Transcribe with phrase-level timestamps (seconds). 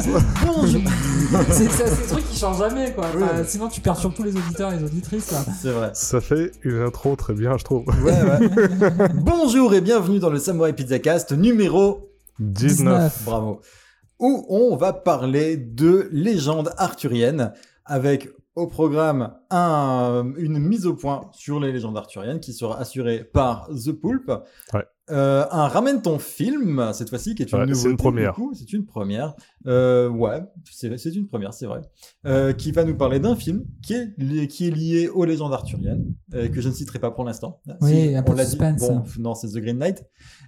[0.00, 0.22] Je pense.
[0.46, 0.80] Bonjour
[1.50, 3.06] C'est c'est- c'est des trucs qui changent jamais, quoi.
[3.14, 3.22] Oui.
[3.22, 5.44] Enfin, sinon, tu perds surtout les auditeurs et les auditrices, là.
[5.60, 5.90] C'est vrai.
[5.94, 7.84] Ça fait une intro très bien, je trouve.
[8.02, 9.08] Ouais, ouais.
[9.14, 13.22] Bonjour et bienvenue dans le Samurai Pizza Cast numéro 19.
[13.24, 13.60] Bravo.
[14.20, 17.52] Où on va parler de légendes arthuriennes
[17.84, 23.22] avec au programme un- une mise au point sur les légendes arthuriennes qui sera assurée
[23.22, 24.28] par The Poulp.
[24.74, 24.84] Ouais.
[25.10, 27.90] Euh, un ramène ton film cette fois-ci qui est une Ouais, c'est nouveauté.
[27.90, 28.36] une première.
[28.52, 29.34] C'est une première.
[29.66, 31.80] Euh, ouais, c'est une première, c'est vrai.
[32.26, 35.52] Euh, qui va nous parler d'un film qui est, lié, qui est lié aux légendes
[35.52, 37.60] arthuriennes euh, que je ne citerai pas pour l'instant.
[37.80, 38.44] Oui, un peu on dit.
[38.44, 38.80] suspense.
[38.80, 40.04] Bon, non, c'est The Green Knight.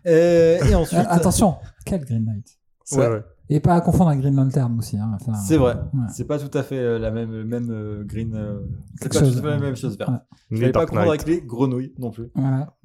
[0.06, 1.54] Euh, et ensuite, Euh, attention,
[1.86, 2.58] quel Green Knight?
[2.84, 3.08] C'est Ouais.
[3.08, 3.24] vrai.
[3.52, 4.96] Et pas à confondre avec Green Lantern aussi.
[4.96, 5.10] Hein.
[5.20, 5.74] Enfin, C'est vrai.
[5.74, 6.00] ouais.
[6.14, 8.32] C'est pas tout à fait la même, même euh, green.
[8.34, 8.60] euh,
[9.00, 10.10] c'est pas tout chose, à fait la même chose verte.
[10.10, 10.16] Ouais.
[10.52, 12.30] Je vais pas confondre avec les grenouilles non plus.
[12.36, 12.76] Voilà.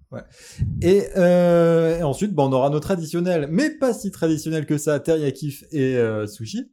[0.81, 5.57] Et, euh, et ensuite, on aura nos traditionnels, mais pas si traditionnels que ça, teriyaki
[5.71, 6.71] et euh, sushi.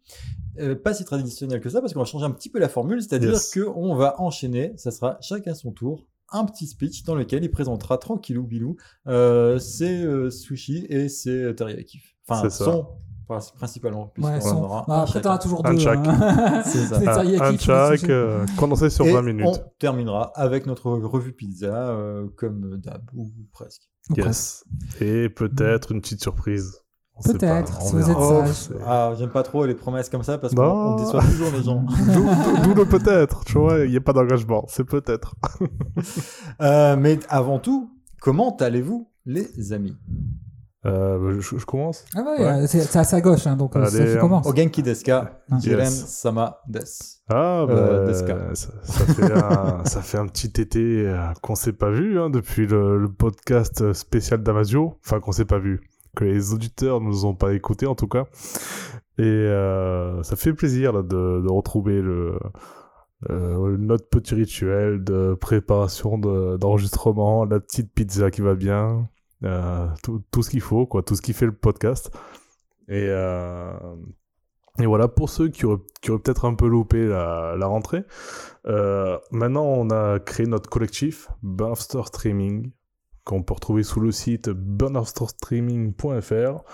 [0.59, 3.01] Euh, pas si traditionnel que ça parce qu'on va changer un petit peu la formule,
[3.01, 3.51] c'est-à-dire Yes.
[3.51, 7.51] que on va enchaîner, ça sera chacun son tour, un petit speech dans lequel il
[7.51, 8.77] présentera tranquillou bilou
[9.59, 12.01] ses sushis et ses teriyaki.
[12.29, 12.87] Enfin, son
[13.57, 14.07] principalement.
[14.15, 15.81] puisqu'on Ouais, son- aura Bah, après, as toujours Un deux.
[15.81, 16.07] chaque.
[16.07, 16.63] hein.
[16.67, 16.99] C'est ça.
[17.25, 19.47] Les Un, chaque, euh, condensé sur Et 20 minutes.
[19.47, 23.83] on terminera avec notre revue pizza, euh, comme d'hab, ou presque.
[24.11, 24.65] Ou Yes.
[25.01, 26.79] Et peut-être une petite surprise.
[27.25, 28.77] Peut-être, si vous êtes Oh, sage.
[28.85, 30.65] Ah, j'aime pas trop les promesses comme ça parce Bah.
[30.65, 31.85] qu'on on déçoit toujours les gens.
[32.65, 35.35] D'où d'où le peut-être, tu vois, il n'y a pas d'engagement, c'est peut-être.
[36.61, 37.91] Euh, mais avant tout,
[38.21, 39.97] comment allez-vous, les amis?
[40.85, 42.05] Euh, je, je commence?
[42.17, 42.63] Ah ouais, Ouais.
[42.63, 44.21] euh, c'est c'est à sa gauche, hein, donc euh, Allez, Sophie hein.
[44.21, 44.47] commence.
[44.47, 45.59] Ogenki deska, Ah.
[45.61, 46.07] Jiren Yes.
[46.07, 46.81] sama des.
[47.29, 48.37] Ah, bah, Euh, Deska.
[48.55, 51.09] ça, ça fait un, ça fait un petit été
[51.41, 54.99] qu'on s'est pas vu hein, depuis le, le podcast spécial Damasio.
[55.07, 55.83] Enfin, qu'on s'est pas vu.
[56.17, 58.25] Que les auditeurs ne nous ont pas écoutés en tout cas.
[59.19, 62.39] Et euh, ça fait plaisir là, de, de retrouver le,
[63.31, 69.09] euh, notre petit rituel de préparation de- d'enregistrement, la petite pizza qui va bien,
[70.03, 72.11] tout, tout ce qu'il faut, quoi, tout ce qui fait le podcast.
[72.89, 73.73] Et, euh,
[74.79, 78.05] et voilà, pour ceux qui auraient, peut-être un peu loupé la, la rentrée,
[78.67, 82.71] euh, maintenant on a créé notre collectif Burster Streaming,
[83.25, 86.65] qu'on peut retrouver sous le site bursterstreaming.fr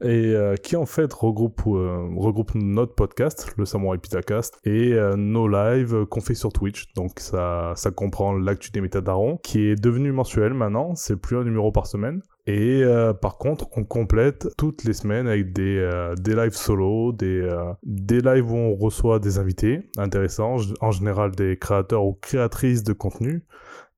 [0.00, 5.16] et euh, qui en fait regroupe, euh, regroupe notre podcast, le Samurai Pitacast, et euh,
[5.16, 6.92] nos lives qu'on fait sur Twitch.
[6.94, 11.44] Donc ça, ça comprend l'actu des métadarons, qui est devenu mensuel maintenant, c'est plus un
[11.44, 12.22] numéro par semaine.
[12.50, 12.82] Et
[13.20, 15.86] par contre, on complète toutes les semaines avec des,
[16.18, 17.46] des lives solo, des,
[17.82, 22.94] des lives où on reçoit des invités intéressants, en général des créateurs ou créatrices de
[22.94, 23.44] contenu,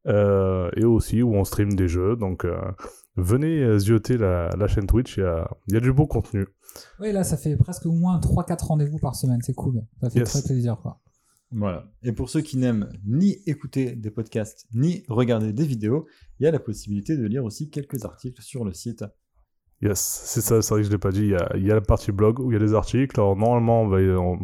[0.07, 2.17] et aussi où on stream des jeux.
[2.17, 2.57] Donc euh,
[3.17, 6.07] venez euh, zioter la, la chaîne Twitch, il y a, il y a du beau
[6.07, 6.47] contenu.
[7.01, 9.83] Oui, là, ça fait presque au moins 3-4 rendez-vous par semaine, c'est cool.
[10.01, 10.31] Ça fait Yes.
[10.31, 11.01] très plaisir, quoi.
[11.53, 11.87] Voilà.
[12.05, 16.07] Et pour ceux qui n'aiment ni écouter des podcasts, ni regarder des vidéos,
[16.39, 19.05] il y a la possibilité de lire aussi quelques articles sur le site.
[19.83, 21.23] Yes, c'est ça, c'est vrai que je l'ai pas dit.
[21.23, 23.19] Il y, a, il y a la partie blog où il y a des articles.
[23.19, 24.39] Alors normalement, on va, on,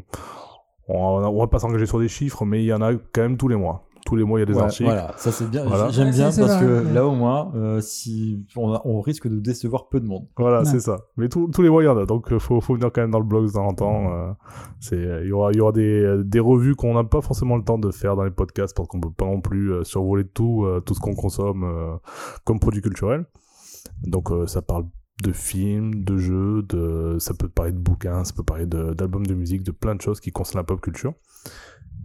[0.89, 3.37] on, on va pas s'engager sur des chiffres, mais il y en a quand même
[3.37, 3.86] tous les mois.
[4.07, 4.85] Tous les mois, il y a des Ouais, articles.
[4.85, 5.65] Voilà, ça c'est bien.
[5.65, 5.89] Voilà.
[5.91, 6.93] J'aime bien parce vrai, que ouais.
[6.93, 10.27] là au moins, euh, si on, a- on risque de décevoir peu de monde.
[10.39, 10.65] Voilà, Ouais.
[10.65, 10.97] c'est ça.
[11.17, 12.07] Mais tous tous les mois, il y en a.
[12.07, 14.13] Donc, il faut, faut venir quand même dans le blog de temps en temps.
[14.13, 14.33] euh,
[14.93, 17.79] il y aura, il y aura des, des revues qu'on n'a pas forcément le temps
[17.79, 20.81] de faire dans les podcasts parce qu'on peut pas non plus euh, survoler tout, euh,
[20.81, 21.97] tout ce qu'on consomme euh,
[22.45, 23.27] comme produit culturel.
[24.05, 24.85] Donc, euh, ça parle
[25.25, 29.27] de films, de jeux, de, ça peut parler de bouquins, ça peut parler de- d'albums
[29.27, 31.15] de musique, de plein de choses qui concernent la pop culture.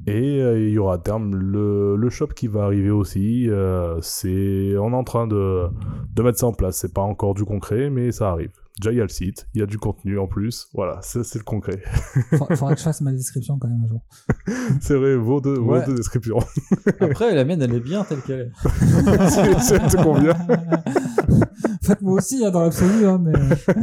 [0.07, 3.47] Et euh, il y aura à terme le, le shop qui va arriver aussi.
[3.49, 5.67] euh, c'est, on est en train de,
[6.15, 6.77] de mettre ça en place.
[6.77, 8.51] C'est pas encore du concret, mais ça arrive.
[8.79, 10.67] Déjà, il y a le site, il y a du contenu en plus.
[10.73, 11.83] Voilà, c'est, c'est le concret.
[12.31, 14.01] Faudra faudra que je fasse ma description quand même un jour.
[14.81, 15.85] c'est vrai, vos deux, vos Ouais.
[15.85, 16.39] deux descriptions.
[16.99, 18.51] Après, la mienne, elle est bien telle qu'elle est.
[19.29, 20.33] c'est, c'est- te convient.
[21.83, 23.33] Faites-moi aussi, hein, dans l'absolu, hein, mais...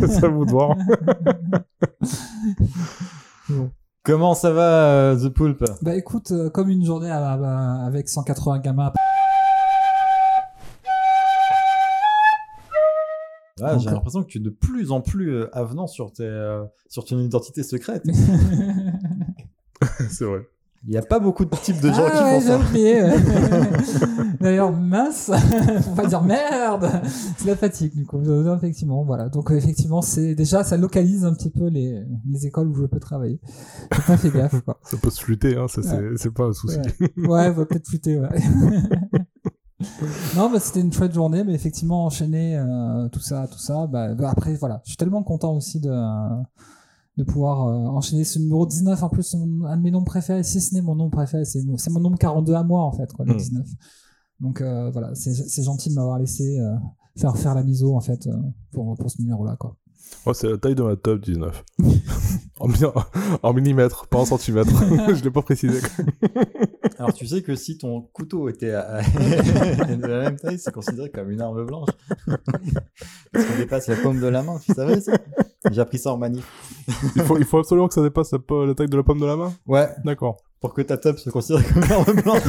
[0.09, 0.75] c'est à vous de voir.
[4.09, 8.09] Comment ça va, euh, The Poulp Bah écoute, euh, comme une journée à- à- avec
[8.09, 8.91] 180 gamins.
[13.61, 16.65] Ah, J'ai l'impression que tu es de plus en plus euh, avenant sur, tes, euh,
[16.89, 18.03] sur ton identité secrète.
[20.09, 20.41] c'est vrai.
[20.85, 22.59] Il n'y a pas beaucoup de types de gens ah qui ouais, font j'ai ça.
[22.59, 23.03] oublié.
[23.03, 24.37] ouais.
[24.41, 25.31] D'ailleurs, mince,
[25.89, 26.89] on va dire merde.
[27.37, 28.21] C'est la fatigue, du coup.
[28.21, 29.29] Euh, Effectivement, voilà.
[29.29, 32.87] Donc, euh, effectivement, c'est déjà, ça localise un petit peu les, les écoles où je
[32.87, 33.41] peux travailler.
[33.93, 34.79] J'ai pas fait gaffe, quoi.
[34.85, 36.79] Ça peut se flûter, hein, ça, c'est c'est pas un souci.
[37.01, 38.29] Ouais, ouais va peut-être flûter, ouais.
[40.37, 43.89] non, bah, c'était une chouette journée, mais effectivement, enchaîner euh, tout ça, tout ça.
[43.89, 45.91] Bah, bah, après, voilà, je suis tellement content aussi de,
[47.19, 49.03] de pouvoir euh, enchaîner ce numéro 19.
[49.03, 51.45] En plus, c'est mon- un de mes nombres préférés, si ce n'est mon nombre préféré,
[51.45, 53.39] c'est c'est mon nombre 42 à moi, en fait, quoi, le Mm.
[53.39, 53.67] 19.
[54.41, 56.75] Donc, euh, voilà, c'est c'est gentil de m'avoir laissé euh,
[57.17, 58.29] faire faire la miso, en fait,
[58.73, 59.77] pour, pour ce numéro-là, quoi.
[60.27, 61.65] Moi, c'est la taille de ma top 19.
[62.61, 62.69] en,
[63.43, 64.71] en millimètres, pas en centimètres.
[65.15, 65.81] je l'ai pas précisé.
[66.99, 71.11] Alors tu sais que si ton couteau était à- de la même taille, c'est considéré
[71.11, 71.89] comme une arme blanche.
[73.33, 75.13] Parce qu'on dépasse la paume de la main, tu savais ça?
[75.71, 76.45] J'ai appris ça en manif.
[77.15, 79.27] Il faut, il faut absolument que ça dépasse la, la taille de la pomme de
[79.27, 79.53] la main?
[79.67, 80.43] Ouais, D'accord.
[80.61, 82.43] pour que ta top se considère comme une arme blanche.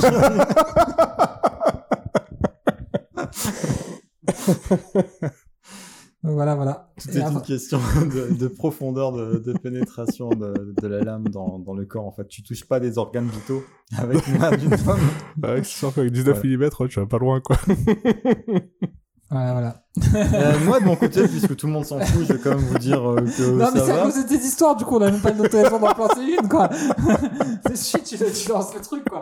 [6.24, 6.92] Donc, voilà, voilà.
[6.98, 7.80] C'était une question
[8.13, 12.06] de, de profondeur de, de pénétration de, de la lame dans, dans le corps.
[12.06, 13.63] En fait, tu touches pas des organes vitaux
[13.98, 15.00] avec une main d'une femme.
[15.38, 16.57] Bah, ouais, c'est sûr qu'avec 19 Ouais.
[16.57, 17.57] mm, tu vas pas loin, quoi.
[19.31, 19.84] Voilà, voilà.
[20.16, 22.60] Euh, moi, de mon côté, puisque tout le monde s'en fout, je vais quand même
[22.60, 25.02] vous dire euh, que Non, mais c'est à cause de tes histoires, du coup, on
[25.02, 26.70] a même pas de téléphone d'en placer une, quoi.
[27.68, 29.22] c'est shit, tu, tu lances le truc, quoi.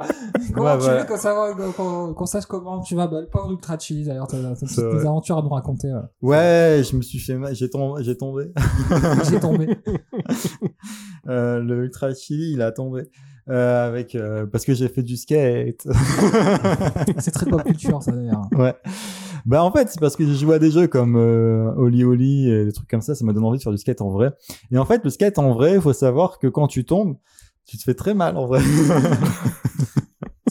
[0.53, 1.01] Comment Ouais, tu voilà.
[1.01, 4.27] veux qu'on sache, qu'on, qu'on sache comment tu vas, bah, le pauvre Ultra Chili, d'ailleurs,
[4.27, 6.01] t'as, des aventures à nous raconter, ouais.
[6.21, 8.51] Ouais, je me suis fait mal, j'ai tombé, j'ai tombé.
[9.29, 9.67] J'ai tombé.
[11.27, 13.03] Euh, le Ultra Chili, il a tombé.
[13.49, 15.85] Euh, avec euh, parce que j'ai fait du skate.
[17.17, 18.47] C'est très pop culture, ça, d'ailleurs.
[18.53, 18.73] ouais.
[19.47, 22.51] Bah en fait, c'est parce que j'ai joué à des jeux comme euh, Oli Oli
[22.51, 24.33] et des trucs comme ça, ça m'a donné envie de faire du skate en vrai.
[24.71, 27.15] Et en fait, le skate en vrai, il faut savoir que quand tu tombes,
[27.65, 28.61] tu te fais très mal en vrai.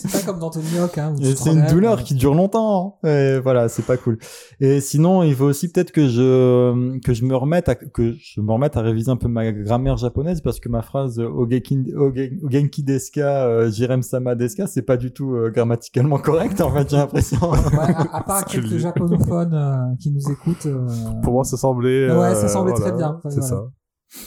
[0.09, 1.15] C'est pas comme dans Tony Hawk, hein.
[1.21, 2.99] c'est une douleur euh, qui dure longtemps.
[3.03, 3.09] hein.
[3.09, 4.19] Et voilà, c'est pas cool.
[4.61, 8.41] Et sinon, il faut aussi peut-être que je que je me remette à que je
[8.41, 11.93] me remette à réviser un peu ma grammaire japonaise parce que ma phrase euh, Ogeki
[11.97, 16.71] Oge- Ogenki deska euh, Jirem sama deska, c'est pas du tout euh, grammaticalement correct en
[16.73, 17.39] fait, j'ai l'impression.
[17.51, 20.67] Ouais, à, à part quelques japonophones euh, qui nous écoutent.
[20.67, 20.87] euh,
[21.23, 22.09] Pour moi, ça semblait.
[22.11, 23.21] Ouais, euh, ça semblait très voilà, bien.
[23.25, 23.57] Ouais, C'est voilà.
[23.57, 23.65] ça.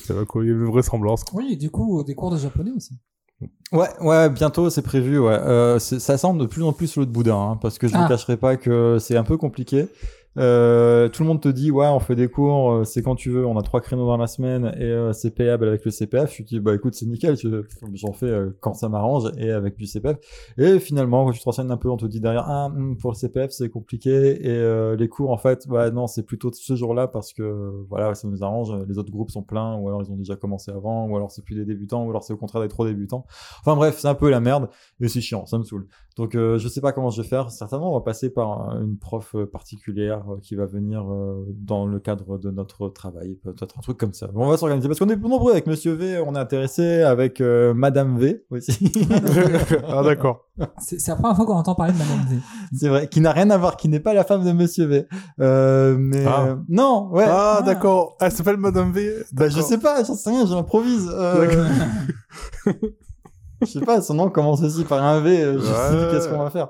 [0.09, 1.23] Il y avait quoi, il y avait une vraie semblance.
[1.23, 1.39] quoi.
[1.41, 2.95] Oui, et du coup, des cours de japonais aussi.
[3.71, 5.19] Ouais, ouais, bientôt c'est prévu.
[5.19, 8.01] Ouais, euh, ça semble de plus en plus l'autre boudin, hein, parce que je ne
[8.03, 8.07] Ah.
[8.07, 9.87] cacherai pas que c'est un peu compliqué.
[10.37, 13.29] Euh, tout le monde te dit ouais, on fait des cours, euh, c'est quand tu
[13.31, 13.45] veux.
[13.45, 16.31] On a trois créneaux dans la semaine et euh, c'est payable avec le CPF.
[16.31, 17.35] Je te dis bah écoute, c'est nickel.
[17.35, 17.63] je-
[17.95, 20.17] J'en fais euh, quand ça m'arrange et avec du CPF.
[20.57, 23.11] Et finalement, quand tu te renseignes un peu, on te dit derrière ah hum, pour
[23.11, 24.09] le CPF c'est compliqué
[24.45, 28.13] et euh, les cours en fait, bah non, c'est plutôt ce jour-là parce que voilà,
[28.13, 28.71] ça nous arrange.
[28.87, 31.43] Les autres groupes sont pleins ou alors ils ont déjà commencé avant ou alors c'est
[31.43, 33.25] plus des débutants ou alors c'est au contraire des trop débutants.
[33.61, 34.69] Enfin bref, c'est un peu la merde
[35.01, 35.87] et c'est chiant, ça me saoule.
[36.19, 37.49] Donc euh, je sais pas comment je vais faire.
[37.49, 41.85] Certainement, on va passer par une prof euh, particulière euh, qui va venir euh, dans
[41.85, 44.27] le cadre de notre travail, peut-être un truc comme ça.
[44.35, 47.73] On va s'organiser parce qu'on est nombreux avec Monsieur V, on est intéressé avec euh,
[47.73, 48.91] Madame V aussi.
[49.87, 50.49] ah, d'accord.
[50.77, 52.35] C'est la première fois qu'on entend parler de Madame V.
[52.77, 55.07] c'est vrai, qui n'a rien à voir, qui n'est pas la femme de Monsieur V.
[55.39, 56.47] Euh, mais Ah.
[56.49, 57.23] euh, non, ouais.
[57.29, 58.17] Ah, d'accord.
[58.19, 59.23] Elle s'appelle Madame V.
[59.31, 61.09] Bah, je sais pas, j'en sais rien, j'improvise.
[63.61, 65.89] Je sais pas, son nom commence aussi par un V, euh, je sais Ouais.
[66.07, 66.69] plus qu'est-ce qu'on va faire.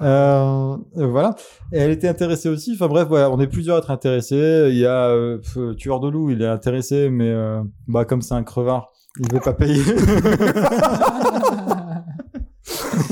[0.00, 1.34] Euh, euh, voilà.
[1.72, 2.72] Et elle était intéressée aussi.
[2.74, 4.68] Enfin bref, voilà, on est plusieurs à être intéressés.
[4.70, 5.38] Il y a euh,
[5.76, 9.40] Tueur de loup, il est intéressé, mais euh, bah comme c'est un crevard, il veut
[9.40, 9.82] pas payer.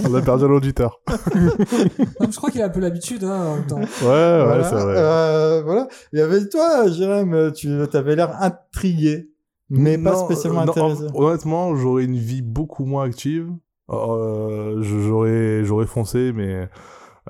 [0.08, 1.00] On a perdu l'auditeur.
[1.08, 3.78] Je crois qu'il a un peu l'habitude, hein, en même temps.
[3.78, 4.64] Ouais, ouais, voilà.
[4.64, 4.94] c'est vrai.
[4.96, 5.88] Euh, voilà.
[6.12, 9.30] Et avec toi, Jérém, tu avais l'air intrigué,
[9.70, 11.02] mais pas spécialement euh, non, intéressé.
[11.14, 13.50] hon- honnêtement, j'aurais une vie beaucoup moins active.
[13.90, 16.68] Euh, j'aurais, j'aurais foncé, mais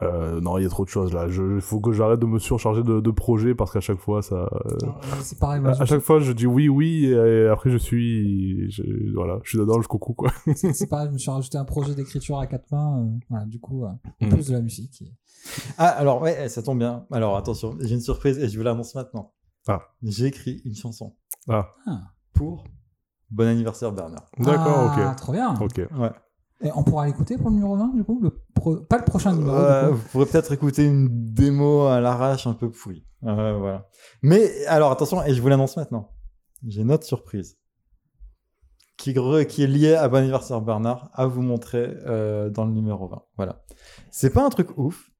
[0.02, 1.26] euh, non, il y a trop de choses là.
[1.28, 4.48] Il faut que j'arrête de me surcharger de, de projets parce qu'à chaque fois, ça,
[4.66, 4.76] euh,
[5.20, 7.76] C'est pareil, moi, à, je- à chaque fois, je dis oui, oui, et, après je
[7.78, 8.82] suis, je,
[9.14, 10.30] voilà, je suis dedans jusqu'au cou quoi.
[10.54, 13.00] c'est c'est pareil, je me suis rajouté un projet d'écriture à quatre mains.
[13.02, 13.88] euh, voilà, du coup, euh,
[14.22, 14.28] en Mm.
[14.30, 15.02] plus de la musique.
[15.02, 15.12] et-
[15.78, 17.04] Ah, alors, ouais, ça tombe bien.
[17.12, 19.32] Alors, attention, j'ai une surprise et je vous l'annonce maintenant.
[19.68, 19.80] Ah.
[20.02, 21.14] J'ai écrit une chanson
[21.48, 21.68] Ah,
[22.36, 22.64] pour
[23.30, 24.26] Bon anniversaire Bernard.
[24.38, 25.54] d'accord, Ah, trop bien.
[25.54, 25.98] ok, ok.
[25.98, 26.10] Ouais.
[26.62, 29.34] Et on pourra l'écouter pour le numéro 20, du coup le pro- Pas le prochain
[29.34, 29.56] numéro.
[29.56, 29.94] Coup.
[29.96, 33.04] vous pourrez peut-être écouter une démo à l'arrache un peu pourrie.
[33.24, 33.88] Euh, voilà.
[34.22, 36.12] Mais, alors, attention, et je vous l'annonce maintenant.
[36.66, 37.58] J'ai une autre surprise
[38.96, 43.22] qui est liée à Bon anniversaire Bernard à vous montrer euh, dans le numéro 20.
[43.36, 43.62] Voilà.
[44.10, 45.10] C'est pas un truc ouf,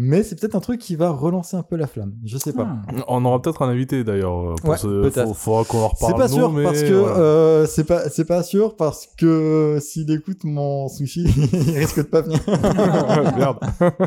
[0.00, 2.12] Mais c'est peut-être un truc qui va relancer un peu la flamme.
[2.24, 2.68] Je sais pas.
[2.88, 2.92] Ah.
[3.08, 4.50] On aura peut-être un invité d'ailleurs.
[4.52, 5.26] euh, pour Ouais, ce- peut-être.
[5.26, 6.12] faut- Faudra qu'on en reparle.
[6.12, 7.16] C'est pas nous, sûr mais parce que voilà.
[7.18, 12.02] euh, c'est pas c'est pas sûr parce que s'il écoute mon sushi, il risque de
[12.02, 12.38] pas venir.
[13.36, 13.58] Merde.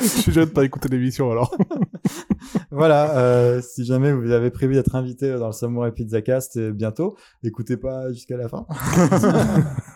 [0.00, 1.54] Je suis déjà de pas écouter l'émission alors.
[2.70, 6.72] voilà, euh, si jamais vous avez prévu d'être invité dans le Samurai Pizza Cast euh,
[6.72, 8.64] bientôt, écoutez pas jusqu'à la fin.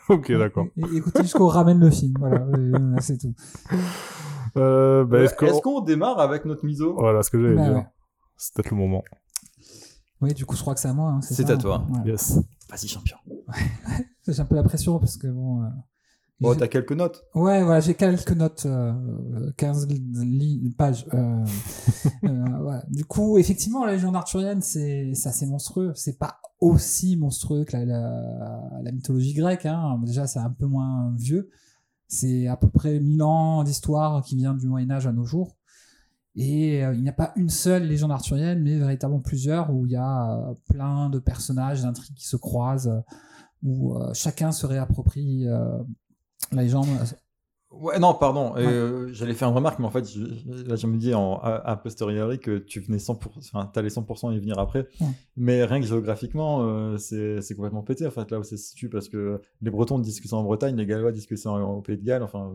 [0.08, 0.66] ok, d'accord.
[0.94, 2.14] Écoutez jusqu'au ramène le film.
[2.18, 3.32] Voilà, euh, c'est tout.
[4.56, 5.80] Euh, bah, est-ce Est-ce qu'on...
[5.80, 7.74] démarre avec notre miso Voilà ce que j'allais Bah dire.
[7.76, 7.86] ouais.
[8.36, 9.02] C'est peut-être le moment.
[10.20, 11.10] Oui, du coup, je crois que c'est à moi.
[11.10, 11.84] hein, C'est ça à toi.
[11.90, 12.10] Ouais.
[12.10, 12.38] Yes.
[12.70, 13.16] Vas-y champion.
[14.28, 15.62] J'ai un peu la pression parce que bon.
[15.62, 15.68] euh,
[16.38, 17.24] Bon, j'ai- t'as quelques notes.
[17.34, 18.92] Ouais, voilà, j'ai quelques notes, euh,
[19.56, 21.06] 15 li- pages.
[21.14, 21.42] euh,
[22.24, 22.82] euh, voilà.
[22.90, 25.92] Du coup, effectivement, la Légion arthurienne, c'est c'est assez monstrueux.
[25.94, 29.64] C'est pas aussi monstrueux que la, la, la mythologie grecque.
[29.64, 29.98] Hein.
[30.04, 31.48] Déjà, c'est un peu moins vieux.
[32.08, 35.56] C'est à peu près 1000 ans d'histoire qui vient du Moyen Âge à nos jours.
[36.36, 39.92] Et euh, il n'y a pas une seule légende arthurienne, mais véritablement plusieurs, où il
[39.92, 43.00] y a euh, plein de personnages, d'intrigues qui se croisent, euh,
[43.62, 46.86] où chacun se réapproprie la légende.
[47.80, 48.54] Ouais, non, pardon.
[48.54, 48.64] Ouais.
[48.66, 51.76] euh, J'allais faire une remarque, mais en fait, je- là, je me dis en, a,
[51.76, 54.88] posteriori que tu venais 100%, enfin, t'allais 100% y venir après.
[55.00, 55.06] Ouais.
[55.36, 58.88] Mais rien que géographiquement, euh, c'est complètement pété, en fait, là où ça se situe,
[58.88, 61.80] parce que les Bretons disent que c'est en Bretagne, les Gallois disent que c'est au
[61.82, 62.52] Pays de Galles, enfin.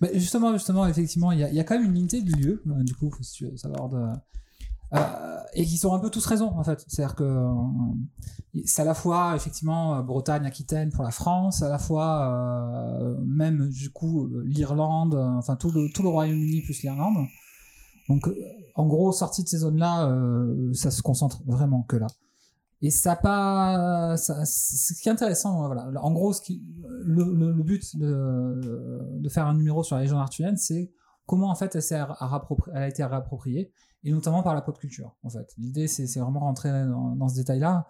[0.00, 2.32] Mais justement, justement, effectivement, il y, a- il y a quand même une unité du
[2.32, 3.10] lieu, euh, du coup,
[3.46, 3.98] veux savoir de...
[4.94, 6.84] Euh, et qui ont un peu tous raison, en fait.
[6.88, 7.48] C'est-à-dire que euh,
[8.64, 13.68] c'est à la fois, effectivement, euh, Bretagne, Aquitaine pour la France, à la fois, même,
[13.68, 17.26] du coup, l'Irlande, enfin, tout le, Royaume-Uni plus l'Irlande.
[18.08, 18.28] Donc,
[18.74, 20.14] en gros, sortie de ces zones-là,
[20.72, 22.06] ça se concentre vraiment que là.
[22.82, 25.88] Et ça pas, ce qui est intéressant, euh, voilà.
[26.02, 26.64] En gros, ce qui,
[27.04, 30.90] le, but de, faire un numéro sur la légende arthurienne, c'est
[31.24, 32.06] comment en fait elle,
[32.74, 33.70] elle a été réappropriée,
[34.04, 35.14] et notamment par la pop culture.
[35.22, 37.86] En fait, l'idée c'est c'est vraiment rentrer dans, dans ce détail-là,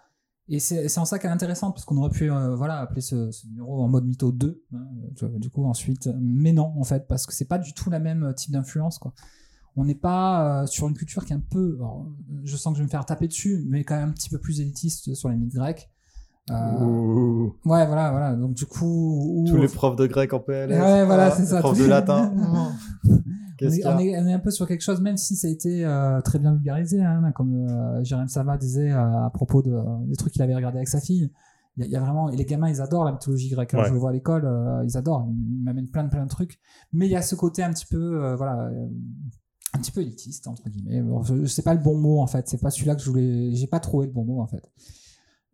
[0.49, 3.00] et c'est c'est en ça qu'elle est intéressante parce qu'on aurait pu euh, voilà appeler
[3.00, 4.78] ce, ce numéro en mode mytho 2, hein,
[5.38, 8.33] du coup ensuite, mais non en fait parce que c'est pas du tout la même
[8.37, 9.12] type d'influence quoi.
[9.75, 12.07] On n'est pas euh, sur une culture qui est un peu, alors,
[12.45, 14.37] je sens que je vais me faire taper dessus, mais quand même un petit peu
[14.38, 15.88] plus élitiste sur les mythes grecs.
[16.50, 17.54] Euh, Ouh.
[17.64, 18.35] Ouais, voilà, voilà.
[18.37, 20.78] Donc du coup, où- Tous les profs de grec en PLS.
[20.78, 22.35] Ouais, voilà, ah, c'est ça, les Profs de latin.
[23.66, 25.49] on Qu'est-ce est, on, est, on est un peu sur quelque chose, même si ça
[25.49, 29.62] a été euh, très bien vulgarisé, hein, comme euh, Jérém Sama disait euh, à propos
[29.62, 29.73] de,
[30.09, 31.31] des trucs qu'il avait regardé avec sa fille.
[31.76, 33.73] Il y, a- il y a vraiment, et les gamins, ils adorent la mythologie grecque.
[33.75, 33.78] hein.
[33.78, 33.88] Ouais.
[33.88, 35.26] Je le vois à l'école, euh, ils adorent.
[35.31, 36.61] Ils, m'amènent plein de plein de trucs.
[36.92, 38.88] Mais il y a ce côté un petit peu, euh, voilà, euh,
[39.75, 41.00] un petit peu élitiste entre guillemets.
[41.00, 42.47] Bon, je, je sais pas le bon mot en fait.
[42.49, 43.54] C'est pas celui-là que je voulais.
[43.54, 44.62] J'ai pas trouvé le bon mot en fait.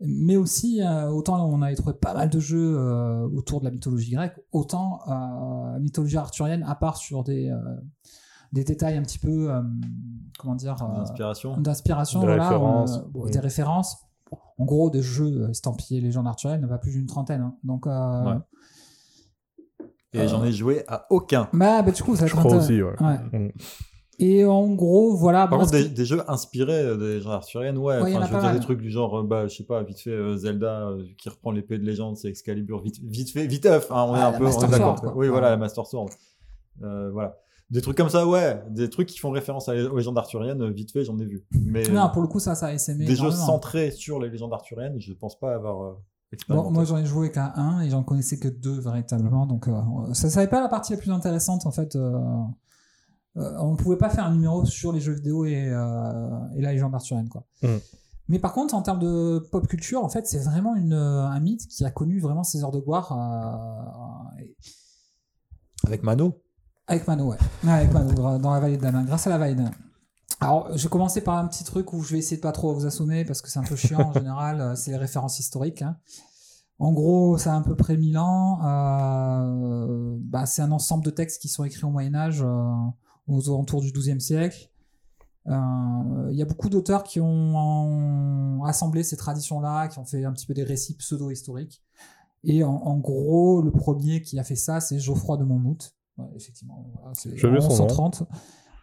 [0.01, 3.71] Mais aussi, euh, autant on avait trouvé pas mal de jeux euh, autour de la
[3.73, 7.57] mythologie grecque, autant euh, la mythologie arthurienne, à part sur des, euh,
[8.53, 9.61] des détails un petit peu, euh,
[10.39, 11.57] comment dire, euh, Inspiration.
[11.61, 12.97] d'inspiration, Des voilà, références.
[12.99, 13.31] euh, bon, Oui.
[13.33, 13.97] des références.
[14.59, 17.41] En gros, des jeux estampillés légendes arthuriennes, il n'y en a pas plus d'une trentaine.
[17.41, 17.57] hein.
[17.65, 18.39] Donc, euh, Ouais.
[20.15, 21.49] Et j'en ai joué à aucun.
[21.53, 22.95] bah, bah, du coup, ça va Je crois aussi, ouais.
[23.03, 23.53] Ouais.
[24.21, 25.47] Et en gros, voilà.
[25.47, 27.99] Par moi, contre, des, jeux inspirés euh, des légendes arthuriennes, ouais.
[28.01, 30.11] Enfin, je veux dire des trucs du genre, euh, bah, je sais pas, vite fait,
[30.11, 33.93] euh, Zelda euh, qui reprend l'épée de légende, c'est Excalibur, vite, vite fait, vite œuf,
[33.93, 35.01] hein, on est un peu, d'accord.
[35.15, 36.11] Oui, voilà, la Master Sword.
[36.83, 37.37] Euh, voilà.
[37.71, 38.61] Des trucs comme ça, ouais.
[38.71, 41.45] Des trucs qui font référence à- aux légendes arthuriennes, vite fait, j'en ai vu.
[41.53, 44.99] Mais Non, pour le coup, ça, ça a des jeux centrés sur les légendes arthuriennes,
[44.99, 45.97] je pense pas avoir
[46.49, 49.47] Bon, moi, j'en ai joué qu'à un et j'en connaissais que deux véritablement.
[49.47, 49.73] Donc, euh,
[50.13, 51.97] ça savait pas la partie la plus intéressante en fait.
[53.39, 56.73] Euh, on pouvait pas faire un numéro sur les jeux vidéo et, euh, et la
[56.73, 57.45] légende arthurienne, quoi.
[57.63, 57.77] Mm.
[58.31, 61.41] Mais par contre, en termes de pop culture, en fait, c'est vraiment une, euh, un
[61.41, 63.13] mythe qui a connu vraiment ses heures de gloire
[64.39, 64.57] euh, et-
[65.87, 66.35] Avec Mano.
[66.87, 67.39] avec Mano, ouais.
[67.67, 69.71] Avec Mano, dans la vallée de Damin, grâce à la vallée de Damin.
[70.41, 72.73] Alors, je vais commencer par un petit truc où je vais essayer de pas trop
[72.75, 75.83] vous assommer parce que c'est un peu chiant en général, c'est les références historiques.
[75.83, 75.97] hein.
[76.79, 78.61] En gros, ça a à peu près 1000 ans.
[78.65, 82.73] euh, bah, c'est un ensemble de textes qui sont écrits au Moyen-Âge, euh,
[83.29, 84.71] aux alentours du XIIe siècle.
[85.47, 90.33] Euh, Il y a beaucoup d'auteurs qui ont assemblé ces traditions-là, qui ont fait un
[90.33, 91.83] petit peu des récits pseudo-historiques.
[92.45, 95.95] Et en, en gros, le premier qui a fait ça, c'est Geoffroy de Monmouth.
[96.19, 97.85] Ouais, effectivement, voilà, c'est J'aime bien en son nom.
[97.85, 98.23] 1130.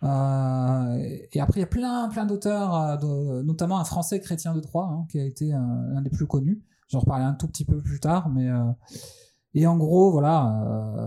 [0.03, 0.97] Euh,
[1.31, 4.87] et après, il y a plein, plein d'auteurs, euh, notamment un Français chrétien de Troyes,
[4.87, 5.57] hein, qui a été euh,
[5.93, 6.61] l'un des plus connus.
[6.87, 8.63] J'en reparlerai un tout petit peu plus tard, mais euh,
[9.55, 10.61] et en gros, voilà,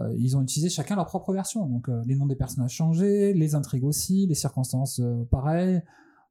[0.09, 1.67] euh, ils ont utilisé chacun leur propre version.
[1.67, 5.81] Donc, euh, les noms des personnages changés, les intrigues aussi, les circonstances euh, pareilles.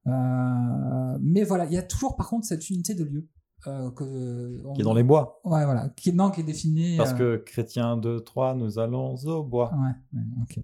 [0.07, 3.27] Euh, mais voilà, il y a toujours par contre cette unité de lieu.
[3.67, 5.41] euh, que, on- Qui est dans les bois.
[5.43, 5.89] Ouais, voilà.
[5.95, 6.95] Qui, non, qui est définie.
[6.97, 9.71] Parce euh, que chrétien 2, 3, nous allons au bois.
[9.73, 10.63] Ouais, ouais, ok.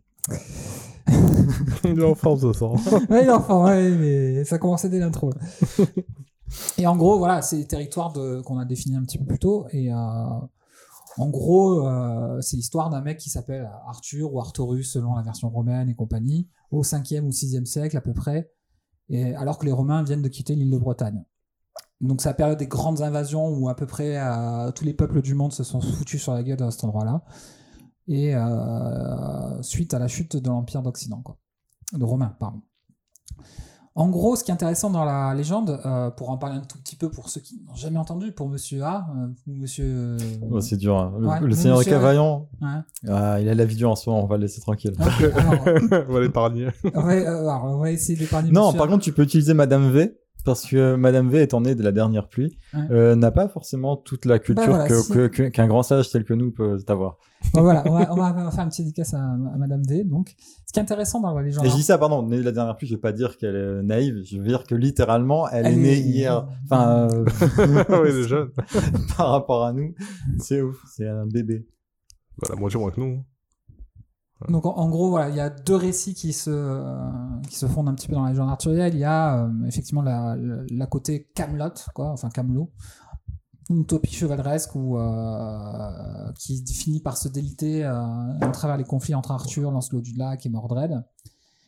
[1.86, 2.74] Il est en forme ce soir.
[3.10, 5.32] ouais, enfin, ouais, mais ça commençait dès l'intro.
[6.78, 9.40] Et en gros, voilà, c'est les territoires de- qu'on a définis un petit peu plus
[9.40, 9.66] tôt.
[9.72, 9.98] Et euh,
[11.18, 15.50] en gros, euh, c'est l'histoire d'un mec qui s'appelle Arthur ou Artorus selon la version
[15.50, 18.52] romaine et compagnie, au 5e ou 6e siècle à peu près,
[19.10, 21.24] et alors que les Romains viennent de quitter l'île de Bretagne.
[22.02, 25.22] Donc c'est la période des grandes invasions où à peu près euh, tous les peuples
[25.22, 27.24] du monde se sont foutus sur la gueule à cet endroit-là.
[28.08, 31.38] Et euh, suite à la chute de l'Empire d'Occident, quoi.
[31.94, 32.62] De Romain, pardon.
[33.96, 36.80] En gros, ce qui est intéressant dans la légende, euh, pour en parler un tout
[36.80, 40.18] petit peu pour ceux qui n'ont jamais entendu, pour Monsieur A, euh, ou Monsieur...
[40.50, 40.98] Oh, c'est dur.
[40.98, 41.14] hein.
[41.20, 42.48] Le, Ouais, Seigneur monsieur- Cavaillon,
[43.08, 44.94] ah, il a la vision en ce moment, on va le laisser tranquille.
[44.98, 45.66] Alors,
[46.10, 46.70] On va l'épargner.
[46.96, 48.90] on va, euh, alors, on va essayer d'épargner Non, Monsieur par A.
[48.90, 50.18] contre, tu peux utiliser Madame V.
[50.46, 52.82] Parce que Madame V, étant née de la dernière pluie, Ouais.
[52.92, 55.12] euh, n'a pas forcément toute la culture Bah voilà, que- si.
[55.14, 57.18] que- que- qu'un grand sage tel que nous peut avoir.
[57.54, 60.04] Bon, voilà, on va, on faire une petite dédicace à, à Madame V.
[60.04, 60.36] Donc,
[60.66, 61.66] ce qui est intéressant dans la légende...
[61.66, 63.56] Et je dis ça, pardon, née de la dernière pluie, je vais pas dire qu'elle
[63.56, 66.46] est naïve, je veux dire que littéralement, elle, Elle est née est- hier.
[66.66, 67.26] Enfin, euh,
[68.04, 68.50] oui, les jeunes.
[69.18, 69.94] par rapport à nous,
[70.40, 71.66] c'est ouf, c'est un bébé.
[72.42, 73.24] Bah, la moitié moins que nous.
[74.50, 77.10] Donc en, en gros, voilà, il y a deux récits qui se, euh,
[77.50, 78.92] qui se fondent un petit peu dans la légende arthurienne.
[78.94, 82.72] Il y a euh, effectivement la, la, la côté Camelot, quoi, enfin Camelot,
[83.70, 89.32] une utopie chevaleresque où, euh, qui finit par se déliter à travers les conflits entre
[89.32, 91.04] Arthur, Lancelot du Lac et Mordred.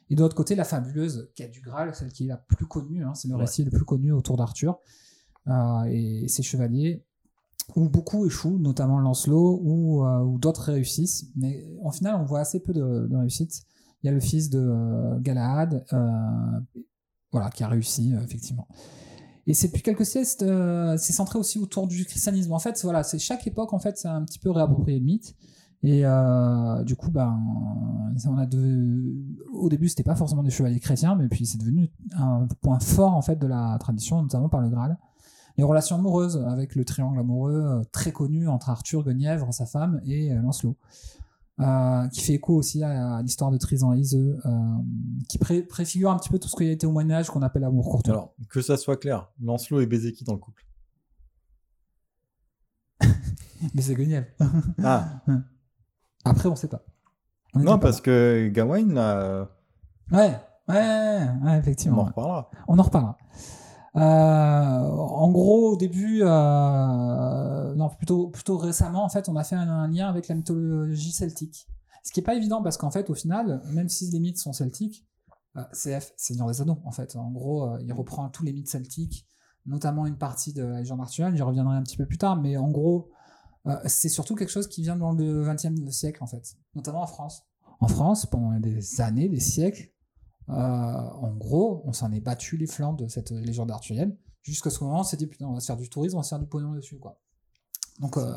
[0.10, 3.04] Et de l'autre côté, la fabuleuse quête du Graal, celle qui est la plus connue,
[3.06, 3.42] hein, c'est le Ouais.
[3.42, 4.78] récit le plus connu autour d'Arthur
[5.88, 7.05] et ses chevaliers
[7.76, 11.28] où beaucoup échouent, notamment Lancelot, ou, euh, d'autres réussissent.
[11.36, 13.64] Mais en final, on voit assez peu de, de réussites.
[14.04, 16.60] Il y a le fils de euh, Galahad, euh,
[17.32, 18.68] voilà, qui a réussi, euh, effectivement.
[19.48, 22.52] Et c'est depuis quelques siècles, c'est centré aussi autour du christianisme.
[22.54, 25.36] En fait, voilà, c'est chaque époque, en fait, c'est un petit peu réapproprié le mythe.
[25.84, 26.04] Et
[26.84, 27.40] du coup, ben,
[28.28, 28.48] on a
[29.54, 33.14] au début, c'était pas forcément des chevaliers chrétiens, mais puis c'est devenu un point fort
[33.14, 34.98] en fait de la tradition, notamment par le Graal
[35.58, 40.02] les relations amoureuses avec le triangle amoureux euh, très connu entre Arthur, Guenièvre, sa femme,
[40.06, 40.76] et euh, Lancelot.
[41.62, 44.50] Euh, qui fait écho aussi à, à l'histoire de Trisan et Iseux, euh,
[45.30, 47.62] qui pré- préfigure un petit peu tout ce qui a été au Moyen-Âge qu'on appelle
[47.62, 48.14] l'amour courtois.
[48.14, 50.66] Alors, que ça soit clair, Lancelot et baiser qui dans le couple
[53.74, 54.28] Mais c'est Guenièvre.
[54.84, 55.22] Ah,
[56.26, 56.82] Après, on sait pas.
[57.54, 59.48] On non, pas parce que Gawain, là.
[60.12, 60.18] Ouais,
[60.68, 62.02] ouais, ouais, ouais, on effectivement.
[62.02, 62.50] en reparlera.
[62.68, 63.18] On en reparlera.
[63.96, 69.56] Euh, en gros, au début, euh, non, plutôt, plutôt récemment, en fait, on a fait
[69.56, 71.68] un, lien avec la mythologie celtique.
[72.04, 74.54] Ce qui est pas évident parce qu'en fait, au final, même si les mythes sont
[74.54, 75.08] celtiques,
[75.56, 77.16] euh, CF, Seigneur des Anneaux, en fait.
[77.16, 79.26] En gros, il reprend tous les mythes celtiques,
[79.66, 81.36] notamment une partie de la légende arthurienne.
[81.36, 83.10] J'y reviendrai un petit peu plus tard, mais en gros,
[83.86, 87.44] c'est surtout quelque chose qui vient dans le XXe siècle, en fait, notamment en France.
[87.80, 89.90] En France, pendant des années, des siècles,
[90.48, 95.00] en gros, on s'en est battu les flancs de cette légende arthurienne, jusqu'à ce moment,
[95.00, 96.46] on s'est dit, putain, on va se faire du tourisme, on va se faire du
[96.48, 97.18] pognon dessus, quoi.
[98.00, 98.36] Donc, euh,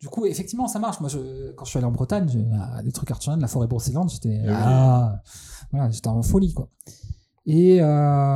[0.00, 1.00] du coup, effectivement, ça marche.
[1.00, 3.48] Moi, je, quand je suis allé en Bretagne, j'ai ah, des trucs arthuriens, de la
[3.48, 4.54] forêt brocéliande, j'étais, Eh oui.
[4.54, 5.22] ah,
[5.72, 6.68] voilà, j'étais en folie, quoi.
[7.46, 7.86] Et euh,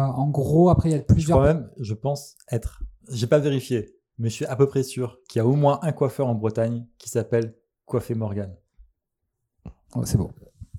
[0.06, 1.38] en gros, après, il y a Je plusieurs.
[1.38, 5.18] crois même, je pense être, j'ai pas vérifié, mais je suis à peu près sûr
[5.28, 8.54] qu'il y a au moins un coiffeur en Bretagne qui s'appelle Coiffé Morgan.
[9.94, 10.30] Oh, c'est beau.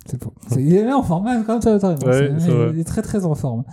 [0.05, 0.21] C'est.
[0.47, 2.71] C'est- Il est en forme, même quand tu as Ouais, c'est vrai.
[2.73, 3.63] Il est très très en forme.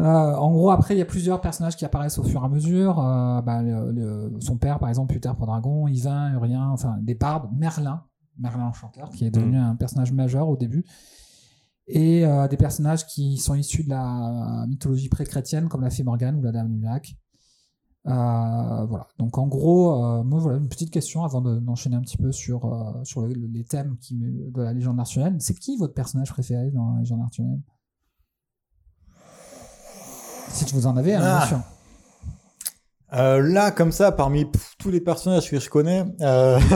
[0.00, 2.48] Euh, en gros, après, il y a plusieurs personnages qui apparaissent au fur et à
[2.48, 3.00] mesure.
[3.00, 7.48] Euh, bah, le- le- son père, par exemple, Uther Dragon, Yvain, Urien, enfin, des bardes,
[7.56, 8.04] Merlin,
[8.38, 10.84] Merlin Enchanteur, qui est devenu un personnage majeur au début.
[11.88, 16.36] Et euh, des personnages qui sont issus de la mythologie pré-chrétienne, comme la fée Morgane
[16.36, 17.16] ou la Dame du Lac.
[18.06, 19.06] Euh, voilà.
[19.18, 22.32] Donc en gros, euh, moi voilà une petite question avant de- d'enchaîner un petit peu
[22.32, 25.40] sur euh, sur le- les thèmes qui, de la légende arthurienne.
[25.40, 27.60] C'est qui votre personnage préféré dans la légende arthurienne
[30.50, 31.38] Si vous en avez, un, Ah.
[31.38, 31.60] bien sûr.
[33.14, 36.58] Euh, là, comme ça, parmi pff, tous les personnages que je connais, euh,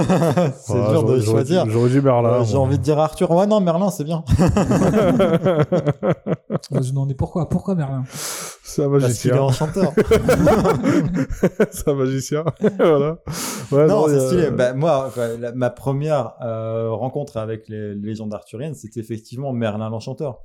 [0.64, 1.68] c'est Ah, dur de choisir.
[1.68, 2.40] J'aurais dit Merlin.
[2.40, 3.30] Euh, J'ai envie de dire Arthur.
[3.32, 4.24] Ouais, non, Merlin, c'est bien.
[6.70, 7.48] Euh, je me demandais pourquoi.
[7.48, 8.04] Pourquoi Merlin?
[8.62, 9.42] C'est un Parce qu'il est magicien.
[9.42, 9.92] enchanteur.
[11.70, 12.44] C'est un magicien.
[12.78, 13.18] voilà.
[13.72, 14.50] Ouais, non, c'est stylé.
[14.50, 19.52] Bah, moi, enfin, la- ma première euh, rencontre avec les, les légendes arthuriennes, c'était effectivement
[19.52, 20.40] Merlin l'enchanteur.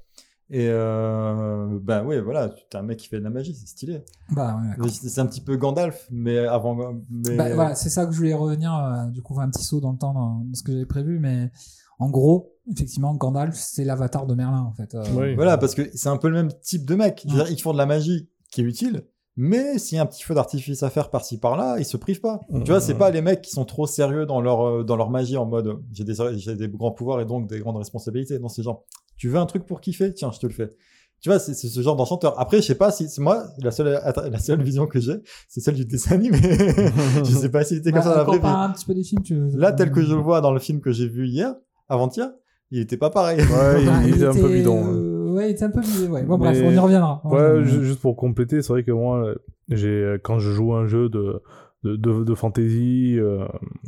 [0.49, 4.03] Et euh, bah ouais, voilà, t'es un mec qui fait de la magie, c'est stylé.
[4.31, 4.89] Bah ouais.
[4.89, 6.75] C'est un petit peu Gandalf, mais avant.
[7.09, 7.35] Mais...
[7.35, 8.73] Bah, voilà, c'est ça que je voulais revenir.
[8.73, 11.19] euh, du coup, un petit saut dans le temps dans, dans ce que j'avais prévu,
[11.19, 11.51] mais
[11.99, 14.95] en gros, effectivement, Gandalf, c'est l'avatar de Merlin en fait.
[14.95, 15.35] Euh, Oui.
[15.35, 17.25] Voilà, parce que c'est un peu le même type de mec.
[17.29, 17.51] Ouais.
[17.51, 19.03] ils font de la magie qui est utile,
[19.35, 22.21] Mais s'il y a un petit feu d'artifice à faire par-ci par-là, ils se privent
[22.21, 22.39] pas.
[22.49, 22.63] Mmh.
[22.63, 25.09] Tu vois, c'est pas les mecs qui sont trop sérieux dans leur, euh, dans leur
[25.09, 28.39] magie en mode j'ai des, j'ai des grands pouvoirs et donc des grandes responsabilités.
[28.39, 28.85] Non, c'est genre,
[29.17, 30.71] tu veux un truc pour kiffer Tiens, je te le fais.
[31.19, 32.39] Tu vois, c'est c'est ce genre d'enchanteur.
[32.39, 33.99] Après, je sais pas si c'est moi, la seule,
[34.31, 35.15] la seule vision que j'ai,
[35.47, 36.37] c'est celle du dessin animé.
[37.23, 38.71] je sais pas s'il était comme Bah, ça dans la vraie compare vie.
[38.71, 40.79] un petit peu des films, tu Là, tel que je le vois dans le film
[40.79, 41.55] que j'ai vu hier,
[41.89, 42.29] avant-hier,
[42.69, 43.39] il était pas pareil.
[43.39, 44.81] Ouais, il, il est un peu bidon.
[44.83, 44.93] ouais.
[44.93, 46.11] euh, Ouais, il était un peu bidon.
[46.13, 46.23] Ouais.
[46.23, 47.21] Bon, bref, Mais- on y reviendra.
[47.23, 47.83] On Ouais, reviendra.
[47.83, 49.33] juste pour compléter, c'est vrai que moi,
[49.69, 51.41] j'ai quand je joue un jeu de
[51.83, 53.45] de, de, de fantasy, euh,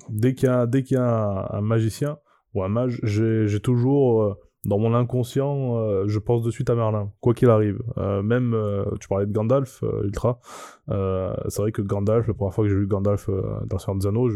[0.09, 2.17] dès qu'il y a dès qu'il y a un, un magicien
[2.53, 4.33] ou un mage, j'ai j'ai toujours euh,
[4.65, 7.81] dans mon inconscient, euh, je pense de suite à Merlin, quoi qu'il arrive.
[7.97, 10.39] Euh, même, euh, tu parlais de Gandalf, Ultra.
[10.87, 13.29] C'est vrai que Gandalf, la première fois que j'ai vu Gandalf
[13.67, 14.29] dans Seigneur des Anneaux,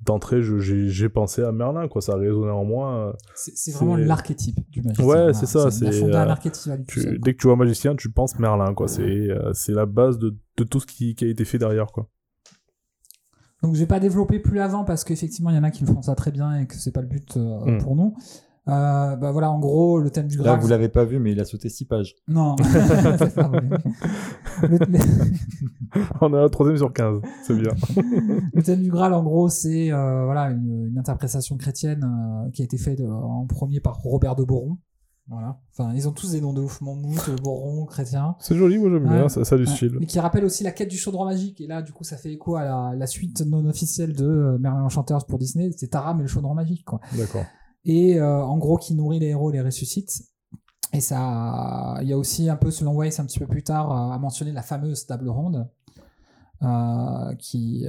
[0.00, 2.02] d'entrée, j'ai pensé à Merlin, quoi.
[2.02, 3.16] Ça a résonné en moi.
[3.36, 5.06] C'est vraiment l'archétype du magicien.
[5.06, 5.90] Ouais, c'est ça, c'est,
[6.88, 8.88] tu- dès que tu vois magicien, tu penses Merlin, quoi.
[8.88, 12.08] C'est c'est la base de, de tout ce qui, qui a été fait derrière, quoi.
[13.62, 15.92] Donc je vais pas développer plus avant parce qu'effectivement il y en a qui le
[15.92, 17.78] font ça très bien et que c'est pas le but euh, Mm.
[17.78, 18.14] pour nous.
[18.66, 20.60] Euh, bah voilà, en gros le thème du Là, Graal.
[20.60, 22.14] vous l'avez pas vu, mais il a sauté six pages.
[22.28, 22.56] Non.
[24.62, 24.78] Le,
[26.20, 27.72] On est à la troisième sur 15, c'est bien.
[28.52, 32.62] le thème du Graal en gros c'est euh, voilà une, une interprétation chrétienne euh, qui
[32.62, 34.78] a été faite euh, en premier par Robert de Boron.
[35.28, 35.58] Voilà.
[35.72, 38.36] Enfin ils ont tous des noms de ouf, Monmouth, Boron, chrétien.
[38.40, 39.96] C'est joli, moi j'aime bien, ça, ça a du style.
[40.00, 41.60] Mais qui rappelle aussi la quête du chaudron magique.
[41.60, 44.58] Et là, du coup, ça fait écho à la, la suite non officielle de euh,
[44.58, 45.70] Merlin l'Enchanteur pour Disney.
[45.76, 47.00] C'est Taram et le chaudron magique, quoi.
[47.16, 47.44] D'accord.
[47.84, 50.22] Et euh, en gros, qui nourrit les héros et les ressuscite.
[50.92, 53.90] Et ça, il y a aussi un peu, selon Weiss, un petit peu plus tard,
[53.90, 55.68] euh, à mentionner la fameuse table ronde.
[56.62, 57.86] euh, qui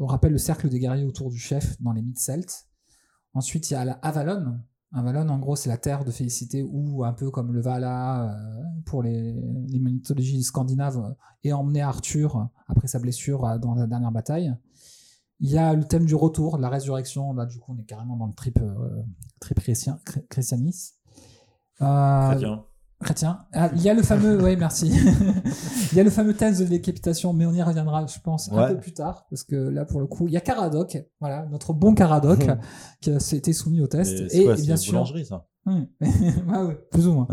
[0.00, 2.66] rappelle le cercle des guerriers autour du chef dans les mythes celtes.
[3.34, 4.58] Ensuite, il y a la Avalon.
[4.92, 8.34] Avalon, en gros, c'est la terre de félicité ou un peu comme le Vala
[8.86, 9.34] pour les,
[9.68, 14.54] les mythologies scandinaves et emmené Arthur après sa blessure dans la dernière bataille.
[15.46, 17.34] Il y a le thème du retour, de la résurrection.
[17.34, 19.02] Là, du coup, on est carrément dans le trip, euh,
[19.40, 20.94] trip chrétien, chré- christianisme.
[21.82, 22.64] Euh, Chrétien.
[22.98, 23.38] chrétien.
[23.52, 24.86] Ah, il y a le fameux, ouais, merci.
[25.92, 28.68] il y a le fameux thème de décapitation, mais on y reviendra, je pense, un
[28.68, 31.74] peu plus tard, parce que là, pour le coup, il y a Caradoc, voilà, notre
[31.74, 32.46] bon Caradoc,
[33.02, 34.18] qui a été soumis au test.
[34.18, 35.46] Et c'est Et, quoi, bien c'est sûr, ça?
[35.66, 35.86] Hum.
[36.00, 36.08] ouais,
[36.66, 37.28] ouais, plus ou moins.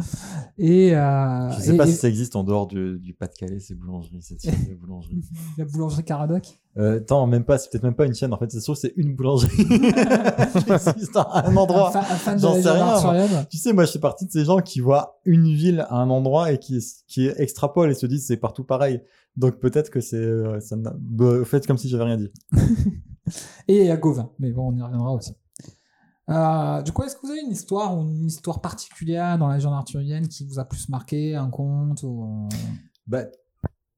[0.57, 3.59] Et, euh, Je sais et- pas et- si ça existe en dehors du, du Pas-de-Calais,
[3.59, 5.21] ces boulangeries, cette chaîne de boulangerie.
[5.57, 6.59] la boulangerie Caradoc.
[6.77, 8.93] Euh, attends, même pas, c'est peut-être même pas une chaîne, en fait, c'est sûr, c'est
[8.95, 9.49] une boulangerie.
[9.65, 11.89] qui existe à un endroit.
[11.89, 13.45] Un, fa- un fan de J'en sais rien.
[13.49, 16.09] Tu sais, moi, je fais partie de ces gens qui voient une ville à un
[16.09, 19.01] endroit et qui, qui extrapolent et se disent c'est partout pareil.
[19.35, 22.31] Donc peut-être que c'est, euh, ça bah, faites comme si j'avais rien dit.
[23.67, 25.33] Et à Gauvin, mais bon, on y reviendra aussi.
[26.29, 29.55] Euh, du coup, est-ce que vous avez une histoire ou une histoire particulière dans la
[29.55, 32.47] légende arthurienne qui vous a plus marqué, un conte ou...
[32.51, 32.55] euh,
[33.07, 33.23] Bah,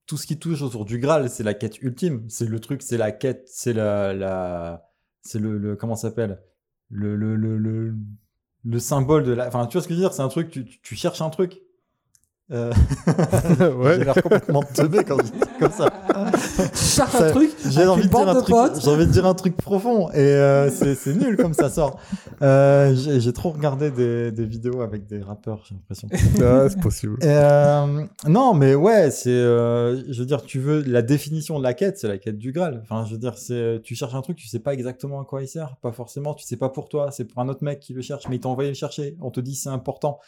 [0.07, 2.25] tout ce qui touche autour du Graal, c'est la quête ultime.
[2.29, 4.89] C'est le truc, c'est la quête, c'est la, la,
[5.21, 6.41] c'est le, le, comment ça s'appelle?
[6.89, 7.95] Le, le, le, le,
[8.65, 10.13] le symbole de la, enfin, tu vois ce que je veux dire?
[10.13, 11.61] C'est un truc, tu, tu, tu cherches un truc.
[12.51, 12.73] Euh...
[13.59, 14.03] J'ai ouais.
[14.03, 15.89] l'air complètement teubé quand je dis comme ça.
[16.33, 18.81] Tu cherches Ça- un truc J'ai envie de dire un truc, potes.
[18.81, 21.99] j'ai envie de dire un truc profond et euh, c'est c'est nul comme ça sort.
[22.41, 26.07] Euh, j'ai j'ai trop regardé des, des vidéos avec des rappeurs, j'ai l'impression.
[26.43, 27.17] Ah, c'est possible.
[27.21, 31.63] Et, euh, non, mais ouais, c'est, euh, je veux dire, tu veux la définition de
[31.63, 32.79] la quête, c'est la quête du Graal.
[32.83, 35.41] Enfin, je veux dire, c'est, tu cherches un truc, tu sais pas exactement à quoi
[35.41, 37.93] il sert, pas forcément, tu sais pas pour toi, c'est pour un autre mec qui
[37.93, 39.15] le cherche, mais il t'a envoyé le chercher.
[39.21, 40.19] On te dit c'est important.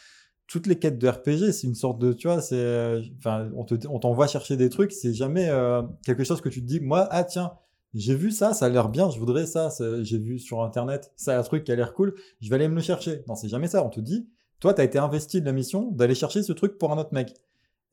[0.46, 3.64] Toutes les quêtes de RPG, c'est une sorte de, tu vois, c'est, euh, enfin, on
[3.64, 6.78] te, on t'envoie chercher des trucs, c'est jamais euh, quelque chose que tu te dis,
[6.80, 7.52] moi, ah tiens,
[7.94, 9.70] j'ai vu ça, ça a l'air bien, je voudrais ça,
[10.02, 12.74] j'ai vu sur internet, ça un truc qui a l'air cool, je vais aller me
[12.76, 13.24] le chercher.
[13.26, 13.84] Non, c'est jamais ça.
[13.84, 14.28] On te dit,
[14.60, 17.12] toi, tu as été investi de la mission d'aller chercher ce truc pour un autre
[17.12, 17.34] mec.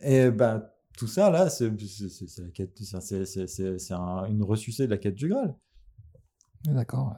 [0.01, 0.63] Et ben,
[0.97, 4.97] tout ça, là, c'est c'est- c'est- la quête, c'est- c'est un- une ressucée de la
[4.97, 5.55] quête du Graal.
[6.65, 7.15] D'accord.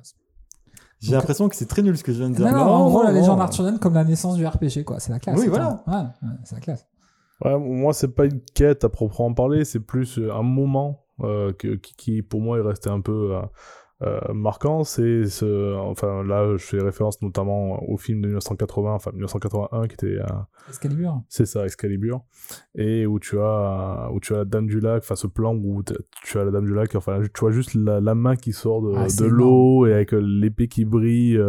[1.06, 2.46] J'ai Donc- l'impression que c'est très nul ce que je viens de dire.
[2.46, 5.00] Non, non, en gros, la légende arthurienne comme la naissance du RPG, quoi.
[5.00, 5.40] C'est la classe.
[5.40, 5.84] Oui, voilà.
[5.88, 6.88] un- Ouais, ouais, c'est la classe.
[7.44, 11.76] Ouais, moi, c'est pas une quête à proprement parler, c'est plus un moment euh, que,
[11.76, 13.42] qui, qui, pour moi, est resté un peu euh,
[14.34, 14.84] marquant.
[14.84, 19.94] C'est ce, enfin, là, je fais référence notamment au film de 1980, enfin 1981, qui
[19.94, 20.26] était, euh,
[20.70, 21.22] Excalibur.
[21.30, 22.22] c'est ça, Excalibur,
[22.76, 25.84] et où tu as, où tu as la Dame du Lac, enfin ce plan où
[26.24, 28.82] tu as la Dame du Lac, enfin, tu vois juste la, la main qui sort
[28.82, 31.40] de, Ah, de l'eau et avec euh, l'épée qui brille.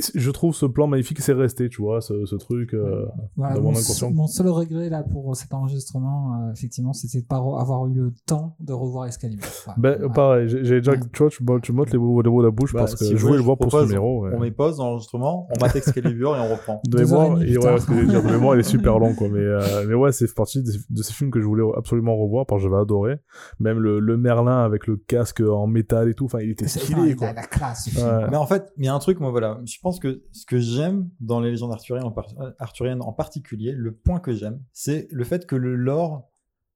[0.00, 3.54] Euh, je trouve ce plan magnifique, c'est resté, tu vois, ce, ce truc euh, Voilà,
[3.54, 4.10] dans mon, mon seul- inconscient.
[4.12, 8.12] mon seul regret là pour cet enregistrement, euh, effectivement, c'était de pas avoir eu le
[8.26, 9.46] temps de revoir Excalibur.
[9.76, 10.08] Ben, Ouais.
[10.14, 11.00] pareil, j'ai déjà, Ouais.
[11.12, 13.42] tu vois, tu, les mots, de la bouche Bah, parce que si je voulais le
[13.44, 14.24] voir pour ce numéro.
[14.24, 14.30] ouais.
[14.34, 16.80] On met pause dans l'enregistrement, on mate Excalibur et on reprend.
[16.86, 17.80] De mémoire, demie et plus ouais, tard.
[17.80, 19.28] ce que j'allais dire, de mémoire, il est super long, quoi.
[19.28, 22.46] Mais, euh, mais ouais, c'est partie de, de ces films que je voulais absolument revoir
[22.46, 23.16] parce que j'avais adoré.
[23.58, 27.14] Même le, le Merlin avec le casque en métal et tout, enfin, il était stylé,
[27.16, 27.28] quoi.
[27.28, 27.84] La, la classe.
[27.84, 28.06] ce film.
[28.06, 28.26] Ouais.
[28.30, 30.58] Mais en fait, il y a un truc, moi voilà, je pense que ce que
[30.58, 35.24] j'aime dans les légendes arthuriennes en, euh, en particulier, le point que j'aime, c'est le
[35.24, 36.28] fait que le lore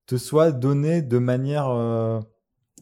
[0.07, 2.21] te soit donné de manière euh,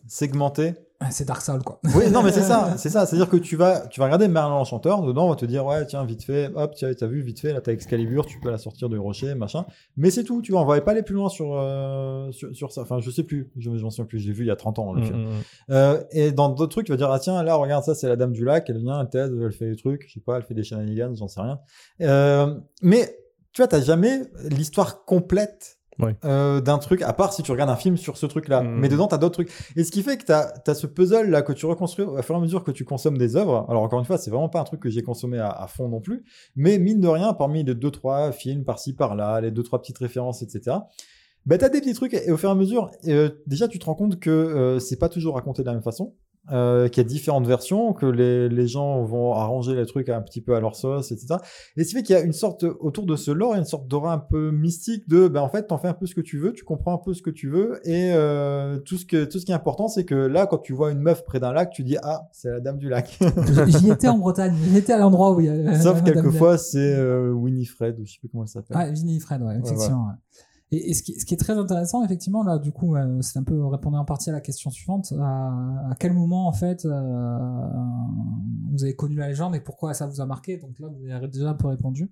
[0.07, 0.75] segmentée.
[1.03, 1.81] Ouais, C'est Dark Souls, quoi.
[1.97, 3.07] Oui, non, mais c'est ça, c'est ça.
[3.07, 5.85] C'est-à-dire que tu vas, tu vas regarder Merlin l'Enchanteur, dedans, on va te dire, ouais,
[5.87, 8.59] tiens, vite fait, hop, tiens, t'as vu, vite fait, là, t'as Excalibur, tu peux la
[8.59, 9.65] sortir du rocher, machin.
[9.97, 12.73] Mais c'est tout, tu vois, on va pas aller plus loin sur, euh, sur, sur
[12.73, 12.83] ça.
[12.83, 14.93] Enfin, je sais plus, je m'en souviens plus, j'ai vu il y a 30 ans,
[14.93, 15.19] le Mm, film.
[15.19, 15.43] mm, mm.
[15.71, 18.17] Euh, et dans d'autres trucs, tu vas dire, ah tiens, là, regarde ça, c'est la
[18.17, 20.43] dame du lac, elle vient, elle t'aide, elle fait des trucs, je sais pas, elle
[20.45, 21.59] fait des shenanigans, j'en sais rien.
[22.03, 23.17] Euh, mais,
[23.53, 26.16] tu vois, t'as jamais l'histoire complète Ouais.
[26.24, 28.62] euh, d'un truc, à part si tu regardes un film sur ce truc-là.
[28.62, 28.78] Mhm.
[28.78, 29.52] Mais dedans, t'as d'autres trucs.
[29.76, 32.38] Et ce qui fait que t'as as ce puzzle-là que tu reconstruis au fur et
[32.38, 33.66] à mesure que tu consommes des œuvres.
[33.68, 35.88] Alors, encore une fois, c'est vraiment pas un truc que j'ai consommé à, à fond
[35.88, 36.24] non plus.
[36.57, 39.98] Mais mine de rien, parmi les deux, trois films par-ci, par-là, les deux, trois petites
[39.98, 40.76] références, etc.,
[41.44, 43.85] bah, t'as des petits trucs et au fur et à mesure, euh, déjà tu te
[43.85, 46.14] rends compte que euh, c'est pas toujours raconté de la même façon,
[46.50, 50.20] euh, qu'il y a différentes versions, que les, les gens vont arranger les trucs un
[50.20, 51.37] petit peu à leur sauce, etc.
[51.76, 54.12] Et ce fait qu'il y a une sorte autour de ce lore, une sorte d'aura
[54.12, 56.52] un peu mystique de, ben en fait, t'en fais un peu ce que tu veux,
[56.52, 59.46] tu comprends un peu ce que tu veux, et euh, tout ce que tout ce
[59.46, 61.85] qui est important, c'est que là, quand tu vois une meuf près d'un lac, tu
[61.85, 63.18] dis ah, c'est la dame du lac.
[63.68, 65.81] J'y étais en Bretagne, j'y étais à l'endroit où il y a.
[65.81, 68.76] Sauf quelquefois, c'est euh, Winifred, ou je sais plus comment elle s'appelle.
[68.78, 70.07] Ah, Winifred, ouais, effectivement.
[70.09, 70.14] ouais.
[70.75, 73.39] Et, et ce, qui, ce qui est très intéressant, effectivement, là, du coup, euh, c'est
[73.39, 75.13] un peu répondre en partie à la question suivante.
[75.21, 75.49] À,
[75.91, 77.39] à quel moment, en fait, euh,
[78.73, 80.57] vous avez connu la légende et pourquoi ça vous a marqué?
[80.57, 82.11] Donc là, vous avez déjà un peu répondu.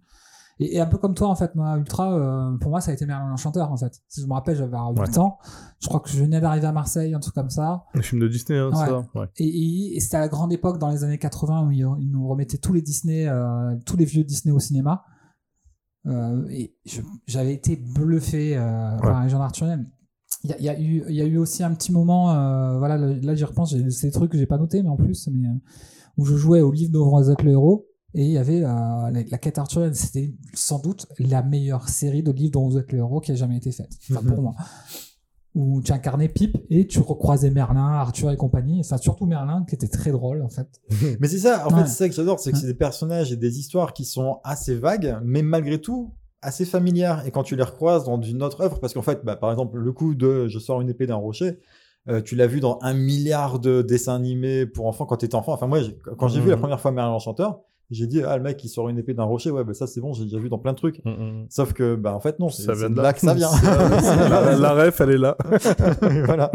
[0.59, 2.95] Et, et un peu comme toi, en fait, moi, Ultra, euh, pour moi, ça a
[2.95, 3.99] été Merlin l'Enchanteur, en fait.
[4.09, 5.19] Si je me rappelle, j'avais 8 Ouais.
[5.19, 5.39] ans.
[5.79, 7.85] Je crois que je venais d'arriver à Marseille, un truc comme ça.
[7.95, 8.87] Les films de Disney, hein, Ouais.
[8.87, 9.03] ça?
[9.15, 9.27] Ouais.
[9.39, 12.59] Et, c'était à la grande époque dans les années 80 où ils, ils nous remettaient
[12.59, 13.27] tous les Disney,
[13.87, 15.05] tous les vieux Disney au cinéma.
[16.07, 16.75] Euh, et
[17.27, 19.91] j'avais été bluffé euh, par la légende arthurienne.
[20.45, 22.33] Il y a, il y, a eu- il y a eu aussi un petit moment,
[22.33, 25.29] euh, voilà, là j'y repense, c'est des trucs que j'ai pas noté, mais en plus,
[25.31, 25.49] mais,
[26.17, 27.87] où je jouais au livre d'Ouvre le héros.
[28.15, 32.23] Et il y avait euh, la, la quête arthurienne, c'était sans doute la meilleure série
[32.23, 33.91] de livres dont vous êtes le héros qui a jamais été faite.
[34.11, 34.55] Enfin, pour moi
[35.55, 38.81] où tu incarnais Pip et tu recroisais Merlin, Arthur et compagnie.
[38.81, 40.69] Enfin, surtout Merlin, qui était très drôle, en fait.
[41.21, 41.83] Mais c'est ça, en Ouais.
[41.83, 44.39] fait, c'est ça que j'adore, c'est que c'est des personnages et des histoires qui sont
[44.45, 47.27] assez vagues, mais malgré tout assez familières.
[47.27, 49.79] Et quand tu les recroises dans une autre œuvre, parce qu'en fait, bah, par exemple,
[49.79, 51.59] le coup de je sors une épée d'un rocher,
[52.09, 55.53] euh, tu l'as vu dans un milliard de dessins animés pour enfants quand t'étais enfant.
[55.53, 55.81] Enfin, moi,
[56.17, 57.61] quand j'ai vu la première fois Merlin l'Enchanteur,
[57.91, 60.01] j'ai dit, ah, le mec, il sort une épée d'un rocher, ouais, bah, ça, c'est
[60.01, 61.05] bon, j'ai déjà vu dans plein de trucs.
[61.05, 61.47] Mm, mm.
[61.51, 63.51] Sauf que, bah, en fait, non, c'est de là que ça vient.
[63.63, 65.37] la, la ref, elle est là.
[66.25, 66.53] voilà.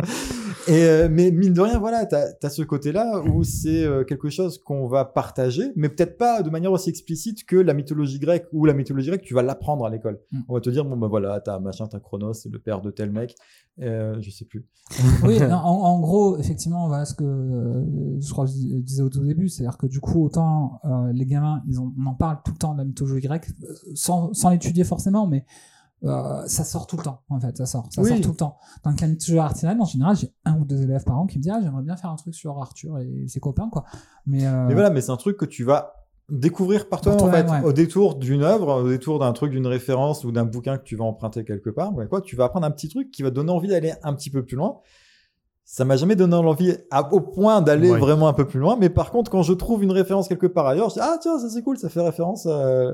[0.68, 4.30] Et euh, mais mine de rien, voilà, t'as as ce côté-là où c'est euh, quelque
[4.30, 8.48] chose qu'on va partager, mais peut-être pas de manière aussi explicite que la mythologie grecque
[8.52, 10.20] ou la mythologie grecque, tu vas l'apprendre à l'école.
[10.32, 10.40] Mm.
[10.50, 12.90] On va te dire bon ben voilà, t'as machin, t'as Chronos, c'est le père de
[12.90, 13.36] tel mec,
[13.82, 14.66] euh, je sais plus.
[15.24, 18.82] oui, non, en, en gros, effectivement, voilà ce que euh, je crois que je dis-
[18.84, 22.06] disais au tout début, c'est-à-dire que du coup, autant euh, les gamins, ils ont, on
[22.06, 25.46] en parle tout le temps de la mythologie grecque, euh, sans, sans l'étudier forcément, mais
[26.46, 28.10] ça sort tout le temps, en fait, ça sort, ça Oui.
[28.10, 28.58] sort tout le temps.
[28.84, 31.26] Dans le cas de mythologie artisanale, en général, j'ai un ou deux élèves par an
[31.26, 33.86] qui me disent, ah, j'aimerais bien faire un truc sur Arthur et ses copains, quoi.
[34.28, 37.32] Mais, Mais voilà, mais c'est un truc que tu vas découvrir par toi Par en
[37.32, 37.62] fait, ouais.
[37.64, 40.96] au détour d'une œuvre, au détour d'un truc, d'une référence ou d'un bouquin que tu
[40.96, 41.94] vas emprunter quelque part.
[41.96, 44.14] Ouais, quoi, tu vas apprendre un petit truc qui va te donner envie d'aller un
[44.14, 44.80] petit peu plus loin.
[45.68, 47.98] Ça m'a jamais donné l'envie à- au point d'aller Ouais.
[48.00, 50.68] vraiment un peu plus loin, mais par contre, quand je trouve une référence quelque part
[50.68, 52.90] ailleurs, je dis ah tiens ça c'est cool, ça fait référence à,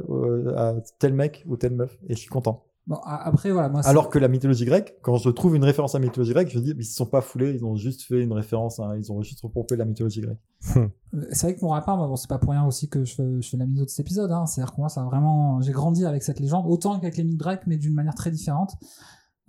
[0.56, 2.64] à tel mec ou telle meuf et je suis content.
[2.88, 5.64] Bon, a- après, voilà, moi, c'est- Alors que la mythologie grecque, quand je trouve une
[5.64, 7.76] référence à la mythologie grecque, je me dis ils se sont pas foulés, ils ont
[7.76, 10.40] juste fait une référence, à- ils ont juste repompé la mythologie grecque.
[10.78, 10.88] Euh,
[11.32, 13.50] C'est vrai que mon rapport, bon, c'est pas pour rien aussi que je fais, je
[13.50, 14.32] fais la mise de cet épisode.
[14.32, 14.46] Hein.
[14.46, 17.38] C'est-à-dire que moi, ça a vraiment, j'ai grandi avec cette légende, autant qu'avec les mythes
[17.40, 18.72] grecs, mais d'une manière très différente,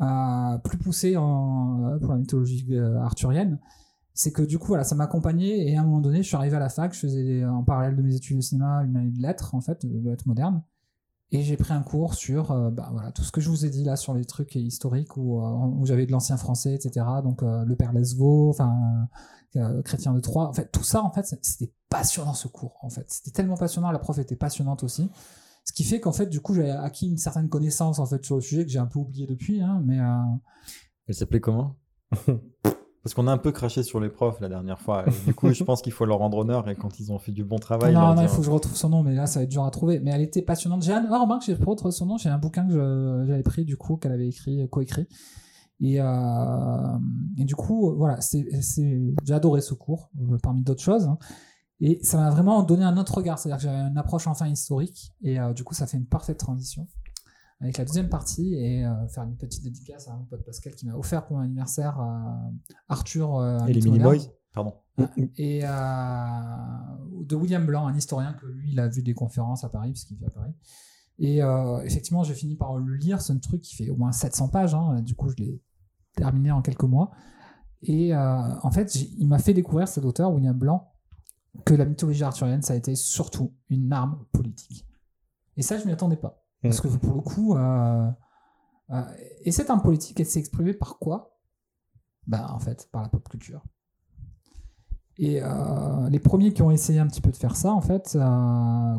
[0.00, 3.58] euh, plus poussée en, euh, pour la mythologie euh, arthurienne.
[4.14, 6.56] C'est que du coup, voilà, ça m'accompagnait et à un moment donné, je suis arrivé
[6.56, 9.22] à la fac, je faisais en parallèle de mes études de cinéma une année de
[9.22, 10.62] lettres, en fait, de lettres modernes.
[11.34, 13.70] Et j'ai pris un cours sur euh, bah, voilà, tout ce que je vous ai
[13.70, 17.06] dit là sur les trucs historiques où, euh, où j'avais de l'ancien français, etc.
[17.24, 19.08] Donc euh, le père Lesvaux, enfin
[19.56, 20.46] euh, Chrétien de Troyes.
[20.46, 22.76] En fait, tout ça, en fait, c'est- c'était passionnant ce cours.
[22.82, 23.90] En fait, c'était tellement passionnant.
[23.90, 25.10] La prof était passionnante aussi.
[25.64, 28.34] Ce qui fait qu'en fait, du coup, j'ai acquis une certaine connaissance en fait sur
[28.36, 29.62] le sujet que j'ai un peu oublié depuis.
[29.62, 30.16] Hein, mais euh,
[31.08, 31.76] Elle s'appelait comment?
[33.02, 35.04] Parce qu'on a un peu craché sur les profs la dernière fois.
[35.08, 37.32] Et du coup, je pense qu'il faut leur rendre honneur et quand ils ont fait
[37.32, 37.92] du bon travail.
[37.92, 39.50] non, leur non, il faut que je retrouve son nom, mais là, ça va être
[39.50, 39.98] dur à trouver.
[39.98, 40.82] Mais elle était passionnante.
[40.82, 42.16] J'ai un, oh, remarque, j'ai retrouvé son nom.
[42.16, 45.08] J'ai un bouquin que j'avais pris, du coup, qu'elle avait écrit, coécrit.
[45.80, 46.98] Et, euh,
[47.38, 48.46] et du coup, voilà, c'est,
[49.24, 51.06] j'ai adoré ce cours, euh, parmi d'autres choses.
[51.06, 51.18] hein.
[51.80, 53.40] Et ça m'a vraiment donné un autre regard.
[53.40, 55.12] C'est-à-dire que j'avais une approche enfin historique.
[55.22, 56.86] Et euh, du coup, ça fait une parfaite transition
[57.62, 60.84] avec la deuxième partie et euh, faire une petite dédicace à mon pote Pascal qui
[60.86, 62.50] m'a offert pour mon anniversaire euh,
[62.88, 64.16] Arthur euh, Et les Mini Boys
[64.52, 64.74] Pardon.
[65.38, 69.92] et de William Blanc, un historien que lui, il a vu des conférences à Paris,
[69.92, 70.52] parce qu'il vit à Paris.
[71.18, 71.38] Et
[71.86, 73.22] effectivement, j'ai fini par le lire.
[73.22, 74.74] C'est un truc qui fait au moins 700 pages.
[74.74, 75.00] hein.
[75.00, 75.62] Du coup, je l'ai
[76.16, 77.12] terminé en quelques mois.
[77.80, 80.92] Et en fait, il m'a fait découvrir cet auteur, William Blanc,
[81.64, 84.86] que la mythologie arthurienne, ça a été surtout une arme politique.
[85.56, 86.41] Et ça, je m'y attendais pas.
[86.62, 88.08] Parce que pour le coup, euh,
[88.90, 89.02] euh,
[89.44, 91.36] et cette arme politique, elle s'est exprimée par quoi?
[92.26, 93.62] Ben, en fait, par la pop culture.
[95.18, 98.12] Et euh, les premiers qui ont essayé un petit peu de faire ça, en fait,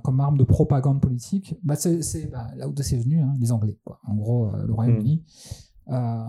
[0.03, 3.79] comme arme de propagande politique, bah c'est bah, là où c'est venu, hein, les Anglais,
[3.83, 3.99] quoi.
[4.05, 5.23] En gros, le Royaume-Uni.
[5.89, 6.23] Euh,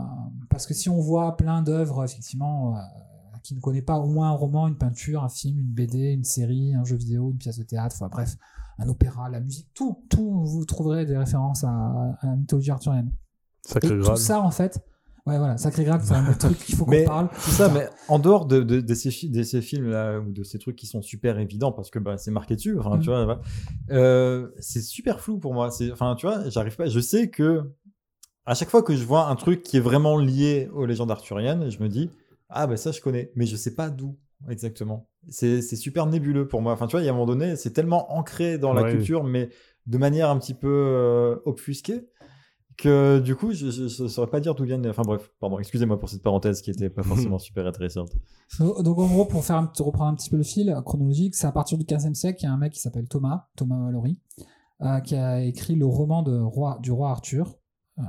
[0.50, 2.76] parce que si on voit plein d'œuvres, effectivement,
[3.42, 6.24] qui ne connaît pas au moins un roman, une peinture, un film, une BD, une
[6.24, 8.36] série, un jeu vidéo, une pièce de théâtre, enfin bref,
[8.78, 13.12] un opéra, la musique, tout, tout, vous trouverez des références à, à la mythologie arthurienne.
[13.62, 14.80] Sacré Et tout ça, en fait,
[15.26, 17.28] ouais, voilà, Sacré Graal, c'est un truc qu'il faut qu'on parle.
[17.30, 20.42] tout ça, mais en dehors de, de, de ces, fi- de ces films-là, ou de
[20.42, 23.00] ces trucs qui sont super évidents, parce que bah, c'est marqué dessus, enfin, Mm.
[23.00, 23.40] tu vois.
[23.90, 25.70] Euh, c'est super flou pour moi.
[25.70, 26.86] C'est- Enfin, tu vois, j'arrive pas.
[26.88, 27.70] Je sais que
[28.46, 31.70] à chaque fois que je vois un truc qui est vraiment lié aux légendes arthuriennes,
[31.70, 32.10] je me dis,
[32.50, 34.16] ah, bah ça, je connais, mais je sais pas d'où
[34.48, 35.08] exactement.
[35.28, 36.72] C'est super nébuleux pour moi.
[36.72, 38.90] Enfin, tu vois, il y a un moment donné, c'est tellement ancré dans la Ouais.
[38.90, 39.48] culture, mais
[39.86, 42.06] de manière un petit peu euh, obfusquée
[42.76, 43.66] que du coup, je
[44.02, 44.86] ne saurais pas dire d'où viennent.
[44.88, 48.10] Enfin bref, pardon, excusez-moi pour cette parenthèse qui était pas forcément super intéressante.
[48.58, 51.46] Donc, en gros, pour faire un petit- reprendre un petit peu le fil chronologique, c'est
[51.46, 54.20] à partir du 15e siècle qu'il y a un mec qui s'appelle Thomas, Thomas Mallory,
[54.82, 57.56] euh, qui a écrit le roman de roi, du roi Arthur.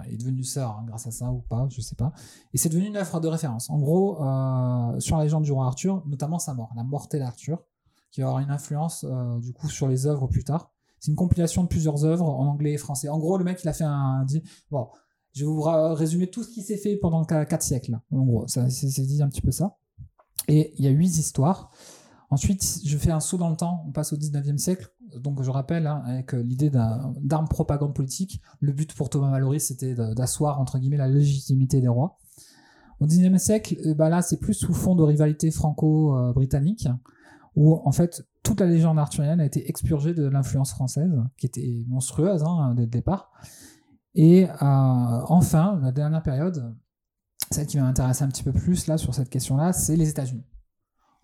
[0.08, 2.12] Il est devenu sœur hein, grâce à ça ou pas, je sais pas.
[2.54, 3.70] Et c'est devenu une œuvre de référence.
[3.70, 7.64] En gros, euh, sur la légende du roi Arthur, notamment sa mort, la mortelle Arthur,
[8.12, 10.72] qui va avoir une influence euh, du coup sur les œuvres plus tard.
[11.00, 13.10] C'est une compilation de plusieurs œuvres en anglais et français.
[13.10, 14.24] En gros, le mec, il a fait un.
[14.26, 14.88] dit- Bon,
[15.34, 18.00] je vais vous résumer tout ce qui s'est fait pendant 4 siècles.
[18.12, 19.78] En gros, ça c'est dit un petit peu ça.
[20.48, 21.70] Et il y a huit histoires.
[22.36, 24.90] Ensuite, je fais un saut dans le temps, on passe au 19e siècle.
[25.24, 29.62] Donc, je rappelle, hein, avec l'idée d'un- d'arme propagande politique, le but pour Thomas Mallory,
[29.62, 32.18] c'était d'asseoir, entre guillemets, la légitimité des rois.
[33.00, 36.90] Au 19e siècle, euh, bah là, c'est plus sous fond de rivalité franco-britannique,
[37.56, 41.86] où, en fait, toute la légende arthurienne a été expurgée de l'influence française, qui était
[41.88, 43.32] monstrueuse hein, dès le départ.
[44.14, 46.76] Et euh, enfin, la dernière période,
[47.50, 50.44] celle qui m'intéresse un petit peu plus là sur cette question-là, c'est les États-Unis.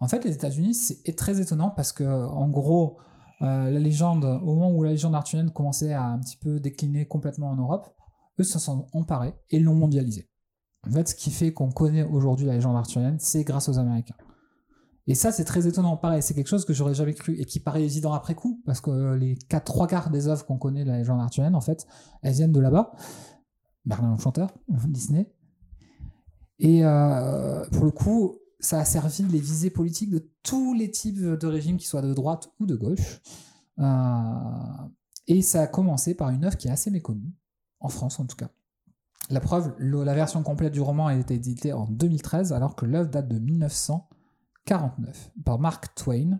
[0.02, 2.98] En fait, les États-Unis, c'est très étonnant parce que, en gros,
[3.44, 7.08] euh, la légende, au moment où la légende arthurienne commençait à un petit peu décliner
[7.08, 7.88] complètement en Europe,
[8.40, 10.28] eux se sont emparés et l'ont mondialisée.
[10.88, 14.16] En fait, ce qui fait qu'on connaît aujourd'hui la légende arthurienne, c'est grâce aux Américains.
[15.06, 15.98] Et ça, c'est très étonnant.
[15.98, 18.82] Pareil, c'est quelque chose que j'aurais jamais cru et qui paraît évident après coup, parce
[18.82, 21.86] que les quatre, trois quarts des œuvres qu'on connaît de la légende arthurienne, en fait,
[22.24, 22.92] elles viennent de là-bas.
[23.86, 24.16] Merlin
[24.88, 25.32] Disney.
[26.58, 31.19] Et euh, pour le coup, ça a servi les visées politiques de tous les types
[31.19, 33.21] de régimes, qu'ils soient de droite ou de gauche.
[33.80, 34.88] Euh,
[35.28, 37.34] et ça a commencé par une œuvre qui est assez méconnue,
[37.80, 38.50] en France en tout cas.
[39.30, 43.10] La preuve, la version complète du roman a été éditée en 2013, alors que l'œuvre
[43.10, 46.39] date de 1949, par Mark Twain.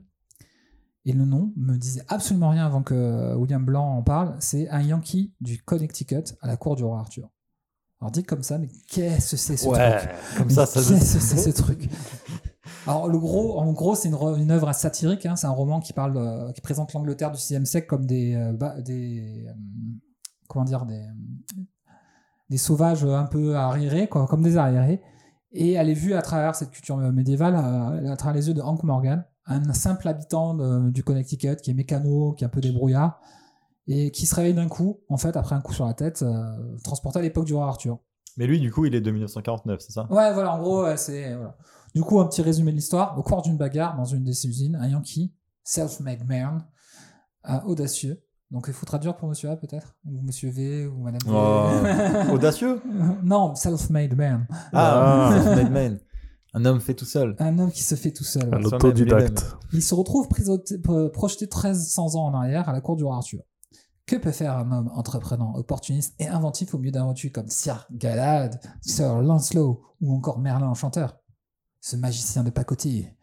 [1.05, 4.36] Et le nom me disait absolument rien avant que William Blanc en parle.
[4.39, 7.31] C'est un Yankee du Connecticut à la cour du roi Arthur.
[8.01, 9.67] Alors dit comme ça, mais qu'est-ce que c'est ce
[9.99, 10.79] truc comme ça, ça.
[10.93, 11.87] Mais Qu'est-ce que c'est ce truc
[12.87, 15.25] Alors le gros, en gros, c'est une, re- une œuvre satirique.
[15.27, 18.33] hein, c'est un roman qui parle, euh, qui présente l'Angleterre du 6e siècle comme des,
[18.33, 19.51] euh, des, euh,
[20.47, 21.03] comment dire, des,
[22.49, 25.01] des sauvages un peu arriérés, quoi, comme des arriérés.
[25.51, 28.83] Et elle est vue à travers cette culture médiévale, à travers les yeux de Hank
[28.83, 33.19] Morgan, un simple habitant de- du Connecticut qui est mécano, qui est un peu débrouillard,
[33.87, 36.43] et qui se réveille d'un coup, en fait, après un coup sur la tête, euh,
[36.83, 37.99] transporté à l'époque du roi Arthur.
[38.37, 40.03] Mais lui, du coup, il est de 1949, c'est ça?
[40.09, 41.33] Ouais, voilà, en gros, ouais, c'est.
[41.35, 41.57] Voilà.
[41.93, 43.17] Du coup, un petit résumé de l'histoire.
[43.19, 46.65] Au cours d'une bagarre dans une des usines, un Yankee, self-made man,
[47.49, 48.23] euh, audacieux.
[48.51, 49.95] Donc, il faut traduire pour monsieur A, peut-être?
[50.05, 51.31] Ou monsieur V, ou madame V.
[51.33, 52.81] Oh, Audacieux?
[53.23, 54.45] Non, self-made man.
[54.73, 55.41] Ah, Ah.
[55.43, 55.99] self-made man.
[56.53, 57.35] Un homme fait tout seul.
[57.39, 58.53] Un homme qui se fait tout seul.
[58.53, 59.55] Un autodidacte.
[59.71, 63.41] Il se retrouve projeté 1300 ans en arrière à la cour du roi Arthur.
[64.12, 68.59] Que peut faire un homme entreprenant, opportuniste et inventif au milieu d'un comme Sir Galad,
[68.82, 71.18] Sir Lancelot ou encore Merlin Enchanteur?
[71.80, 73.16] Ce magicien de pacotille.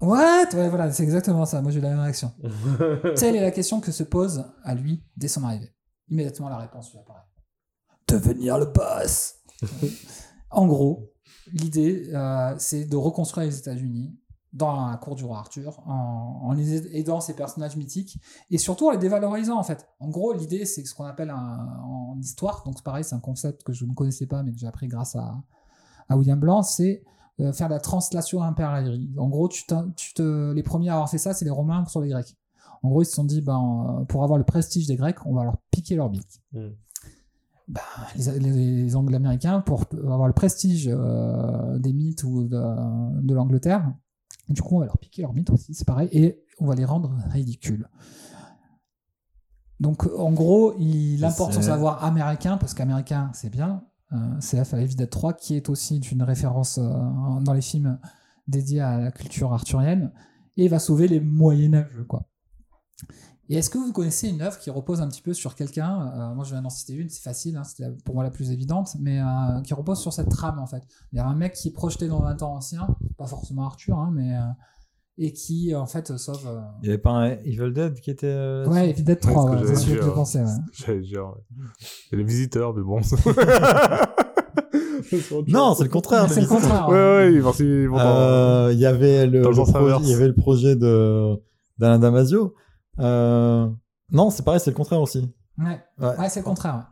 [0.00, 0.54] What?
[0.54, 1.60] Ouais, voilà, c'est exactement ça.
[1.60, 2.30] Moi, j'ai eu la même réaction.
[3.16, 5.74] Telle est la question que se pose à lui dès son arrivée.
[6.08, 7.26] Immédiatement, la réponse lui apparaît.
[8.06, 9.40] Devenir le boss
[10.50, 11.12] En gros,
[11.52, 14.16] l'idée, euh, c'est de reconstruire les États-Unis
[14.56, 18.18] dans la cour du roi Arthur, en, en les aidant ces personnages mythiques,
[18.50, 19.86] et surtout en les dévalorisant, en fait.
[20.00, 23.20] En gros, l'idée, c'est ce qu'on appelle un- en histoire, donc c'est pareil, c'est un
[23.20, 25.36] concept que je ne connaissais pas, mais que j'ai appris grâce à,
[26.08, 27.04] à William Blanc, c'est
[27.40, 28.98] euh, faire la translation impériale.
[29.18, 31.84] En gros, tu t'in- tu te, les premiers à avoir fait ça, c'est les Romains
[31.86, 32.34] sur les Grecs.
[32.82, 35.34] En gros, ils se sont dit, ben, euh, pour avoir le prestige des Grecs, on
[35.34, 36.40] va leur piquer leur bite.
[36.52, 36.68] Mm.
[37.68, 37.80] Ben,
[38.16, 43.92] les, les, les Anglo-Américains, pour avoir le prestige euh, des mythes ou de, de l'Angleterre,
[44.48, 46.84] du coup, on va leur piquer leur mythe aussi, c'est pareil, et on va les
[46.84, 47.88] rendre ridicules.
[49.80, 53.84] Donc, en gros, il importe son savoir américain, parce qu'américain, c'est bien.
[54.12, 56.90] Euh, CF à Evil Dead 3, qui est aussi une référence euh,
[57.40, 57.98] dans les films
[58.46, 60.12] dédiés à la culture arthurienne,
[60.56, 62.28] et va sauver les Moyenâgeux, quoi.
[63.48, 66.34] Et est-ce que vous connaissez une œuvre qui repose un petit peu sur quelqu'un euh,
[66.34, 68.50] Moi, je viens d'en citer une, c'est facile, hein, c'était la- pour moi la plus
[68.50, 70.82] évidente, mais euh, qui repose sur cette trame en fait.
[71.12, 73.96] Il y a un mec qui est projeté dans un temps ancien, pas forcément Arthur,
[73.98, 74.40] hein, mais euh,
[75.18, 76.46] et qui en fait sauve.
[76.46, 78.26] euh, Il n'y avait pas un Evil Dead qui était.
[78.26, 80.40] euh, Ouais, Evil Dead Ouais, 3, ce que ouais, c'est celui que je pensais.
[80.42, 80.50] Ouais.
[80.72, 81.86] J'allais dire, ouais.
[82.12, 83.00] Et les visiteurs, mais bon.
[85.48, 86.28] Non, c'est le contraire.
[86.30, 86.88] C'est le contraire.
[86.88, 87.52] Ouais, ouais.
[87.54, 89.62] qu'ils vont Euh, Il y avait le, projet,
[90.02, 91.36] il y avait le projet de
[91.78, 92.54] d'Alain Damasio.
[92.98, 93.68] Euh,
[94.10, 95.28] non, c'est pareil, c'est le contraire aussi.
[95.58, 95.80] Ouais.
[95.98, 96.16] Ouais.
[96.18, 96.76] Ouais, c'est le contraire.
[96.76, 96.82] ouais.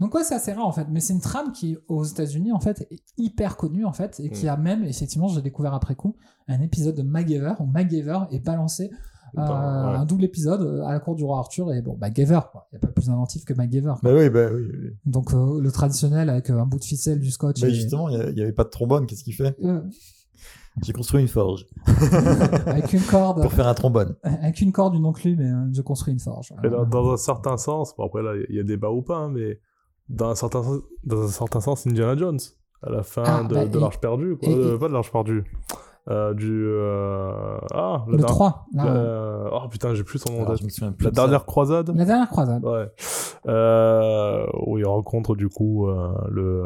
[0.00, 2.60] Donc ouais, c'est assez rare en fait, mais c'est une trame qui aux États-Unis en
[2.60, 4.50] fait est hyper connue en fait et qui Mm.
[4.50, 6.14] a même effectivement, j'ai découvert après coup
[6.46, 8.90] un épisode de MacGyver où MacGyver est balancé
[9.36, 9.96] euh, ouais.
[9.96, 12.76] un double épisode euh, à la cour du roi Arthur et bon MacGyver quoi, il
[12.76, 13.94] y a pas plus inventif que MacGyver.
[14.00, 14.12] quoi.
[14.12, 14.62] Bah oui, bah oui.
[14.72, 14.90] oui.
[15.04, 17.60] Donc euh, le traditionnel avec un bout de ficelle, du scotch.
[17.60, 19.04] Bah et- justement, il n'y avait pas de trombone.
[19.06, 19.56] Qu'est-ce qu'il fait?
[19.64, 19.82] Euh,
[20.84, 21.66] J'ai construit une forge
[22.66, 24.16] avec une corde, pour faire un trombone.
[24.22, 26.52] avec une corde, une enclume, mais euh, je construis une forge.
[26.64, 29.16] Et dans, dans un certain sens, bon après là, il y a débat ou pas,
[29.16, 29.60] hein, mais
[30.08, 32.38] dans un certain sens, dans un certain sens, Indiana Jones,
[32.82, 34.48] à la fin Ah, de, bah, de et- l'Arche perdue, quoi.
[34.48, 35.44] et- Euh, et- pas de l'Arche perdue.
[36.08, 36.64] Euh, du.
[36.66, 40.42] euh, Ah, le der- 3, là, la- Oh putain, j'ai plus son nom.
[40.44, 41.22] Alors, je me souviens plus La de ça.
[41.22, 42.64] dernière croisade la dernière croisade.
[42.64, 42.88] Ouais.
[43.46, 46.64] Euh, où il rencontre du coup euh, le.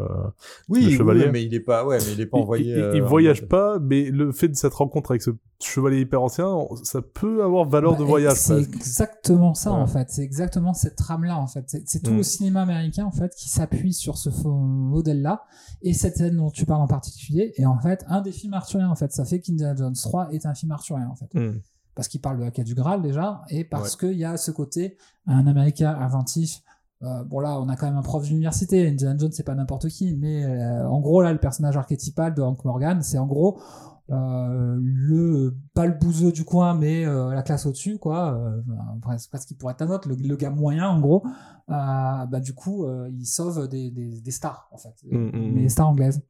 [0.69, 1.31] Oui, le oui, chevalier.
[1.31, 2.73] mais il est pas, ouais, mais il est pas envoyé.
[2.73, 5.31] il- euh, il voyage pas, mais le fait de cette rencontre avec ce
[5.61, 6.49] chevalier hyper ancien,
[6.83, 8.37] ça peut avoir valeur Bah, de et voyage.
[8.37, 9.77] C'est exactement ça Ouais.
[9.79, 10.09] en fait.
[10.11, 11.65] C'est exactement cette trame-là en fait.
[11.87, 12.17] C'est- tout Mm.
[12.17, 15.43] le cinéma américain en fait qui s'appuie sur ce faux modèle-là
[15.83, 18.91] et cette scène dont tu parles en particulier est en fait un des films arthuriens
[18.91, 19.13] en fait.
[19.13, 21.33] Ça fait qu'Indiana Jones 3 est un film arthurien en fait.
[21.35, 21.61] Hmm.
[21.95, 24.51] Parce qu'il parle de la quête du Graal déjà et parce qu'il y a ce
[24.51, 26.63] côté un Américain inventif.
[27.03, 28.89] Euh, bon là, on a quand même un prof d'université.
[28.89, 32.41] Indiana Jones, c'est pas n'importe qui, mais euh, en gros là, le personnage archétypal de
[32.41, 33.59] Hank Morgan, c'est en gros
[34.11, 38.35] euh, le pas le bouseux du coin, mais euh, la classe au-dessus, quoi.
[38.35, 38.61] Euh,
[39.01, 41.25] presque presque qui pourrait être un autre, le, le gars moyen en gros.
[41.69, 45.69] Bah du coup, il sauve des, des, des stars en fait, mais mm.
[45.69, 46.21] stars anglaises.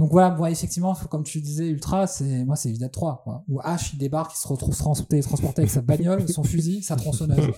[0.00, 3.44] Donc voilà, moi effectivement, comme tu disais, Ultra, c'est moi c'est Evil Dead 3, quoi.
[3.48, 5.20] Où Ash il débarque, il se retrouve transporté,
[5.58, 7.50] avec sa bagnole, son fusil, sa tronçonneuse,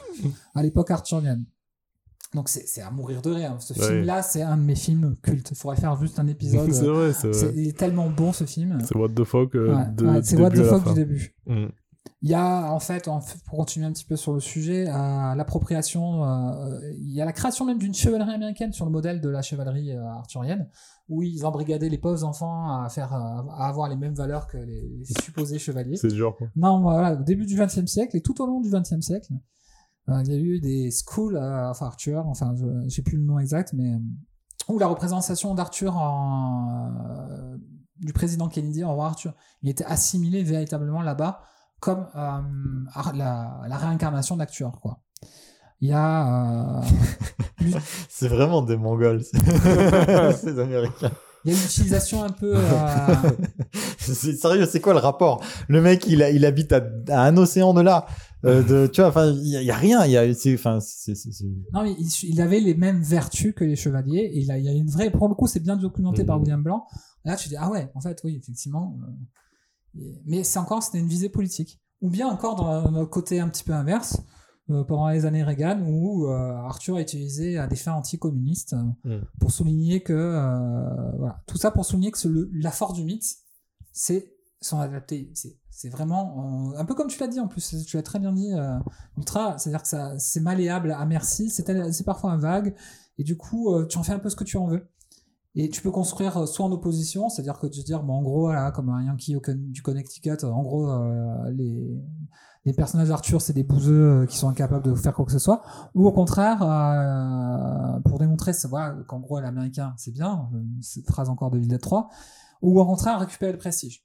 [0.55, 1.45] à l'époque arthurienne.
[2.35, 3.55] Donc c'est à mourir de rire.
[3.61, 3.87] Ce Ouais.
[3.87, 5.51] film-là, c'est un de mes films cultes.
[5.53, 6.69] Il faudrait faire juste un épisode.
[6.73, 8.79] c'est vrai, c'est il est tellement bon ce film.
[8.85, 10.95] C'est what the fuck euh, Ouais, de, ouais, du c'est what début the fuck du
[10.95, 11.37] début.
[11.47, 11.67] Hmm.
[12.23, 13.09] Il y a en fait,
[13.47, 16.25] pour continuer un petit peu sur le sujet, l'appropriation.
[16.25, 19.43] euh, il y a la création même d'une chevalerie américaine sur le modèle de la
[19.43, 20.69] chevalerie euh, arthurienne,
[21.09, 24.57] où ils embrigadaient les pauvres enfants à faire, euh, à avoir les mêmes valeurs que
[24.57, 25.97] les, les supposés chevaliers.
[25.97, 26.49] C'est genre quoi.
[26.57, 29.33] Non, voilà, au début du XXe siècle et tout au long du XXe siècle,
[30.09, 32.55] euh, il y a eu des schools, euh, enfin Arthur, enfin
[32.89, 33.99] sais plus le nom exact, mais
[34.69, 36.93] où la représentation d'Arthur en
[37.31, 37.57] euh,
[38.01, 41.43] du président Kennedy en roi Arthur, il était assimilé véritablement là-bas
[41.79, 45.03] comme la, la réincarnation d'Arthur, quoi.
[45.83, 46.83] Il y a euh,
[48.09, 49.23] C'est vraiment des Mongols.
[50.41, 51.11] Ces Américains.
[51.45, 53.15] il y a l'utilisation un peu euh,
[53.99, 55.43] sérieux, c'est quoi le rapport?
[55.69, 58.07] Le mec, il, a- il habite à, à un océan de là.
[58.45, 60.05] Euh, de, tu vois, enfin, il y, y a rien.
[60.07, 60.25] Y a,
[60.55, 60.79] enfin,
[61.73, 64.31] Non, mais il, il avait les mêmes vertus que les chevaliers.
[64.35, 65.11] Et il, a, il a une vraie.
[65.11, 66.27] Pour le coup, c'est bien documenté Mhm.
[66.27, 66.87] par William Blanc.
[67.25, 68.97] Là, tu dis, ah ouais, en fait, oui, effectivement.
[69.99, 71.81] euh, mais c'est encore, c'était une visée politique.
[72.01, 74.21] Ou bien encore dans le côté un petit peu inverse,
[74.71, 79.17] euh, pendant les années Reagan, où euh, Arthur a utilisé à des fins anticommunistes euh,
[79.17, 79.25] Mhm.
[79.41, 80.13] pour souligner que.
[80.13, 81.43] euh, voilà.
[81.47, 83.25] Tout ça pour souligner que le- la force du mythe,
[83.93, 85.31] c'est sont adaptés.
[85.35, 87.75] C'est c'est vraiment euh, un peu comme tu l'as dit en plus.
[87.87, 88.79] Tu l'as très bien dit, euh,
[89.19, 89.59] Ultra.
[89.59, 91.51] C'est-à-dire que ça, c'est malléable à merci.
[91.51, 92.75] C'est c'est parfois un vague.
[93.19, 94.87] Et du coup, euh, tu en fais un peu ce que tu en veux.
[95.55, 98.53] Et tu peux construire euh, soit en opposition, c'est-à-dire que tu dire, bon, en gros,
[98.53, 102.01] là, comme un Yankee du Connecticut, en gros, euh, les,
[102.65, 105.39] les personnages d'Arthur, c'est des bouseux euh, qui sont incapables de faire quoi que ce
[105.39, 105.63] soit.
[105.95, 111.29] Ou au contraire, euh, pour démontrer voilà, qu'en gros, l'américain, c'est bien, euh, cette phrase
[111.29, 112.09] encore de Villette 3,
[112.63, 114.05] ou au contraire, récupérer le prestige.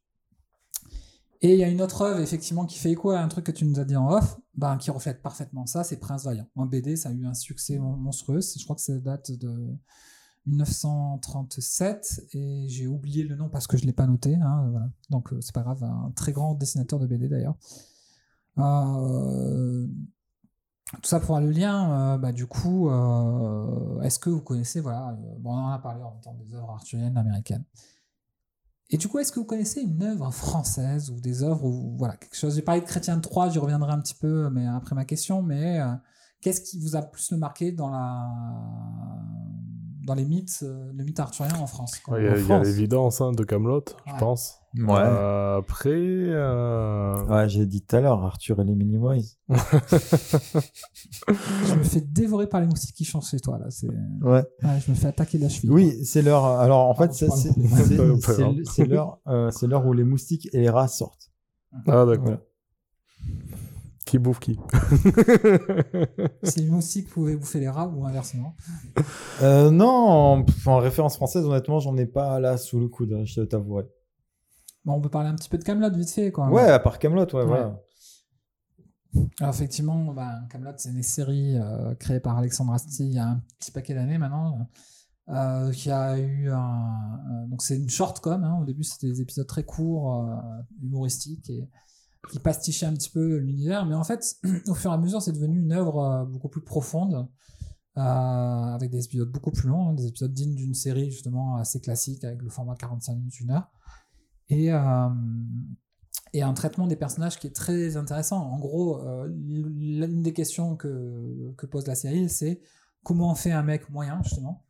[1.44, 3.52] Et il y a une autre œuvre, effectivement, qui fait écho à un truc que
[3.52, 6.48] tu nous as dit en off, ben, qui reflète parfaitement ça, c'est Prince Vaillant.
[6.56, 9.78] En BD, ça a eu un succès mon- monstrueux, je crois que ça date de
[10.48, 15.54] 1937, et j'ai oublié le nom parce que je l'ai pas noté, hein, donc c'est
[15.54, 17.56] pas grave, un très grand dessinateur de BD d'ailleurs.
[18.60, 19.88] Euh,
[20.94, 25.18] tout ça pour le lien, euh, bah, du coup, euh, est-ce que vous connaissez, voilà,
[25.40, 27.64] bon, on en a parlé en même temps des œuvres arthuriennes américaines.
[28.90, 32.16] Et du coup, est-ce que vous connaissez une œuvre française ou des œuvres ou voilà
[32.16, 32.56] quelque chose?
[32.56, 35.42] J'ai parlé de Chrétien de Troyes, j'y reviendrai un petit peu, mais après ma question.
[35.42, 35.82] Mais
[36.40, 38.30] qu'est-ce qui vous a plus marqué dans la
[40.08, 42.64] dans les mythes, euh, le mythe arthurien en France quoi Ouais, Il y a, il
[42.64, 44.56] l'évidence hein, de Camelot, je pense.
[44.78, 44.94] Ouais.
[44.96, 49.36] Euh, après, euh, Ouais, j'ai dit tout à l'heure, Arthur et les Minimoys.
[51.68, 53.66] Je me fais dévorer par les moustiques qui chantent chez toi là.
[53.70, 54.44] C'est Ouais.
[54.64, 55.72] ouais, je me fais attaquer de la cheville.
[55.72, 56.46] Oui, c'est l'heure.
[56.46, 61.32] Alors en fait, c'est l'heure, euh, c'est l'heure où les moustiques et les rats sortent.
[61.88, 62.24] ah d'accord.
[62.24, 62.42] Voilà.
[64.08, 64.58] Qui bouffe qui
[66.44, 68.56] Si les moustiques pouvaient bouffer les rats ou inversement.
[69.42, 73.42] Euh, non, en, en référence française, honnêtement, j'en ai pas là sous le coude, je
[73.42, 73.84] t'avouerai.
[74.86, 76.50] Bon, on peut parler un petit peu de Camelot vite fait quoi.
[76.50, 77.82] Ouais, à part Camelot, ouais, voilà.
[79.42, 83.28] Alors effectivement, bah, Camelot, c'est une série euh, créée par Alexandre Astier il y a
[83.28, 84.70] un petit paquet d'années maintenant,
[85.30, 88.42] euh, qui a eu un, donc c'est une short com.
[88.42, 88.60] hein.
[88.62, 90.36] au début, c'était des épisodes très courts, euh,
[90.82, 91.68] humoristiques et
[92.30, 95.32] qui pastichaient un petit peu l'univers, mais en fait, au fur et à mesure, c'est
[95.34, 97.28] devenu une œuvre euh, beaucoup plus profonde.
[97.98, 98.02] euh,
[98.76, 102.24] avec des épisodes beaucoup plus longs, hein, des épisodes dignes d'une série justement assez classique
[102.24, 103.72] avec le format 45 minutes, une heure.
[104.50, 105.10] Et, euh,
[106.34, 108.40] et un traitement des personnages qui est très intéressant.
[108.40, 112.62] En gros, euh, l'une des questions que, que pose la série, c'est
[113.04, 114.64] comment on fait un mec moyen, justement,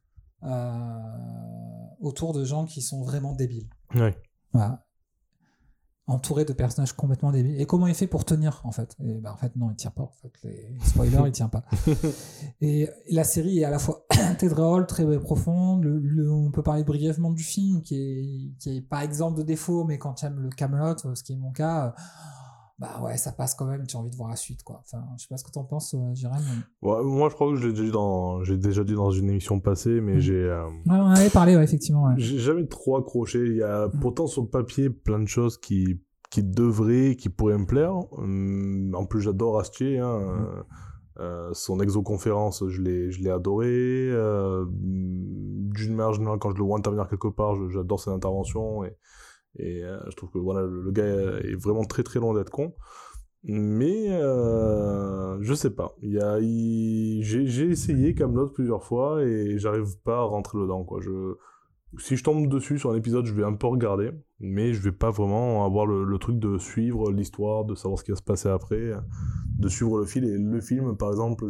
[1.99, 3.68] autour de gens qui sont vraiment débiles.
[4.53, 4.87] Voilà.
[6.10, 7.60] Entouré de personnages complètement débiles.
[7.60, 8.95] Et comment il fait pour tenir, en fait?
[9.03, 10.03] Et ben, en fait, non, il tient pas.
[10.03, 10.32] En fait.
[10.45, 11.66] Les spoilers, il tient pas.
[12.62, 14.05] Et la série est à la fois
[14.38, 15.84] très drôle, très profonde.
[15.84, 19.43] Le- le- on peut parler brièvement du film, qui est, qui est pas exemple de
[19.43, 21.91] défaut, mais quand tu aimes le Camelot, ce qui est mon cas, euh,
[22.80, 23.86] bah ouais, ça passe quand même.
[23.88, 24.82] Tu as envie de voir la suite, quoi.
[24.86, 27.55] Enfin, je sais pas ce que t'en penses, euh, mais- Ouais, moi, je crois que
[27.55, 30.19] je l'ai déjà dit dans, j'ai déjà dit dans une émission passée, mais Mm.
[30.19, 32.03] j'ai, euh, Ouais, on en avait parlé, ouais, effectivement.
[32.05, 32.13] ouais.
[32.17, 33.39] j'ai jamais trop accroché.
[33.45, 33.99] Il y a Mm.
[33.99, 35.99] pourtant sur le papier plein de choses qui,
[36.30, 37.95] qui devraient, qui pourraient me plaire.
[38.13, 39.97] Hum, en plus, j'adore Astier.
[39.99, 40.19] Hein.
[40.21, 40.63] euh,
[41.19, 43.65] euh, son exoconférence, je l'ai, je l'ai adoré.
[44.11, 48.95] Euh, d'une manière générale, quand je le vois intervenir quelque part, j'adore ses interventions et,
[49.58, 52.74] et euh, je trouve que voilà, le, gars est vraiment très très loin d'être con.
[53.43, 55.95] Mais euh, je sais pas.
[56.01, 60.84] Y a, j'ai, j'ai essayé Camelot plusieurs fois et j'arrive pas à rentrer dedans.
[60.84, 60.99] Quoi.
[61.01, 61.36] Je,
[61.97, 64.91] si je tombe dessus sur un épisode, je vais un peu regarder, mais je vais
[64.91, 68.49] pas vraiment avoir le, truc de suivre l'histoire, de savoir ce qui va se passer
[68.49, 68.91] après,
[69.58, 70.26] de suivre le fil.
[70.26, 71.45] Et le film, par exemple,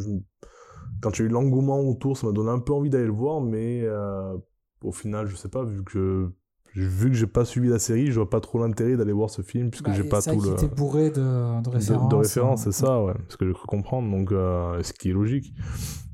[1.02, 3.82] quand a eu l'engouement autour, ça m'a donné un peu envie d'aller le voir, mais
[3.84, 4.38] euh,
[4.84, 6.30] au final, je sais pas, vu que
[6.86, 9.42] vu que j'ai pas suivi la série, je vois pas trop l'intérêt d'aller voir ce
[9.42, 12.10] film puisque Bah, j'ai pas tout le était bourré de, de de- références.
[12.10, 15.10] de, référence, euh, c'est ça, ouais, ce que j'ai cru comprendre, donc euh, ce qui
[15.10, 15.54] est logique.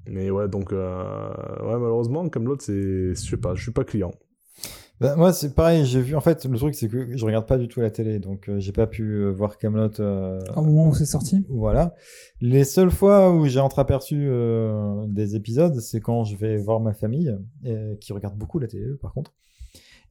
[0.08, 1.30] Mais ouais, donc euh,
[1.64, 4.12] ouais, malheureusement, Camelot, c'est, je sais pas, je suis pas client.
[5.02, 6.16] Bah, moi, c'est pareil, j'ai vu.
[6.16, 8.60] En fait, le truc, c'est que je regarde pas du tout la télé, donc euh,
[8.60, 9.90] j'ai pas pu euh, voir Camelot.
[10.00, 11.46] Au moment où c'est sorti.
[11.50, 11.94] Voilà.
[12.42, 16.94] Les seules fois où j'ai entreaperçu euh, des épisodes, c'est quand je vais voir ma
[16.94, 17.36] famille,
[17.66, 19.34] euh, qui regarde beaucoup la télé, par contre.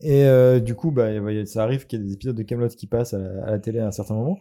[0.03, 2.69] Et euh, du coup, bah, ouais, ça arrive qu'il y ait des épisodes de Camelot
[2.69, 4.39] qui passent à la, à la télé à un certain moment.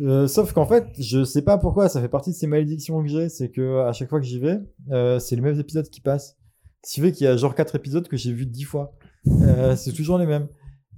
[0.00, 3.08] Euh, sauf qu'en fait, je sais pas pourquoi, ça fait partie de ces malédictions que
[3.08, 4.58] j'ai, c'est que à chaque fois que j'y vais,
[4.90, 6.36] euh, c'est les mêmes épisodes qui passent.
[6.84, 8.94] Ce qui fait qu'il y a genre quatre épisodes que j'ai vus dix fois.
[9.26, 10.48] Euh, c'est toujours les mêmes.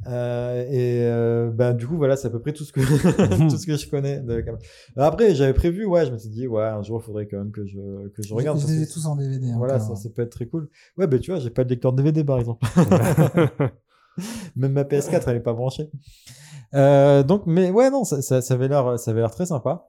[0.09, 2.81] Euh, et euh, bah, du coup, voilà, c'est à peu près tout ce que,
[3.51, 4.63] tout ce que je connais de Camelot.
[4.97, 7.51] Après, j'avais prévu, ouais, je me suis dit, ouais, un jour, il faudrait quand même
[7.51, 8.59] que je, que je regarde.
[8.59, 9.51] Je parce les tous en DVD.
[9.51, 9.97] hein, voilà, encore.
[9.97, 10.69] ça, ça peut être très cool.
[10.97, 12.67] Ouais, bah tu vois, j'ai pas de lecteur DVD par exemple.
[14.57, 15.91] Même ma PS4, elle est pas branchée.
[16.75, 19.89] Euh, donc, mais ouais, non, ça, ça, ça avait l'air, ça avait l'air très sympa.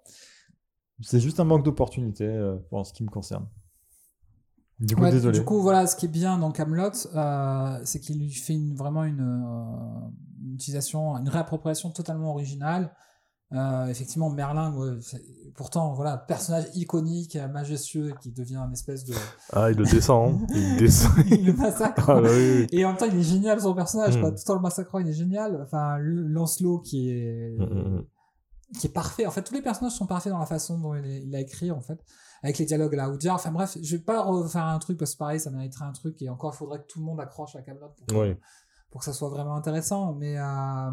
[1.01, 3.47] C'est juste un manque d'opportunité euh, en ce qui me concerne.
[4.79, 5.39] Du coup, Ouais, désolé.
[5.39, 8.75] Du coup, voilà, ce qui est bien dans Camelot, euh, c'est qu'il lui fait une-
[8.75, 9.21] vraiment une,
[10.43, 12.93] une utilisation, une réappropriation totalement originale
[13.53, 14.97] Euh, effectivement, Merlin, ouais,
[15.55, 19.13] pourtant, voilà, personnage iconique, majestueux, qui devient une espèce de.
[19.53, 20.41] Ah, il le descend.
[20.41, 20.45] hein.
[20.53, 21.11] Il descend.
[21.31, 22.09] il le massacre.
[22.09, 22.67] Ah, bah oui, oui.
[22.71, 24.21] Et en même temps, il est génial son personnage, Mm.
[24.21, 24.31] quoi.
[24.31, 25.61] Tout en le massacrant, il est génial.
[25.63, 28.05] Enfin, Lancelot qui est Mm, mm, mm.
[28.79, 29.25] qui est parfait.
[29.25, 31.39] En fait, tous les personnages sont parfaits dans la façon dont il, est- il a
[31.39, 32.03] écrit, en fait,
[32.43, 33.33] avec les dialogues là Oudia.
[33.33, 36.21] Enfin bref, je vais pas refaire un truc parce que pareil, ça mériterait un truc
[36.21, 38.35] et encore, il faudrait que tout le monde accroche à Camelot pour, que- Oui.
[38.91, 40.13] pour que ça soit vraiment intéressant.
[40.15, 40.91] Mais euh,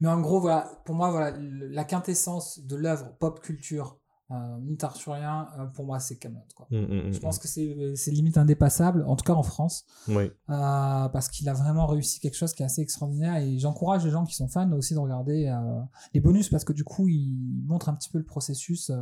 [0.00, 3.98] mais en gros, voilà, pour moi, voilà, la quintessence de l'œuvre pop culture
[4.30, 6.40] euh, mythe arthurien, euh, pour moi, c'est Camelot.
[6.54, 6.66] Quoi.
[6.70, 9.86] Mm, mm, Je pense que c'est limite indépassable, en tout cas en France.
[10.06, 10.24] Oui.
[10.50, 14.10] Euh, parce qu'il a vraiment réussi quelque chose qui est assez extraordinaire et j'encourage les
[14.10, 15.80] gens qui sont fans aussi de regarder euh,
[16.12, 18.92] les bonus parce que du coup ils montrent un petit peu le processus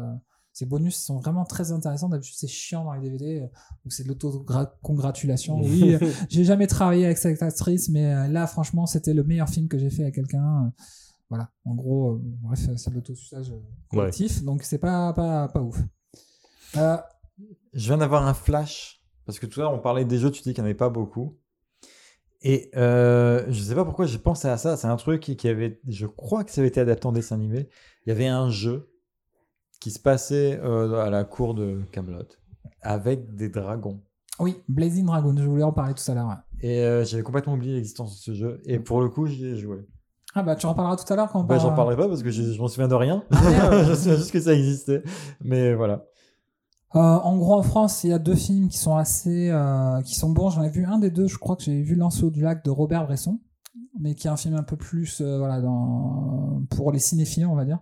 [0.56, 3.46] ces bonus sont vraiment très intéressants d'habitude c'est chiant dans les DVD euh,
[3.84, 8.46] donc c'est de l'auto-congratulation oui euh, j'ai jamais travaillé avec cette actrice mais euh, là
[8.46, 10.72] franchement c'était le meilleur film que j'ai fait à quelqu'un
[11.28, 13.52] voilà en gros euh, bref c'est de l'autosuçage
[13.90, 15.78] collectif donc c'est pas, pas, pas ouf
[16.76, 16.96] Euh,
[17.74, 19.02] Je viens d'avoir un flash.
[19.26, 20.74] Parce que tout à l'heure, on parlait des jeux, tu dis qu'il n'y en avait
[20.74, 21.38] pas beaucoup.
[22.42, 24.76] Et euh, je sais pas pourquoi j'ai pensé à ça.
[24.76, 25.80] C'est un truc qui qui avait.
[25.88, 27.68] Je crois que ça avait été adapté en dessin animé.
[28.04, 28.88] Il y avait un jeu
[29.86, 32.24] qui se passait euh, à la cour de Camelot
[32.82, 34.00] avec des dragons.
[34.40, 36.34] oui Blazing Dragon je voulais en parler tout à l'heure ouais.
[36.68, 38.60] Et euh, j'avais complètement oublié l'existence de ce jeu.
[38.64, 39.86] Et pour le coup, j'y ai joué.
[40.34, 42.08] ah bah tu en parleras tout à l'heure quand on Bah, j'en parlera- parlerai pas
[42.08, 43.22] parce que je, je m'en souviens de rien.
[43.30, 45.04] Ah, je sais juste que ça existait.
[45.40, 46.04] Mais voilà.
[46.96, 50.16] Euh, en gros, en France, il y a deux films qui sont assez, euh, qui
[50.16, 50.50] sont bons.
[50.50, 51.28] J'en ai vu un des deux.
[51.28, 53.38] Je crois que j'ai vu Lancelot du lac de Robert Bresson,
[54.00, 57.54] mais qui est un film un peu plus, euh, voilà, dans, pour les cinéphiles, on
[57.54, 57.78] va dire.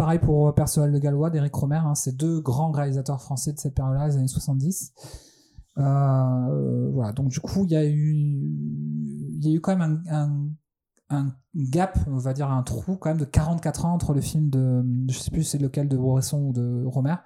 [0.00, 1.76] Pareil pour Perceval de Gallois d'Éric Romer.
[1.84, 4.92] Hein, c'est deux grands réalisateurs français de cette période-là, les années 70.
[5.78, 7.12] Euh, voilà.
[7.12, 10.16] Donc du coup, il y a eu, il y a eu quand même un,
[11.10, 14.20] un, un gap, on va dire un trou quand même de 44 ans entre le
[14.20, 17.16] film de, je sais plus c'est lequel de Bresson ou de Romer,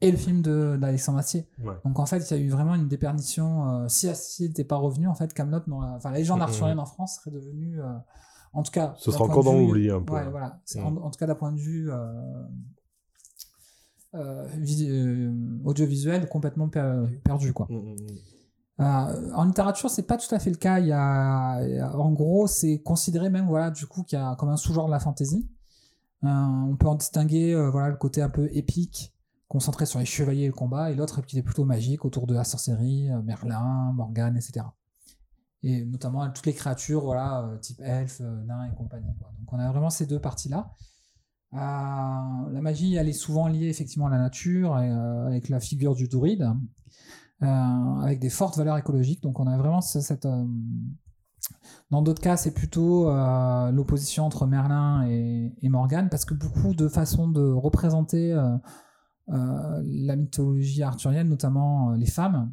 [0.00, 1.48] et le film de d'Alexandre Astier.
[1.64, 1.74] Ouais.
[1.84, 3.68] Donc en fait, il y a eu vraiment une déperdition.
[3.68, 6.42] euh, si Astier n'était pas revenu, en fait, Camelot, enfin la légende Mhm.
[6.44, 7.86] arthurienne en France serait devenue, euh,
[8.52, 10.14] en tout cas, Ce sera point encore dans l'oubli un peu.
[10.14, 10.60] Ouais, voilà.
[10.64, 10.98] C'est Mhm.
[10.98, 11.96] en, en tout cas d'un point de vue euh,
[14.14, 14.46] euh,
[14.80, 15.32] euh,
[15.64, 17.66] audiovisuel complètement per- perdu, quoi.
[17.68, 17.96] Mm, mm, mm.
[18.80, 20.78] Euh, en littérature, c'est pas tout à fait le cas.
[20.78, 24.18] Il y a, il y a- en gros, c'est considéré même, voilà, du coup, qu'il
[24.18, 25.48] y a comme un sous-genre de la fantasy.
[26.24, 29.14] Euh, on peut en distinguer, euh, voilà, le côté un peu épique,
[29.48, 32.34] concentré sur les chevaliers et le combat, et l'autre qui est plutôt magique, autour de
[32.34, 34.64] la sorcellerie, Merlin, Morgane, etc.
[35.64, 39.12] Et notamment toutes les créatures, voilà, euh, type elfe, euh, nain et compagnie.
[39.40, 40.70] Donc on a vraiment ces deux parties-là.
[41.54, 46.06] Euh, la magie, elle est souvent liée effectivement à la nature, avec la figure du
[46.06, 46.48] druide,
[47.40, 49.22] avec des fortes valeurs écologiques.
[49.22, 50.28] Donc on a vraiment ce- cette...
[51.90, 53.10] dans d'autres cas, c'est plutôt
[53.72, 58.32] l'opposition entre Merlin et, et Morgane, parce que beaucoup de façons de représenter
[59.26, 62.52] la mythologie arthurienne, notamment les femmes,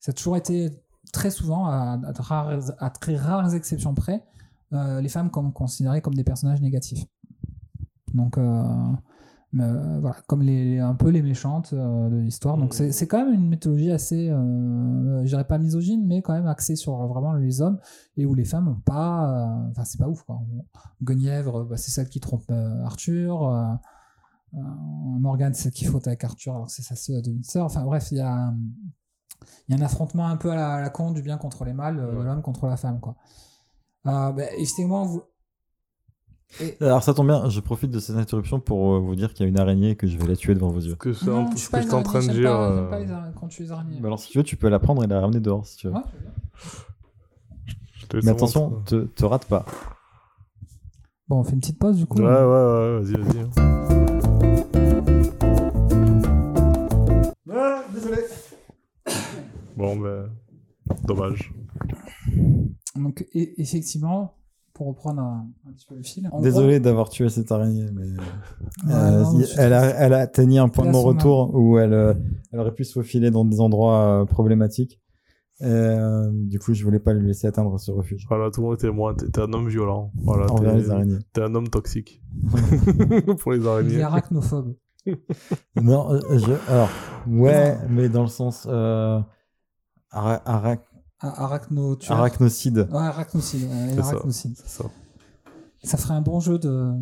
[0.00, 0.70] ça a toujours été
[1.12, 4.24] très souvent, à, de très rares exceptions près,
[4.72, 7.04] euh, les femmes comme considérées comme des personnages négatifs.
[8.12, 8.62] Donc euh,
[9.58, 12.58] euh, voilà, comme un peu les méchantes de l'histoire.
[12.58, 16.76] Donc c'est quand même une mythologie assez, je dirais pas misogyne, mais quand même axée
[16.76, 17.78] sur vraiment les hommes
[18.16, 20.40] et où les femmes ont pas, enfin c'est pas ouf quoi.
[21.02, 22.50] Guenièvre, bah, c'est celle qui trompe
[22.84, 23.78] Arthur.
[24.52, 27.64] Morgane, c'est celle qui faute avec Arthur alors c'est sa sœur demi-sœur.
[27.64, 28.52] Enfin bref, il y a,
[29.68, 31.64] il y a un affrontement un peu à la, à la con du bien contre
[31.64, 33.14] les mâles, euh, de l'homme contre la femme quoi.
[34.06, 35.22] Euh, bah, effectivement, vous,
[36.80, 39.46] Alors ça tombe bien, je profite de cette interruption pour euh, vous dire qu'il y
[39.46, 40.94] a une araignée et que je vais la tuer devant vos yeux.
[40.94, 42.50] Que c'est Non, je ce suis que pas en train de araignée, dire.
[42.50, 44.00] j'aime pas- j'aime pas euh, les quand tu les araignées.
[44.00, 45.88] Bah alors si tu veux, tu peux la prendre et la ramener dehors si tu
[45.88, 45.94] veux.
[45.94, 46.00] Ouais,
[48.10, 48.84] je Mais en attention, montre.
[48.84, 49.66] te, te rate pas.
[51.28, 52.18] Bon, on fait une petite pause du coup.
[52.18, 54.48] Ouais, ouais, ouais, vas-y, vas-y.
[57.92, 58.22] désolé.
[59.78, 60.28] Bon, ben.
[61.06, 61.52] Dommage.
[62.96, 64.34] Donc e- effectivement,
[64.74, 66.28] pour reprendre un, un petit peu le fil.
[66.42, 68.06] Désolé d'avoir tué cette araignée, mais
[68.92, 72.14] euh, non, suis elle, a, elle a atteigné un point de non-retour où elle, euh,
[72.52, 75.00] elle aurait pu se faufiler dans des endroits euh, problématiques.
[75.60, 78.68] Et, euh, du coup, je voulais pas lui laisser atteindre ce refuge Voilà, tout le
[78.68, 79.14] monde était moi.
[79.14, 80.12] T'es un homme violent.
[80.22, 81.18] Voilà, envers les araignées.
[81.32, 82.22] T'es un homme toxique.
[83.40, 84.02] Pour les Il est araignées.
[84.02, 84.74] arachnophobe.
[85.80, 86.90] Non, euh, je, alors,
[87.26, 89.18] ouais, mais dans le sens euh,
[90.10, 90.82] ara- ara-
[91.20, 92.86] Ah, arachno tu arachnocide.
[92.92, 93.68] Ouais, arachnocide.
[93.68, 94.08] ouais, ça.
[94.10, 94.54] arachnocide.
[94.56, 94.84] C'est ça.
[95.82, 95.96] Ça.
[95.96, 96.92] ferait un bon jeu de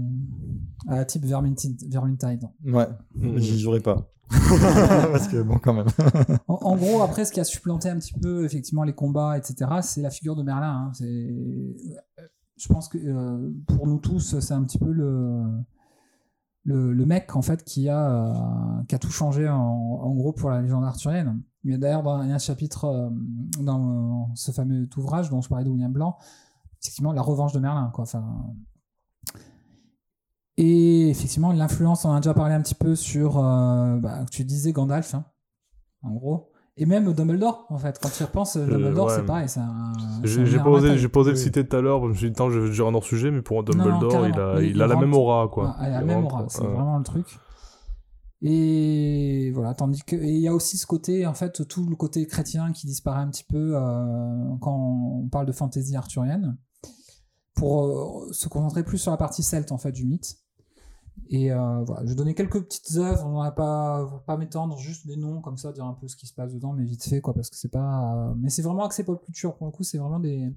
[0.88, 1.82] à type Vermintide.
[1.90, 2.44] Vermintide.
[2.64, 3.38] Ouais, Mhm.
[3.38, 4.10] j'y jouerai pas.
[5.12, 5.86] Parce que bon, quand même.
[6.48, 9.70] En, en gros, après, ce qui a supplanté un petit peu effectivement les combats, etc.,
[9.82, 10.90] c'est la figure de Merlin.
[10.90, 10.92] hein.
[12.58, 15.42] Je pense que euh, pour nous tous, c'est un petit peu le,
[16.66, 21.40] le, mec en fait qui a, euh, tout changé en, gros pour la légende arthurienne.
[21.64, 23.08] Il y a d'ailleurs dans- un chapitre euh,
[23.60, 26.16] dans euh, ce fameux ouvrage dont je parlais de William Blanc,
[26.82, 28.04] effectivement la revanche de Merlin quoi.
[30.56, 34.72] Et effectivement l'influence, on en a déjà parlé un petit peu sur, bah, tu disais
[34.72, 35.24] Gandalf, hein,
[36.02, 36.50] en gros.
[36.78, 39.92] Et même Dumbledore, en fait, quand tu y repenses, Dumbledore, ouais, c'est pareil, c'est un.
[40.22, 42.14] c'est J'ai un j'ai meilleur pas osé, j'ai le citer tout à l'heure, je me
[42.14, 44.60] suis dit, je vais dire un hors sujet, mais pour un Dumbledore, non, il a,
[44.60, 45.74] il, Il- a il la même aura, quoi.
[45.80, 47.38] Elle a la Il même rentre, aura, c'est vraiment le truc.
[48.42, 51.96] Et voilà, tandis que et il y a aussi ce côté, en fait, tout le
[51.96, 53.80] côté chrétien qui disparaît un petit peu euh,
[54.60, 56.58] quand on parle de fantaisie arthurienne,
[57.54, 60.36] pour euh, se concentrer plus sur la partie celte en fait du mythe.
[61.28, 65.06] Et euh, voilà, je vais donner quelques petites œuvres, on va pas pas m'étendre, juste
[65.06, 67.20] des noms comme ça, dire un peu ce qui se passe dedans, mais vite fait
[67.20, 69.82] quoi, parce que c'est pas, euh, mais c'est vraiment axé pop culture pour le coup,
[69.82, 70.54] c'est vraiment des,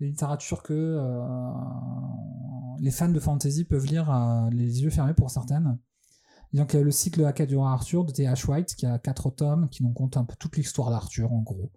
[0.00, 1.52] littératures que euh,
[2.80, 4.10] les fans de fantasy peuvent lire
[4.50, 5.78] les yeux fermés pour certaines.
[6.54, 8.48] Donc il y a le cycle Haka du roi Arthur de T.H.
[8.50, 11.70] White qui a quatre tomes qui nous comptent un peu toute l'histoire d'Arthur en gros.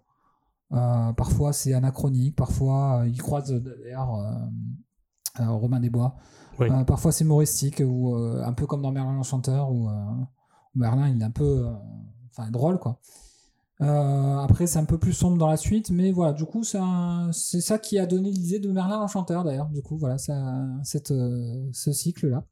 [0.69, 4.25] Parfois c'est anachronique, parfois il croise d'ailleurs
[5.37, 6.15] Romain des Bois.
[6.71, 9.93] Euh, parfois c'est humoristique ou euh, un peu comme dans Merlin l'Enchanteur où euh,
[10.75, 11.67] Merlin il est un peu
[12.31, 12.99] enfin drôle quoi.
[13.79, 17.31] Après c'est un peu plus sombre dans la suite mais voilà du coup c'est un-
[17.33, 21.13] ça qui a donné l'idée de Merlin l'Enchanteur d'ailleurs du coup voilà ça, cette,
[21.73, 22.45] ce cycle là.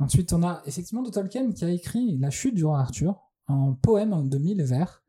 [0.00, 3.74] Ensuite on a effectivement de Tolkien qui a écrit La chute du roi Arthur en
[3.74, 5.02] poème de mille vers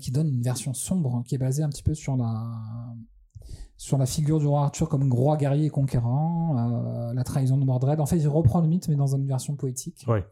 [0.00, 2.44] qui donne une version sombre qui est basée un petit peu sur la
[3.78, 7.64] sur la figure du roi Arthur comme roi guerrier et conquérant, euh, la trahison de
[7.64, 8.00] Mordred.
[8.00, 10.04] En fait, il reprend le mythe, mais dans une version poétique.
[10.06, 10.26] Ouais.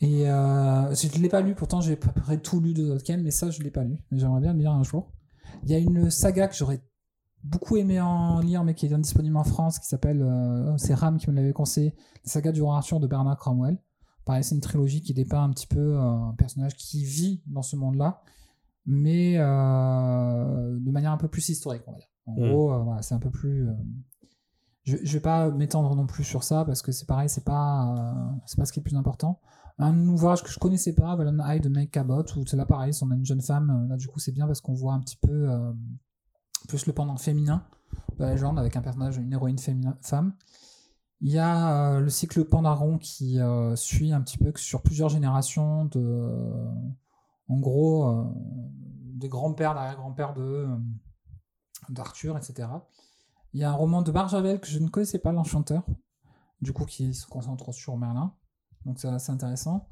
[0.00, 2.86] Et euh, je ne l'ai pas lu, pourtant j'ai à peu près tout lu de
[2.86, 3.98] Tolkien, mais ça je ne l'ai pas lu.
[4.12, 5.12] J'aimerais bien le lire un jour.
[5.62, 6.82] Il y a une saga que j'aurais
[7.42, 11.18] beaucoup aimé en lire, mais qui est disponible en France, qui s'appelle, euh, c'est Ram
[11.18, 11.94] qui me l'avait conseillé,
[12.24, 13.78] la saga du roi Arthur de Bernard Cromwell.
[14.24, 17.62] Pareil, c'est une trilogie qui dépeint un petit peu euh, un personnage qui vit dans
[17.62, 18.22] ce monde-là,
[18.86, 22.08] mais de manière un peu plus historique, on va dire.
[22.26, 22.48] En Mm.
[22.48, 23.68] gros, euh, voilà, c'est un peu plus.
[23.68, 23.74] euh,
[24.84, 27.94] je, je vais pas m'étendre non plus sur ça parce que c'est pareil, c'est pas,
[27.96, 29.40] euh, c'est pas ce qui est le plus important.
[29.78, 32.92] Un ouvrage que je connaissais pas, Valen Eye de Mike Cabot, où c'est là pareil,
[33.02, 33.86] on a une jeune femme.
[33.88, 35.48] Là, du coup, c'est bien parce qu'on voit un petit peu
[36.68, 37.64] plus le pendant féminin
[38.18, 40.34] de la légende avec un personnage, une héroïne féminin, femme.
[41.20, 45.08] Il y a euh, le cycle Pandaron qui euh, suit un petit peu sur plusieurs
[45.08, 46.70] générations de, euh,
[47.48, 48.32] en gros,
[49.14, 50.68] des grands-pères, d'arrière-grands-pères de
[51.90, 52.68] d'Arthur, etc.
[53.52, 55.84] Il y a un roman de Barjavel que je ne connaissais pas, L'Enchanteur,
[56.60, 58.34] du coup qui se concentre sur Merlin.
[58.84, 59.88] Donc c'est assez intéressant.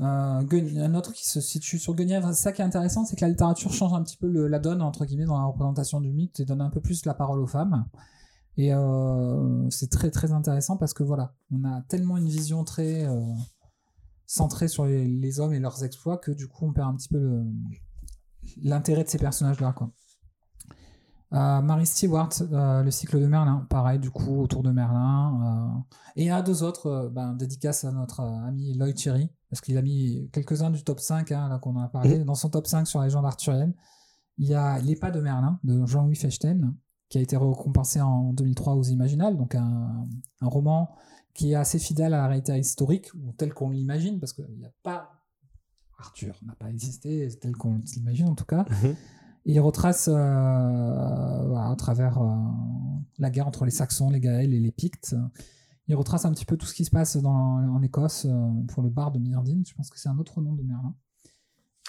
[0.00, 2.28] Euh, un autre qui se situe sur Guenièvre.
[2.34, 4.58] C'est ça qui est intéressant, c'est que la littérature change un petit peu le- la
[4.58, 7.40] donne, entre guillemets, dans la représentation du mythe et donne un peu plus la parole
[7.40, 7.86] aux femmes.
[8.58, 13.06] Et euh, c'est très très intéressant parce que voilà, on a tellement une vision très
[13.06, 13.20] euh,
[14.26, 17.08] centrée sur les, les hommes et leurs exploits que du coup on perd un petit
[17.08, 17.42] peu
[18.62, 19.72] l'intérêt de ces personnages-là.
[19.72, 19.90] quoi.
[21.32, 25.74] Euh, Mary Stewart, euh, le cycle de Merlin, pareil du coup autour de Merlin.
[25.76, 29.76] euh, et a deux autres, euh, ben, dédicace à notre ami Lloyd Cherry, parce qu'il
[29.76, 32.66] a mis quelques-uns du top 5, hein, là qu'on en a parlé, dans son top
[32.68, 33.74] 5 sur la légende arthurienne.
[34.38, 36.74] Il y a Les Pas de Merlin de Jean-Louis Fechten,
[37.08, 40.04] qui a été récompensé en 2003 aux Imaginales, donc un,
[40.40, 40.94] un roman
[41.34, 44.64] qui est assez fidèle à la réalité historique, ou tel qu'on l'imagine, parce qu'il n'y
[44.64, 45.10] a pas.
[45.98, 48.64] Arthur n'a pas existé tel qu'on l'imagine en tout cas.
[48.82, 48.94] Mhm.
[49.48, 52.34] Il retrace euh, à travers euh,
[53.18, 55.14] la guerre entre les Saxons, les Gaëls et les Pictes.
[55.86, 58.82] Il retrace un petit peu tout ce qui se passe dans, en Écosse euh, pour
[58.82, 59.64] le bar de Myrdine.
[59.64, 60.96] Je pense que c'est un autre nom de Merlin.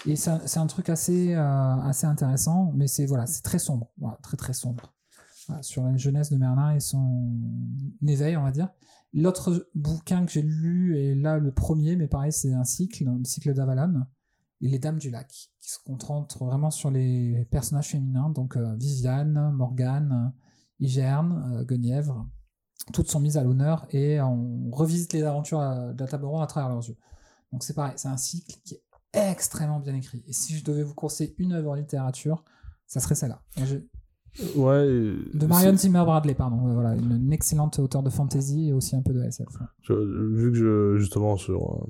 [0.06, 3.90] Et c'est un, truc assez, intéressant, mais c'est voilà, très sombre,
[4.22, 4.94] très très sombre.
[5.60, 7.34] Sur la jeunesse de Merlin et son
[8.06, 8.68] éveil, on va dire.
[9.12, 13.24] L'autre bouquin que j'ai lu est là le premier, mais pareil, c'est un cycle, le
[13.24, 14.04] cycle d'Avalon
[14.60, 19.52] les Dames du Lac, qui se concentrent vraiment sur les personnages féminins, donc euh, Viviane,
[19.52, 20.32] Morgane,
[20.80, 22.26] Hygerne, euh, Guenièvre.
[22.92, 26.42] Toutes sont mises à l'honneur et on revisite les aventures euh, de la table ronde
[26.42, 26.96] à travers leurs yeux.
[27.52, 28.82] Donc c'est pareil, c'est un cycle qui est
[29.30, 30.22] extrêmement bien écrit.
[30.26, 32.44] Et si je devais vous conseiller une œuvre en littérature,
[32.86, 33.42] ça serait celle-là.
[34.56, 34.86] Ouais.
[35.34, 36.58] De Marion Zimmer Bradley, pardon.
[36.72, 39.48] Voilà, une, une excellente auteure de fantasy et aussi un peu de SF.
[39.82, 41.86] Je- vu que je, justement sur.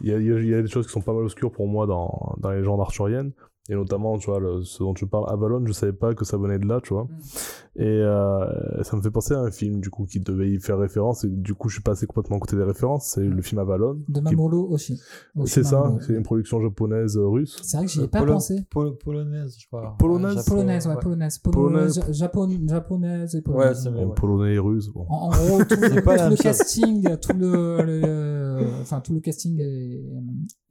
[0.00, 2.58] Il y a des choses qui sont pas mal obscures pour moi dans, dans les
[2.58, 3.32] légendes arthuriennes.
[3.68, 6.36] Et notamment, tu vois, le- ce dont tu parles, Avalon, je savais pas que ça
[6.36, 7.04] venait de là, tu vois.
[7.04, 7.80] Mm.
[7.80, 10.78] Et euh, ça me fait penser à un film, du coup, qui devait y faire
[10.78, 11.24] référence.
[11.24, 13.06] Et du coup, je suis passé complètement à côté des références.
[13.14, 13.98] C'est le film Avalon.
[14.08, 15.00] De qui- Mamoru Oshii.
[15.46, 17.56] C'est ça, c'est une production japonaise euh, russe.
[17.62, 18.64] C'est vrai que j'y ai Euh, pas Polo- pensé.
[18.70, 19.94] Polo- polonaise, je crois.
[19.98, 21.38] Polonaise Polonaise, ouais, polonaise.
[21.38, 22.16] Polonaise, Polonaise.
[22.18, 23.80] japon- japonaise et Ouais, polonaise.
[23.82, 24.14] c'est En ouais.
[24.14, 25.04] polonais et russe, bon.
[25.08, 30.00] En, en gros, tout, tout le casting, tout le, le- enfin tout le casting est,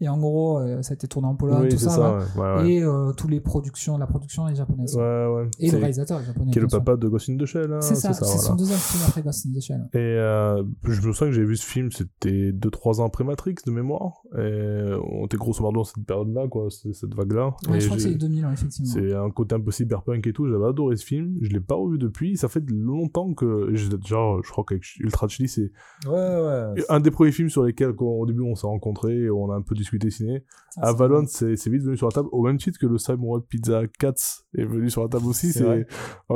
[0.01, 2.23] et en gros, euh, ça a été tourné en Pologne, oui, tout ça, ça, ouais.
[2.35, 2.41] ouais.
[2.41, 2.69] ouais, ouais.
[2.71, 4.95] et euh, tous les productions, la production est japonaise.
[4.95, 5.49] Ouais, ouais.
[5.59, 6.51] Et le réalisateur est japonais.
[6.51, 8.39] Qui est le papa de Ghost in the Shell, hein, C'est ça, c'est voilà.
[8.41, 9.87] son deuxième film après Ghost in the Shell.
[9.93, 13.55] Et euh, je me souviens que j'ai vu ce film, c'était 2-3 ans après Matrix
[13.65, 14.21] de mémoire.
[14.37, 17.55] Et on était grosso modo dans cette période-là, quoi, cette vague-là.
[17.69, 18.91] Ouais, Et je crois que c'est 2000, ouais, effectivement.
[18.91, 20.47] c'est un côté un peu cyberpunk et tout.
[20.47, 21.37] J'avais adoré ce film.
[21.41, 22.37] Je l'ai pas revu depuis.
[22.37, 23.69] Ça fait longtemps que.
[23.73, 25.71] j'ai- Genre, je crois qu'avec Ultra Chili, c'est
[26.05, 26.83] Ouais, ouais.
[26.89, 29.61] un des premiers films sur lesquels, au début, on s'est rencontrés et on a un
[29.61, 30.43] peu discuté ciné.
[30.77, 33.81] Ah, Avalon, c'est vite venu sur la table, au même titre que le Samurai Pizza
[33.99, 35.53] 4 est venu sur la table aussi.
[35.53, 35.85] C'est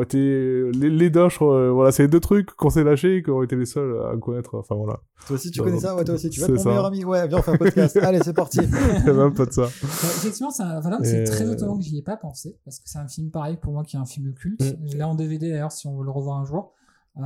[0.02, 3.32] été les, les deux, euh, voilà, c'est les deux trucs qu'on s'est lâchés et qui
[3.32, 4.56] ont été les seuls à connaître.
[4.56, 5.95] Enfin voilà, Toi aussi, tu connais ça?
[5.95, 6.30] Ouais, toi aussi.
[6.30, 6.70] Tu vas être mon ça.
[6.70, 7.97] meilleur ami Ouais, viens, on fait un podcast.
[8.02, 8.60] Allez, c'est parti.
[8.62, 9.64] il un peu de ça.
[9.64, 13.08] Effectivement, c'est Valorant, c'est très étonnant que j'y ai pas pensé, parce que c'est un
[13.08, 14.62] film pareil pour moi qui est un film culte.
[14.62, 14.88] Mm.
[14.88, 16.74] Je l'ai en DVD d'ailleurs, si on veut le revoir un jour.
[17.18, 17.22] Euh,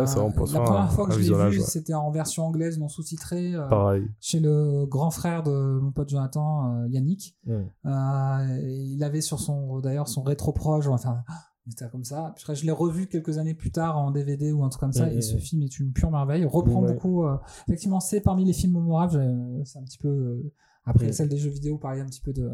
[0.00, 1.64] Ouais, ça, on La première un- fois que un je l'ai vu, ouais.
[1.64, 6.74] c'était en version anglaise non sous-titrée, euh, chez le grand frère de mon pote Jonathan,
[6.82, 7.36] euh, Yannick.
[7.46, 7.52] Mm.
[7.86, 11.22] Euh, il avait sur son, d'ailleurs, son rétro-proche, enfin,
[11.66, 12.32] il était comme ça.
[12.34, 15.06] Puis je l'ai revu quelques années plus tard en DVD ou un truc comme ça,
[15.06, 16.44] Mm, et ce film est une pure merveille.
[16.44, 17.24] Reprend beaucoup,
[17.68, 19.22] effectivement, c'est parmi les films mémorables,
[19.64, 20.42] c'est un petit peu,
[20.86, 22.50] après celle des jeux vidéo, parler un petit peu de,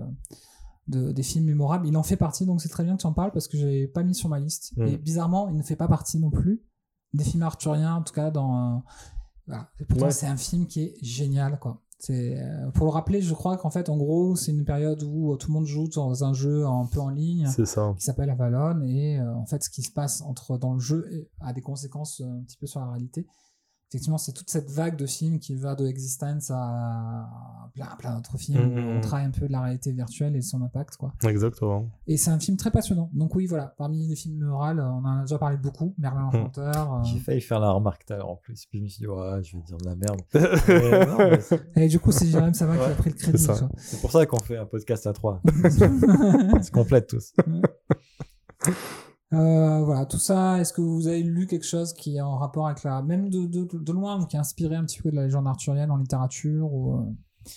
[0.89, 1.87] de- des films mémorables.
[1.87, 3.65] Il en fait partie, donc c'est très bien que tu en parles parce que je
[3.65, 4.73] l'avais pas mis sur ma liste.
[4.77, 4.83] Mm.
[4.87, 6.63] Et bizarrement, il ne fait pas partie non plus
[7.15, 8.77] des films arthuriens, en tout cas dans.
[8.77, 8.79] euh,
[9.47, 9.71] voilà.
[9.81, 10.11] Et pourtant, Ouais.
[10.11, 11.83] c'est un film qui est génial, quoi.
[11.99, 15.33] C'est euh, pour le rappeler, je crois qu'en fait, en gros, c'est une période où
[15.33, 17.95] euh, tout le monde joue dans un jeu un peu en ligne ça.
[17.97, 21.31] qui s'appelle Avalon et euh, en fait, ce qui se passe entre dans le jeu
[21.41, 23.27] a des conséquences un petit peu sur la réalité.
[23.89, 28.37] Effectivement, c'est toute cette vague de films qui va de Existence à plein, plein d'autres
[28.37, 30.97] films Mhm, où on travaille un peu de la réalité virtuelle et de son impact,
[30.97, 31.13] quoi.
[31.29, 31.89] Exactement.
[32.09, 33.11] Et c'est un film très passionnant.
[33.15, 35.95] Donc oui, voilà, parmi les films mémorables, on en a déjà parlé beaucoup.
[35.99, 36.95] Merlin l'Enchanteur.
[36.95, 38.67] euh, J'ai failli faire la remarque tout à l'heure en plus.
[38.67, 40.21] Puis je me suis dit, ouais, je vais dire de la merde.
[40.35, 43.17] Mais non, mais c'est- Et du coup, c'est Jérém Savin qui Ouais, a pris le
[43.17, 43.47] crédit.
[43.79, 45.41] c'est pour ça qu'on fait un podcast à trois.
[45.47, 47.33] On se complète tous.
[49.37, 52.67] Euh, voilà, tout ça, est-ce que vous avez lu quelque chose qui est en rapport
[52.67, 53.03] avec la.
[53.03, 55.47] même de, de, de loin, ou qui a inspiré un petit peu de la légende
[55.47, 57.51] arthurienne en littérature ou, euh,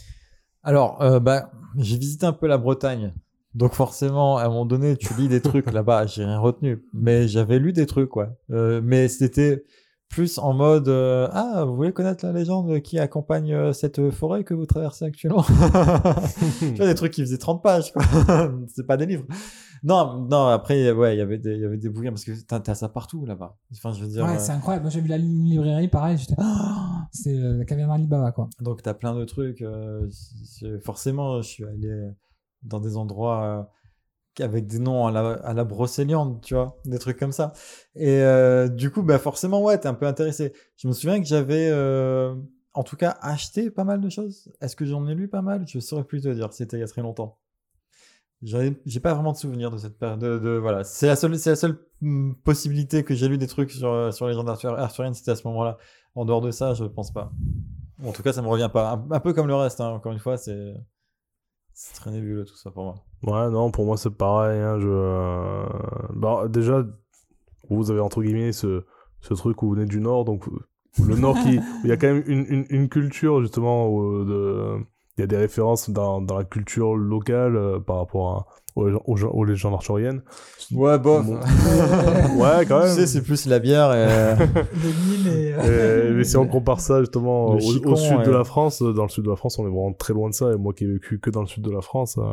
[0.63, 3.13] Alors, euh, bah, j'ai visité un peu la Bretagne.
[3.55, 6.83] Donc forcément, à un moment donné, tu lis des trucs là-bas, j'ai rien retenu.
[6.93, 8.29] Mais j'avais lu des trucs, ouais.
[8.51, 9.63] Euh, mais c'était
[10.09, 14.43] plus en mode euh, Ah, vous voulez connaître la légende qui accompagne euh, cette forêt
[14.43, 15.43] que vous traversez actuellement?
[16.59, 18.03] Tu vois, des trucs qui faisaient 30 pages, quoi.
[18.75, 19.25] C'est pas des livres.
[19.83, 22.31] Non, non, après, ouais, il y avait des, il y avait des bouquins parce que
[22.45, 23.57] t'as t'as ça partout là-bas.
[23.73, 24.25] Enfin, je veux dire.
[24.25, 24.83] Ouais, euh, c'est incroyable.
[24.83, 26.35] Moi, j'ai vu la li- librairie, pareil, j'étais.
[26.37, 28.49] Ah c'est euh, la caverne Alibaba, quoi.
[28.61, 29.61] Donc, tu as plein de trucs.
[29.61, 30.09] euh,
[30.83, 32.09] forcément, je suis allé
[32.63, 33.69] dans des endroits
[34.39, 37.53] euh, avec des noms à la, à la Brocéliande, tu vois, des trucs comme ça.
[37.95, 40.53] Et euh, du coup, bah, forcément, ouais, tu es un peu intéressé.
[40.77, 42.35] Je me souviens que j'avais, euh,
[42.73, 44.51] en tout cas, acheté pas mal de choses.
[44.61, 45.65] Est-ce que j'en ai lu pas mal?
[45.67, 47.37] Je saurais plus te dire, c'était il y a très longtemps.
[48.41, 50.19] J'ai pas vraiment de souvenir de cette période.
[50.19, 53.47] De, de- voilà, c'est la seule, c'est la seule hum, possibilité que j'ai lu des
[53.47, 55.77] trucs sur, euh, sur les arthur- arthuriennes, c'était à ce moment-là.
[56.15, 57.31] En dehors de ça, je pense pas.
[58.03, 58.91] En tout cas, ça me revient pas.
[58.93, 59.89] Un, un peu comme le reste, hein.
[59.89, 60.73] encore une fois, c'est
[61.73, 62.95] c'est très nébuleux tout ça pour moi.
[63.23, 64.59] Ouais, non, pour moi c'est pareil.
[64.59, 64.87] hein, je...
[64.89, 65.65] euh,
[66.13, 66.85] bah, déjà,
[67.69, 68.83] vous avez entre guillemets ce,
[69.21, 70.45] ce truc où vous venez du Nord, donc
[71.01, 71.59] le Nord qui.
[71.83, 73.89] Il y a quand même une, une, une culture justement
[74.25, 74.77] de...
[75.19, 78.45] il y a des références dans, dans la culture locale euh, par rapport à,
[78.75, 80.21] aux, aux, aux légendes arthuriennes.
[80.71, 81.25] Ouais, bof.
[81.25, 81.39] Bon.
[82.37, 82.95] Ouais, quand tu même.
[82.95, 84.05] sais, c'est plus la bière et.
[84.45, 85.53] Le Nil et.
[85.57, 88.93] Euh, mais si on compare ça justement au, chicon, au sud de la France, euh,
[88.93, 90.51] dans le sud de la France, on est vraiment très loin de ça.
[90.53, 92.23] Et moi qui ai vécu que dans le sud de la France, euh,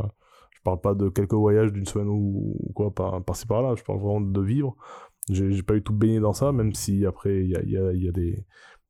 [0.54, 3.74] je parle pas de quelques voyages d'une semaine ou, ou quoi par, par-ci par-là.
[3.76, 4.76] Je parle vraiment de vivre.
[5.28, 7.70] J'ai j'ai pas eu tout baigné dans ça, même si après il y a, il
[7.72, 8.44] y a, y a des,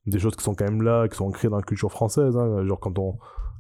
[0.07, 2.37] des choses qui sont quand même là, qui sont ancrées dans la culture française.
[2.37, 2.67] hein.
[2.67, 3.17] Genre quand on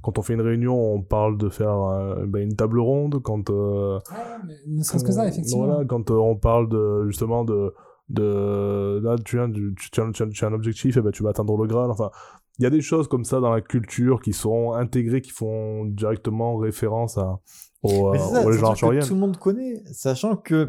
[0.06, 3.20] quand on fait une réunion, on parle de faire euh, ben, une table ronde.
[3.22, 5.66] Quand euh, Ouais, mais ne serait-ce que ça, effectivement.
[5.66, 7.74] voilà, quand euh, on parle de, justement de,
[8.08, 11.00] de là, tu, viens, du- tu, tu as, tu as- tu as un objectif, et
[11.00, 11.90] ben, tu vas atteindre le Graal.
[11.90, 12.10] Enfin,
[12.58, 15.84] il y a des choses comme ça dans la culture qui sont intégrées, qui font
[15.84, 17.38] directement référence à,
[17.82, 19.08] aux, Mais euh, c'est ça, aux c'est légendes un truc que arthuriennes.
[19.08, 20.68] tout le monde connaît, sachant que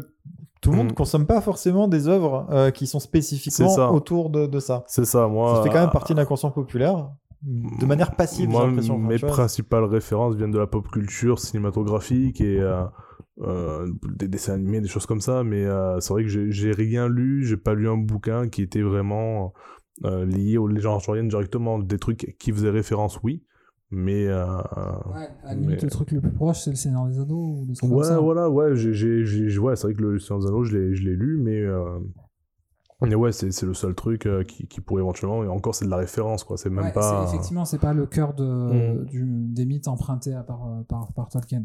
[0.60, 0.94] tout le monde Mhm.
[0.94, 4.82] consomme pas forcément des œuvres euh, qui sont spécifiquement autour de, de ça.
[4.88, 5.54] C'est ça, moi.
[5.56, 7.08] Ça fait quand même partie de l'inconscient populaire.
[7.42, 8.94] De manière passive, j'ai Moi, l'impression.
[8.96, 12.82] Enfin, mes principales références viennent de la pop culture cinématographique et euh,
[13.42, 15.44] euh, des dessins animés, des choses comme ça.
[15.44, 18.82] Mais euh, c'est vrai que j'ai- rien lu, j'ai pas lu un bouquin qui était
[18.82, 19.52] vraiment
[20.04, 21.78] euh, lié aux légendes arthuriennes directement.
[21.78, 23.44] Des trucs qui faisaient référence, oui.
[23.90, 24.26] Mais.
[24.26, 27.18] euh, Ouais, à la limite, mais- le truc le plus proche, c'est le Seigneur des
[27.20, 28.18] Anneaux ou des trucs comme Ouais, ça.
[28.18, 31.16] voilà, ouais, j'ai, ouais, c'est vrai que le Seigneur des Anneaux, je l'ai, je l'ai
[31.16, 31.98] lu, mais, euh,
[33.00, 35.84] mais ouais, c'est, c'est le seul truc euh, qui, qui pourrait éventuellement, et encore, c'est
[35.84, 37.24] de la référence, quoi, c'est même Ouais, pas.
[37.28, 39.04] effectivement, c'est pas le cœur de, Mm.
[39.06, 41.64] du- des mythes empruntés à par, euh, par, par Tolkien.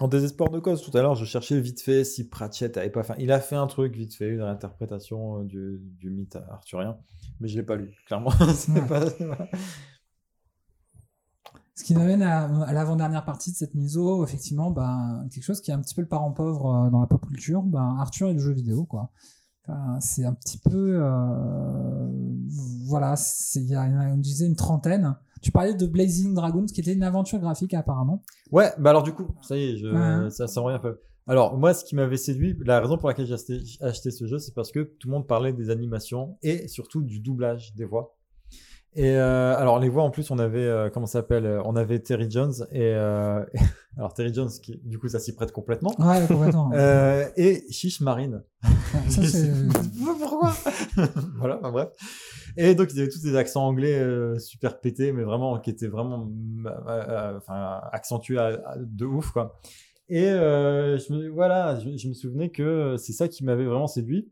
[0.00, 3.04] En désespoir de cause, tout à l'heure, je cherchais vite fait si Pratchett avait pas
[3.04, 3.14] fait.
[3.18, 6.96] Il a fait un truc vite fait, une réinterprétation euh, du, du mythe arthurien,
[7.40, 8.30] mais je l'ai pas lu, clairement.
[8.54, 8.80] C'est Ouais.
[8.88, 9.04] pas-
[11.76, 15.60] Ce qui nous amène à, à l'avant-dernière partie de cette miso, effectivement, ben, quelque chose
[15.60, 18.32] qui est un petit peu le parent pauvre dans la pop culture, ben, Arthur et
[18.32, 19.10] le jeu vidéo, quoi.
[20.00, 22.08] C'est un petit peu, euh,
[22.86, 25.16] voilà, c'est- il y a, on disait une trentaine.
[25.42, 28.22] Tu parlais de Blazing Dragons, qui était une aventure graphique apparemment.
[28.50, 29.86] Ouais, bah alors du coup, ça y est, je,
[30.24, 30.30] Ouais.
[30.30, 31.00] ça, ça revient un peu.
[31.26, 34.26] Alors, moi, ce qui m'avait séduit, la raison pour laquelle j'ai acheté, j'ai acheté ce
[34.26, 37.86] jeu, c'est parce que tout le monde parlait des animations et surtout du doublage des
[37.86, 38.14] voix.
[38.96, 41.74] Et euh, alors, les voix, en plus, on avait, euh, comment ça s'appelle euh, On
[41.76, 42.80] avait Terry Jones et.
[42.94, 43.44] euh,
[43.96, 45.92] alors, Terry Jones, qui, du coup, ça s'y prête complètement.
[45.98, 46.70] Ouais, complètement.
[46.74, 48.42] Euh, et Chiche Marine.
[49.08, 49.50] Ça, c'est-
[50.20, 50.52] Pourquoi?
[51.38, 51.88] Voilà, enfin, bref.
[52.56, 55.88] Et donc, ils avaient tous des accents anglais euh, super pétés, mais vraiment, qui étaient
[55.88, 56.28] vraiment
[56.66, 59.58] euh, euh, enfin, accentués à- à- de ouf, quoi.
[60.08, 63.86] Et euh, je me, voilà, je, je me souvenais que c'est ça qui m'avait vraiment
[63.88, 64.30] séduit.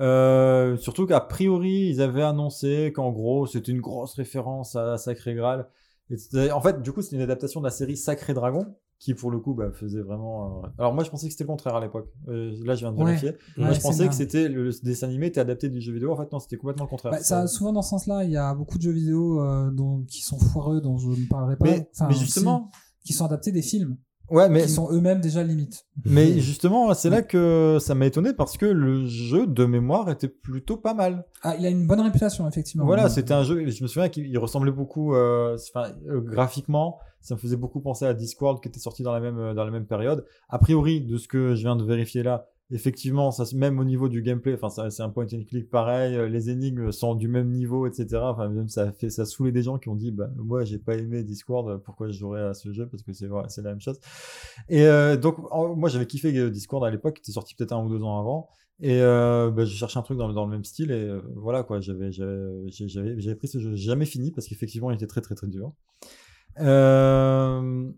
[0.00, 5.34] Euh, surtout qu'à priori, ils avaient annoncé qu'en gros, c'était une grosse référence à Sacré
[5.34, 5.68] Graal.
[6.10, 8.64] Et c'était- en fait, du coup, c'est une adaptation de la série Sacré Dragon,
[8.98, 10.62] qui pour le coup bah, faisait vraiment.
[10.64, 12.08] euh, Alors moi, je pensais que c'était le contraire à l'époque.
[12.28, 13.04] Euh, là, je viens de Ouais.
[13.04, 13.32] vérifier.
[13.56, 16.12] Moi, Ouais, je pensais que c'était le, dessin animé était adapté du jeu vidéo.
[16.12, 17.12] En fait, non, c'était complètement le contraire.
[17.12, 20.04] Bah, ça, souvent dans ce sens-là, il y a beaucoup de jeux vidéo euh, dont,
[20.08, 21.64] qui sont foireux, dont je ne parlerai pas.
[21.66, 22.70] mais, Enfin, mais justement,
[23.04, 23.96] qui sont adaptés des films,
[24.30, 25.86] ouais, mais qui sont eux-mêmes déjà limites.
[26.04, 30.28] mais justement, c'est là que ça m'a étonné parce que le jeu de mémoire était
[30.28, 31.24] plutôt pas mal.
[31.42, 32.84] Ah, il a une bonne réputation, effectivement.
[32.86, 33.68] Voilà, Euh, c'était un jeu.
[33.68, 37.80] Je me souviens qu'il il ressemblait beaucoup, euh, enfin, euh, graphiquement, ça me faisait beaucoup
[37.80, 40.24] penser à Discworld qui était sorti dans la même euh, dans la même période.
[40.48, 44.08] A priori, de ce que je viens de vérifier là, effectivement, ça, même au niveau
[44.08, 46.16] du gameplay, enfin, c'est un point and click pareil.
[46.16, 48.30] euh, Les énigmes sont du même niveau, etc.
[48.32, 50.64] Enfin, même ça a fait ça a saoulé des gens qui ont dit, bah, moi,
[50.64, 53.70] j'ai pas aimé Discord, pourquoi je jouerais à ce jeu parce que c'est c'est la
[53.70, 53.98] même chose.
[54.68, 55.36] Et euh, donc,
[55.76, 58.18] moi, j'avais kiffé euh, Discord à l'époque, qui était sorti peut-être un ou deux ans
[58.20, 58.48] avant.
[58.80, 61.20] Et euh, bah, je cherchais un truc dans, le- dans le même style et euh,
[61.34, 62.10] voilà quoi, j'avais
[63.34, 65.72] pris ce jeu, jamais fini parce qu'effectivement il était très très très dur.
[66.60, 67.90] Euh,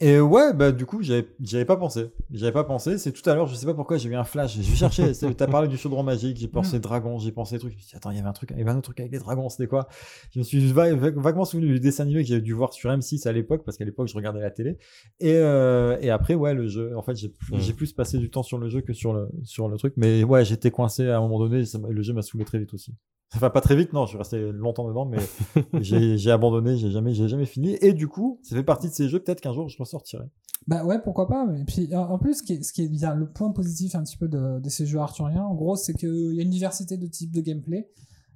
[0.00, 2.98] et ouais, bah du coup j'avais pas pensé, j'avais pas pensé.
[2.98, 4.56] C'est tout à l'heure, je sais pas pourquoi j'ai eu un flash.
[4.56, 7.72] Je cherchais, c'est- t'as parlé du chaudron magique, j'ai pensé dragon, j'ai pensé truc.
[7.72, 8.82] Je me suis dit, attends, il y avait un truc, il y avait un autre
[8.84, 9.88] truc avec les dragons, c'était quoi?
[10.32, 12.90] Je me suis va- va- vaguement souvenu du dessin animé que j'avais dû voir sur
[12.90, 14.76] M6 à l'époque parce qu'à l'époque je regardais la télé.
[15.20, 17.58] Et, euh, et après ouais le jeu, en fait j'ai Mm.
[17.58, 19.94] j'ai plus passé du temps sur le jeu que sur le sur le truc.
[19.96, 22.74] Mais ouais j'étais coincé à un moment donné, ça le jeu m'a saoulé très vite
[22.74, 22.92] aussi.
[23.34, 25.18] Enfin pas très vite non, je suis resté longtemps dedans, mais
[25.82, 27.76] j'ai j'ai abandonné, j'ai jamais j'ai jamais fini.
[27.80, 30.24] Et du coup ça fait partie de ces jeux peut-être qu'un jour je m'en sortirai.
[30.66, 31.46] Bah ouais, pourquoi pas.
[31.46, 34.02] Mais puis en plus, ce qui est, ce qui est bien, le point positif un
[34.02, 36.96] petit peu de, de ces jeux arthuriens, en gros, c'est qu'il y a une diversité
[36.96, 37.88] de types de gameplay.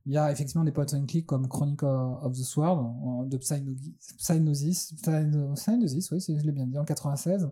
[0.07, 3.93] Il y a effectivement des point and click comme Chronicle of the Sword de Psygnosis,
[4.19, 7.49] Psygnosis, Psygno- Psygnosis, oui, je l'ai bien dit, en 96.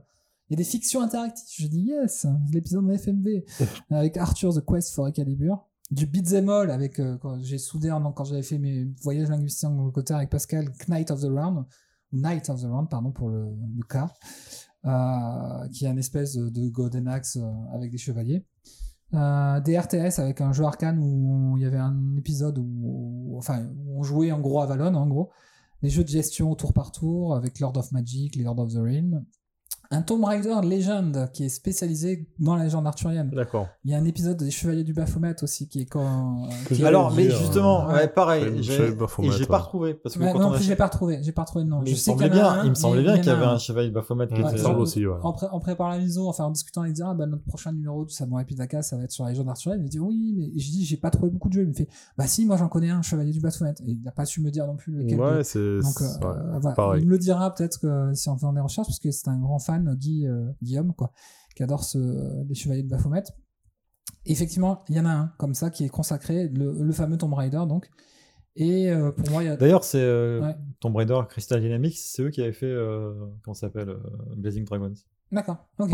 [0.49, 3.45] Il y a des fictions interactives, je dis yes, l'épisode de FMV
[3.91, 5.59] avec Arthur The Quest for Excalibur,
[5.91, 10.17] du beat'em all avec euh, j'ai soudé quand j'avais fait mes voyages linguistiques en Angleterre
[10.19, 11.65] avec Pascal, Knight of the Round
[12.13, 13.55] ou Knight of the Round, pardon pour le,
[13.89, 14.13] cas,
[14.85, 18.45] euh, qui est un espèce de, de Golden Axe euh, avec des chevaliers.
[19.15, 23.67] Euh, des RTS avec un jeu arcane où il y avait un épisode où, enfin,
[23.87, 25.31] on jouait en gros à en gros.
[25.83, 28.79] Des jeux de gestion tour par tour avec Lord of Magic, les Lord of the
[28.79, 29.25] Realm.
[29.91, 33.31] Un Tomb Raider Legend qui est spécialisé dans la légende arthurienne.
[33.35, 33.69] D'accord.
[33.87, 36.47] Il y a un épisode des Chevaliers du Baphomet aussi qui est quand.
[36.69, 39.57] Qui Alors mais dire, justement euh, ouais, ouais, pareil, je j'ai- savais pas, ouais.
[39.57, 41.65] retrouvé parce que Ouais, quand non on a plus, j'ai pas retrouvé, j'ai pas retrouvé
[41.65, 41.81] de nom.
[41.81, 43.31] Je il me sais qu'il y semblait bien, un, il me semblait bien qu'il y
[43.31, 43.53] avait un.
[43.53, 45.17] un chevalier Baphomet qui Ouais, était me Ouais, semble aussi, ouais.
[45.23, 47.73] En, pré- en préparant la mise enfin en discutant, il dit ah bah notre prochain
[47.73, 49.81] numéro du Samurai Pitaka ça va être sur la légende arthurienne.
[49.85, 51.63] Il dit oui mais j'ai dit j'ai pas trouvé beaucoup de jeux.
[51.63, 53.75] Il me fait bah si moi j'en connais un Chevalier du Baphomet.
[53.87, 55.19] Et il n'a pas su me dire non plus lequel.
[55.19, 55.79] Ouais, c'est.
[55.81, 57.01] Donc euh, ouais.
[57.01, 59.39] il me le dira peut-être que si on fait des recherches parce que c'est un
[59.39, 61.13] grand fan Guy euh, Guillaume quoi
[61.57, 63.25] qui adore ce, les Chevaliers de Baphomet.
[64.27, 67.35] Effectivement il y en a un comme ça qui est consacré le, le fameux Tomb
[67.35, 67.91] Raider donc.
[68.57, 70.57] Et euh, pour moi il y a D'ailleurs, c'est euh, Ouais.
[70.81, 73.15] Tomb Raider Crystal Dynamics, c'est eux qui avaient fait, euh,
[73.45, 73.97] comment ça s'appelle,
[74.37, 74.95] Blazing Dragons.
[75.31, 75.93] D'accord, ok.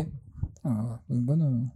[0.64, 1.70] Ah, bonne.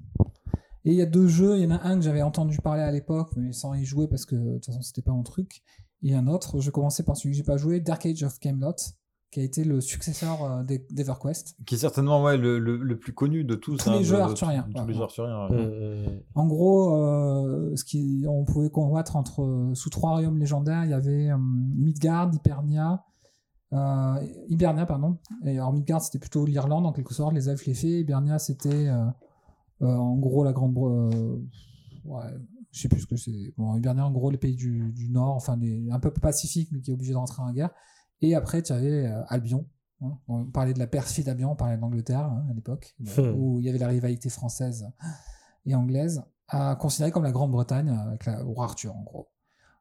[0.87, 2.81] Et il y a deux jeux, il y en a un que j'avais entendu parler
[2.81, 5.63] à l'époque, mais sans y jouer parce que de toute façon c'était pas mon truc.
[6.03, 8.77] Et un autre, je commençais par celui que j'ai pas joué, Dark Age of Camelot,
[9.31, 11.57] qui a été le successeur euh, d'E- d'EverQuest.
[11.67, 13.77] Qui est certainement ouais, le, le, le plus connu de tous.
[13.77, 15.05] Tous hein, les de- jeux de- arthuriens, Tous ouais, les jeux ouais.
[15.05, 15.49] arthuriens.
[15.49, 16.07] Mm, ouais.
[16.09, 20.85] mm, En gros, euh, ce qui, on pouvait combattre entre sous trois royaumes légendaires.
[20.85, 23.05] Il y avait euh, Midgard, Hibernia,
[23.75, 24.15] euh,
[24.49, 25.19] Hibernia pardon.
[25.45, 28.01] Et alors Midgard c'était plutôt l'Irlande en quelque sorte, les elfes, les fées.
[28.01, 29.05] Hibernia c'était euh,
[29.83, 31.37] euh, en gros la grande, euh,
[32.07, 32.23] ouais,
[32.73, 33.53] je sais plus ce que c'est.
[33.59, 36.81] Bon, Hibernia en gros les pays du, du nord, enfin des, un peu pacifique mais
[36.81, 37.71] qui est obligé de rentrer en guerre.
[38.21, 39.67] Et après tu avais euh, Albion.
[40.03, 40.19] hein.
[40.29, 43.33] On parlait de la perfide Albion, on parlait d'Angleterre hein, à l'époque, Hmm.
[43.37, 44.89] où il y avait la rivalité française
[45.67, 49.29] et anglaise, à considérer comme la Grande-Bretagne euh, avec la, roi Arthur en gros.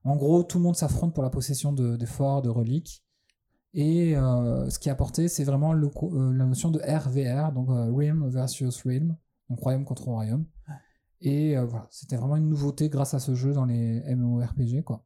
[0.03, 3.03] En gros, tout le monde s'affronte pour la possession de, de forts, de reliques.
[3.73, 7.69] Et euh, ce qui est apporté, c'est vraiment le euh, la notion de RVR, donc
[7.69, 9.15] euh, Realm versus Realm,
[9.49, 10.45] donc royaume contre royaume.
[11.21, 15.03] Et euh, voilà, c'était vraiment une nouveauté grâce à ce jeu dans les MMORPG, quoi.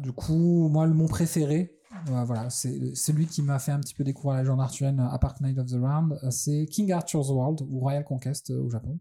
[0.00, 1.78] Du coup, moi, mon préféré,
[2.10, 5.18] euh, voilà, c'est celui qui m'a fait un petit peu découvrir la légende arthurienne à
[5.18, 8.70] part Knight of the Round, euh, c'est King Arthur's World ou Royal Conquest euh, au
[8.70, 8.98] Japon.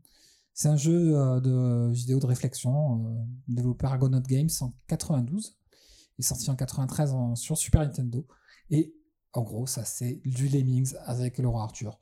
[0.53, 3.09] C'est un jeu euh, de vidéo de réflexion euh,
[3.47, 5.57] développé par Argonaut Games en 92
[6.19, 8.27] et sorti en 93 en- sur Super Nintendo.
[8.69, 8.93] Et
[9.33, 11.99] en gros, ça c'est du Lemmings avec le roi Arthur.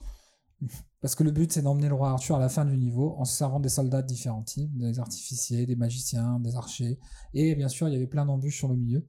[1.01, 3.25] Parce que le but c'est d'emmener le roi Arthur à la fin du niveau en
[3.25, 6.99] se servant des soldats de différents types, des artificiers, des magiciens, des archers.
[7.33, 9.07] Et bien sûr, il y avait plein d'embûches sur le milieu.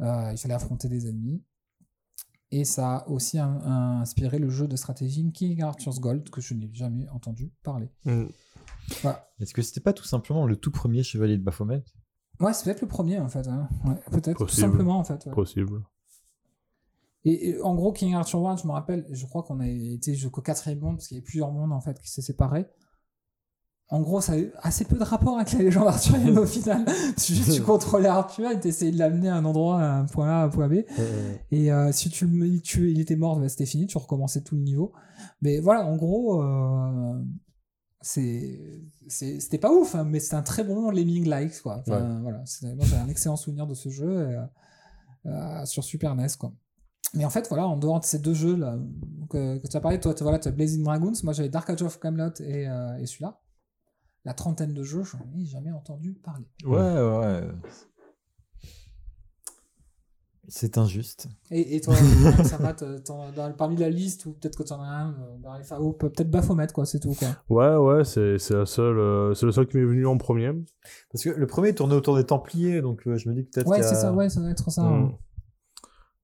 [0.00, 1.42] Euh, il fallait affronter des ennemis.
[2.50, 6.42] Et ça a aussi un- un- inspiré le jeu de stratégie King Arthur's Gold que
[6.42, 7.88] je n'ai jamais entendu parler.
[8.04, 8.24] mm.
[9.00, 9.30] Voilà.
[9.40, 11.82] Est-ce que c'était pas tout simplement le tout premier chevalier de Baphomet?
[12.40, 13.46] Ouais, c'est peut-être le premier en fait.
[13.48, 13.68] hein.
[13.86, 15.24] Ouais, peut-être, tout simplement en fait.
[15.24, 15.32] ouais.
[15.32, 15.82] Possible.
[17.24, 20.14] Et, et en gros, King Arthur World, je me rappelle, je crois qu'on a été
[20.14, 22.66] jusqu'au quatrième monde, parce qu'il y avait plusieurs mondes en fait qui s'est séparés.
[23.88, 26.86] En gros, ça a eu assez peu de rapport avec la légende arthurienne au final.
[27.18, 30.42] tu, tu contrôlais Arthur et t'essayais de l'amener à un endroit, à un point A,
[30.42, 30.84] à un point B.
[31.50, 34.54] Et euh, si tu le tuais, il était mort, bah, c'était fini, tu recommençais tout
[34.54, 34.94] le niveau.
[35.42, 37.22] Mais voilà, en gros, euh,
[38.02, 41.78] c'était pas ouf, hein, mais c'était un très bon Lemming Likes, quoi.
[41.80, 42.42] Enfin, voilà,
[42.74, 44.42] moi j'ai un excellent souvenir de ce jeu euh,
[45.26, 46.52] euh, sur Super NES, quoi.
[47.14, 48.78] Mais en fait, voilà, en dehors de ces deux jeux là
[49.28, 51.82] que, que tu as parlé, toi, tu voilà, as Blazing Dragons, moi j'avais Dark Age
[51.82, 53.38] of Camelot et, euh, et celui-là.
[54.24, 56.46] La trentaine de jeux, je n'en ai jamais entendu parler.
[56.64, 57.48] Ouais, ouais, ouais.
[60.48, 61.28] C'est injuste.
[61.50, 61.94] Et, et toi,
[62.44, 65.54] ça va, dans- parmi la liste, ou peut-être que tu en as un, euh, dans
[65.56, 67.28] les FAO, peut-être Baphomet, quoi, c'est tout, quoi.
[67.48, 70.52] Ouais, ouais, c'est c'est la seule, euh, c'est le seul qui m'est venu en premier.
[71.12, 73.68] Parce que le premier tournait autour des Templiers, donc euh, je me dis que peut-être.
[73.68, 74.82] Ouais, c'est ça, ouais, ça doit être ça.
[74.82, 75.04] Mm.
[75.04, 75.18] hein.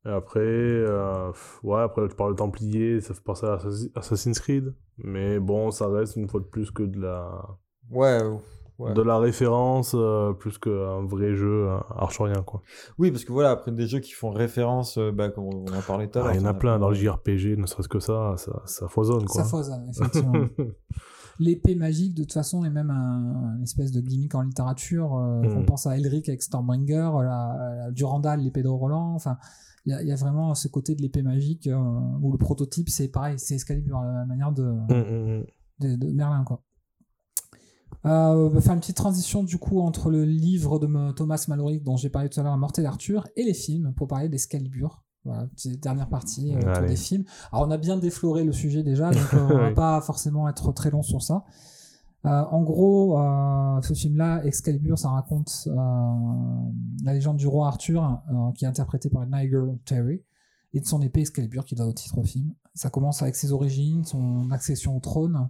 [0.08, 1.30] Et après, euh,
[1.62, 4.74] ouais, après tu parles de Templier, ça fait penser à Assassi- Assassin's Creed.
[4.96, 7.30] Mais bon, ça reste une fois de plus que de la,
[7.90, 8.18] Ouais,
[8.78, 8.94] ouais.
[8.94, 12.62] de la référence, euh, plus qu'un vrai jeu euh, arthurien, quoi.
[12.98, 15.82] Oui, parce que voilà, après des jeux qui font référence, euh, bah, comme on en
[15.86, 16.30] parlait tout à l'heure.
[16.32, 18.88] Ah, il y en a plein dans le JRPG, ne serait-ce que ça, ça, ça
[18.88, 19.42] foisonne, quoi.
[19.42, 20.32] Ça foisonne, effectivement.
[21.40, 25.16] L'épée magique, de toute façon, est même un, un espèce de gimmick en littérature.
[25.16, 25.56] euh, Mm.
[25.58, 29.14] On pense à Elric avec Stormbringer, la, la Durandal, l'épée de Roland.
[29.14, 29.36] Enfin,
[29.88, 31.76] il y, a- il y a vraiment ce côté de l'épée magique euh,
[32.20, 35.44] où le prototype, c'est pareil, c'est Excalibur, à la manière de, Mm, mm, mm.
[35.80, 36.62] de, de Merlin, quoi.
[38.06, 38.10] Euh,
[38.46, 41.96] on va faire une petite transition du coup entre le livre de Thomas Mallory dont
[41.96, 45.04] j'ai parlé tout à l'heure, Mortel Arthur, et les films pour parler d'Excalibur.
[45.24, 45.48] Voilà,
[45.82, 47.24] dernière partie euh, des films.
[47.52, 50.70] Alors on a bien défloré le sujet déjà, donc euh, on va pas forcément être
[50.72, 51.44] très long sur ça.
[52.28, 55.72] Euh, en gros, euh, ce film-là, Excalibur, ça raconte euh,
[57.02, 58.20] la légende du roi Arthur,
[58.54, 60.22] qui est interprété par Nigel Terry,
[60.74, 62.52] et de son épée Excalibur qui donne au titre au film.
[62.74, 65.48] Ça commence avec ses origines, son accession au trône,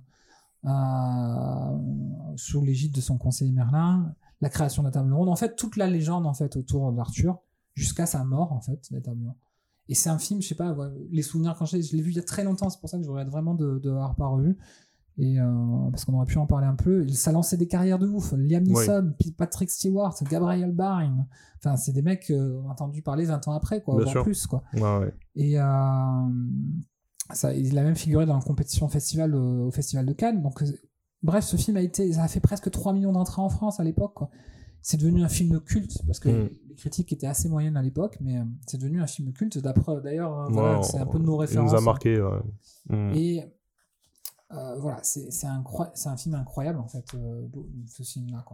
[2.37, 5.76] sous l'égide de son conseiller Merlin, la création de la table ronde, en fait toute
[5.76, 7.41] la légende en fait autour d'Arthur
[7.74, 9.35] jusqu'à sa mort en fait, la table ronde.
[9.89, 10.76] Et c'est un film, je sais pas,
[11.11, 12.99] les souvenirs quand je je l'ai vu il y a très longtemps, c'est pour ça
[12.99, 14.39] que je regrette vraiment de de l'avoir.
[15.21, 17.99] Et euh, parce qu'on aurait pu en parler un peu, Il- ça lançait des carrières
[17.99, 18.33] de ouf.
[18.37, 21.27] Liam Neeson, puis Patrick Stewart, Gabriel Byrne.
[21.57, 24.62] Enfin, c'est des mecs euh, entendu parler 20 ans après, quoi, voire plus, quoi.
[24.75, 25.12] Ouais.
[25.35, 25.64] Et euh,
[27.33, 30.41] ça, il a même figuré dans la compétition festival euh, au festival de Cannes.
[30.43, 30.62] Donc,
[31.23, 33.85] bref, ce film a été, ça a fait presque 3 millions d'entrées en France à
[33.85, 34.14] l'époque.
[34.14, 34.31] quoi.
[34.83, 36.49] C'est devenu un film culte parce que Mm.
[36.69, 39.59] les critiques étaient assez moyennes à l'époque, mais c'est devenu un film culte.
[39.59, 41.73] D'après, d'ailleurs, voilà, c'est un peu de nos Il références.
[41.73, 42.39] nous a marqué, ouais.
[42.89, 43.12] Mm.
[43.16, 43.45] Et
[44.51, 47.47] voilà, c'est c'est incroy- c'est un film incroyable en fait, euh,
[47.87, 48.45] ce film-là.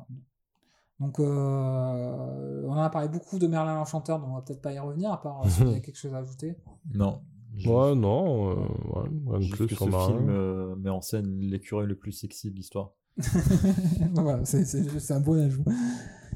[1.01, 4.73] Donc, euh, on en a parlé beaucoup de Merlin l'Enchanteur, donc on va peut-être pas
[4.73, 6.57] y revenir, à part euh, si vous avez quelque chose à ajouter.
[6.95, 7.21] Non.
[7.67, 8.55] Ouais, non, euh,
[8.95, 10.07] ouais, rien de juste plus que ce Marin.
[10.09, 12.91] film euh, met en scène l'écureuil le plus sexy de l'histoire.
[14.15, 15.65] voilà, c'est- un bon ajout.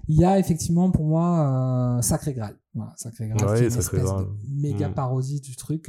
[0.07, 2.57] Il y a effectivement pour moi euh, Sacré Graal.
[2.75, 4.25] Voilà, Sacré Graal, Ouais, qui est une Sacré espèce Graal.
[4.27, 4.95] de méga Mm.
[4.95, 5.89] parodie du truc.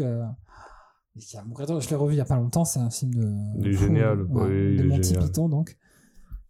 [1.20, 1.44] Qui a
[1.80, 3.34] Je l'ai revu il y a pas longtemps, c'est un film de.
[3.60, 5.24] Il est fou, génial, ouais, oui, de il est Monty génial.
[5.26, 5.78] Python, donc.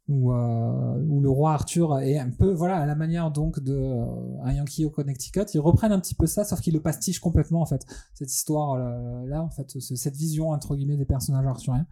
[0.08, 3.76] Où, euh, où le roi Arthur est un peu, voilà, à la manière donc de
[3.76, 4.06] euh,
[4.44, 5.42] un Yankee au Connecticut.
[5.54, 7.86] Ils reprennent un petit peu ça, sauf qu'ils le pastichent complètement, en fait.
[8.16, 11.86] Cette histoire euh, là, en fait, ce- cette vision, entre guillemets, des personnages arthuriens.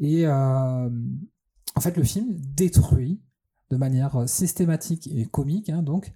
[0.00, 0.90] Et euh,
[1.76, 3.20] en fait, le film détruit
[3.70, 6.14] de manière systématique et comique, hein, donc,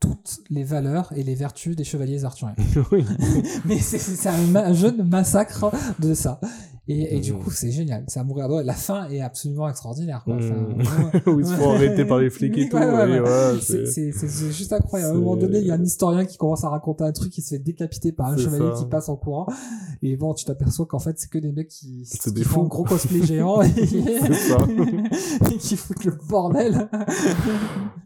[0.00, 2.56] toutes les valeurs et les vertus des chevaliers arthuriens.
[2.92, 3.04] oui.
[3.66, 6.40] Mais c'est- un, un jeu de massacre de ça.
[6.92, 7.38] Et, et du Mhm.
[7.38, 8.02] coup, c'est génial.
[8.08, 8.62] C'est à mourir de.
[8.62, 10.22] La fin est absolument extraordinaire.
[10.24, 10.34] Quoi.
[10.34, 12.76] Enfin, vraiment- Où ils se font arrêter par les flics et tout.
[12.76, 13.20] Ouais, ouais, oui, ouais.
[13.20, 15.12] ouais, c'est- juste incroyable.
[15.12, 17.30] À un moment donné, il y a un historien qui commence à raconter un truc
[17.30, 18.80] qui se fait décapiter par un chevalier ça.
[18.82, 19.46] qui passe en courant.
[20.02, 22.64] Et bon, tu t'aperçois qu'en fait, c'est que des mecs qui, qui des font fous.
[22.64, 24.56] un gros cosplay géant et, C'est ça.
[25.52, 26.88] et qui foutent le bordel.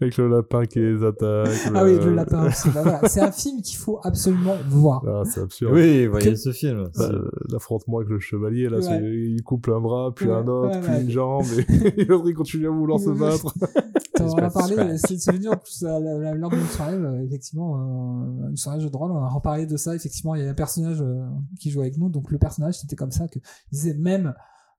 [0.01, 1.48] Avec le lapin qui les attaque.
[1.74, 2.69] Ah oui, le lapin aussi.
[2.70, 3.09] Bah voilà.
[3.09, 5.05] C'est un film qu'il faut absolument voir.
[5.06, 5.73] Ah, c'est absurde.
[5.74, 6.89] Oui, voyez Que- ce film.
[6.97, 7.11] Bah,
[7.51, 8.82] L'affrontement avec le chevalier, là, Ouais.
[9.01, 9.02] c'est-
[9.36, 11.02] il coupe un bras, puis Ouais, un autre, ouais, puis ouais.
[11.02, 11.66] une jambe, et
[12.09, 13.52] l'autre il continue à vouloir se battre.
[14.16, 17.76] T'en Super, as parlé, c'est c'est venu en plus la- lors d'une soirée, euh, effectivement,
[17.76, 20.51] euh, une soirée jeu de rôle, on a reparlé de ça, effectivement, il y a
[20.51, 21.24] un personnage euh,
[21.59, 23.38] qui joue avec nous, donc le personnage c'était comme ça, que
[23.72, 24.32] il disait même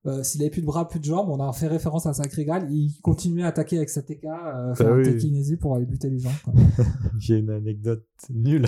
[0.06, 2.44] euh, s'il avait plus de bras, plus de jambes, on a fait référence à Sacré
[2.44, 5.56] Graal, il continuait à attaquer avec sa TK, euh, faire Ah oui.
[5.56, 6.30] pour aller buter les gens.
[7.18, 8.66] J'ai une anecdote nulle.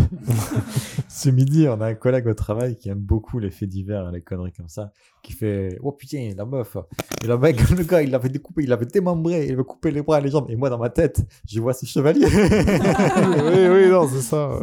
[1.08, 4.12] Ce midi, on a un collègue au travail qui aime beaucoup les faits divers et
[4.12, 4.92] les conneries comme ça,
[5.22, 6.76] qui fait Oh putain, la meuf.
[7.22, 10.02] Et le mec, le gars, il l'avait découpé, il l'avait démembré, il avait coupé les
[10.02, 10.46] bras et les jambes.
[10.48, 12.26] Et moi, dans ma tête, je vois ce chevalier.
[12.26, 14.60] oui, oui, non, c'est ça.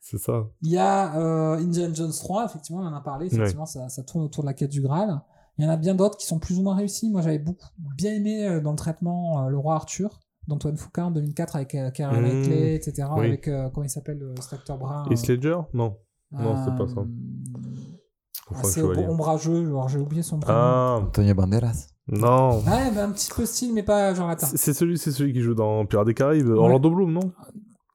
[0.00, 0.48] C'est ça.
[0.62, 4.02] Il y a euh, Indiana Jones 3, effectivement, on en a parlé, effectivement, ça, ça
[4.02, 5.20] tourne autour de la quête du Graal.
[5.60, 7.10] Il y en a bien d'autres qui sont plus ou moins réussis.
[7.10, 10.18] Moi, j'avais beaucoup bien aimé euh, dans le traitement euh, Le Roi Arthur
[10.48, 13.08] d'Antoine Foucault en 2004 avec euh, Keira Mmh, Knightley, etc.
[13.16, 13.26] oui.
[13.26, 15.58] Avec, euh, comment il s'appelle, euh, cet acteur brun Heath Ledger?
[15.74, 15.98] Non.
[16.38, 17.00] euh, non, c'est pas ça.
[17.00, 19.06] euh, assez chevalier.
[19.06, 20.58] ombrageux, alors j'ai oublié son prénom.
[20.58, 21.88] Ah, Antonio Banderas.
[22.08, 22.60] non.
[22.60, 24.46] Ouais, bah, un petit peu style, mais pas genre latin.
[24.46, 27.32] C'est c'est celui, c'est celui qui joue dans Pirates des Caraïbes, Orlando Bloom, non?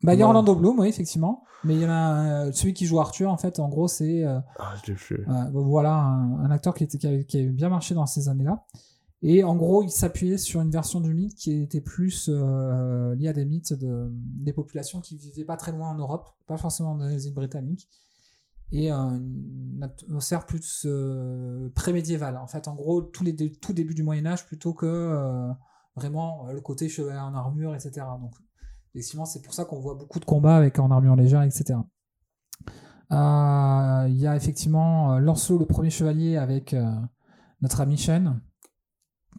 [0.05, 0.27] Bah, il y a.
[0.27, 1.43] Orlando Bloom, oui, effectivement.
[1.63, 4.23] Mais il y en a euh, celui qui joue Arthur, en fait, en gros, c'est
[4.23, 5.19] euh, Ah, je l'ai fait.
[5.27, 8.05] Ouais, bon, voilà un, un acteur qui, était, qui, avait, qui avait bien marché dans
[8.05, 8.65] ces années-là.
[9.21, 13.29] Et en gros, il s'appuyait sur une version du mythe qui était plus euh, liée
[13.29, 16.93] à des mythes de, des populations qui vivaient pas très loin en Europe, pas forcément
[16.95, 17.89] dans les îles britanniques,
[18.71, 22.37] et euh, une atmosphère plus euh, pré-médiévale.
[22.37, 25.51] En fait, en gros, tous les tout début du Moyen Âge plutôt que euh,
[25.95, 28.05] vraiment euh, le côté chevalier en armure, etc.
[28.19, 28.35] Donc,
[28.95, 31.79] effectivement, c'est pour ça qu'on voit beaucoup de combats avec en armure légère, etc.
[33.11, 36.89] Euh, Il y a effectivement euh, Lancelot, le premier chevalier, avec euh,
[37.61, 38.39] notre ami Shen,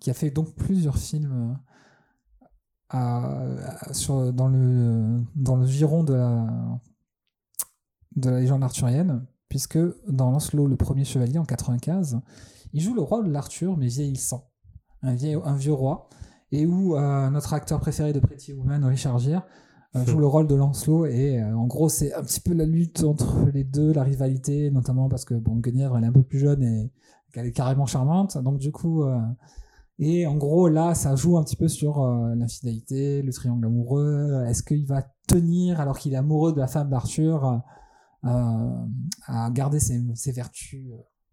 [0.00, 1.58] qui a fait donc plusieurs films
[2.94, 6.46] euh, dans, le, giron de la,
[8.16, 12.20] de légende arthurienne, puisque dans Lancelot, le premier chevalier, en 95,
[12.74, 14.50] il joue le rôle d'Arthur, mais vieillissant.
[15.00, 16.10] Un, vieil, un vieux roi,
[16.56, 19.46] et où euh, notre acteur préféré de Pretty Woman, Richard Gere,
[19.94, 22.64] euh, joue le rôle de Lancelot et euh, en gros c'est un petit peu la
[22.64, 26.22] lutte entre les deux, la rivalité notamment parce que bon Guenièvre elle est un peu
[26.22, 26.90] plus jeune et
[27.32, 28.38] qu'elle est carrément charmante.
[28.38, 29.04] Donc du coup
[29.98, 34.62] et en gros là ça joue un petit peu sur l'infidélité, le triangle amoureux, est-ce
[34.62, 37.62] qu'il va tenir alors qu'il est amoureux de la femme d'Arthur
[38.22, 40.86] à garder ses, ses vertus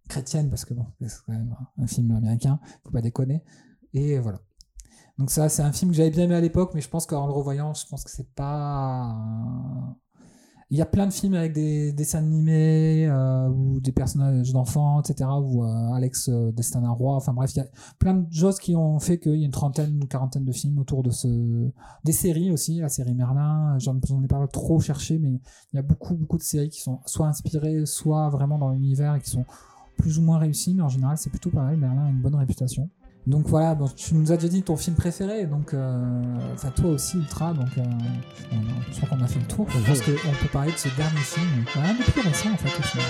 [0.09, 0.49] chrétiennes?
[0.49, 3.41] Parce que bon c'est quand même un film américain, faut pas déconner.
[3.93, 4.39] Et voilà.
[5.17, 7.27] Donc ça, c'est un film que j'avais bien aimé à l'époque, mais je pense qu'en
[7.27, 9.15] le revoyant, je pense que c'est pas...
[10.69, 15.01] Il y a plein de films avec des dessins animés euh, ou des personnages d'enfants,
[15.01, 15.29] etc.
[15.39, 17.15] Ou euh, Alex euh, Destin d'un roi.
[17.15, 17.67] Enfin bref, il y a
[17.99, 20.79] plein de choses qui ont fait qu'il y a une trentaine ou quarantaine de films
[20.79, 21.69] autour de ce...
[22.05, 23.77] Des séries aussi, la série Merlin.
[23.77, 25.39] J'en ai pas trop cherché, mais
[25.73, 29.13] il y a beaucoup, beaucoup de séries qui sont soit inspirées, soit vraiment dans l'univers
[29.13, 29.45] et qui sont
[29.97, 30.73] plus ou moins réussies.
[30.73, 31.77] Mais en général, c'est plutôt pas mal.
[31.77, 32.89] Merlin a une bonne réputation.
[33.25, 36.13] Donc voilà, bon, tu nous as déjà dit ton film préféré, donc euh,
[36.53, 37.83] enfin toi aussi Ultra, donc euh,
[38.91, 39.65] je crois qu'on a fait le tour.
[39.69, 42.77] Je pense qu'on peut parler de ce dernier film, un peu plus récent en fait
[42.77, 43.05] au final.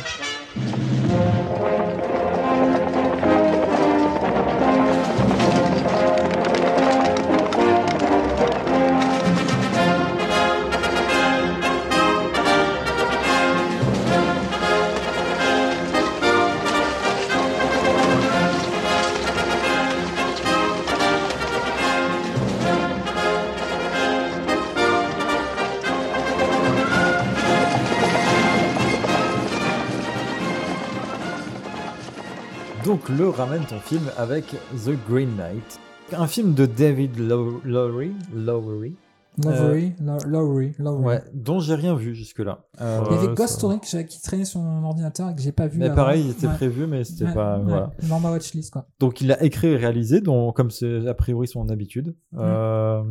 [33.17, 34.45] Le ramène ton film avec
[34.85, 35.79] The Green Knight,
[36.13, 38.95] un film de David Low- Lowery, Lowery,
[39.43, 41.03] Lowery, Lo- Lowery, Lowery.
[41.03, 42.65] ouais, dont j'ai rien vu jusque-là.
[42.81, 45.67] Euh, Il y avait Ghost Story qui traînait sur mon ordinateur et que j'ai pas
[45.67, 45.79] vu.
[45.79, 45.95] mais avant.
[45.95, 46.53] pareil, il était Ouais.
[46.53, 47.91] prévu, mais c'était Ouais, pas ouais, voilà.
[48.09, 48.85] Dans ma watchlist, quoi.
[48.99, 53.01] Donc il a écrit et réalisé, dont, comme c'est a priori son habitude, euh,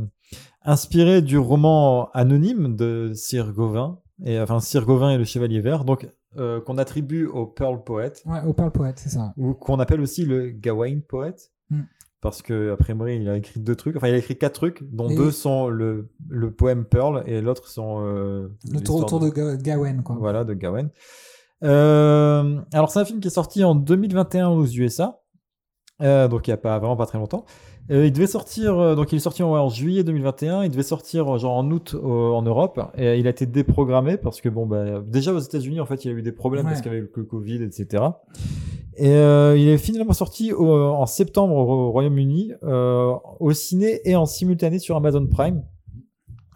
[0.65, 5.85] inspiré du roman anonyme de Sir Gawain, et enfin Sir Gawain et le Chevalier Vert,
[5.85, 6.09] donc
[6.39, 9.33] euh, qu'on attribue au Pearl Poet, Ouais, au Pearl Poet, c'est ça.
[9.37, 11.35] ou qu'on appelle aussi le Gawain Poet.
[11.71, 11.81] Mm.
[12.21, 14.85] Parce que a priori il a écrit deux trucs, enfin il a écrit quatre trucs,
[14.93, 19.19] dont Et- deux sont le, le poème Pearl et l'autre sont euh, Le tour autour
[19.19, 20.17] de Ga- Gawain, quoi.
[20.21, 20.89] voilà, de Gawain.
[21.65, 25.22] Euh, alors, c'est un film qui est sorti en 2021 aux USA.
[26.03, 27.45] Euh, donc, il n'y a pas, vraiment pas très longtemps.
[27.91, 30.63] Euh, il devait sortir, euh, donc il est sorti en, en juillet 2021.
[30.65, 32.81] Il devait sortir euh, genre en août euh, en Europe.
[32.97, 36.11] Et il a été déprogrammé parce que, bon, bah, déjà aux États-Unis, en fait, il
[36.11, 36.71] y a eu des problèmes Ouais.
[36.73, 38.05] parce qu'il y avait le Covid, etc.
[38.97, 44.15] Et euh, il est finalement sorti au- en septembre au Royaume-Uni, euh, au ciné et
[44.17, 45.63] en simultané sur Amazon Prime.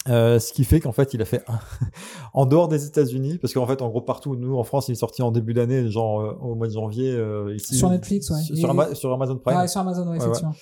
[0.09, 1.59] Euh, ce qui fait qu'en fait, il a fait un-
[2.35, 4.97] en dehors des États-Unis, parce qu'en fait, en gros, partout, nous en France, il est
[4.97, 7.11] sorti en début d'année, genre euh, au mois de janvier.
[7.13, 8.41] euh, ici, Sur Netflix, ouais.
[8.57, 9.57] Sur, Ama- Amazon Prime.
[9.59, 10.55] Ah, sur Amazon, ouais, Ouais, effectivement.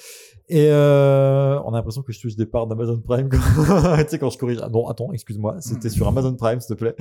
[0.51, 3.29] Et euh, on a l'impression que je touche des parts d'Amazon Prime.
[3.31, 3.39] quand-
[4.05, 4.59] tu sais, quand je corrige.
[4.62, 6.95] Ah non, attends, excuse-moi, c'était sur Amazon Prime, s'il te plaît.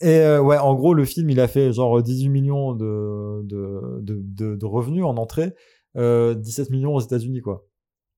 [0.00, 4.00] Et euh, ouais, en gros, le film, il a fait genre 18 millions de, de,
[4.00, 5.54] de, de, de revenus en entrée,
[5.96, 7.66] euh, 17 millions aux États-Unis, quoi.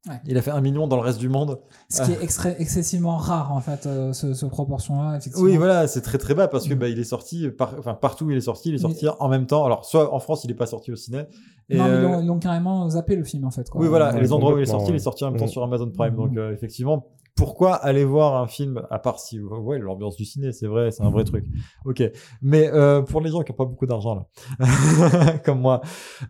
[0.07, 0.17] Ouais.
[0.27, 1.61] Il a fait un million dans le reste du monde.
[1.89, 5.49] Ce qui est extra- excessivement rare, en fait, euh, ce, ce proportion-là, effectivement.
[5.49, 6.79] Oui, voilà, c'est très très bas parce que Mm.
[6.79, 7.75] bah, il est sorti, par...
[7.79, 9.65] enfin partout où il est sorti, il est Mais- sorti en même temps.
[9.65, 11.23] Alors, soit en France, il est pas sorti au ciné.
[11.71, 13.71] Et, non, mais ils euh, l'ont- ils l'ont carrément zappé, le film, en fait.
[13.71, 13.81] Quoi.
[13.81, 15.47] Oui, voilà, Ouais, les endroits où il est sorti, il est sorti en même temps
[15.47, 16.13] sur Amazon Prime.
[16.13, 16.17] Mm.
[16.17, 17.07] Donc, euh, effectivement,
[17.37, 21.03] pourquoi aller voir un film, à part si, ouais, l'ambiance du ciné, c'est vrai, c'est
[21.03, 21.45] un vrai truc.
[21.85, 22.03] Ok.
[22.43, 24.15] Mais euh, pour les gens qui n'ont pas beaucoup d'argent,
[24.61, 25.81] là, comme moi,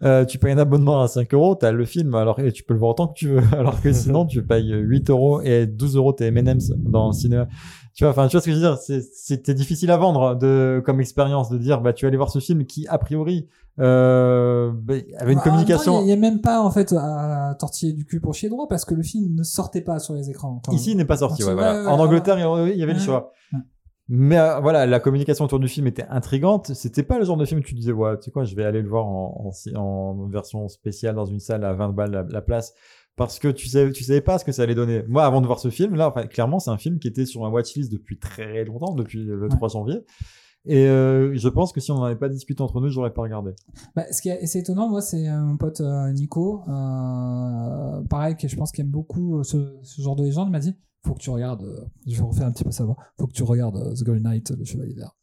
[0.02, 2.62] euh, tu payes un abonnement à 5 euros, tu as le film, alors, et tu
[2.62, 3.42] peux le voir autant que tu veux.
[3.52, 7.48] Alors que sinon, tu payes 8 euros et 12 euros tes M&M's dans le cinéma.
[7.94, 8.78] Tu vois, enfin, tu vois ce que je veux dire?
[8.78, 12.38] C'était difficile à vendre de, comme expérience de dire, bah, tu vas aller voir ce
[12.38, 13.46] film qui, a priori,
[13.80, 16.00] euh, bah, avait une Bah, communication.
[16.02, 18.84] Il n'y a, même pas, en fait, à tortiller du cul pour chier droit parce
[18.84, 20.60] que le film ne sortait pas sur les écrans.
[20.72, 21.42] Ici, il n'est pas sorti.
[21.44, 21.92] Ouais, voilà.
[21.92, 23.32] en Angleterre, il y avait- il y avait le choix.
[24.08, 26.74] Mais euh, voilà, la communication autour du film était intrigante.
[26.74, 28.64] C'était pas le genre de film où tu disais, ouais, tu sais quoi, je vais
[28.64, 32.22] aller le voir en, en, en version spéciale dans une salle à 20 balles la,
[32.28, 32.74] la place.
[33.16, 35.04] Parce que tu savais, tu savais pas ce que ça allait donner.
[35.08, 37.40] Moi, avant de voir ce film, là, enfin, clairement, c'est un film qui était sur
[37.40, 40.04] ma watchlist depuis très longtemps, depuis le 3 janvier.
[40.66, 43.22] Et euh, je pense que si on n'en avait pas discuté entre nous, j'aurais pas
[43.22, 43.52] regardé.
[43.94, 48.36] Bah, ce qui est, c'est étonnant, moi, c'est euh, mon pote euh, Nico, euh, pareil,
[48.36, 50.74] que je pense qu'il aime beaucoup ce, ce genre de légende, il m'a dit
[51.06, 53.32] faut que tu regardes, euh, je vais refaire un petit peu sa voix, faut que
[53.32, 55.14] tu regardes euh, The Golden Knight, le Chevalier Vert.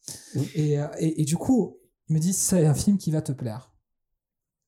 [0.54, 1.78] Et, euh, et, et du coup,
[2.08, 3.71] il me dit c'est un film qui va te plaire.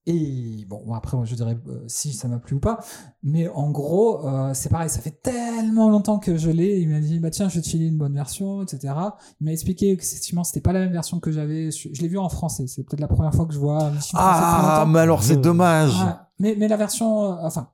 [0.06, 2.80] Et bon, après, moi, je dirais euh, si ça m'a plu ou pas.
[3.22, 6.80] Mais en gros, euh, c'est pareil, ça fait tellement longtemps que je l'ai.
[6.82, 8.94] Il m'a dit, bah tiens, je vais te filer une bonne version, etc.
[9.40, 11.72] Il m'a expliqué que effectivement, c'était pas la même version que j'avais.
[11.72, 12.68] Je, je l'ai vu en français.
[12.68, 14.88] C'est peut-être la première fois que je vois un longtemps.
[14.88, 15.98] mais alors c'est dommage.
[15.98, 17.70] Ouais, mais, mais la version, euh, enfin,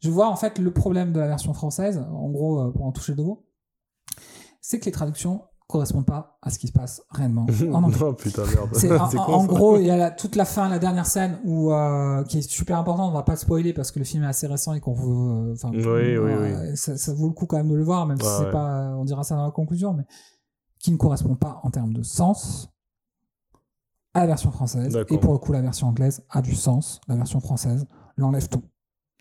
[0.00, 2.92] je vois en fait le problème de la version française, en gros, euh, pour en
[2.92, 3.46] toucher deux mots,
[4.60, 5.42] c'est que les traductions
[5.72, 7.98] correspondent pas à ce qui se passe réellement en anglais.
[8.02, 8.70] oh putain, merde.
[8.74, 12.22] C'est, en, gros, il y a la- toute la fin, la dernière scène où, euh,
[12.24, 13.10] qui est super importante.
[13.10, 15.50] On va pas le spoiler parce que le film est assez récent et qu'on veut,
[15.50, 18.06] euh, enfin, Oui, oui, euh, Ça, ça vaut le coup quand même de le voir,
[18.06, 18.50] même si c'est ouais.
[18.52, 20.04] pas, on dira ça dans la conclusion, mais
[20.78, 22.68] qui ne correspond pas en termes de sens
[24.14, 24.92] à la version française.
[24.92, 25.16] D'accord.
[25.16, 27.00] Et pour le coup, la version anglaise a du sens.
[27.08, 27.86] La version française
[28.16, 28.62] l'enlève tout.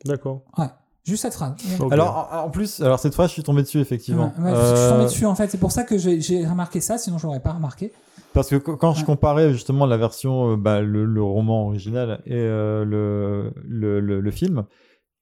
[0.05, 0.43] D'accord.
[0.57, 0.67] Ouais.
[1.03, 1.53] Juste cette phrase.
[1.89, 4.33] Alors, en, plus, alors cette fois, je suis tombé dessus, effectivement.
[4.37, 5.49] Ouais, ouais, Je suis tombé Euh, dessus en fait.
[5.49, 7.91] C'est pour ça que j'ai, remarqué ça, sinon je l'aurais pas remarqué.
[8.33, 12.21] Parce que qu- quand je comparais justement la version, euh, bah, le, le roman original
[12.25, 14.65] et euh, le, le, le, le film,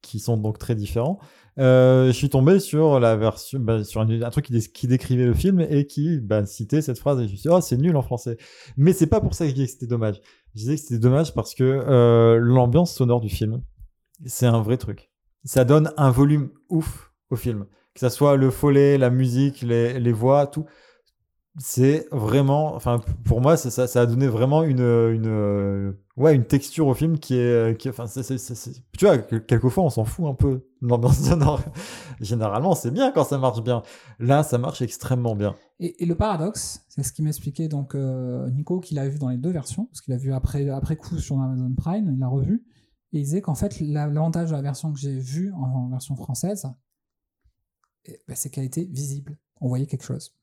[0.01, 1.19] qui sont donc très différents,
[1.59, 4.87] euh, je suis tombé sur la version, bah, sur un, un truc qui, dé- qui
[4.87, 7.61] décrivait le film et qui bah, citait cette phrase et je me suis dit, oh,
[7.61, 8.37] c'est nul en français.
[8.77, 10.21] Mais c'est pas pour ça que je disais que c'était dommage.
[10.55, 13.61] Je disais que c'était dommage parce que euh, l'ambiance sonore du film,
[14.25, 15.09] c'est un vrai truc.
[15.43, 17.65] Ça donne un volume ouf au film.
[17.93, 20.65] Que ça soit le follet, la musique, les, les voix, tout
[21.57, 26.87] c'est vraiment, enfin, pour moi, ça, ça, a donné vraiment une, une, ouais, une texture
[26.87, 30.65] au film qui est, qui, enfin, tu vois, que- quelquefois, on s'en fout un peu
[30.81, 31.61] l'ambiance sonore.
[32.21, 33.81] Généralement, c'est bien quand ça marche bien.
[34.19, 35.55] Là, ça marche extrêmement bien.
[35.79, 39.29] Et, et le paradoxe, c'est ce qui m'expliquait donc euh, Nico qu'il a vu dans
[39.29, 42.27] les deux versions, parce qu'il a vu après, après coup sur Amazon Prime, il l'a
[42.27, 42.63] revu,
[43.11, 46.15] et il disait qu'en fait la- l'avantage de la version que j'ai vue en, version
[46.15, 46.67] française,
[48.05, 50.35] eh ben, c'est qu'elle était visible, on voyait quelque chose.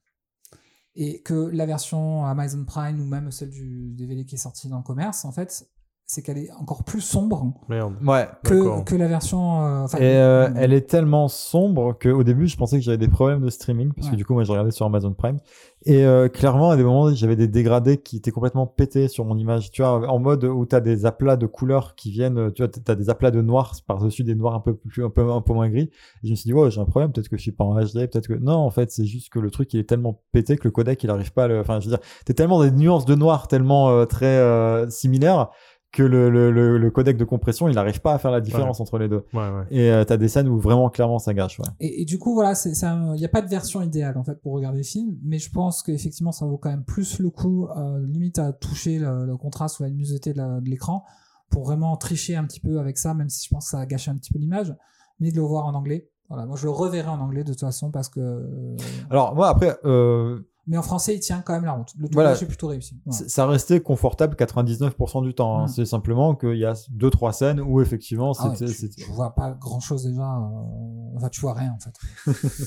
[0.95, 4.79] Et que la version Amazon Prime ou même celle du DVD qui est sorti dans
[4.79, 5.69] le commerce, en fait,
[6.09, 7.95] c'est qu'elle est encore plus sombre Merde.
[8.07, 8.29] Ouais.
[8.45, 9.65] que, que la version.
[9.65, 12.97] euh, enfin, Et euh, euh, elle est tellement sombre qu'au début, je pensais que j'avais
[12.97, 15.39] des problèmes de streaming, parce que du coup, moi, je regardais sur Amazon Prime.
[15.85, 19.37] Et euh, clairement, à des moments, j'avais des dégradés qui étaient complètement pétés sur mon
[19.37, 19.71] image.
[19.73, 22.71] Tu vois, en mode où tu as des aplats de couleurs qui viennent, tu vois,
[22.71, 25.41] tu as des aplats de noir par-dessus des noirs un peu plus, un peu, un
[25.41, 25.91] peu moins gris.
[26.23, 27.75] Et je me suis dit, ouais, j'ai un problème, peut-être que je suis pas en
[27.81, 28.35] HD, peut-être que.
[28.35, 31.03] Non, en fait, c'est juste que le truc, il est tellement pété que le codec,
[31.03, 31.61] il arrive pas à le.
[31.61, 35.51] Enfin, je veux dire, t'es tellement des nuances de noir tellement euh, très euh, similaires
[35.97, 38.81] que le, le, le, le codec de compression, il arrive pas à faire la différence
[38.81, 39.25] entre les deux.
[39.33, 39.65] Ouais, ouais.
[39.71, 41.59] Et euh, t'as des scènes où vraiment clairement ça gâche.
[41.59, 41.67] Ouais.
[41.81, 44.53] Et, et du coup, voilà, il n'y a pas de version idéale en fait pour
[44.53, 48.07] regarder le film, mais je pense qu'effectivement, ça vaut quand même plus le coup, euh,
[48.07, 51.03] limite à toucher le, le contraste ou la luminosité de l'écran,
[51.51, 53.87] pour vraiment tricher un petit peu avec ça, même si je pense que ça a
[53.87, 54.75] gâché un petit peu l'image,
[55.19, 56.09] mais de le voir en anglais.
[56.29, 58.21] Voilà, moi je le reverrai en anglais de toute façon parce que.
[58.21, 58.77] euh,
[59.11, 61.89] Alors moi après, euh, Mais en français, il tient quand même la route.
[61.99, 62.31] Le Voilà.
[62.31, 63.01] doublage est plutôt réussi.
[63.07, 63.29] Voilà.
[63.29, 65.61] ça restait confortable 99% du temps.
[65.61, 65.67] hein.
[65.69, 69.03] C'est simplement qu'il y a deux trois scènes où effectivement Ah ouais, c'était.
[69.05, 70.23] tu, vois pas grand chose déjà.
[70.23, 72.65] euh, Enfin, tu vois rien en fait.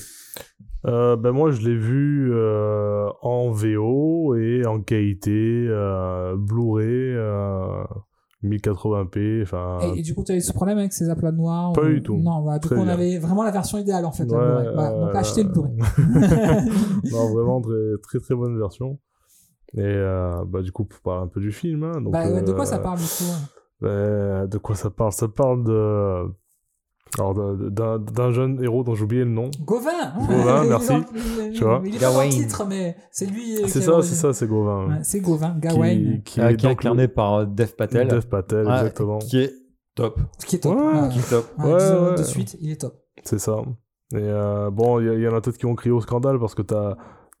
[0.86, 7.84] Euh, ben moi, je l'ai vu euh, en VO et en qualité euh, Blu-ray euh,
[8.42, 9.42] 1080p.
[9.42, 11.82] Enfin, Et, et du coup, tu as eu ce problème avec ces aplats noirs Pas
[11.82, 12.16] ou- du tout.
[12.16, 12.94] Non, voilà, du Très coup, on bien.
[12.94, 14.24] avait vraiment la version idéale en fait.
[14.24, 14.64] la Ouais,
[15.00, 15.76] donc achetez le Blu-ray.
[17.12, 17.72] non, vraiment très
[18.02, 18.98] très très bonne version.
[19.74, 21.84] Et euh, bah du coup, pour parler un peu du film.
[21.84, 23.24] hein, donc, Bah, de quoi ça parle du coup
[23.82, 25.12] de quoi ça parle?
[25.12, 26.24] Ça parle de
[27.18, 29.50] alors d'un jeune héros dont j'ai oublié le nom.
[29.64, 29.90] Gauvin
[30.28, 30.92] Gauvin, Il est merci.
[31.14, 32.28] il- Tu vois Il est pas dans le Gawain.
[32.30, 33.56] titre, mais c'est lui.
[33.56, 34.86] euh, C'est ça, c'est ça, c'est Gauvin.
[34.88, 36.18] Ouais, c'est Gauvin, Qui, Gawain.
[36.24, 38.08] qui euh, est qui est incarné par euh, Dev Patel.
[38.08, 39.18] Dev Patel, exactement.
[39.18, 39.52] Qui est
[39.96, 40.20] top.
[40.46, 40.76] Qui est top.
[40.78, 41.46] Ouais, Ouais, Qui est top.
[41.58, 42.14] ouais, Ouais.
[42.16, 42.94] De suite, il est top.
[43.24, 43.56] C'est ça.
[44.12, 46.54] Et euh, bon, il y, y en a peut-être qui ont crié au scandale parce
[46.54, 46.96] que t'as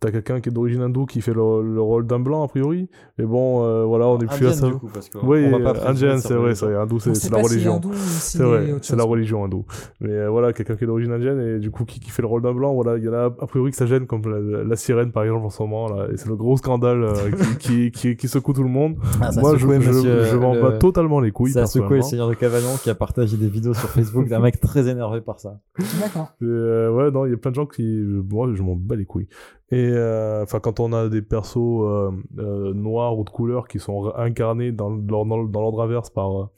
[0.06, 2.88] as, quelqu'un qui est d'origine hindoue qui fait le, le rôle d'un blanc, a priori.
[3.18, 4.66] Mais bon, euh, voilà, on est plus à ça.
[4.68, 6.54] du coup, parce que Oui, on va pas sa c'est vrai, religion.
[6.54, 6.76] c'est vrai.
[6.76, 7.80] Hindou, On c'est la religion.
[7.82, 9.64] s'il C'est est vrai, c'est la religion hindoue.
[10.00, 12.28] Mais euh, voilà, quelqu'un qui est d'origine indienne et du coup qui, qui fait le
[12.28, 14.64] rôle d'un blanc, voilà, il y en a a priori que ça gêne, comme la,
[14.64, 17.14] la sirène par exemple en ce moment, là, et c'est le gros scandale euh,
[17.58, 18.96] qui, qui, qui, qui secoue tout le monde.
[19.20, 22.02] Ah, Moi, je, je, m'en bats totalement les couilles, Ça a secoué le.
[22.02, 25.38] Seigneur de Cavaillon qui a partagé des vidéos sur Facebook d'un mec très énervé par
[25.40, 25.60] ça.
[26.00, 26.32] D'accord.
[26.42, 27.84] Euh, ouais, non, il y a plein de gens qui.
[28.30, 29.28] Moi, je m'en bats les couilles.
[29.72, 33.78] Et euh, enfin, quand on a des persos euh, euh, noirs ou de couleur qui
[33.78, 36.50] sont incarnés dans, dans, l'ordre inverse par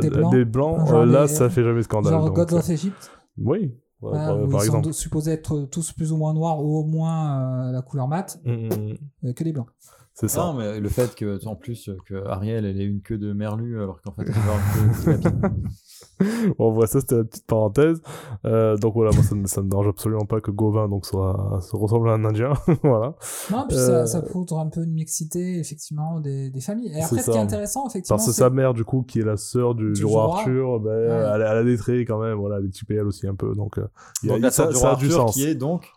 [0.00, 0.78] Des blancs.
[1.06, 2.12] Là, des- ça fait jamais scandale.
[2.12, 3.72] Genre donc, Gods of Egypt, Oui,
[4.02, 4.86] ouais, hein, par, où par ils sont exemple.
[4.88, 8.50] de- supposés être tous plus ou moins noirs ou au moins la couleur mat, Mm,
[8.52, 9.34] mm, mm.
[9.34, 9.68] que des blancs.
[10.14, 10.40] C'est ça.
[10.42, 13.80] Non, mais le fait que, en plus, que Ariel, elle ait une queue de merlu,
[13.82, 16.54] alors qu'en fait, elle avoir une queue de.
[16.58, 18.02] Bon, voilà, ça c'était la petite parenthèse.
[18.44, 21.60] Euh, donc voilà, moi ça, ne- ça ne dérange absolument pas que Gauvin donc, soit,
[21.62, 22.52] se ressemble à un Indien.
[22.82, 23.14] voilà.
[23.50, 26.88] Non, puis Euh, ça, ça prouve un peu de mixité, effectivement, des, des familles.
[26.88, 27.40] Et C'est après, ce qui est ça.
[27.40, 30.04] intéressant, effectivement, Parce que sa mère, du coup, qui est la sœur du, Du du
[30.04, 30.38] roi roi.
[30.40, 32.36] Arthur, ben, elle, elle a des traits quand même.
[32.36, 33.54] Voilà, elle est typée elle aussi un peu.
[33.54, 33.86] Donc, euh,
[34.22, 35.34] il y a- Donc, la ça, sœur du ça roi a du Arthur, sens.
[35.34, 35.88] qui est donc.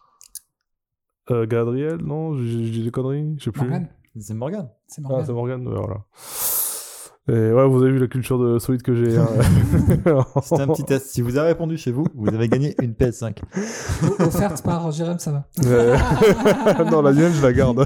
[1.32, 3.62] Euh, Galadriel, non J'ai des conneries Je sais plus.
[3.62, 3.88] Morgane.
[4.20, 4.70] C'est Morgane.
[4.88, 5.26] C'est Ah, Morgane.
[5.26, 6.02] c'est Morgane, ouais, voilà.
[7.30, 9.18] Et ouais, vous avez vu la culture de solide que j'ai.
[9.18, 9.26] hein.
[10.44, 11.08] C'était un petit test.
[11.08, 13.38] Si vous avez répondu chez vous, vous avez gagné une PS5.
[14.04, 15.46] O- offerte par Jérém Sama.
[15.66, 15.98] Euh,
[16.92, 17.78] non, la mienne, je la garde.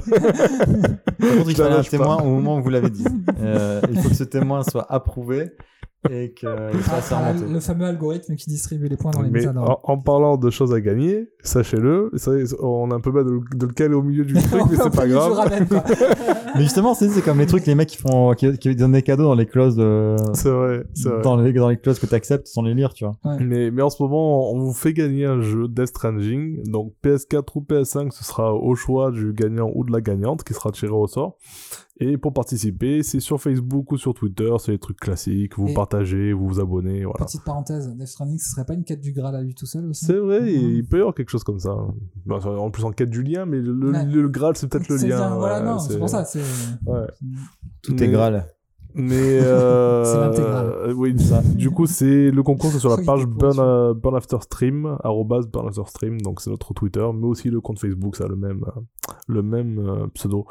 [1.36, 2.24] contre, il fallait un lâche témoin pas.
[2.24, 3.04] au moment où vous l'avez dit.
[3.40, 5.52] Euh, il faut que ce témoin soit approuvé
[6.10, 6.32] et
[6.80, 9.58] fasse Ah, le fameux algorithme qui distribue les points dans les Mais méthodes.
[9.58, 12.10] en, en parlant de choses à gagner, sachez-le,
[12.62, 14.76] on est un peu bas de, le- de le caler au milieu du truc, mais
[14.76, 15.50] c'est pas grave.
[16.54, 19.24] Mais justement, c'est comme les trucs, les mecs qui font, qui, qui donnent des cadeaux
[19.24, 21.20] dans les clauses de, C'est vrai, c'est vrai.
[21.22, 23.16] dans les, dans les clauses que tu acceptes sans les lire, tu vois.
[23.40, 26.62] Mais, mais en ce moment, on vous fait gagner un jeu Death Stranding.
[26.70, 30.54] Donc PS4 ou PS5, ce sera au choix du gagnant ou de la gagnante qui
[30.54, 31.36] sera tiré au sort.
[32.00, 35.56] Et pour participer, c'est sur Facebook ou sur Twitter, c'est les trucs classiques.
[35.58, 37.24] Vous Et- partagez, vous vous abonnez, voilà.
[37.24, 39.84] Petite parenthèse, Death Stranding, ce serait pas une quête du Graal à lui tout seul
[39.86, 40.04] aussi?
[40.06, 41.74] C'est vrai, il peut y avoir quelque chose comme ça.
[42.24, 44.04] Bah, en plus en quête du lien, mais le, le- Ouais.
[44.04, 45.06] le Graal, c'est peut-être le lien.
[45.06, 46.24] bien, voilà, ouais, non, c'est pour ça.
[46.24, 46.38] C'est
[46.86, 47.06] Ouais.
[47.82, 48.46] Tout Mais- est Graal.
[48.98, 51.40] Mais euh, oui, ça.
[51.42, 55.68] Du coup, c'est le concours c'est sur la page Burn, euh, Burn After Stream, Burn
[55.68, 58.64] After Stream, donc c'est notre Twitter, mais aussi le compte Facebook, ça a le même,
[58.66, 58.80] euh,
[59.28, 60.46] le même euh, pseudo.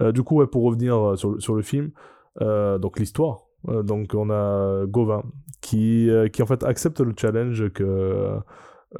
[0.00, 1.90] Euh, du coup, ouais, pour revenir sur, le- sur le film,
[2.40, 3.40] donc l'histoire.
[3.66, 5.24] Donc on a Gauvin
[5.60, 8.36] qui, qui en fait accepte le challenge que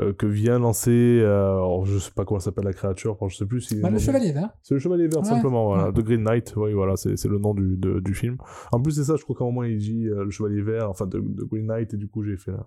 [0.01, 0.91] euh, que vient lancer,
[1.23, 3.89] euh, alors je sais pas comment s'appelle la créature, enfin, je sais plus si Bah,
[3.91, 4.51] le chevalier vert.
[4.63, 5.25] c'est le Chevalier Vert, Ouais.
[5.25, 5.87] simplement, voilà.
[5.87, 5.93] Ouais.
[5.95, 8.37] The Green Knight, oui, voilà, c'est c'est le nom du, de- du film.
[8.73, 10.91] En plus, c'est ça, je crois qu'à un moment, il dit euh, le Chevalier Vert,
[10.91, 12.67] enfin, de, de Green Knight, et du coup, j'ai fait là.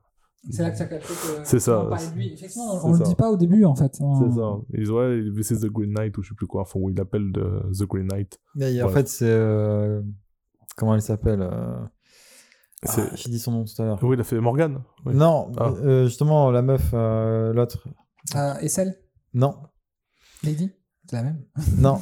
[0.49, 1.13] C'est là que ça capte que.
[1.43, 1.87] C'est ça.
[1.87, 2.33] on lui.
[2.33, 3.03] Effectivement, on, on ça.
[3.03, 3.95] le dit pas au début en fait.
[3.99, 4.57] On- C'est ça.
[4.73, 6.89] Ils disent, ouais, this is the Green Knight, ou je sais plus quoi, enfin, où
[6.89, 8.39] il appelle de The Green Knight.
[8.55, 9.25] Mais en fait, c'est.
[9.29, 10.01] euh,
[10.75, 11.75] comment elle s'appelle euh,
[12.87, 13.99] Ah, J'ai dit son nom tout à l'heure.
[14.01, 14.81] Oui, il a fait Morgan.
[15.05, 15.13] Oui.
[15.15, 15.69] Non, Ah.
[15.83, 17.87] euh, justement, la meuf, euh, l'autre.
[18.35, 18.97] Euh, et celle
[19.33, 19.55] Non,
[20.43, 20.71] Lady?
[21.07, 21.43] C'est la même.
[21.77, 21.99] non.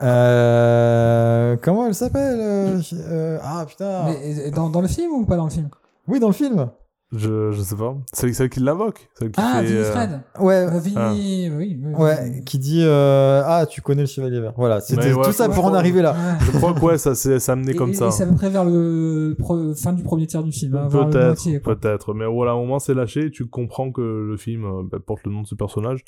[0.00, 4.04] Euh, comment elle s'appelle euh, euh, Ah putain.
[4.04, 5.68] Mais dans, dans le film ou pas dans le film?
[6.06, 6.70] Oui, dans le film.
[7.10, 7.96] Je, je sais pas.
[8.12, 9.08] C'est celle qui l'invoque.
[9.18, 10.54] Celle qui Ah, fait, Vinnie euh, Fred Ouais.
[10.56, 11.80] Euh, Vinnie, oui.
[11.82, 12.44] oui, Ouais, oui.
[12.44, 14.52] qui dit euh, ah tu connais le chevalier vert.
[14.58, 16.12] Voilà, c'était ouais, tout ça pour en arriver là.
[16.12, 16.44] Ouais.
[16.52, 18.08] Je crois que ouais, ça s'est amené Et- comme et- ça.
[18.08, 20.74] Et c'est à peu près vers le pro- fin du premier tiers du film.
[20.76, 22.12] hein, Peut-être, peut-être.
[22.12, 25.24] Mais voilà, au moment c'est lâché et tu comprends que le film euh, bah, porte
[25.24, 26.00] le nom de ce personnage.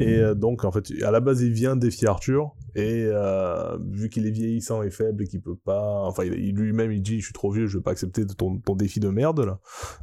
[0.00, 2.50] Et euh, donc, en fait, à la base, il vient défier Arthur.
[2.74, 6.00] Et euh, vu qu'il est vieillissant et faible et qu'il peut pas.
[6.04, 8.98] Enfin, lui-même, il dit Je suis trop vieux, je vais pas accepter ton, ton défi
[8.98, 9.58] de merde là.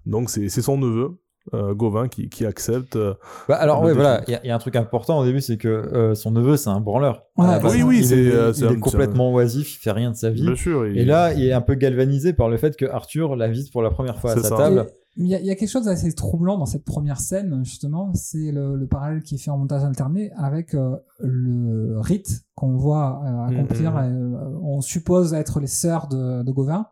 [0.06, 1.20] Donc, c'est c'est son neveu,
[1.54, 2.96] euh, Gauvin, qui, qui accepte.
[2.96, 3.14] euh,
[3.48, 3.96] Bah, alors défi.
[3.96, 6.14] voilà, il y, a- il y a un truc important au début, c'est que euh,
[6.16, 7.24] son neveu c'est un branleur.
[7.38, 7.46] Oui,
[7.84, 10.44] oui, il c'est, est, il est un- complètement oisif, il fait rien de sa vie.
[10.44, 10.86] Bien sûr.
[10.86, 13.90] Et là, il est un peu galvanisé par le fait que Arthur l'invite pour la
[13.90, 14.58] première fois à sa ça.
[14.58, 14.86] table.
[15.18, 17.62] Et Il y, a- il y a quelque chose d'assez troublant dans cette première scène,
[17.66, 22.42] justement, c'est le, le parallèle qui est fait en montage alterné avec euh, le rite
[22.56, 23.94] qu'on voit euh, accomplir.
[23.94, 24.36] Mhm.
[24.36, 26.86] euh, on suppose être les sœurs de, de Gauvin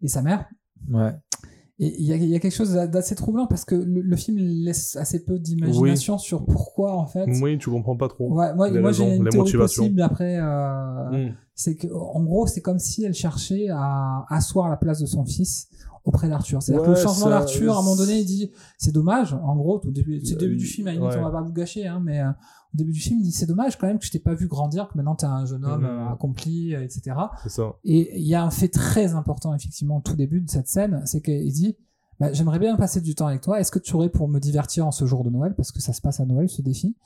[0.00, 0.46] et sa mère.
[0.90, 1.12] Ouais.
[1.78, 4.96] Et il y, y a quelque chose d'assez troublant parce que le, le film laisse
[4.96, 7.26] assez peu d'imagination sur pourquoi, en fait.
[7.42, 8.32] Oui, tu comprends pas trop.
[8.32, 10.38] Ouais, moi, moi j'ai une les théorie possible après.
[10.40, 11.34] euh, Mm.
[11.54, 15.24] c'est que en gros c'est comme si elle cherchait à asseoir la place de son
[15.24, 15.68] fils
[16.04, 16.62] auprès d'Arthur.
[16.62, 19.34] C'est-à-dire que le changement d'Arthur, à un moment donné, il dit c'est dommage.
[19.34, 20.98] En gros, au début, c'est le début Euh, du film, à ouais.
[21.18, 22.30] on va pas vous gâcher, hein, mais euh,
[22.76, 24.88] début du film, il dit c'est dommage quand même que je t'ai pas vu grandir,
[24.88, 25.88] que maintenant t'es un jeune homme Mhm.
[25.88, 27.16] euh, accompli, euh, etc.
[27.42, 27.74] C'est ça.
[27.84, 31.02] Et il y a un fait très important effectivement au tout début de cette scène,
[31.06, 31.76] c'est qu'il dit
[32.18, 33.60] bah, j'aimerais bien passer du temps avec toi.
[33.60, 35.92] Est-ce que tu aurais pour me divertir en ce jour de Noël, parce que ça
[35.92, 36.96] se passe à Noël ce défi,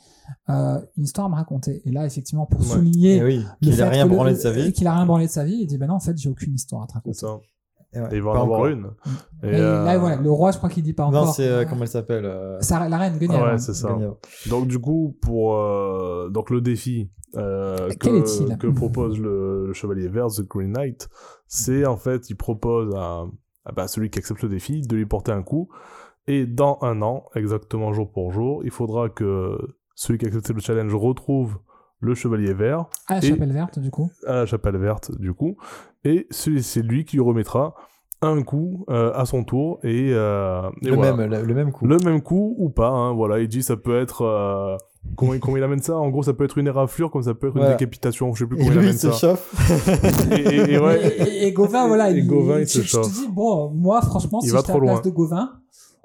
[0.48, 1.82] euh, une histoire à me raconter.
[1.84, 2.66] Et là effectivement pour Ouais.
[2.66, 4.72] souligner oui, le qu'il a rien branlé de sa vie.
[4.72, 6.54] qu'il a rien branlé de sa vie, il dit ben non en fait j'ai aucune
[6.54, 7.46] histoire à te C'est raconter.
[7.92, 8.66] Et ouais, Et il va en avoir encore.
[8.66, 8.90] une.
[9.42, 11.26] Et, Et, euh, là voilà, le roi je crois qu'il dit pas encore.
[11.26, 13.44] Non, c'est euh, comment elle s'appelle euh, la reine Guenièvre.
[13.44, 13.58] Ouais, hein.
[13.58, 13.96] c'est ça.
[14.48, 20.08] Donc du coup, pour euh, donc le défi euh, que, que propose le, le chevalier
[20.08, 21.08] vert, The Green Knight,
[21.48, 23.24] c'est en fait, il propose à,
[23.64, 25.68] à, bah, celui qui accepte le défi de lui porter un coup,
[26.28, 29.56] et dans un an, exactement jour pour jour, il faudra que
[29.96, 31.58] celui qui a accepté le challenge retrouve
[32.02, 34.10] le chevalier vert À la Et- chapelle verte du coup.
[34.26, 35.56] à la chapelle verte du coup,
[36.04, 37.74] et c'est lui qui lui remettra
[38.22, 41.14] un coup euh, à son tour et, euh, et Le, voilà.
[41.16, 41.86] même, le, le même coup.
[41.86, 44.22] Le même coup ou pas, hein, voilà, il dit ça peut être...
[44.22, 44.76] euh,
[45.16, 45.96] comment, comment il amène ça?
[45.96, 47.76] En gros, ça peut être une éraflure, comme ça peut être une Voilà.
[47.76, 49.16] décapitation, je sais plus Et comment il lui, amène il se ça.
[49.36, 50.30] chauffe.
[50.32, 52.86] Et, et- et ouais, Et, et- et Gauvin, voilà, Et il, Gauvin, il se je,
[52.86, 53.12] je te chauffe.
[53.14, 55.10] dis, bon, moi, franchement, Il si j'étais à trop la place loin.
[55.10, 55.50] de Gauvin,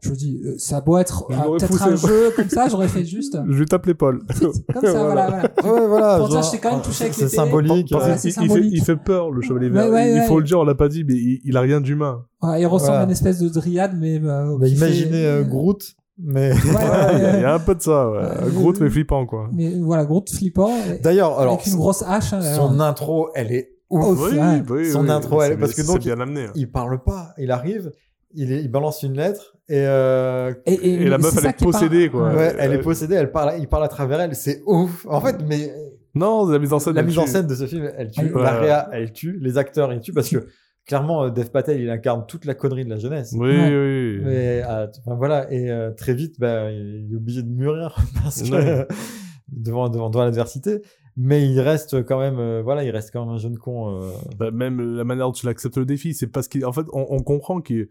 [0.06, 2.68] je me dis, euh, ça a beau être Je euh, peut-être un jeu comme ça,
[2.70, 3.38] j'aurais fait juste.
[3.50, 4.22] je lui tape l'épaule.
[4.40, 4.54] Comme
[4.86, 5.28] ça, voilà,
[5.62, 5.74] voilà.
[5.74, 6.18] Ouais, voilà.
[6.18, 7.36] Pour dire, genre, je t'ai quand même touché avec C'est l'épée.
[7.36, 7.90] symbolique.
[7.92, 8.74] Parce Ouais, euh, c'est il, fait, symbolique.
[8.74, 9.90] il fait peur, le chevalier vert.
[9.90, 10.28] ouais, il ouais.
[10.28, 12.26] faut le dire, on l'a pas dit, mais il, il a rien d'humain.
[12.42, 14.20] Ouais, il ressemble à une espèce de dryade, mais.
[14.24, 16.52] euh, bah, fait- imaginez euh, Groot, mais.
[16.54, 16.82] Ouais, ouais, Ouais,
[17.14, 17.46] il y, a- il y ouais.
[17.46, 18.20] a un peu de ça, ouais.
[18.22, 19.50] Euh, Groot, mais flippant, quoi.
[19.54, 20.72] Mais voilà, gros flippant.
[21.04, 22.34] D'ailleurs, alors, avec une grosse hache.
[22.34, 22.82] hein, son alors.
[22.82, 24.20] intro, elle est ouf.
[24.32, 24.38] Oui,
[24.70, 26.48] oui, Son oui, intro, elle- c'est- parce que c'est donc, bien amené.
[26.56, 27.30] Il parle pas.
[27.38, 27.92] Il arrive,
[28.38, 32.10] est- il balance une lettre et, euh, Et, et- Et la meuf, elle est possédée,
[32.10, 32.30] quoi.
[32.30, 32.36] Ouais.
[32.36, 33.16] ouais, elle est euh, possédée.
[33.16, 34.36] Elle parle, il parle à travers elle.
[34.36, 35.06] C'est ouf.
[35.10, 35.72] En fait, mais
[36.14, 36.94] Non, la mise en scène.
[36.96, 38.22] la mise en scène de ce film, elle tue.
[38.28, 38.60] Elle- La Ouais.
[38.60, 39.40] réa, elle tue.
[39.42, 40.46] Les acteurs, ils tuent parce que
[40.86, 43.34] clairement, euh, Dev Patel, il incarne toute la connerie de la jeunesse.
[43.36, 43.66] Oui, Ouais.
[43.70, 44.22] oui.
[44.24, 48.44] Mais, euh, enfin, voilà, et euh, très vite, bah, il est obligé de mûrir parce
[48.44, 48.88] que Ouais.
[49.52, 50.82] devant, devant, devant l'adversité.
[51.18, 53.90] Mais il reste quand même, euh, voilà, il reste quand même un jeune con.
[54.02, 57.06] euh, Bah, même la manière dont il accepte le défi, c'est parce qu'en fait, on,
[57.10, 57.88] on comprend qu'il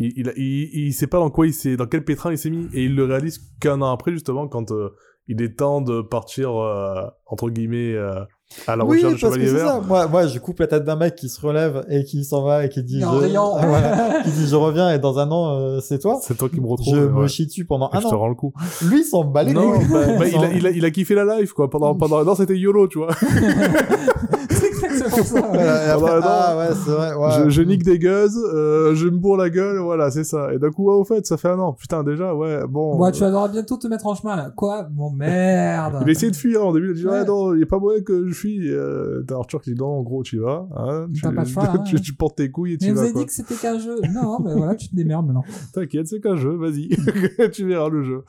[0.00, 2.50] il, il, il, il sait pas dans quoi il s'est, dans quel pétrin il s'est
[2.50, 4.88] mis, et il le réalise qu'un an après, justement, quand euh,
[5.28, 8.24] il est temps de partir, euh, entre guillemets, euh,
[8.66, 9.74] à la oui, recherche du parce que chevalier c'est vert.
[9.74, 9.80] ça.
[9.86, 12.64] Moi, moi, je coupe la tête d'un mec qui se relève et qui s'en va
[12.64, 13.04] et qui dit, je...
[13.06, 13.12] Ah,
[13.68, 14.22] voilà.
[14.24, 16.18] qui dit, je reviens et dans un an, euh, c'est toi.
[16.20, 16.92] C'est toi qui me retrouve.
[16.96, 17.28] Je me ouais.
[17.28, 18.18] chie dessus pendant Et un je te an.
[18.18, 18.52] rends le coup.
[18.86, 21.14] Lui, il s'en bat les Non, bah, bah, il, a, il, a, il a kiffé
[21.14, 21.70] la life, quoi.
[21.70, 23.10] Pendant, pendant un an, c'était YOLO, tu vois.
[25.10, 25.58] c'est exactement ça.
[25.58, 25.64] ouais.
[25.64, 27.14] Voilà, et après, Ah bah, ah ouais, c'est vrai.
[27.14, 27.30] Ouais.
[27.44, 30.52] Je, je nique des gueuses, euh, je me bourre la gueule, voilà, c'est ça.
[30.54, 31.72] Et d'un coup, ouais, au fait, ça fait un an.
[31.72, 32.98] Putain, déjà, ouais, bon.
[32.98, 34.50] Ouais, tu vas bientôt te mettre en chemin là.
[34.56, 34.84] Quoi?
[34.90, 35.98] Bon merde.
[36.02, 37.12] Il a essayé de fuir en début, il a dit Ouais.
[37.12, 38.70] ouais, non, il n'y a pas moyen que je fuis.
[38.70, 40.66] Euh, T'as Arthur qui dit non, en gros, tu y vas.
[40.76, 41.78] Hein, tu, pas de choix, hein.
[41.86, 43.02] tu, tu portes tes couilles et Mais tu vous vas.
[43.04, 43.20] avez quoi.
[43.22, 43.96] dit que c'était qu'un jeu.
[44.12, 45.44] Non, mais voilà, tu te démerdes maintenant.
[45.74, 46.88] T'inquiète, c'est qu'un jeu, vas-y.
[47.52, 48.22] tu verras le jeu.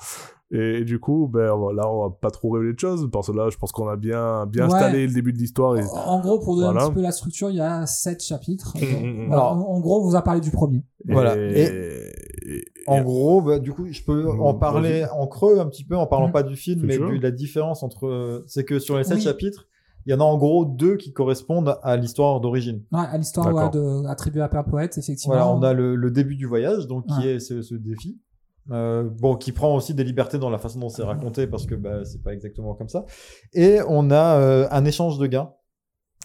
[0.53, 3.37] Et, et du coup, ben, là, on va pas trop révéler de choses, parce que
[3.37, 4.73] là, je pense qu'on a bien, bien Ouais.
[4.73, 5.77] installé le début de l'histoire.
[5.77, 5.83] Et...
[6.05, 6.83] En gros, pour donner Voilà.
[6.83, 8.73] un petit peu la structure, il y a sept chapitres.
[8.75, 9.31] Mm, mm, mm.
[9.31, 10.83] Alors, en en gros, on vous a parlé du premier.
[11.07, 11.37] Voilà.
[11.37, 11.61] Et...
[11.61, 15.95] et- En gros, bah, du coup, je peux en parler en creux un petit peu
[15.95, 18.43] en parlant pas du film, mais de la différence entre.
[18.47, 19.21] C'est que sur les sept Oui.
[19.23, 19.67] chapitres,
[20.05, 22.81] il y en a en gros deux qui correspondent à l'histoire d'origine.
[22.91, 25.35] Ouais, à l'histoire ouais, attribuée à Père Poète, effectivement.
[25.35, 27.35] Voilà, on a le, le début du voyage, donc qui Ouais.
[27.35, 28.19] est ce, ce défi.
[28.71, 31.75] Euh, bon, qui prend aussi des libertés dans la façon dont c'est raconté parce que
[31.75, 33.05] bah, c'est pas exactement comme ça.
[33.53, 35.51] Et on a euh, un échange de gains.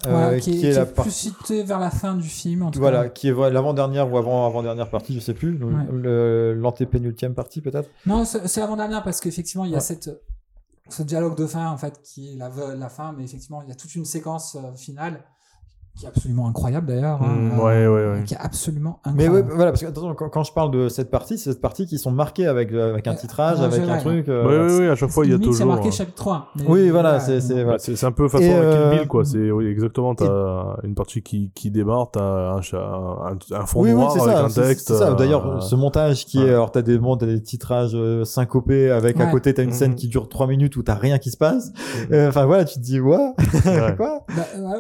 [0.07, 2.63] euh, Voilà, qui, est, qui est la plus partie- cité vers la fin du film.
[2.63, 3.09] En tout Voilà, cas.
[3.11, 5.59] qui est l'avant-dernière ou avant, avant-dernière partie, je sais plus.
[5.63, 6.55] Ouais.
[6.55, 7.89] L'antépénultième partie peut-être.
[8.07, 9.81] Non, c'est l'avant-dernière parce qu'effectivement, il y a Ouais.
[9.83, 10.11] cette,
[10.89, 13.73] ce dialogue de fin, en fait, qui est la, la fin, mais effectivement, il y
[13.73, 15.25] a toute une séquence euh, finale
[15.97, 17.23] qui est absolument incroyable d'ailleurs.
[17.23, 18.25] hein, Mm, euh, ouais, ouais, ouais.
[18.25, 19.53] Qui est absolument Mais ouais, incroyable.
[19.55, 21.97] voilà, parce que attention, quand, quand je parle de cette partie, c'est cette partie qui
[21.99, 24.29] sont marquées avec, euh, avec un Euh, titrage, euh, avec un truc.
[24.29, 25.67] euh, Oui, oui, oui, à chaque fois, il y a toujours.
[25.67, 26.47] marqué euh, chapitre 1.
[26.57, 27.73] mais- Oui, voilà, c'est- c'est- voilà.
[27.73, 29.25] bah, c'est c'est un peu façon Et, Kill euh, Bill, quoi.
[29.25, 30.15] C'est oui, exactement.
[30.15, 34.21] T'as une partie qui, qui démarre, t'as un, un, un fond Oui, oui, noir c'est
[34.21, 34.45] avec ça.
[34.45, 34.89] un c'est- texte.
[34.89, 35.13] C'est ça.
[35.13, 36.47] euh, D'ailleurs, ce montage qui ouais.
[36.47, 39.73] est, alors t'as des, bon, t'as des titrages euh, syncopés avec à côté t'as une
[39.73, 39.97] scène Mhm.
[39.97, 41.71] qui dure 3 minutes où t'as rien qui se passe.
[41.71, 42.13] Mhm.
[42.13, 43.33] Euh, Enfin voilà, tu te dis quoi?
[43.97, 44.17] Bah,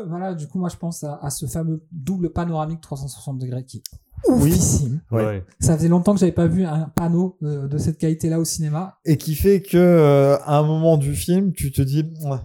[0.06, 3.78] voilà, du coup, moi, je pense à, à ce fameux double panoramique 360 degrés qui
[3.78, 3.82] est
[4.28, 4.50] Oui.
[4.50, 5.00] oufissime.
[5.10, 5.24] Ouais.
[5.24, 5.44] Ouais.
[5.60, 8.98] Ça faisait longtemps que j'avais pas vu un panneau euh, de cette qualité-là au cinéma.
[9.04, 12.38] Et qui fait que euh, à un moment du film, tu te dis ouais.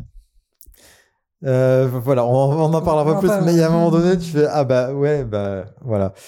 [1.44, 4.16] Euh, voilà, on, on en parlera pas plus, mais il y a un moment donné,
[4.18, 6.14] tu fais ah bah ouais, bah voilà.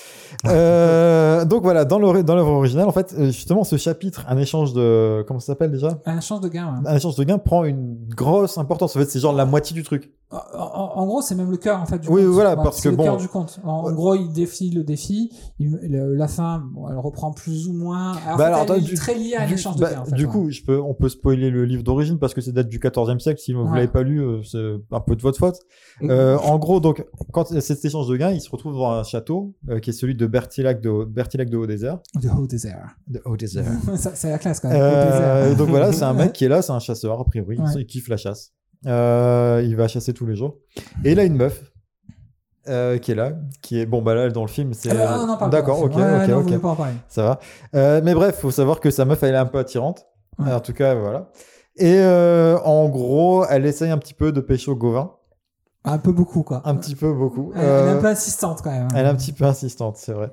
[0.45, 4.73] Euh, donc voilà, dans l'œuvre dans originale, en fait, euh, justement, ce chapitre, un échange
[4.73, 5.99] de comment ça s'appelle déjà?
[6.05, 6.65] Un change de gain.
[6.83, 6.89] ouais.
[6.89, 8.95] Un échange de gain prend une grosse importance.
[8.95, 10.11] En fait, c'est genre la moitié du truc.
[10.31, 12.31] En, en- en gros, c'est même le cœur en fait du Oui, conte.
[12.33, 13.59] voilà, parce que le cœur bon- du conte.
[13.63, 15.31] En, en gros, il défie le défi.
[15.59, 18.13] Il- le- la fin, bon, elle reprend plus ou moins.
[18.25, 20.01] Alors, en Bah fait, alors, attends, est du- très liée à l'échange bah, de gain.
[20.01, 20.31] En fait, du ouais.
[20.31, 23.19] coup, je peux, on peut spoiler le livre d'origine parce que c'est date du 14e
[23.19, 23.39] siècle.
[23.39, 23.75] Si vous Ouais.
[23.75, 24.57] l'avez pas lu, c'est
[24.91, 25.59] un peu de votre faute.
[26.01, 28.73] Euh, en gros, donc, quand il y a cet échange de gains, il se retrouve
[28.73, 31.99] dans un château euh, qui est celui de Bertilac de, Bertilac de Haut-Désert.
[32.21, 32.95] de Haut Désert.
[33.07, 33.65] De Haut-Désert.
[33.95, 34.81] C'est la classe quand même.
[34.81, 37.57] Euh, donc voilà, c'est un mec qui est là, c'est un chasseur, a priori.
[37.57, 37.65] Ouais.
[37.75, 38.53] Il kiffe la chasse.
[38.85, 40.57] Il va chasser tous les jours.
[41.03, 41.71] Et il a une meuf.
[42.65, 45.47] qui est là, qui est bon bah là dans le film c'est Ah, non, non,
[45.49, 47.39] d'accord ok ouais, ok non, ok ça
[47.73, 48.01] va.
[48.01, 50.05] Mais bref, faut savoir que sa meuf, elle est un peu attirante.
[50.39, 50.51] Ouais.
[50.51, 51.29] En tout cas, voilà.
[51.77, 55.11] Et euh, en gros, elle essaye un petit peu de pêcher au Gauvin.
[55.85, 56.61] Un peu beaucoup quoi.
[56.65, 57.51] Un petit peu beaucoup.
[57.55, 58.83] Elle, elle est un Euh, peu insistante quand même.
[58.83, 58.95] hein.
[58.95, 60.31] elle est un petit peu insistante, c'est vrai.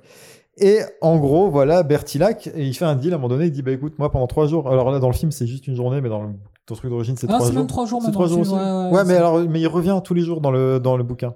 [0.58, 3.62] Et en gros, voilà, Bertilac, il fait un deal à un moment donné, il dit
[3.62, 6.00] Bah écoute, moi pendant trois jours, alors là dans le film c'est juste une journée,
[6.00, 6.34] mais dans le
[6.66, 7.58] ton truc d'origine c'est Ah, trois c'est jours.
[7.60, 8.64] même trois jours C'est trois le jours film, aussi.
[8.64, 11.02] ouais, Ouais, ouais, mais alors, mais il revient tous les jours dans le, dans le
[11.04, 11.34] bouquin.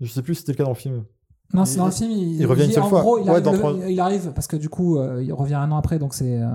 [0.00, 1.04] Je sais plus si c'était le cas dans le film.
[1.54, 2.10] Non, c'est dans le film.
[2.10, 3.00] Il, il revient une seule en fois.
[3.02, 5.32] Gros, il, Ouais, arrive dans le- trois- il arrive parce que du coup, euh, il
[5.32, 6.48] revient un an après, donc c'est euh,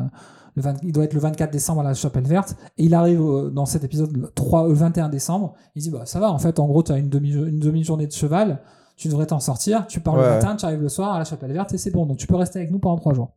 [0.56, 2.56] le 20 il doit être le 24 décembre à la Chapelle Verte.
[2.80, 5.54] Et il arrive euh, dans cet épisode le 3, le 21 décembre.
[5.76, 6.32] Il dit bah ça va.
[6.32, 8.62] En fait, en gros, tu as une demi une demi journée de cheval.
[8.96, 9.86] Tu devrais t'en sortir.
[9.86, 12.08] Tu pars le matin, tu arrives le soir à la Chapelle Verte et c'est bon.
[12.08, 13.34] Donc tu peux rester avec nous pendant trois jours.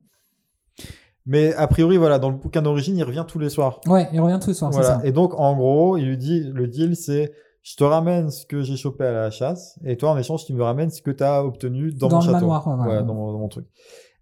[1.26, 3.80] Mais a priori, voilà, dans le bouquin d'origine, il revient tous les soirs.
[3.86, 4.70] Ouais, il revient tous les soirs.
[4.70, 4.86] Voilà.
[4.86, 5.00] ça.
[5.04, 7.32] Et donc, en gros, il lui dit, le deal, c'est,
[7.62, 10.54] je te ramène ce que j'ai chopé à la chasse, et toi, en échange, tu
[10.54, 12.46] me ramènes ce que tu as obtenu dans, Dans mon le château.
[12.46, 13.66] manoir, ouais, dans, mon, dans mon truc.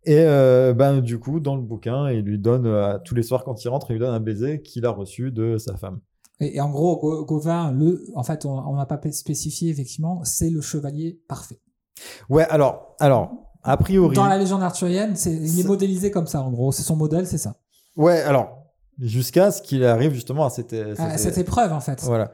[0.05, 3.45] Et euh, ben, du coup, dans le bouquin, il lui donne, euh, tous les soirs
[3.45, 6.01] quand il rentre, il lui donne un baiser qu'il a reçu de sa femme.
[6.41, 10.51] Et, et en gros, Go- Gauvin, le, en fait, on n'a pas spécifié effectivement, c'est
[10.51, 11.61] le chevalier parfait.
[12.29, 13.33] Ouais, alors, alors,
[13.65, 14.15] a priori.
[14.15, 16.43] Dans la légende arthurienne, il est modélisé comme ça.
[16.43, 17.57] En gros, c'est son modèle, c'est ça.
[17.97, 18.58] Ouais, alors,
[19.01, 22.03] jusqu'à ce qu'il arrive justement à cette, cette- cette épreuve en fait.
[22.03, 22.33] Voilà.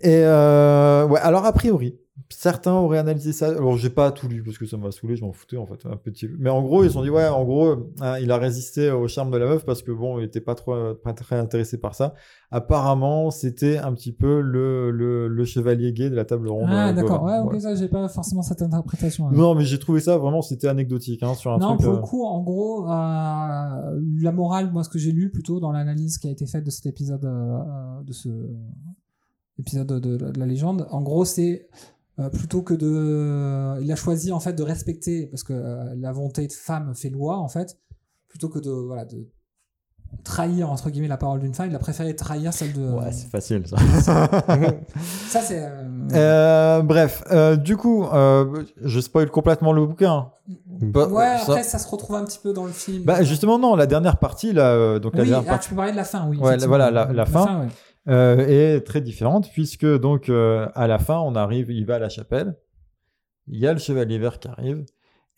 [0.00, 1.98] Et euh, ouais, alors a priori,
[2.28, 3.48] certains auraient analysé ça.
[3.48, 5.84] Alors j'ai pas tout lu parce que ça m'a saoulé, je m'en foutais en fait
[5.86, 6.28] un petit.
[6.28, 6.36] peu.
[6.38, 9.08] Mais en gros, ils se sont dit ouais, en gros, hein, il a résisté au
[9.08, 11.94] charme de la meuf parce que bon, il était pas trop, pas très intéressé par
[11.94, 12.14] ça.
[12.52, 16.66] Apparemment, c'était un petit peu le, le, le chevalier gay de la table ronde.
[16.68, 17.22] Ah euh, d'accord.
[17.22, 17.60] Ouais, ok, Ouais.
[17.60, 19.28] ça, j'ai pas forcément cette interprétation.
[19.28, 19.32] hein.
[19.32, 21.82] Non, mais j'ai trouvé ça vraiment, c'était anecdotique hein, sur un Non, truc.
[21.82, 25.60] pour euh, le coup, en gros, euh, la morale, moi, ce que j'ai lu plutôt
[25.60, 28.28] dans l'analyse qui a été faite de cet épisode, euh, euh, de ce
[29.58, 31.76] épisode de, de- de la légende, en gros, c'est euh,
[32.28, 36.46] plutôt que de, il a choisi en fait de respecter parce que euh, la volonté
[36.46, 37.78] de femme fait loi en fait,
[38.28, 39.26] plutôt que de voilà de
[40.24, 42.82] trahir entre guillemets la parole d'une femme, il a préféré trahir celle de.
[42.82, 43.76] Ouais, c'est facile ça.
[45.28, 45.62] ça c'est.
[45.64, 50.30] euh, Euh, bref, euh, du coup, euh, je spoil complètement le bouquin.
[50.82, 53.04] Bah, ouais, ça- après ça se retrouve un petit peu dans le film.
[53.04, 55.70] Bah justement non, la dernière partie là, euh, donc la oui, dernière ah, partie tu
[55.70, 56.38] peux parler de la fin, oui.
[56.38, 57.60] Ouais, voilà, la- la fin.
[57.60, 57.68] ouais.
[58.10, 58.36] Euh,
[58.76, 62.08] est très différente puisque donc euh, à la fin on arrive, il va à la
[62.08, 62.56] chapelle,
[63.46, 64.84] il y a le chevalier vert qui arrive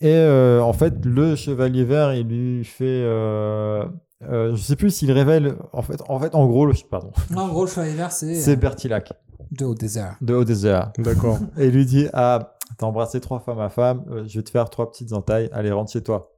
[0.00, 3.84] et euh, en fait le chevalier vert il lui fait, euh,
[4.22, 7.48] euh, je sais plus s'il révèle en fait, en fait en gros le pardon, En
[7.48, 9.12] gros, le chevalier vert, c'est c'est Bertilac
[9.50, 10.16] de haut désert.
[10.22, 11.38] de Haut-Désert D'accord.
[11.58, 14.50] et il lui dit ah t'as embrassé trois femmes à femme, euh, je vais te
[14.50, 16.31] faire trois petites entailles, allez rentre chez toi.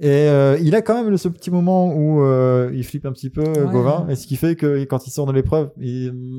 [0.00, 3.30] Et euh, il a quand même ce petit moment où euh, il flippe un petit
[3.30, 3.70] peu, Ouais.
[3.72, 5.70] Gauvin, et ce qui fait que quand il sort de l'épreuve,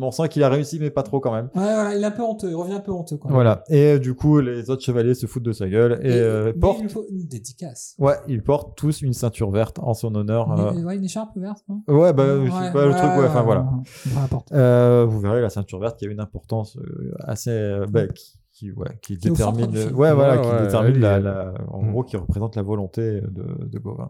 [0.01, 1.45] on sent qu'il a réussi, mais pas trop quand même.
[1.55, 3.31] Ouais, voilà, il est un peu honteux, il revient un peu honteux, quoi.
[3.31, 3.63] Voilà.
[3.69, 6.59] Et euh, du coup, les autres chevaliers se foutent de sa gueule et, euh, mais
[6.59, 6.79] portent.
[6.81, 7.95] il faut une dédicace.
[7.97, 10.51] Ouais, ils portent tous une ceinture verte en son honneur.
[10.51, 10.73] euh.
[10.73, 11.81] Une, ouais, une écharpe verte, non?
[11.87, 13.61] Ouais, bah, je sais Ouais, pas le ouais, truc, ouais, enfin ouais, voilà.
[13.61, 14.51] ouais, peu importe.
[14.51, 18.37] Euh, vous verrez la ceinture verte qui a une importance euh, assez euh, bah, qui,
[18.55, 21.91] qui, ouais, qui détermine ouais, voilà Ouais, qui ouais, détermine la, la- en Mm.
[21.91, 24.09] gros qui représente la volonté de, de Gauvin.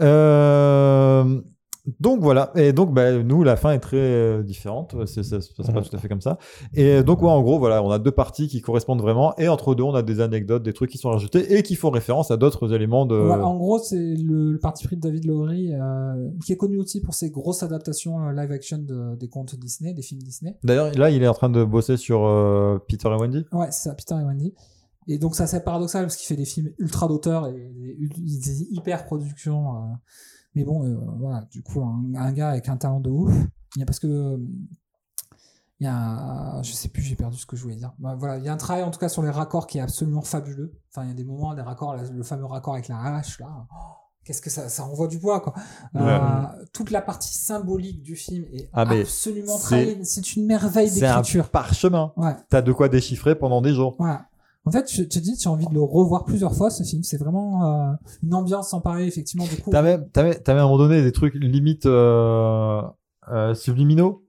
[0.00, 1.40] Euh,
[2.00, 5.52] donc voilà et donc bah, nous la fin est très euh, différente c'est ça se
[5.54, 5.84] passe pas Mhm.
[5.84, 6.38] tout à fait comme ça
[6.74, 9.74] et donc ouais, en gros voilà on a deux parties qui correspondent vraiment et entre
[9.74, 12.36] deux on a des anecdotes des trucs qui sont rajoutés et qui font référence à
[12.36, 16.28] d'autres éléments de Ouais, en gros, c'est le, le parti pris de David Lowery, euh,
[16.44, 19.94] qui est connu aussi pour ses grosses adaptations euh, live action de- des contes Disney,
[19.94, 20.56] des films Disney.
[20.64, 23.88] d'ailleurs là il est en train de bosser sur euh, Peter et Wendy Ouais, c'est
[23.90, 24.54] ça, Peter et Wendy.
[25.08, 27.96] Et donc, ça, c'est paradoxal parce qu'il fait des films ultra d'auteur et des,
[28.38, 29.66] des hyper productions.
[30.56, 33.32] Mais bon, euh, voilà, du coup, un, un gars avec un talent de ouf.
[33.76, 34.06] Il y a parce que.
[34.08, 34.36] euh,
[35.78, 37.92] Il y a, je sais plus, j'ai perdu ce que je voulais dire.
[37.98, 39.82] Bah, voilà, il y a un travail en tout cas sur les raccords qui est
[39.82, 40.72] absolument fabuleux.
[40.90, 43.66] Enfin, il y a des moments, des raccords, le fameux raccord avec la hache là.
[43.70, 43.76] Oh,
[44.24, 45.52] Qu'est-ce que ça, ça envoie du bois quoi.
[45.94, 46.42] Euh,
[46.72, 50.02] toute la partie symbolique du film est Ah, absolument c'est-.
[50.02, 51.48] C'est une merveille c'est un d'écriture.
[51.50, 52.34] parchemin Ouais.
[52.48, 53.96] t'as de quoi déchiffrer pendant des jours.
[54.66, 57.02] En fait, je te dis, tu as envie de le revoir plusieurs fois, ce film.
[57.04, 57.92] C'est vraiment euh,
[58.24, 59.44] une ambiance sans pareil, effectivement.
[59.46, 61.86] Du coup, T'as même, t'as même, t'as même à un moment donné des trucs limite
[61.86, 62.82] euh,
[63.32, 64.24] euh, subliminaux?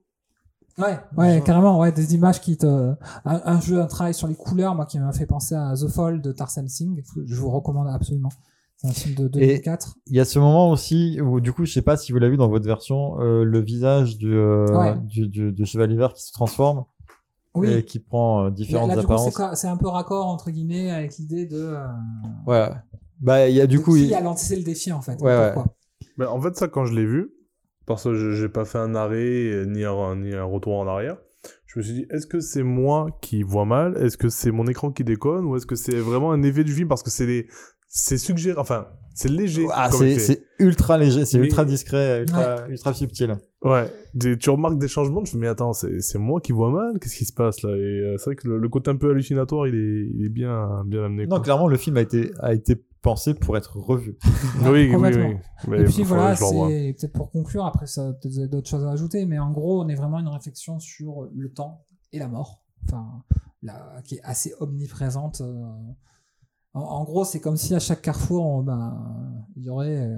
[0.78, 2.94] ouais, ouais, carrément, ouais, des images qui te, un,
[3.24, 6.22] un jeu, un travail sur les couleurs, moi, qui m'a fait penser à The Fall
[6.22, 7.02] de Tarsem Singh.
[7.26, 8.30] Je vous recommande absolument.
[8.76, 9.96] C'est un film de 2004.
[10.06, 12.30] Il y a ce moment aussi où, du coup, je sais pas si vous l'avez
[12.30, 14.96] vu dans votre version, euh, le visage du, euh, Ouais.
[15.04, 16.84] du, du, du chevalier vert qui se transforme
[17.60, 17.72] oui.
[17.72, 19.40] et qui prend euh, Là, différentes là, apparences.
[19.54, 21.86] c'est un peu raccord, entre guillemets, avec l'idée de, euh,
[22.46, 22.68] Ouais.
[23.20, 25.20] Bah, il y a du de coup, qui il- a lancé le défi, en fait.
[25.20, 25.54] Ouais, ouais.
[26.16, 27.32] Mais en fait, ça, quand je l'ai vu,
[27.86, 31.16] parce que je- j'ai pas fait un arrêt ni un, ni un retour en arrière,
[31.66, 33.96] je me suis dit, est-ce que c'est moi qui vois mal?
[34.02, 35.44] Est-ce que c'est mon écran qui déconne?
[35.46, 37.46] Ou est-ce que c'est vraiment un effet du film Parce que c'est des...
[37.88, 38.86] c'est suggéré, enfin,
[39.18, 39.66] c'est léger.
[39.72, 43.36] ah, c'est, ultra léger, c'est Mais- ultra discret, ultra, ultra subtil.
[43.62, 46.52] Ouais, des- tu remarques des changements, tu te dis, mais attends, c'est c'est moi qui
[46.52, 46.98] vois mal?
[47.00, 47.70] Qu'est-ce qui se passe là?
[47.70, 50.28] Et euh, c'est vrai que le, le côté un peu hallucinatoire, il est, il est
[50.28, 51.24] bien, bien amené.
[51.26, 51.40] Non, quoi.
[51.44, 54.16] clairement, le film a été, a été pensé pour être revu.
[54.62, 55.36] Oui, oui, oui.
[55.68, 58.84] Mais Et puis voilà, c'est peut-être pour conclure, après ça, peut-être vous avez d'autres choses
[58.84, 62.28] à ajouter, mais en gros, on est vraiment une réflexion sur le temps et la
[62.28, 63.06] mort, enfin,
[63.62, 65.40] la, qui est assez omniprésente.
[65.40, 65.64] euh.
[66.74, 68.94] En, en gros, c'est comme si à chaque carrefour, on- ben,
[69.56, 70.16] il y aurait euh,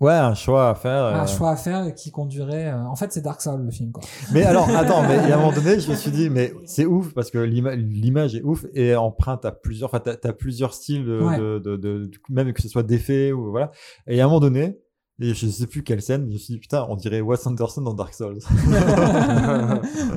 [0.00, 1.04] Ouais, un choix à faire.
[1.06, 1.26] un euh.
[1.26, 2.68] choix à faire qui conduirait.
[2.68, 4.04] euh, En fait, c'est Dark Soul le film, quoi.
[4.32, 7.12] Mais alors, attends, mais a un moment donné, je me suis dit, mais c'est ouf
[7.14, 11.04] parce que l'ima- l'image est ouf et emprunte à plusieurs, enfin, t'as, t'as plusieurs styles
[11.04, 11.36] de, Ouais.
[11.38, 13.72] de, de, de- du coup, même que ce soit d'effets ou voilà.
[14.06, 14.78] Et à un moment donné,
[15.20, 17.80] et je sais plus quelle scène, je me suis dit, putain, on dirait Wes Anderson
[17.82, 18.38] dans Dark Souls.
[18.68, 18.78] ouais,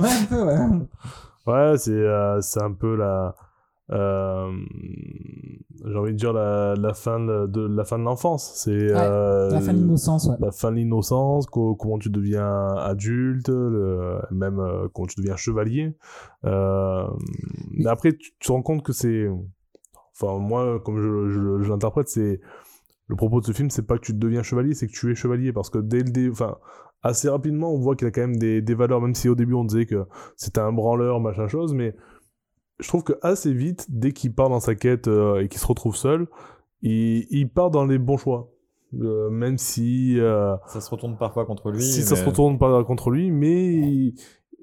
[0.08, 0.58] un peu, ouais.
[1.44, 3.34] Ouais, c'est euh, c'est un peu la.
[3.92, 4.50] Euh,
[5.84, 8.52] J'ai envie de dire la, la fin de, la fin de l'enfance.
[8.56, 10.36] C'est euh, La fin de l'innocence, ouais.
[10.40, 15.36] la fin de l'innocence, co- comment tu deviens adulte, le- même euh, comment tu deviens
[15.36, 15.94] chevalier.
[16.44, 17.06] Euh,
[17.72, 19.28] mais après, tu te rends compte que c'est.
[20.14, 22.40] Enfin, moi, comme je, je, je l'interprète, c'est.
[23.08, 25.14] Le propos de ce film, c'est pas que tu deviens chevalier, c'est que tu es
[25.14, 25.52] chevalier.
[25.52, 26.30] Parce que dès le dé...
[26.30, 26.56] enfin,
[27.02, 29.54] assez rapidement, on voit qu'il a quand même des, des valeurs, même si au début
[29.54, 30.04] on disait que
[30.36, 31.94] c'était un branleur, machin chose, mais
[32.82, 35.66] je trouve que assez vite, dès qu'il part dans sa quête euh, et qu'il se
[35.66, 36.26] retrouve seul,
[36.82, 38.50] il, il part dans les bons choix.
[39.00, 41.82] Euh, même si, euh, ça se retourne parfois contre lui.
[41.82, 44.14] si ça se retourne pas contre lui, mais il-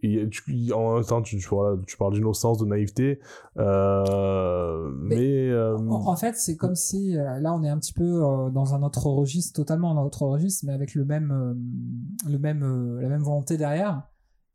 [0.04, 3.20] il- tu- il- en même temps, tu, tu, voilà, tu parles d'innocence, de naïveté,
[3.58, 7.94] euh, Mais- mais, euh, En, en fait, c'est comme si là, on est un petit
[7.94, 11.32] peu euh, dans un autre registre, totalement dans un autre registre, mais avec le même,
[11.32, 14.04] euh, le même, euh, la même volonté derrière.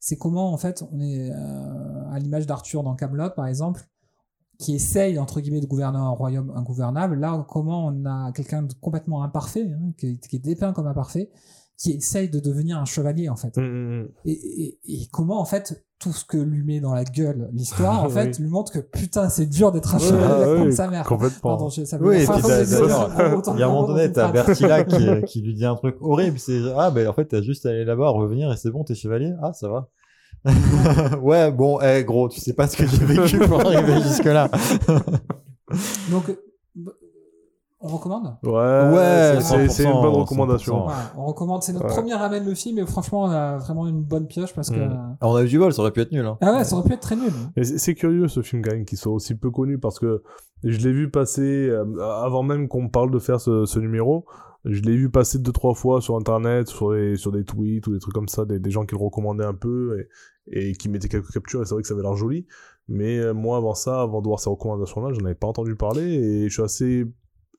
[0.07, 3.89] C'est comment, en fait, on est euh, à l'image d'Arthur dans Camelot, par exemple,
[4.59, 7.15] qui essaye entre guillemets de gouverner un royaume ingouvernable.
[7.19, 10.87] Là, comment on a quelqu'un de complètement imparfait, hein, qui, est- qui est dépeint comme
[10.89, 11.31] imparfait,
[11.79, 13.57] qui essaye de devenir un chevalier, en fait.
[13.57, 14.11] hum.
[14.27, 18.05] Et, et, et comment, en fait, tout ce que lui met dans la gueule l'histoire,
[18.05, 18.13] en Oui.
[18.13, 21.05] fait, lui montre que putain, c'est dur d'être un chevalier comme oui, sa mère.
[21.05, 21.51] complètement.
[21.51, 22.19] Pardon, je- ça Oui,
[23.55, 24.31] Il y a un moment donné, t'as.
[24.31, 26.39] Bertilla qui, qui lui dit un truc horrible.
[26.39, 28.95] C'est ah ben en fait t'as juste à aller là-bas, revenir et c'est bon, t'es
[28.95, 29.33] chevalier.
[29.43, 29.89] Ah ça va.
[31.23, 34.51] ouais bon, eh, gros, tu sais pas ce que j'ai vécu pour arriver jusque là.
[36.11, 36.37] Donc, euh,
[37.87, 38.35] On recommande?
[38.43, 40.87] Ouais, Ouais, c'est une 100%, bonne recommandation.
[40.87, 40.89] 100%.
[40.89, 41.95] Ouais, On recommande, c'est notre Ouais.
[41.95, 44.81] premier ramène le film et franchement on a vraiment une bonne pioche parce que...
[44.81, 46.25] Ah, on a eu du bol, ça aurait pu être nul.
[46.25, 46.39] Hein.
[46.41, 47.31] Ah ouais, ça aurait pu être très nul.
[47.57, 50.23] Et c'est curieux ce film quand même qu'il soit aussi peu connu parce que
[50.63, 51.85] je l'ai vu passer euh,
[52.25, 54.25] avant même qu'on parle de faire ce, ce numéro.
[54.65, 57.93] Je l'ai vu passer deux trois fois sur internet, sur des, sur des tweets ou
[57.93, 60.07] des trucs comme ça, des, des gens qui le recommandaient un peu
[60.51, 62.47] et, et qui mettaient quelques captures et c'est vrai que ça avait l'air joli.
[62.89, 65.77] Mais euh, moi avant ça, avant de voir ces recommandations là, je avais pas entendu
[65.77, 67.05] parler et je suis assez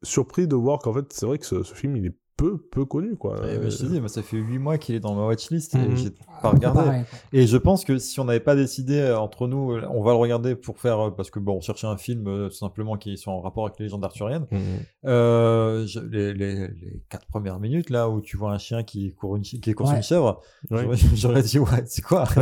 [0.03, 3.15] surpris de voir qu'en fait c'est vrai que ce, film il est peu peu connu
[3.15, 3.37] quoi.
[3.49, 5.73] Et, bah, je te dis, moi, ça fait 8 mois qu'il est dans ma watchlist
[5.75, 5.95] et Mhm.
[5.95, 6.09] j'ai
[6.41, 6.83] pas regardé.
[6.83, 7.03] pareil.
[7.31, 10.17] Et je pense que si on n'avait pas décidé euh, entre nous, on va le
[10.17, 13.15] regarder pour faire, euh, parce que bon, on cherchait un film euh, tout simplement qui
[13.17, 14.45] soit en rapport avec les légendes arthuriennes.
[14.51, 14.59] Mhm.
[15.05, 19.13] Euh, je- les, les, les quatre premières minutes là où tu vois un chien qui
[19.13, 19.95] court, une, qui court Ouais.
[19.97, 20.41] une chèvre,
[21.15, 22.25] j'aurais- dit ouais, c'est quoi?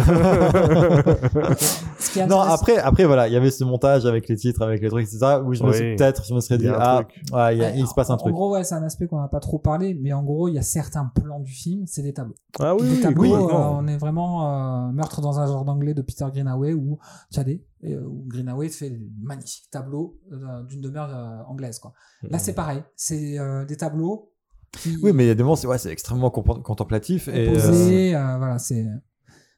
[1.99, 4.61] Ce qui est Non, après, après voilà, il y avait ce montage avec les titres,
[4.61, 5.37] avec les trucs, etc.
[5.45, 5.75] Où je me Oui.
[5.75, 7.03] suis peut-être, je me serais dit ah,
[7.51, 8.33] il, y a- Ouais, il se passe un en truc.
[8.33, 10.59] gros, ouais, c'est un aspect qu'on n'a pas trop parlé, mais en gros, il y
[10.59, 12.35] a certains plans du film, c'est des tableaux.
[12.59, 13.77] Ah oui, des oui, tableaux, complètement.
[13.77, 16.99] euh, on est vraiment euh, meurtre dans un genre d'anglais de Peter Greenaway où
[17.31, 20.19] Tchadé, euh, où Greenaway fait des magnifiques tableaux
[20.67, 21.79] d'une demeure anglaise.
[21.79, 21.93] Quoi.
[22.23, 23.37] Là, c'est pareil, c'est
[23.67, 24.31] des tableaux
[24.71, 28.85] qui Oui, mais il y a des moments, c'est ouais, extrêmement contemplatif et voilà, c'est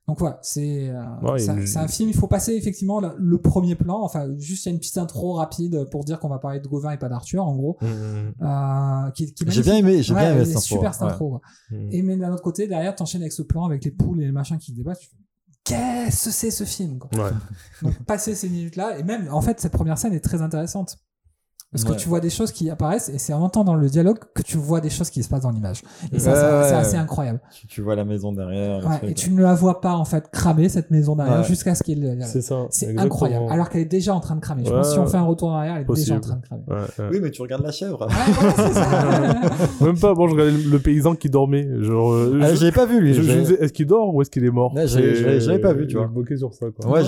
[0.07, 2.09] donc voilà, c'est euh, Ouais, un- film.
[2.09, 4.01] Il faut passer effectivement le, le premier plan.
[4.03, 6.67] Enfin, juste il y a une petite intro rapide pour dire qu'on va parler de
[6.67, 7.77] Gauvin et pas d'Arthur, en gros.
[7.81, 8.33] Mhm.
[8.41, 11.41] Euh, qui, qui est j'ai bien aimé, j'ai Ouais, bien aimé cette super cette intro.
[11.71, 11.89] Mhm.
[11.91, 14.31] Et mais d'un autre côté, derrière, t'enchaînes avec ce plan avec les poules et les
[14.31, 14.99] machins qui se débattent.
[14.99, 15.09] Tu
[15.63, 17.31] Qu'est-ce que c'est ce film quoi Ouais.
[17.81, 20.99] Donc passer ces minutes-là, et même en fait cette première scène est très intéressante.
[21.75, 21.95] Parce Ouais.
[21.95, 24.55] que tu vois des choses qui apparaissent, et c'est en entendant le dialogue que tu
[24.57, 25.81] vois des choses qui se passent dans l'image.
[26.13, 26.77] Et ça, Ouais, ça, ouais, c'est ouais.
[26.79, 27.41] assez incroyable.
[27.53, 28.81] Tu, tu vois la maison derrière.
[29.03, 31.43] et tu ne la vois pas en fait cramer cette maison derrière Ouais.
[31.43, 32.65] jusqu'à ce qu'il C'est ça.
[32.69, 33.47] C'est incroyable.
[33.49, 34.63] Alors qu'elle est déjà en train de cramer.
[34.65, 36.35] Je pense que si on fait un retour en arrière, elle est déjà en train
[36.37, 36.63] de cramer.
[36.67, 37.05] Ouais, ouais.
[37.11, 38.07] Oui, mais tu regardes la chèvre.
[39.81, 41.67] Même pas, bon, je regardais le paysan qui dormait.
[41.81, 43.13] Genre, euh, Ah, je- j'avais pas vu lui.
[43.13, 44.73] je, je j'ai- me disais, est-ce qu'il dort ou est-ce qu'il est mort?
[44.85, 46.05] J'avais- pas vu, tu vois.
[46.07, 46.65] Je bloquais sur ça.
[46.87, 47.01] Ouais,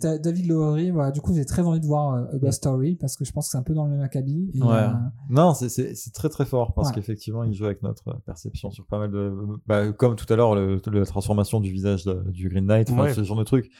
[0.00, 0.90] t'as David Lowery.
[0.90, 3.32] Voilà, du coup, j'ai très envie de voir euh, A Ghost Story parce que je
[3.36, 4.50] pense que c'est un peu dans le même acabit.
[4.54, 4.68] Et, Ouais.
[4.72, 4.88] euh,
[5.30, 6.94] Non, c'est- très très fort parce Ouais.
[6.94, 9.32] qu'effectivement, il joue avec notre perception sur pas mal de.
[9.66, 13.12] Bah, comme tout à l'heure, la transformation du visage de- du Green Knight, Ouais.
[13.12, 13.70] ce genre de trucs.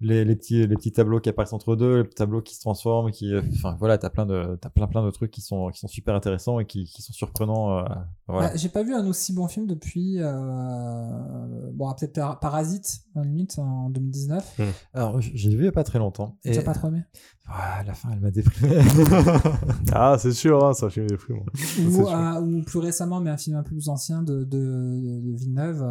[0.00, 2.60] Les, les petits les petits tableaux qui apparaissent entre deux, les petits tableaux qui se
[2.60, 5.70] transforment, qui, euh, enfin voilà, t'as plein de t'as plein plein de trucs qui sont
[5.70, 7.78] qui sont super intéressants et qui, qui sont surprenants.
[7.78, 7.82] euh,
[8.28, 8.50] voilà.
[8.50, 10.18] bah, j'ai pas vu un aussi bon film depuis.
[10.20, 11.70] Euh...
[11.72, 14.60] Bon, peut-être Par- Parasite, à la limite, en 2019.
[14.94, 16.38] Alors j- j'ai vu il y a pas très longtemps.
[16.44, 17.02] Tu Et as pas trop aimé?
[17.48, 18.78] Ah, la fin, elle m'a déprimé.
[19.92, 23.36] Ah, c'est sûr, hein, c'est un film c'est ou, euh, ou plus récemment, mais un
[23.36, 25.82] film un peu plus ancien de, de, de Villeneuve.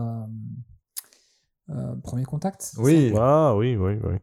[1.70, 2.74] Euh, Premier contact.
[2.78, 3.14] oui.
[3.18, 4.16] Ah, oui, oui, oui.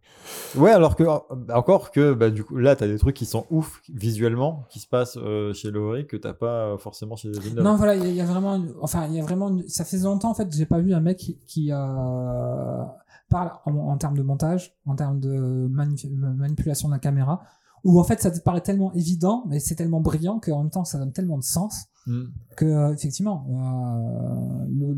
[0.57, 1.05] Ouais, alors que
[1.53, 4.89] encore que bah, du coup là t'as des trucs qui sont ouf visuellement qui se
[4.89, 7.65] passent euh, chez Laurie que t'as pas euh, forcément chez Villeneuve.
[7.65, 9.49] Non, voilà, il y, a- il y a vraiment, une- enfin, il y a vraiment,
[9.51, 12.83] une- ça fait longtemps en fait, que j'ai pas vu un mec qui, qui, euh,
[13.29, 17.43] parle en, en termes de montage, en termes de mani- manipulation de la caméra,
[17.85, 20.85] où en fait ça te paraît tellement évident, mais c'est tellement brillant qu'en même temps
[20.85, 22.25] ça donne tellement de sens Mm.
[22.57, 24.93] que euh, effectivement, euh, le,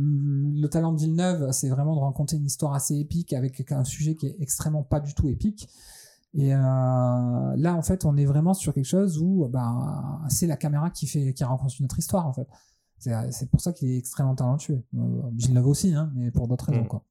[0.60, 4.16] le talent de Villeneuve, c'est vraiment de raconter une histoire assez épique avec un sujet
[4.16, 5.68] qui est extrêmement pas du tout épique.
[6.34, 10.56] Et euh, là, en fait, on est vraiment sur quelque chose où ben, c'est la
[10.56, 12.48] caméra qui fait, qui raconte notre histoire, en fait.
[12.98, 14.82] C'est pour ça qu'il est extrêmement talentueux.
[15.32, 16.88] Villeneuve aussi, hein, mais pour d'autres raisons, Mm.
[16.88, 17.02] quoi.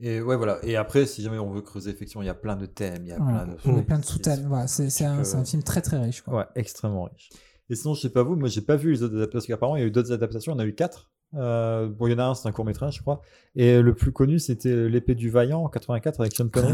[0.00, 0.58] Et ouais voilà.
[0.64, 3.08] Et après si jamais on veut creuser effectivement il y a plein de thèmes, il
[3.08, 3.44] y a Voilà.
[3.44, 4.46] plein de Il y a trucs plein de sous-thèmes.
[4.46, 6.22] Voilà, c'est c'est un, que- c'est un film très très riche.
[6.22, 6.34] Quoi.
[6.38, 7.30] Ouais, extrêmement riche.
[7.70, 9.76] Et sinon je sais pas vous, moi j'ai pas vu les autres adaptations parce qu'apparemment
[9.76, 11.10] il y a eu d'autres adaptations, il y en a eu quatre.
[11.34, 13.20] Euh, bon il y en a un c'est un court métrage je crois.
[13.54, 16.72] Et le plus connu c'était l'épée du vaillant en 84 avec Sean Connery.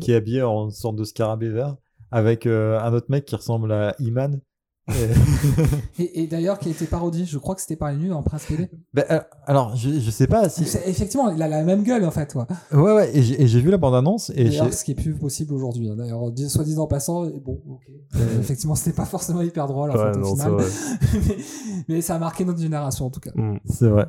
[0.00, 1.76] Qui est habillé en sorte de scarabée vert
[2.10, 4.40] avec euh, un autre mec qui ressemble à Iman.
[5.98, 8.22] Et- Et, d'ailleurs, qui a été parodié, je crois que c'était par les nuls en
[8.22, 8.68] Prince PD.
[8.94, 10.62] Ben, euh, alors, je, je sais pas si.
[10.86, 12.32] Effectivement, il a la même gueule en fait.
[12.32, 12.46] Quoi.
[12.72, 15.14] Ouais, ouais, et j'ai et j'ai vu la bande-annonce et D'ailleurs, ce qui est plus
[15.14, 15.88] possible aujourd'hui.
[15.90, 15.96] hein.
[15.96, 17.82] D'ailleurs, soit disant en passant, bon, ok.
[18.16, 20.64] Euh, effectivement, c'était pas forcément hyper drôle en Ouais, fait, au non, final.
[21.88, 23.30] mais ça a marqué notre génération en tout cas.
[23.34, 23.58] Mm.
[23.68, 24.06] C'est vrai.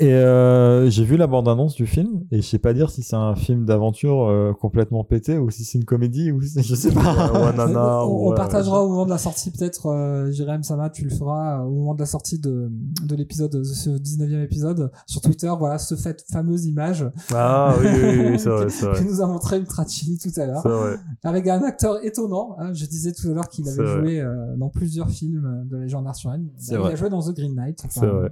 [0.00, 3.14] Et euh, j'ai vu la bande-annonce du film et je sais pas dire si c'est
[3.14, 6.90] un film d'aventure euh, complètement pété ou si c'est une comédie ou si- je sais
[6.90, 7.30] pas.
[7.32, 10.64] Ouais, ouais, nana, on, on ouais, partagera au moment de la sortie, peut-être, euh, Jérém
[10.64, 12.72] Sama, tu le feras euh, au moment de la sortie de,
[13.04, 15.52] de l'épisode, de ce 19e épisode, sur Twitter.
[15.56, 19.04] Voilà, ce fait fameuse image Ah oui, oui, oui, c'est vrai, c'est que vrai.
[19.04, 20.60] nous a montré Ultra Chili tout à l'heure.
[20.62, 20.96] C'est vrai.
[21.22, 22.56] Avec un acteur étonnant.
[22.58, 22.72] hein.
[22.72, 24.00] je disais tout à l'heure qu'il avait vrai.
[24.00, 26.48] joué euh, dans plusieurs films de légende arthurienne.
[26.58, 26.94] C'est il vrai.
[26.94, 27.80] a joué dans The Green Knight.
[27.86, 28.28] enfin, C'est vrai.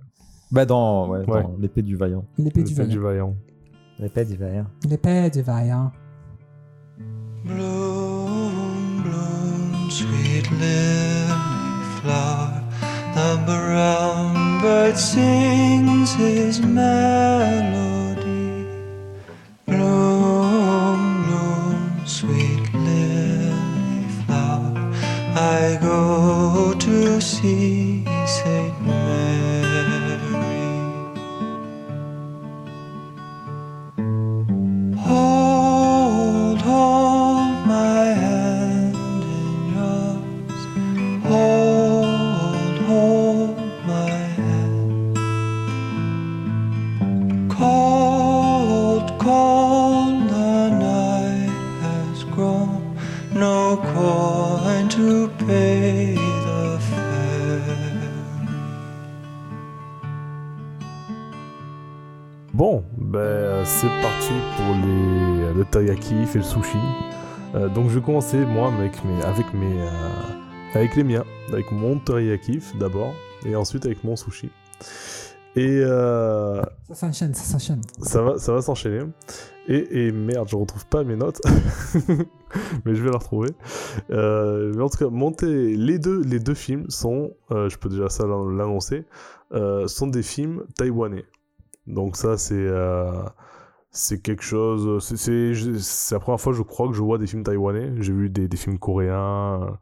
[0.52, 1.42] Bah, dans, ouais, Ouais.
[1.42, 2.24] dans l'épée du vaillant.
[2.38, 2.92] L'épée du Le fait vaillant.
[2.92, 3.36] du vaillant.
[3.98, 4.66] L'épée du vaillant.
[4.88, 5.92] L'épée du vaillant.
[7.44, 11.32] Blown, blown sweet lily
[12.00, 12.60] flower.
[13.14, 18.20] The brown bird sings his melody.
[19.66, 24.92] Bloom, bloom, sweet lily flower.
[25.34, 27.91] I go to see
[63.82, 66.78] c'est parti pour les, le teriyaki et le sushi.
[67.56, 69.88] Euh, donc je vais commencer moi avec mes, avec mes, euh,
[70.74, 73.12] avec les miens, avec mon teriyaki d'abord
[73.44, 74.50] et ensuite avec mon sushi.
[75.56, 77.80] Et euh, Ça s'enchaîne, ça s'enchaîne.
[78.00, 79.00] ça va, ça va s'enchaîner.
[79.66, 81.40] Et, et merde, je retrouve pas mes notes,
[82.84, 83.50] mais je vais la retrouver.
[84.10, 87.88] Euh, mais en tout cas, monter les deux, les deux films sont, euh, je peux
[87.88, 89.04] déjà ça l'an- l'annoncer,
[89.86, 91.24] sont des films taïwanais.
[91.88, 92.66] Donc ça, c'est
[93.92, 95.04] c'est quelque chose.
[95.04, 97.92] c'est- C'est la première fois, je crois, que je vois des films taïwanais.
[98.00, 99.78] J'ai vu des, des films coréens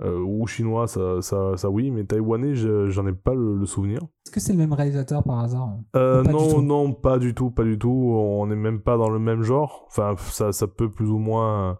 [0.00, 3.64] euh, ou chinois, ça, ça, ça oui, mais taïwanais, je- j'en ai pas le- le
[3.66, 4.00] souvenir.
[4.26, 7.62] Est-ce que c'est le même réalisateur par hasard Euh, non, non, pas du tout, pas
[7.64, 7.90] du tout.
[8.12, 9.84] On n'est même pas dans le même genre.
[9.88, 11.78] Enfin, ça, ça peut plus ou moins,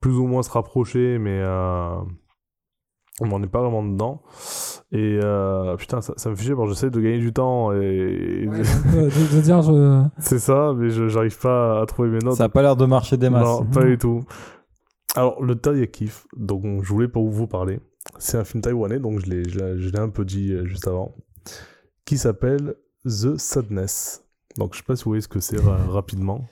[0.00, 1.94] plus ou moins se rapprocher, mais euh,
[3.20, 4.22] on n'en est pas vraiment dedans.
[4.92, 8.62] Et euh, putain, ça, ça me fait chier, j'essaie de gagner du temps et, Ouais,
[8.62, 8.62] peu,
[9.02, 10.02] de, de dire je.
[10.18, 12.36] c'est ça, mais je j'arrive pas à trouver mes notes.
[12.36, 13.44] Ça a pas l'air de marcher des masses.
[13.44, 14.24] Non, pas du tout.
[15.16, 17.78] Alors, le Taiyakif, donc je voulais pour vous parler,
[18.18, 20.64] c'est un film taïwanais, donc je l'ai, je l'ai, je l'ai un peu dit euh,
[20.66, 21.14] juste avant,
[22.04, 22.74] qui s'appelle
[23.04, 24.24] The Sadness.
[24.58, 26.46] Donc, je sais pas si vous voyez ce que c'est ra- rapidement.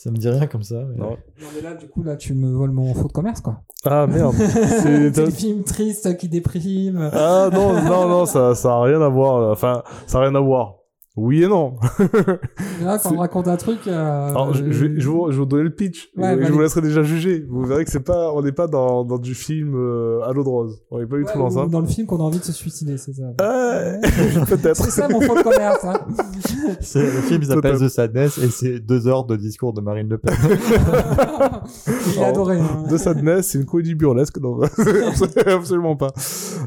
[0.00, 0.76] Ça me dit rien comme ça.
[0.88, 1.10] mais- Non.
[1.40, 3.62] Non, mais là, du coup, là, tu me voles mon faux de commerce, quoi.
[3.84, 4.32] Ah merde.
[4.82, 7.10] C'est des films tristes qui dépriment.
[7.12, 9.40] ah non, non, non, ça, ça a rien à voir.
[9.40, 9.50] là.
[9.50, 10.76] Enfin, ça a rien à voir.
[11.20, 11.74] Oui et non.
[12.82, 13.80] Là, quand on raconte un truc.
[13.88, 16.10] euh, Alors, je, je vais, je, vous, je vous donner le pitch.
[16.16, 17.44] Ouais, je vous laisserai déjà juger.
[17.48, 20.44] Vous verrez que c'est pas, on n'est pas dans, dans du film euh, à l'eau
[20.44, 20.80] de rose.
[20.92, 21.66] On n'est pas du ouais, tout dans ça.
[21.66, 23.22] dans le film qu'on a envie de se suicider, c'est ça.
[23.24, 24.00] Ouais,
[24.48, 24.76] peut-être.
[24.76, 25.84] C'est ça mon faux de commerce.
[25.84, 25.98] Hein.
[26.80, 27.78] C'est- Le film s'appelle.
[27.78, 30.34] The Sadness et c'est deux heures de discours de Marine Le Pen.
[32.16, 32.58] Il a adoré.
[32.58, 32.84] hein.
[32.90, 34.38] de Sadness, c'est une comédie burlesque.
[34.38, 34.60] Non,
[35.46, 36.12] absolument pas.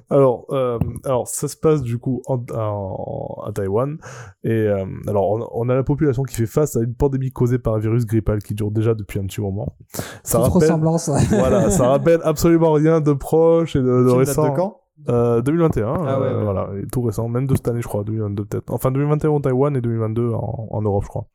[0.10, 3.98] Alors, euh, alors, ça se passe du coup en, en- à Taïwan.
[4.44, 7.76] Et euh, alors, on, a la population qui fait face à une pandémie causée par
[7.76, 9.76] un virus grippal qui dure déjà depuis un petit moment.
[10.24, 11.10] Ça Toute rappelle, ressemblance.
[11.30, 14.50] voilà, ça rappelle absolument rien de proche et de, de film date récent.
[14.50, 14.78] de quand?
[15.10, 16.44] Euh, 2021, Ah ouais, euh, ouais.
[16.44, 18.72] voilà, et tout récent, même de cette année, je crois, 2022 peut-être.
[18.72, 21.28] Enfin, 2021 au Taïwan et 2022 en, en Europe, je crois.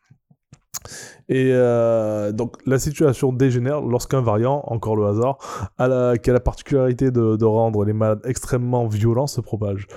[1.28, 5.38] Et euh, donc, la situation dégénère lorsqu'un variant, encore le hasard,
[5.78, 9.88] a la, qui a la particularité de, de rendre les malades extrêmement violents se propage.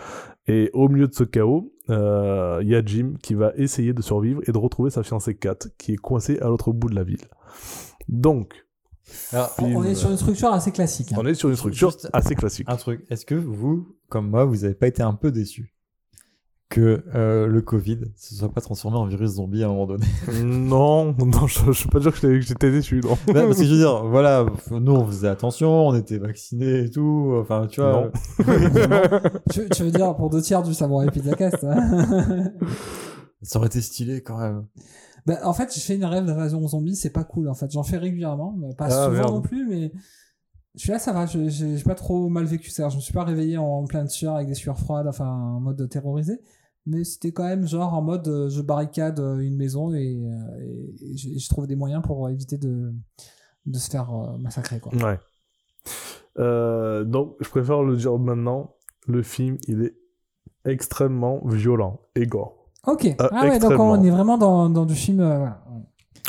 [0.48, 4.02] Et au milieu de ce chaos, euh, il y a Jim qui va essayer de
[4.02, 7.04] survivre et de retrouver sa fiancée Kat, qui est coincée à l'autre bout de la
[7.04, 7.26] ville.
[8.08, 8.66] Donc,
[9.32, 11.12] Alors, On on est sur une structure assez classique.
[11.14, 11.18] hein.
[11.20, 12.68] on est sur une structure Juste- assez classique.
[12.70, 15.74] Un truc, est-ce que vous, comme moi, vous avez pas été un peu déçu
[16.70, 20.06] que euh, le Covid se soit pas transformé en virus zombie à un moment donné
[20.44, 23.18] Non, non, je, je peux pas dire que j'étais- déçu, non.
[23.34, 27.34] Parce que je veux dire, voilà, nous on faisait attention, on était vaccinés et tout,
[27.42, 28.04] enfin tu vois.
[28.04, 28.12] Non.
[29.52, 32.52] tu, tu veux dire pour deux tiers du savoir Pizza Cast hein
[33.42, 34.66] Ça aurait été stylé quand même.
[35.26, 37.50] Bah, en fait, je fais une rêve d'invasion zombie, c'est pas cool.
[37.50, 39.32] En fait, j'en fais régulièrement, pas Ah, souvent merde.
[39.34, 39.92] non plus, mais
[40.76, 41.26] je suis là, ça va.
[41.26, 42.90] je- J'ai pas trop mal vécu ça.
[42.90, 45.90] Je me suis pas réveillé en pleine sueur avec des sueurs froides, enfin en mode
[45.90, 46.40] terrorisé.
[46.86, 50.60] Mais c'était quand même genre en mode euh, je barricade euh, une maison et, euh,
[51.02, 52.94] et- et je, je trouve des moyens pour éviter de,
[53.66, 54.80] de se faire euh, massacrer.
[54.80, 54.94] Quoi.
[54.96, 55.20] Ouais.
[56.40, 58.76] Euh, donc, je préfère le dire maintenant.
[59.08, 59.96] Le film, il est
[60.66, 62.56] extrêmement violent et gore.
[62.88, 63.08] Ok.
[63.20, 65.64] Ah, ah ouais, donc on est vraiment dans, dans du film euh, voilà,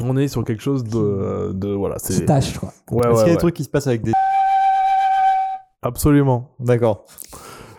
[0.02, 2.72] On est sur quelque chose de, de voilà, c'est tâche quoi.
[2.90, 3.30] ouais, Est-ce ouais, qu'il y a ouais.
[3.32, 4.12] des trucs qui se passent avec des.
[5.82, 7.04] absolument, D'accord.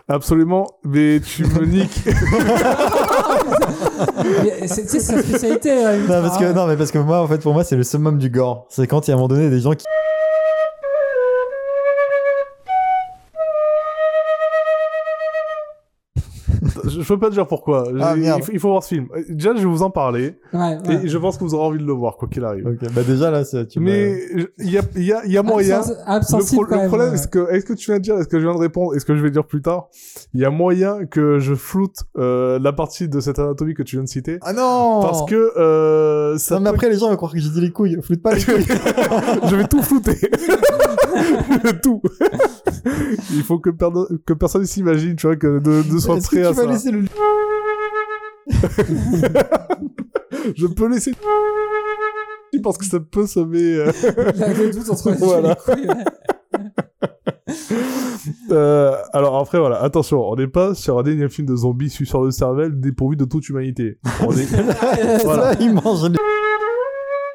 [0.08, 0.66] Absolument.
[0.84, 2.02] Mais tu me niques.
[4.66, 5.70] C'est tu sais, c'est sa spécialité.
[5.70, 7.84] euh, Non, parce que, non, mais parce que moi, en fait, pour moi, c'est le
[7.84, 8.66] summum du gore.
[8.68, 9.84] C'est quand il y a un moment donné des gens qui.
[17.02, 17.84] Je, peux pas dire pourquoi.
[18.00, 19.06] Ah, il, faut, il faut voir ce film.
[19.16, 20.36] Euh, Déjà, je vais vous en parler.
[20.52, 21.04] Ouais, ouais.
[21.04, 22.66] Et je pense que vous aurez envie de le voir, quoi qu'il arrive.
[22.66, 25.32] Ok, bah déjà là, c'est- tu Mais je- il y a, il y a, il
[25.32, 25.80] y a moyen.
[25.80, 27.16] Le, pro- quand le problème, ouais.
[27.16, 29.04] c'est que, est-ce que tu viens de dire, est-ce que je viens de répondre, est-ce
[29.04, 29.88] que je vais dire plus tard
[30.34, 33.96] Il y a moyen que je floute euh, la partie de cette anatomie que tu
[33.96, 34.38] viens de citer?
[34.42, 37.50] Ah non Parce que euh, ça Non, mais après, les gens vont croire que j'ai
[37.50, 37.98] dit les couilles.
[38.02, 38.64] Floute pas les couilles.
[39.50, 40.18] je vais tout flouter.
[41.82, 42.00] tout.
[43.34, 46.50] Il faut que, perdo- que personne s'imagine, tu vois, que de, de Est-ce prêt à
[46.50, 46.68] tu vas ça.
[46.70, 47.04] laisser le...
[50.56, 51.12] Je peux laisser.
[52.62, 53.76] Parce que ça peut semer.
[53.76, 53.90] euh,
[54.36, 55.56] J'avais le doute entre les Voilà.
[55.66, 56.04] les couilles, ouais.
[58.50, 62.22] Euh, alors après voilà, attention, on n'est pas sur un énième film de zombies sur
[62.22, 63.98] le cervelle dépourvu de toute humanité.
[64.20, 64.46] On est,
[65.24, 66.16] Voilà, il mange les...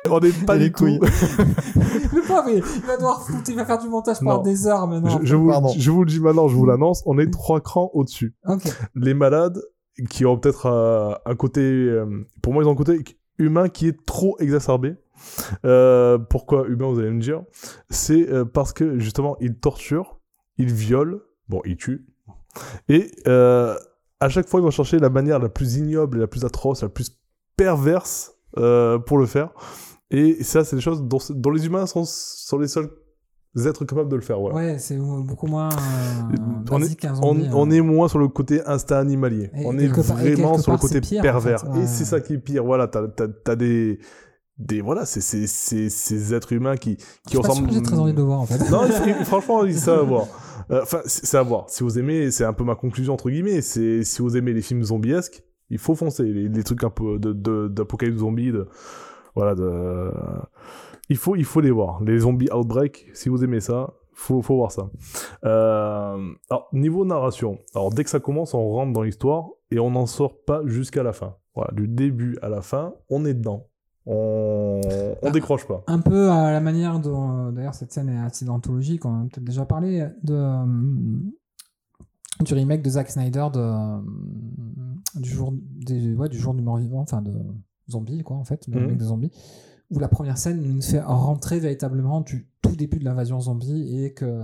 [0.09, 0.83] on n'est pas les du tout.
[0.85, 0.99] couilles.
[2.13, 4.87] Le pauvre, il il va devoir foutre, il va faire du montage pendant des heures
[4.87, 5.19] maintenant.
[5.21, 5.69] Je, je vous, Pardon.
[5.77, 8.35] je vous le dis maintenant, je vous l'annonce, on est trois crans au-dessus.
[8.95, 9.61] Les malades
[10.09, 12.05] qui ont peut-être euh, un côté, euh,
[12.41, 13.03] pour moi ils ont un côté
[13.39, 14.95] humain qui est trop exacerbé.
[15.65, 17.41] Euh, pourquoi humain vous allez me dire?
[17.89, 20.19] C'est euh, parce que justement ils torturent,
[20.57, 21.17] ils violent,
[21.49, 22.05] bon ils tuent,
[22.89, 23.75] et euh,
[24.19, 26.89] à chaque fois ils vont chercher la manière la plus ignoble, la plus atroce, la
[26.89, 27.17] plus
[27.55, 29.49] perverse euh, pour le faire.
[30.11, 32.89] Et ça c'est des choses dont, dont les humains sont, sont les seuls
[33.65, 34.39] êtres capables de le faire.
[34.39, 34.55] Voilà.
[34.55, 36.35] Ouais, c'est beaucoup moins euh,
[36.69, 37.69] On est- on hein.
[37.71, 39.49] est moins sur le côté instinct animalier.
[39.55, 41.61] Et on est part- vraiment sur le côté c'est en pervers.
[41.61, 41.83] fait, ouais.
[41.83, 42.63] Et c'est ça qui est pire.
[42.63, 43.03] Voilà, t'as
[43.47, 43.99] as, des,
[44.59, 46.97] des voilà, c'est c'est- c'est- ces êtres humains qui
[47.27, 47.71] qui ressemblent.
[47.71, 48.59] j'ai très envie de le voir en fait.
[48.69, 48.81] Non,
[49.25, 50.25] franchement, c'est ça à voir.
[50.71, 51.65] Euh, Enfin, c'est c'est à voir.
[51.69, 53.61] Si vous aimez, c'est un peu ma conclusion entre guillemets.
[53.61, 56.23] C'est si vous aimez les films zombiesques, il faut foncer.
[56.23, 58.67] Les, les trucs un peu de- d'apocalypse zombie, de
[59.37, 60.11] voilà, de
[61.09, 62.03] il faut il faut les voir.
[62.03, 64.89] Les zombies outbreak, si vous aimez ça, faut faut voir ça.
[65.45, 66.17] Euh,
[66.49, 70.05] alors niveau narration, alors dès que ça commence, on rentre dans l'histoire et on n'en
[70.05, 71.35] sort pas jusqu'à la fin.
[71.55, 73.67] Voilà, du début à la fin, on est dedans.
[74.05, 74.79] On
[75.21, 75.31] on Ah.
[75.31, 75.83] décroche pas.
[75.87, 79.23] Un peu à la manière dont, d'ailleurs, cette scène est assez anthologique, on en a
[79.23, 80.65] peut-être déjà parlé, de, euh,
[82.41, 83.97] du remake de Zack Snyder de, euh,
[85.15, 87.33] du, jour, des, ouais, du jour du mort-vivant, enfin de
[87.89, 88.81] zombies, quoi, en fait, le Mhm.
[88.85, 89.31] remake de zombies,
[89.91, 94.13] où la première scène nous fait rentrer véritablement du tout début de l'invasion zombie et
[94.13, 94.43] que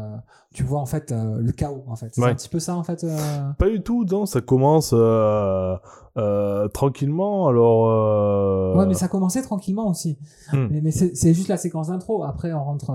[0.53, 2.09] tu vois, en fait, euh, le chaos, en fait.
[2.13, 2.29] C'est Ouais.
[2.29, 3.03] un petit peu ça, en fait.
[3.03, 3.17] euh,
[3.59, 8.77] Pas du tout, non, ça commence euh, tranquillement, alors...
[8.77, 10.17] Ouais, mais ça commençait tranquillement aussi.
[10.53, 10.67] Hmm.
[10.71, 12.23] Mais, mais c'est c'est juste la séquence d'intro.
[12.23, 12.91] Après, on rentre.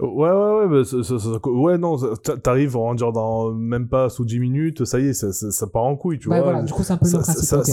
[0.00, 1.96] Euh, Ouais, ouais, ouais, bah, ça- ça- ça- ouais, non,
[2.42, 5.84] t'arrives, va dire, dans même pas sous 10 minutes, ça y est, ça, ça, part
[5.84, 6.44] en couille, tu ouais, vois.
[6.52, 7.18] voilà, du coup, un peu ça,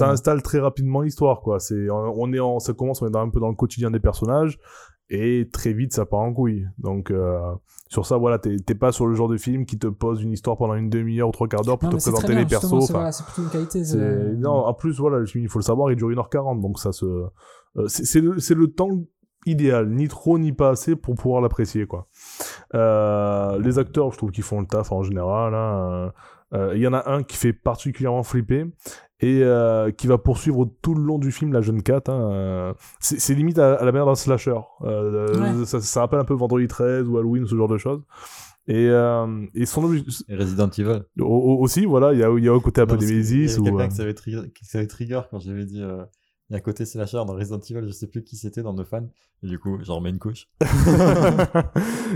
[0.06, 0.12] ouais.
[0.12, 1.60] installe très rapidement l'histoire, quoi.
[1.60, 4.00] C'est, on, est en, ça commence, on est dans- un peu dans le quotidien des
[4.00, 4.60] personnages,
[5.10, 6.68] et très vite, ça part en couille.
[6.78, 7.40] Donc, euh,
[7.90, 10.56] sur ça, voilà, t'es pas sur le genre de film qui te pose une histoire
[10.58, 12.86] pendant une demi-heure ou trois quarts d'heure pour Non, te présenter bien, les persos.
[12.88, 13.84] c'est voilà, plutôt une qualité.
[13.84, 13.98] C'est-
[14.38, 16.94] Non, en plus, voilà, le film, il faut le savoir, il dure 1h40, donc ça
[16.94, 17.06] se.
[17.06, 18.90] euh, c'est c'est le, c'est le temps
[19.46, 22.08] idéal, ni trop ni pas assez pour pouvoir l'apprécier, quoi.
[22.76, 25.54] Euh, les acteurs, je trouve qu'ils font le taf en général.
[25.54, 26.12] hein.
[26.54, 28.66] Euh, Il y en a un qui fait particulièrement flipper
[29.22, 32.02] et euh, qui va poursuivre tout le long du film la jeune Kat.
[32.08, 32.74] hein.
[33.00, 34.56] C'est limite à, à la manière d'un slasher.
[34.82, 35.28] Euh,
[35.60, 35.66] Ouais.
[35.66, 38.02] ça, ça rappelle un peu Vendredi 13 ou Halloween, ce genre de choses.
[38.68, 41.02] Et, euh, et son objectif Et Resident Evil.
[41.20, 43.00] au- au- aussi, voilà, il y a, il y a un côté un peu Non,
[43.00, 43.18] parce qu'il
[43.50, 46.04] y ou, quelqu'un euh, qui savait, tri- qui savait trigger quand j'avais dit euh,
[46.52, 48.74] il y a un côté slasher dans Resident Evil, je sais plus qui c'était dans
[48.74, 49.08] nos fans.
[49.42, 50.50] Et du coup, j'en remets une couche.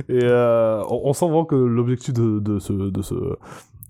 [0.10, 3.16] et euh, on, on sent vraiment que l'objectif de, de ce de ce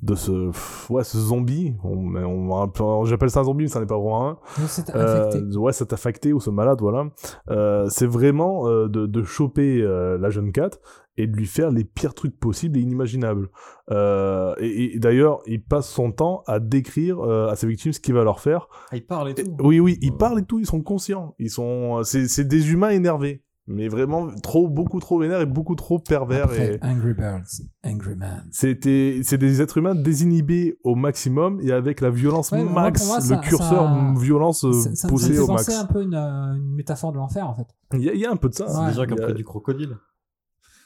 [0.03, 3.85] de ce pff, ouais ce zombie on, on, j'appelle ça un zombie mais ça n'est
[3.85, 5.57] pas vraiment un c'est euh, infecté.
[5.57, 7.05] ouais cet affecté ou ce malade voilà
[7.49, 10.71] euh, c'est vraiment euh, de, de choper euh, la jeune Cat
[11.17, 13.49] et de lui faire les pires trucs possibles et inimaginables
[13.91, 17.99] euh, et, et d'ailleurs il passe son temps à décrire euh, à ses victimes ce
[17.99, 19.55] qu'il va leur faire Ah, il parle et et- tout.
[19.63, 21.35] oui, oui, ils parlent et tout, ils sont conscients.
[21.39, 25.75] Ils sont, c'est, c'est des humains énervés, mais vraiment trop, beaucoup trop vénères et beaucoup
[25.75, 26.45] trop pervers.
[26.45, 27.45] Après, Et Angry Birds,
[27.85, 28.47] Angry Man.
[28.51, 32.81] c'était, c'est des êtres humains désinhibés au maximum et avec la violence Ouais, mais moi,
[32.83, 35.69] max, moi, le ça- curseur ça- violence euh, Ça, poussé au max.
[35.69, 37.67] un peu une, une métaphore de l'enfer, en fait.
[37.93, 38.67] Il y, a- il y a un peu de ça.
[38.67, 38.87] C'est Ouais.
[38.89, 39.97] des gens qui ont Il pris du crocodile.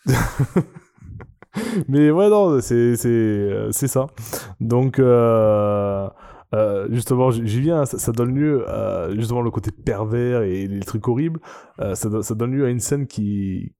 [1.88, 4.08] Mais ouais, non, c'est, euh, ça.
[4.60, 6.08] Donc, euh,
[6.54, 8.66] euh, justement, j'y viens, ça, donne lieu
[9.18, 11.40] justement le côté pervers et les trucs horribles.
[11.80, 13.74] Ça, ça donne lieu à une scène qui,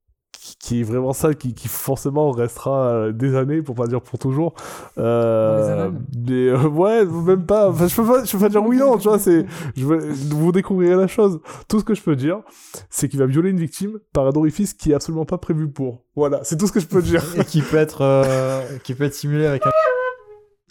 [0.50, 4.02] qui, qui est vraiment ça, qui, qui forcément restera euh, des années, pour pas dire
[4.02, 4.54] pour toujours.
[4.98, 5.92] Euh,
[6.28, 7.70] mais euh, ouais, même pas.
[7.70, 9.20] Enfin, je peux pas, je peux pas dire oui non, tu vois.
[9.20, 9.46] C'est,
[9.76, 9.98] je vais,
[10.30, 11.40] vous découvrirez la chose.
[11.68, 12.42] Tout ce que je peux dire,
[12.90, 16.04] c'est qu'il va violer une victime par un orifice qui est absolument pas prévu pour.
[16.16, 17.24] Voilà, c'est tout ce que je peux dire.
[17.38, 19.72] et qui peut être, euh, qui peut être simulé avec un.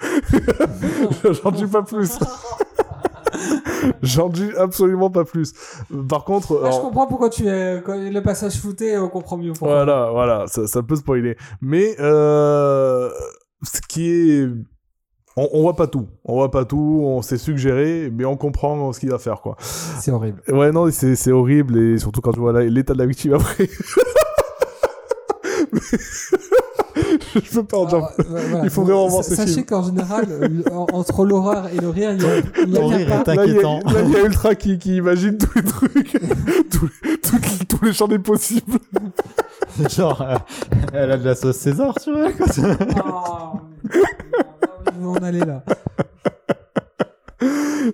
[1.33, 2.19] J'en dis pas plus.
[4.03, 5.53] J'en dis absolument pas plus.
[6.09, 9.53] Par contre, je comprends pourquoi tu es le passage flouté, on comprend mieux.
[9.53, 9.85] pourquoi.
[9.85, 11.37] voilà, voilà, ça, ça peut spoiler.
[11.61, 13.11] Mais euh,
[13.63, 14.49] ce qui est,
[15.37, 18.93] on, on voit pas tout, on voit pas tout, on s'est suggéré, mais on comprend
[18.93, 19.57] ce qu'il va faire, quoi.
[19.61, 20.43] C'est horrible.
[20.49, 23.69] Ouais, non, c'est horrible et surtout quand tu vois l'état de la victime après.
[27.45, 27.97] Je peux pas en dire.
[27.99, 28.65] Alors, euh, voilà.
[28.65, 31.89] Il faut vraiment voir Sa- ce Sachez qu'en général, euh, en- entre l'horreur et le
[31.89, 33.81] rire, il y a, il y a pas- Là, il y a- inquiétant.
[33.87, 36.13] là, il y a Ultra qui, qui imagine tous les trucs,
[36.71, 38.79] tous, les, tous- tous les champs des possibles.
[39.91, 40.37] Genre, euh,
[40.93, 42.47] elle a de la sauce César sur elle, quoi.
[43.05, 43.53] Ah,
[45.01, 45.63] on va en aller là.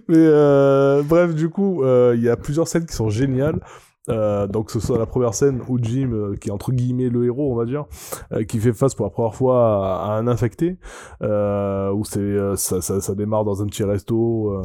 [0.08, 3.60] Mais euh, bref, du coup, euh, il y a plusieurs scènes qui sont géniales.
[4.10, 7.24] Euh, donc, ce soit la première scène où Jim, euh, qui est entre guillemets le
[7.24, 7.86] héros, on va dire,
[8.32, 10.78] euh, qui fait face pour la première fois à, un infecté,
[11.22, 14.62] euh, où c'est euh, ça, ça, ça démarre dans un petit resto.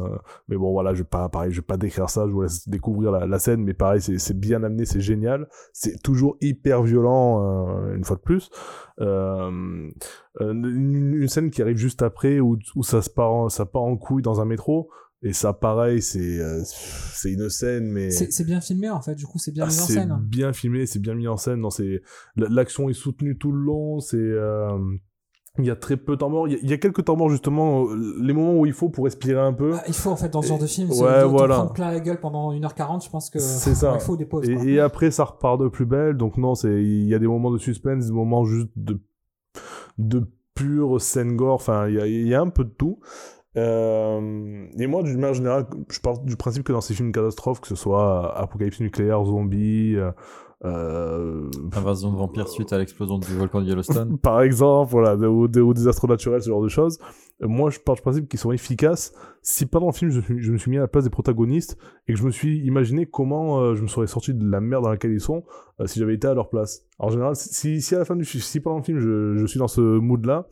[0.48, 2.26] mais bon, voilà, je vais pas, pareil, je vais pas décrire ça.
[2.26, 5.48] Je vous laisse découvrir la, scène, mais pareil, c'est bien amené, c'est génial.
[5.72, 8.50] C'est toujours hyper violent, une fois de plus.
[8.98, 9.92] Une,
[10.38, 13.96] une scène qui arrive juste après où, où ça se part, en, ça part en
[13.96, 14.90] couille dans un métro.
[15.22, 19.14] Et ça, pareil, c'est euh, c'est une scène, mais C'est c'est bien filmé en fait,
[19.14, 20.10] du coup, c'est bien ah, mis en c'est scène.
[20.12, 20.20] hein.
[20.22, 21.60] bien filmé, c'est bien mis en scène.
[21.60, 22.00] Non, c'est
[22.36, 24.00] l'action est soutenue tout le long.
[24.00, 24.78] C'est euh,
[25.58, 26.48] il y a très peu de temps mort.
[26.48, 28.72] Il y a- il y, a quelques temps morts justement, euh, les moments où il
[28.72, 29.72] faut pour respirer un peu.
[29.74, 31.56] Ah, il faut en fait dans ce genre de film, Ouais, c'est voilà.
[31.56, 33.92] prendre plein la gueule pendant 1h40, je pense que C'est ça.
[33.94, 34.48] il faut des pauses.
[34.48, 36.16] Et, et après, ça repart de plus belle.
[36.16, 38.98] Donc non, c'est il y a des moments de suspense, des moments juste de
[39.98, 41.54] de pure scène gore.
[41.54, 43.00] Enfin, il y a, il y a un peu de tout.
[43.56, 47.60] Euh, et moi, d'une manière générale, je pars du principe que dans ces films catastrophes,
[47.60, 50.12] que ce soit apocalypse nucléaire, zombie, euh,
[50.62, 54.18] euh, Invasion de vampires suite à l'explosion du volcan de Yellowstone.
[54.22, 56.98] par exemple, voilà, ou, de- ou naturels, ce genre de choses.
[57.42, 59.14] Euh, Moi, je pars du principe qu'ils sont efficaces.
[59.42, 62.18] Si pendant le film, je, me suis mis à la place des protagonistes et que
[62.18, 65.12] je me suis imaginé comment euh, je me serais sorti de la merde dans laquelle
[65.12, 65.44] ils sont
[65.80, 66.82] euh, si j'avais été à leur place.
[66.98, 69.46] En général, si, si à la fin du film, si pendant le film, je, je
[69.46, 70.46] suis dans ce mood-là,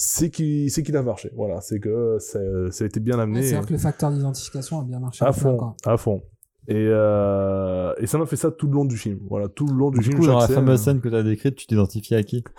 [0.00, 1.30] c'est qu'il c'est qu'il a marché.
[1.34, 2.38] Voilà, c'est que ça,
[2.70, 3.42] ça a été bien Ouais, amené.
[3.42, 5.24] C'est-à-dire que le facteur d'identification a bien marché.
[5.24, 5.74] à fond, quoi.
[5.84, 6.22] à fond.
[6.68, 9.18] Et, euh, et ça m'a fait ça tout le long du film.
[9.28, 10.18] Voilà, tout le long du Du film.
[10.20, 12.44] coup, dans la fameuse scène que tu as décrite, tu t'identifies à qui?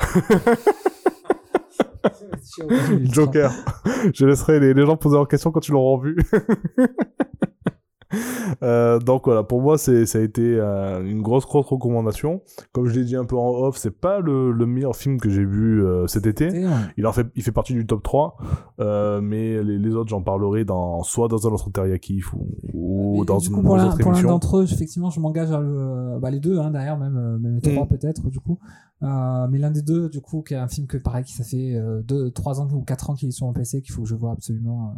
[3.12, 3.52] Joker.
[4.14, 6.18] Je laisserai les, les gens poser leurs questions quand ils l'auront vu.
[8.64, 12.42] Euh, donc voilà, pour moi, ça a été euh, une grosse, grosse recommandation.
[12.72, 15.30] Comme je l'ai dit un peu en off, c'est pas le, le meilleur film que
[15.30, 16.50] j'ai vu euh, cet été.
[16.98, 18.38] Il, en fait, il fait partie du top 3,
[18.80, 23.26] euh, mais les, les autres, j'en parlerai dans, soit dans un autre Teriyaki ou, ou
[23.26, 26.32] dans une coup, pour autre pour l'un d'entre eux, effectivement, je m'engage vers le, bah,
[26.32, 27.90] les deux, hein, derrière, même, même les trois Mm.
[27.90, 28.60] peut-être, du coup.
[29.02, 31.76] Mais l'un des deux, du coup, qui est un film que, pareil, qui ça fait
[31.76, 34.10] euh, deux, trois ans ou quatre ans qu'il est sur mon PC, qu'il faut que
[34.10, 34.96] je vois absolument.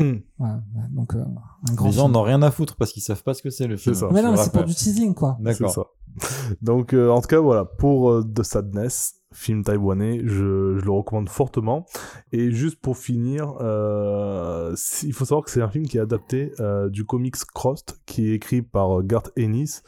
[0.00, 0.22] Euh, Mm.
[0.38, 1.24] voilà, ouais, donc, euh,
[1.70, 3.66] un grand Les gens n'ont rien à foutre parce qu'ils savent pas ce que c'est
[3.66, 3.94] le film.
[3.94, 4.08] ça.
[4.12, 5.36] Mais non, c'est pour du teasing, quoi.
[5.38, 5.70] C'est D'accord.
[5.70, 5.86] ça.
[6.62, 10.90] Donc, euh, en tout cas, voilà, pour euh, The Sadness, film taïwanais, je, je le
[10.90, 11.86] recommande fortement.
[12.32, 16.52] Et juste pour finir, euh, il faut savoir que c'est un film qui est adapté
[16.60, 19.82] euh, du comics Crossed, qui est écrit par euh, Garth Ennis,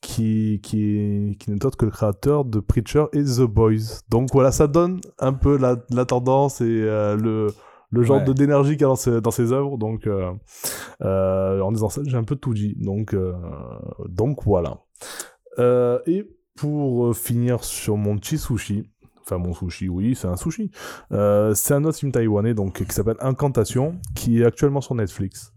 [0.00, 4.00] qui, qui, est, qui n'est autre que le créateur de Preacher et The Boys.
[4.08, 7.48] Donc voilà, ça donne un peu la, la tendance et euh, le,
[7.90, 8.34] le genre Ouais.
[8.34, 9.76] d'énergie qu'il y a dans ses, dans ses œuvres.
[9.78, 10.32] Donc, euh,
[11.02, 12.74] euh, en disant ça, j'ai un peu tout dit.
[12.78, 13.32] Donc, euh,
[14.08, 14.78] donc voilà.
[16.06, 18.90] Et pour finir sur mon petit sushi,
[19.20, 20.70] enfin mon sushi, oui, c'est un sushi.
[21.10, 25.52] C'est un autre film taïwanais donc qui s'appelle Incantation, qui est actuellement sur Netflix,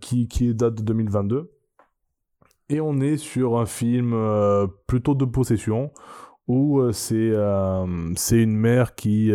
[0.00, 1.50] qui, qui est date de 2022.
[2.70, 4.16] Et on est sur un film
[4.86, 5.90] plutôt de possession
[6.46, 7.32] où c'est
[8.30, 9.30] une mère qui,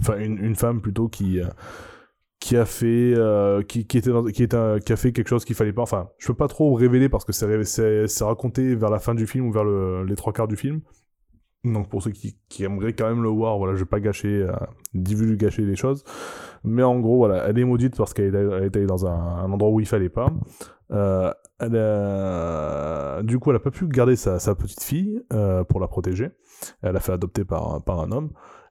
[0.00, 1.46] enfin une, une femme plutôt qui euh,
[2.40, 5.44] qui a fait euh, qui, qui était qui est un- qui a fait quelque chose
[5.44, 5.82] qu'il fallait pas.
[5.82, 9.46] Enfin je peux pas trop révéler parce que c'est raconté vers la fin du film
[9.46, 10.80] ou vers le- les trois quarts du film.
[11.64, 14.42] Donc pour ceux qui, qui aimeraient quand même le voir voilà je vais pas gâcher
[14.42, 14.52] euh,
[14.92, 16.04] divulgacher les choses.
[16.64, 19.80] Mais en gros voilà elle est maudite parce qu'elle est- allée dans un, endroit où
[19.80, 20.30] il fallait pas.
[20.90, 21.32] Euh,
[23.22, 25.22] du coup elle a pas pu garder sa, sa petite fille
[25.68, 26.30] pour la protéger.
[26.82, 28.30] Elle a fait adopter par, par un homme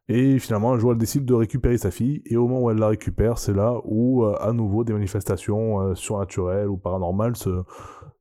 [0.09, 2.21] et finalement, un jour, elle décide de récupérer sa fille.
[2.25, 5.81] Et au moment où elle la récupère, c'est là où, euh, à nouveau, des manifestations
[5.81, 7.63] euh, surnaturelles ou paranormales se,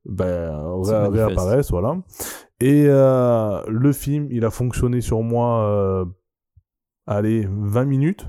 [0.05, 1.71] ben, ré- réapparaissent.
[1.71, 1.97] Voilà.
[2.61, 6.05] Et euh, le film, il a fonctionné sur moi,
[7.05, 8.27] allez, 20 minutes.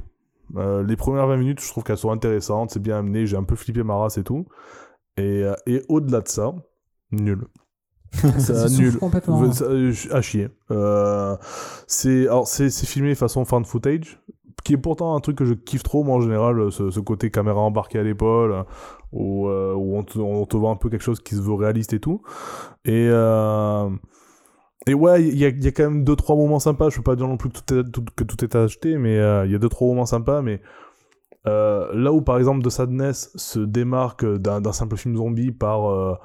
[0.57, 3.57] Les premières 20 minutes, je trouve qu'elles sont intéressantes, c'est bien amené, j'ai un peu
[3.57, 4.47] flippé ma race et tout.
[5.17, 6.53] Et, et au-delà de ça,
[7.13, 7.47] nul.
[8.39, 8.97] Ça, nul.
[8.99, 9.41] complètement.
[9.41, 9.67] Ouais, ça,
[10.17, 10.49] à chier.
[10.71, 11.37] Euh,
[11.87, 14.21] c'est alors c'est c'est filmé façon fan footage
[14.65, 17.31] qui est pourtant un truc que je kiffe trop, moi en général, ce, ce côté
[17.31, 18.65] caméra embarquée à l'épaule,
[19.13, 21.53] où, euh, où on, te, on te voit un peu quelque chose qui se veut
[21.53, 22.23] réaliste et tout.
[22.87, 23.91] Et, euh,
[24.87, 26.89] et ouais, il y a, il y a quand même deux trois moments sympas.
[26.89, 29.19] Je peux pas dire non plus que tout est, tout- que tout est acheté, mais
[29.19, 30.41] euh, il y a deux trois moments sympas.
[30.41, 30.63] Mais
[31.45, 36.19] là où par exemple The Sadness se démarque d'un simple film zombie par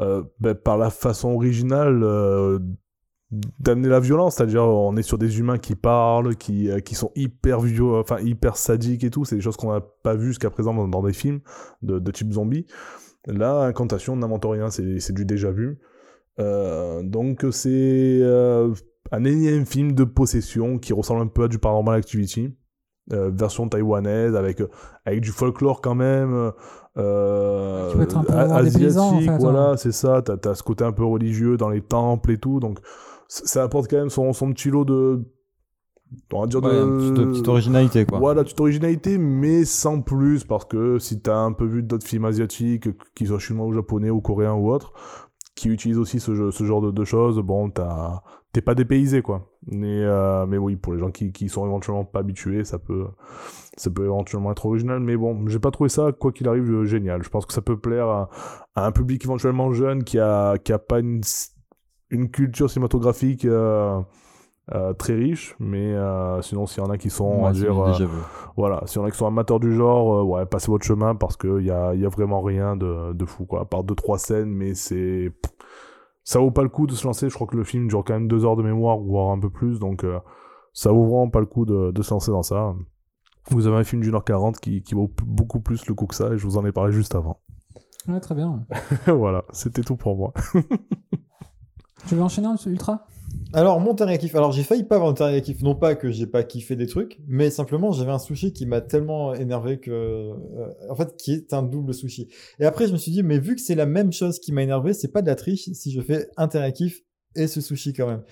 [0.00, 2.58] euh, ben, par la façon originale euh,
[3.30, 7.12] d'amener la violence, c'est-à-dire on est sur des humains qui parlent, qui, euh, qui sont
[7.14, 10.50] hyper viol- enfin hyper sadiques et tout, c'est des choses qu'on n'a pas vues jusqu'à
[10.50, 11.40] présent dans, des films
[11.82, 12.66] de, type zombie.
[13.26, 15.78] Là, Incantation, on n'invente rien, c'est du déjà vu.
[16.38, 18.20] Donc c'est
[19.12, 22.54] un énième film de possession qui ressemble un peu à du Paranormal Activity,
[23.08, 24.62] version taïwanaise avec
[25.06, 26.52] avec du folklore quand même.
[26.96, 28.54] Euh, Tu peux être un peu paysans, en
[29.14, 29.76] asiatique, fait, voilà, hein.
[29.76, 30.22] c'est ça.
[30.22, 32.78] T'as as ce côté un peu religieux dans les temples et tout, donc
[33.28, 35.24] ça apporte quand même son, son petit lot de,
[36.32, 38.18] on va dire Ouais, de, un petit- de petite originalité, quoi.
[38.20, 42.26] Voilà, petite originalité, mais sans plus, parce que si t'as un peu vu d'autres films
[42.26, 44.92] asiatiques, qu'ils soient chinois ou japonais ou coréens ou autres,
[45.56, 48.22] qui utilisent aussi ce, jeu- ce genre de, de choses, bon, t'as-
[48.54, 49.50] t'es pas dépaysé, quoi.
[49.66, 53.06] Mais, euh, mais oui, pour les gens qui, qui sont éventuellement pas habitués, ça peut,
[53.76, 56.84] ça peut éventuellement être original, mais bon, j'ai pas trouvé ça, quoi qu'il arrive, euh,
[56.86, 57.22] génial.
[57.24, 58.30] Je pense que ça peut plaire à,
[58.76, 61.20] à un public éventuellement jeune qui a, qui a pas une,
[62.10, 64.00] une culture cinématographique euh,
[64.74, 67.52] euh, très riche, mais euh, sinon, s'il y en a qui sont, on va Ouais,
[67.52, 67.92] dire, euh,
[68.56, 71.62] voilà, si on a qui sont amateurs du genre, ouais, passez votre chemin parce qu'il
[71.64, 73.62] y a, y a vraiment rien de, de fou, quoi.
[73.62, 75.32] À part deux, trois scènes, mais c'est.
[76.24, 77.28] Ça vaut pas le coup de se lancer.
[77.28, 79.50] Je crois que le film dure quand même deux heures de mémoire, voire un peu
[79.50, 80.18] plus, donc euh,
[80.72, 82.74] ça vaut vraiment pas le coup de, de se lancer dans ça.
[83.50, 86.14] Vous avez un film d'une heure quarante qui, qui vaut beaucoup plus le coup que
[86.14, 87.40] ça, et je vous en ai parlé juste avant.
[88.08, 88.66] Ouais, très bien.
[89.06, 90.32] voilà, c'était tout pour moi.
[92.06, 93.06] Tu veux enchaîner ultra?
[93.52, 94.34] Alors, mon terrier kiff.
[94.34, 95.62] Alors, j'ai failli pas avoir un terrier kiff.
[95.62, 98.80] Non pas que j'ai pas kiffé des trucs, mais simplement, j'avais un sushi qui m'a
[98.80, 99.90] tellement énervé que.
[99.90, 100.34] euh,
[100.90, 102.28] en fait, qui est un double sushi.
[102.58, 104.62] Et après, je me suis dit, mais vu que c'est la même chose qui m'a
[104.62, 107.02] énervé, c'est pas de la triche si je fais un terrier kiff
[107.36, 108.22] et ce sushi quand même.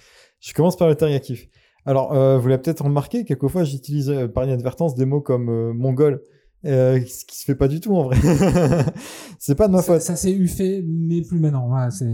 [0.41, 1.49] Je commence par le terrier kiff.
[1.85, 5.73] Alors, euh, vous l'avez peut-être remarqué, quelquefois, j'utilise euh, par inadvertance des mots comme euh,
[5.73, 6.23] mongol.
[6.65, 8.17] Euh, ce qui se fait pas du tout en vrai.
[9.39, 10.01] c'est pas de ma Ça, faute.
[10.03, 11.67] ça s'est eu fait, mais plus maintenant.
[11.69, 12.07] Voilà, c'est.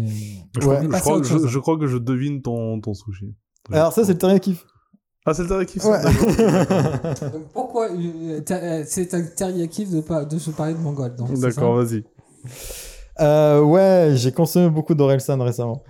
[0.60, 0.86] Je, Ouais.
[1.00, 3.34] crois, je que je, crois que je devine ton, ton sushi.
[3.70, 4.64] Alors, ça, c'est le terrier kiff.
[5.26, 6.00] Ah, c'est le qui Ouais.
[7.32, 11.74] Donc pourquoi euh, euh, c'est un teriyaki de, pas- de se parler de mongol D'accord,
[11.76, 12.02] vas-y.
[13.20, 15.82] Euh, ouais, j'ai consommé beaucoup d'Orelsan récemment.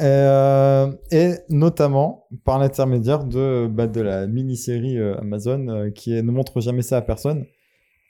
[0.00, 6.30] Euh, et notamment par l'intermédiaire de, bah, de la mini-série Amazon euh, qui est Ne
[6.32, 7.44] montre jamais ça à personne,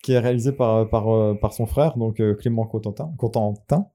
[0.03, 3.13] qui est réalisée par, par, euh, par son frère, donc euh, Clément Cotentin.
[3.19, 3.87] Cotentin.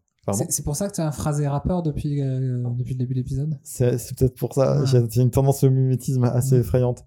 [0.50, 3.20] C'est pour ça que tu as un phrasé rappeur depuis, euh, depuis le début de
[3.20, 3.60] l'épisode?
[3.64, 4.82] C'est peut-être pour ça.
[4.82, 4.86] Ah.
[5.10, 7.04] J'ai une tendance au mimétisme assez effrayante.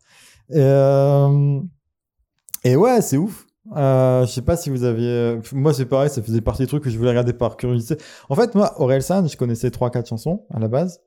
[0.51, 1.61] Et, euh,
[2.65, 3.47] et ouais, c'est ouf.
[3.77, 5.09] Euh, je sais pas si vous aviez.
[5.09, 7.97] euh, Moi, c'est pareil, ça faisait partie des trucs que je voulais regarder par curiosité.
[8.29, 11.01] En fait, moi, Orelsan, je connaissais 3-4 chansons à la base.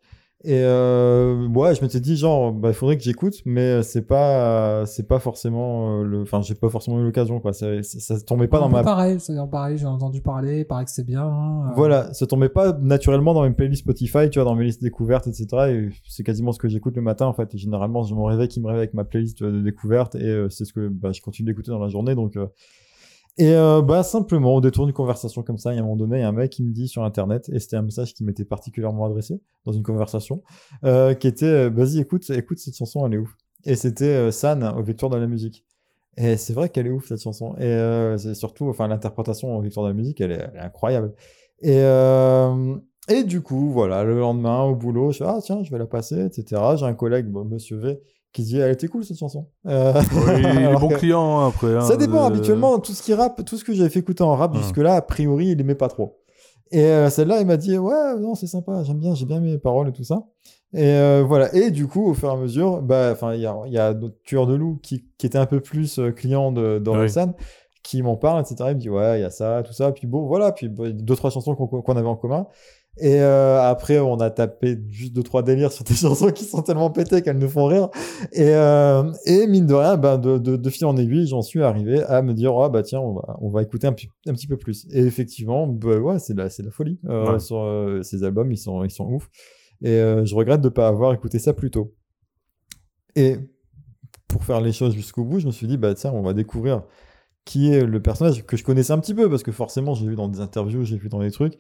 [0.43, 4.85] Et euh, ouais, je m'étais dit, genre, bah, il faudrait que j'écoute, mais c'est pas,
[4.87, 6.21] c'est pas forcément euh, le.
[6.21, 7.53] Enfin, j'ai pas forcément eu l'occasion, quoi.
[7.53, 10.91] Ça, ça, ça tombait pas dans ma pareil, c'est-à-dire pareil, j'ai entendu parler, paraît que
[10.91, 11.23] c'est bien.
[11.23, 11.73] hein, euh.
[11.75, 15.27] Voilà, ça tombait pas naturellement dans mes playlists Spotify, tu vois, dans mes listes découvertes,
[15.27, 15.47] etc.
[15.69, 17.53] Et c'est quasiment ce que j'écoute le matin, en fait.
[17.53, 20.25] Et généralement, j'ai mon réveil qui me réveille avec ma playlist euh, de découverte et
[20.25, 22.15] euh, c'est ce que bah, je continue d'écouter dans la journée.
[22.15, 22.47] Donc, euh,
[23.37, 25.95] et euh, bah simplement, au détour d'une conversation comme ça, il y a un moment
[25.95, 28.13] donné, il y a un mec qui me dit sur Internet, et c'était un message
[28.13, 30.43] qui m'était particulièrement adressé dans une conversation,
[30.83, 33.33] euh, qui était euh, vas-y, écoute, écoute cette chanson, elle est ouf.
[33.63, 35.65] Et c'était San aux Victoires de la musique.
[36.17, 37.55] Et c'est vrai qu'elle est ouf cette chanson.
[37.57, 41.13] Et c'est surtout, enfin, l'interprétation aux Victoires de la musique, elle est, incroyable.
[41.61, 41.77] Et,
[43.07, 45.85] et du coup, voilà, le lendemain au boulot, je fais ah tiens, je vais la
[45.85, 46.59] passer, etc.
[46.75, 48.01] J'ai un collègue, Monsieur V,
[48.33, 49.47] qui dit elle était cool cette chanson.
[49.67, 51.75] Euh, Oui, il est bon que- client hein, après.
[51.75, 54.23] hein, ça dépend, euh, habituellement, tout ce qui rappe, tout ce que j'avais fait écouter
[54.23, 54.57] en rap Hmm.
[54.57, 56.17] jusque-là, a priori, il aimait pas trop.
[56.71, 59.57] Et euh, celle-là, il m'a dit, ouais, non, c'est sympa, j'aime bien, j'ai bien mes
[59.57, 60.23] paroles et tout ça.
[60.73, 61.53] Et voilà.
[61.53, 63.93] Et du coup, au fur et à mesure, bah, enfin, il y a, y a
[63.93, 67.33] d'autres tueurs de loups qui, qui étaient un peu plus clients de, d'Orelsan,
[67.83, 68.55] qui m'en parlent, etc.
[68.69, 69.91] Il me dit, ouais, il y a ça, tout ça.
[69.91, 70.53] Puis bon, voilà.
[70.53, 72.47] Puis bah, deux, trois chansons qu'on, qu'on avait en commun.
[72.97, 76.61] Et euh, après, on a tapé juste deux, trois délires sur des chansons qui sont
[76.61, 77.89] tellement pétées qu'elles nous font rire.
[78.33, 81.63] Et, euh, et mine de rien, ben, de, de, de fil en aiguille, j'en suis
[81.63, 84.33] arrivé à me dire, ah bah tiens, on va, on va écouter un, petit- un
[84.33, 84.85] petit peu plus.
[84.91, 86.99] Et effectivement, bah, ouais, c'est de la, c'est la folie.
[87.07, 87.39] Euh, Ouais.
[87.39, 87.65] sur,
[88.03, 89.29] ces albums, ils sont, ils sont ouf.
[89.83, 91.95] Et je regrette de ne pas avoir écouté ça plus tôt.
[93.15, 93.37] Et
[94.27, 96.83] pour faire les choses jusqu'au bout, je me suis dit, bah tiens, on va découvrir
[97.45, 100.15] qui est le personnage que je connaissais un petit peu, parce que forcément, j'ai vu
[100.15, 101.57] dans des interviews, j'ai vu dans des trucs.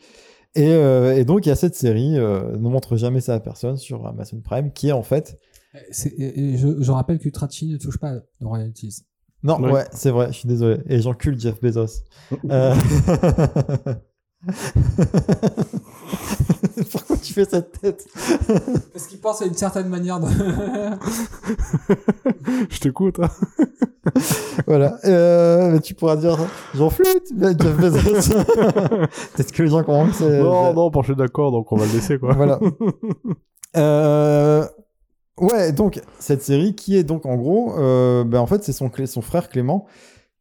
[0.55, 3.39] Et, euh, et donc, il y a cette série, euh, Ne montre jamais ça à
[3.39, 5.39] personne, sur Amazon Prime, qui est en fait
[6.17, 9.03] et- et je, je rappelle que Trachi ne touche pas de royalties.
[9.43, 9.71] Non, Oui.
[9.71, 10.81] ouais, c'est vrai, je suis désolé.
[10.87, 12.03] Et j'encule Jeff Bezos.
[12.51, 12.75] Euh,
[16.91, 18.05] Pourquoi tu fais cette tête
[18.93, 20.27] Parce qu'il pense à une certaine manière de.
[22.69, 23.19] Je t'écoute.
[23.19, 23.29] Hein.
[24.65, 24.97] Voilà.
[25.05, 26.35] Euh, tu pourras dire
[26.73, 28.33] j'en flûte, mais Jeff Bezos.
[28.33, 30.39] Peut-être que les gens comprennent que c'est.
[30.39, 32.33] non, non, je suis d'accord, donc on va le laisser, quoi.
[32.33, 32.59] Voilà.
[33.77, 34.65] Euh,
[35.37, 38.89] Ouais, donc cette série qui est donc en gros, euh, ben, en fait c'est son,
[38.89, 39.87] clé- son frère Clément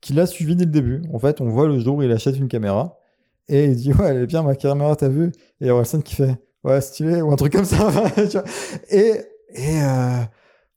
[0.03, 1.01] qui l'a suivi dès le début.
[1.15, 3.00] En fait, on voit le jour où il achète une caméra
[3.51, 5.33] et il dit ouais elle est bien ma caméra t'as vu?
[5.61, 7.91] Et Orelsan qui fait ouais stylé ou un truc comme ça.
[8.17, 8.45] tu vois.
[8.91, 9.21] et
[9.55, 10.23] et euh,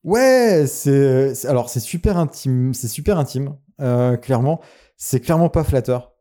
[0.04, 4.60] ouais c'est alors c'est super intime c'est super intime euh, clairement
[4.98, 6.12] c'est clairement pas flatteur.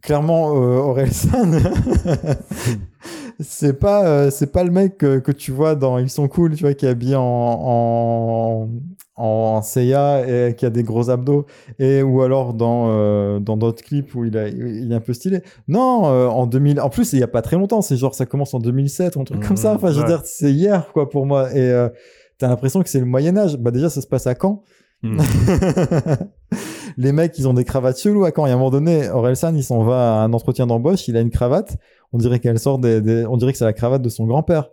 [0.00, 1.52] Clairement euh, Orelsan
[3.40, 6.62] c'est pas euh, pas le mec que, que tu vois dans ils sont cool tu
[6.64, 8.68] vois qui est habillé en en
[9.14, 11.44] en Seiya et qui a des gros abdos
[11.78, 15.12] et ou alors dans euh, dans d'autres clips où il a il est un peu
[15.12, 18.14] stylé non euh, en 2000 en plus il y a pas très longtemps c'est genre
[18.14, 20.90] ça commence en 2007 ou un truc comme ça enfin je veux dire c'est hier
[20.94, 21.90] quoi pour moi et euh,
[22.38, 24.62] t'as l'impression que c'est le Moyen Âge bah déjà ça se passe à Caen
[25.04, 25.18] Hmm.
[26.96, 28.46] les mecs, ils ont des cravates cheloues à Caen.
[28.46, 31.20] Et à un moment donné, Orelsan, il s'en va à un entretien d'embauche, il a
[31.20, 31.76] une cravate.
[32.12, 34.68] On dirait qu'elle sort des, des- on dirait que c'est la cravate de son grand-père.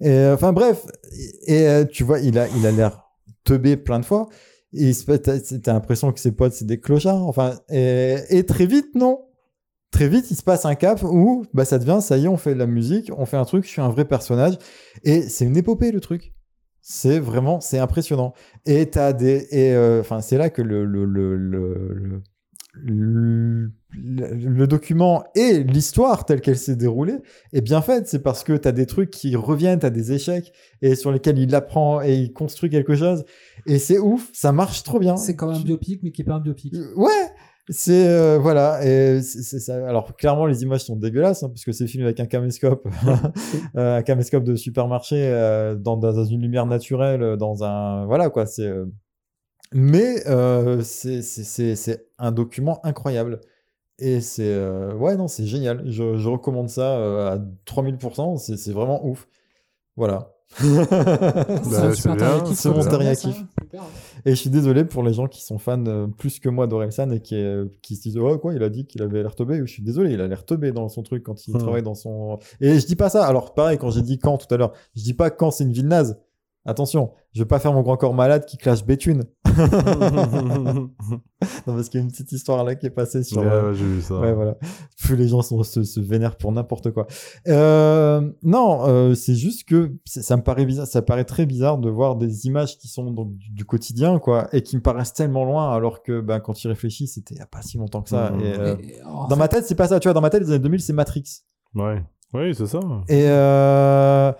[0.00, 0.86] Et enfin bref,
[1.46, 3.03] et tu vois, il a, il a l'air
[3.44, 4.28] teubé plein de fois.
[4.72, 7.26] Et t'as l'impression que ses potes c'est des clochards.
[7.26, 9.20] Enfin, et, et très vite, non.
[9.92, 12.36] Très vite, il se passe un cap où bah ça devient, ça y est, on
[12.36, 14.58] fait de la musique, on fait un truc, je suis un vrai personnage.
[15.04, 16.34] Et c'est une épopée le truc.
[16.80, 18.34] C'est vraiment, c'est impressionnant.
[18.66, 22.22] Et t'as des, et euh, enfin c'est là que le le le le,
[22.82, 23.70] le,
[24.66, 27.18] document et l'histoire telle qu'elle s'est déroulée
[27.52, 28.08] est bien faite.
[28.08, 30.52] C'est parce que t'as des trucs qui reviennent, t'as des échecs
[30.82, 33.24] et sur lesquels il apprend et il construit quelque chose.
[33.66, 35.16] Et c'est ouf, ça marche trop bien.
[35.16, 36.74] C'est comme un biopic, mais qui est pas un biopic.
[36.74, 37.30] Euh, Ouais,
[37.70, 38.84] c'est euh, voilà.
[38.84, 39.88] Et c'est ça.
[39.88, 42.86] Alors clairement, les images sont dégueulasses hein, parce que c'est filmé avec un caméscope,
[43.76, 48.44] euh, un caméscope de supermarché euh, dans, dans une lumière naturelle, dans un voilà quoi.
[48.46, 48.86] C'est euh,
[49.74, 53.40] mais euh, c'est c'est- c'est c'est un document incroyable.
[53.98, 55.82] Et c'est euh, ouais non c'est génial.
[55.86, 58.38] Je, je recommande ça euh, à 3000%.
[58.38, 59.28] C'est c'est vraiment ouf.
[59.96, 60.30] Voilà.
[60.60, 60.66] C'est
[62.08, 63.28] un c'est mon teriyaki.
[64.24, 67.10] Et je suis désolé pour les gens qui sont fans euh, plus que moi d'Orelsan
[67.10, 69.58] et qui, euh, qui se disent Oh, quoi, il a dit qu'il avait l'air teubé.
[69.58, 71.58] Je suis désolé, il a l'air teubé dans son truc quand il Hmm.
[71.58, 72.38] travaille dans son.
[72.60, 73.26] Et je dis pas ça.
[73.26, 75.72] Alors, pareil, quand j'ai dit quand tout à l'heure, je dis pas quand c'est une
[75.72, 76.18] ville naze.
[76.66, 79.24] Attention, je vais pas faire mon grand corps malade qui clash Béthune.
[80.74, 80.90] non,
[81.66, 83.40] parce qu'il y a une petite histoire là qui est passée sur.
[83.42, 84.18] Ouais, euh, ouais, j'ai vu ça.
[84.18, 84.56] Ouais, voilà.
[85.02, 87.06] Plus les gens sont, se, se vénèrent pour n'importe quoi.
[87.48, 91.88] Euh, non, euh, c'est juste que ça me paraît bizarre, ça paraît très bizarre de
[91.90, 95.44] voir des images qui sont donc du, du quotidien, quoi, et qui me paraissent tellement
[95.44, 98.10] loin, alors que, ben, quand tu réfléchis, c'était il y a pas si longtemps que
[98.10, 98.30] ça.
[98.30, 98.40] Mhm.
[98.40, 100.30] Et, euh, Et- et en dans ma tête, c'est pas ça, tu vois, dans ma
[100.30, 101.24] tête, les années 2000, c'est Matrix.
[101.74, 102.02] Ouais.
[102.32, 102.80] Oui, c'est ça.
[103.08, 104.32] Et, euh,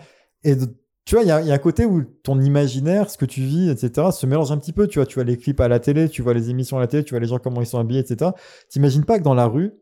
[0.43, 0.75] et de-
[1.05, 3.27] tu vois, il y a, il y a un côté où ton imaginaire, ce que
[3.27, 4.87] tu vis, etc., se mélange un petit peu.
[4.87, 6.87] Tu vois, tu vois les clips à la télé, tu vois les émissions à la
[6.87, 8.31] télé, tu vois les gens comment ils sont habillés, etc.
[8.71, 9.73] T'imagines pas que dans la rue,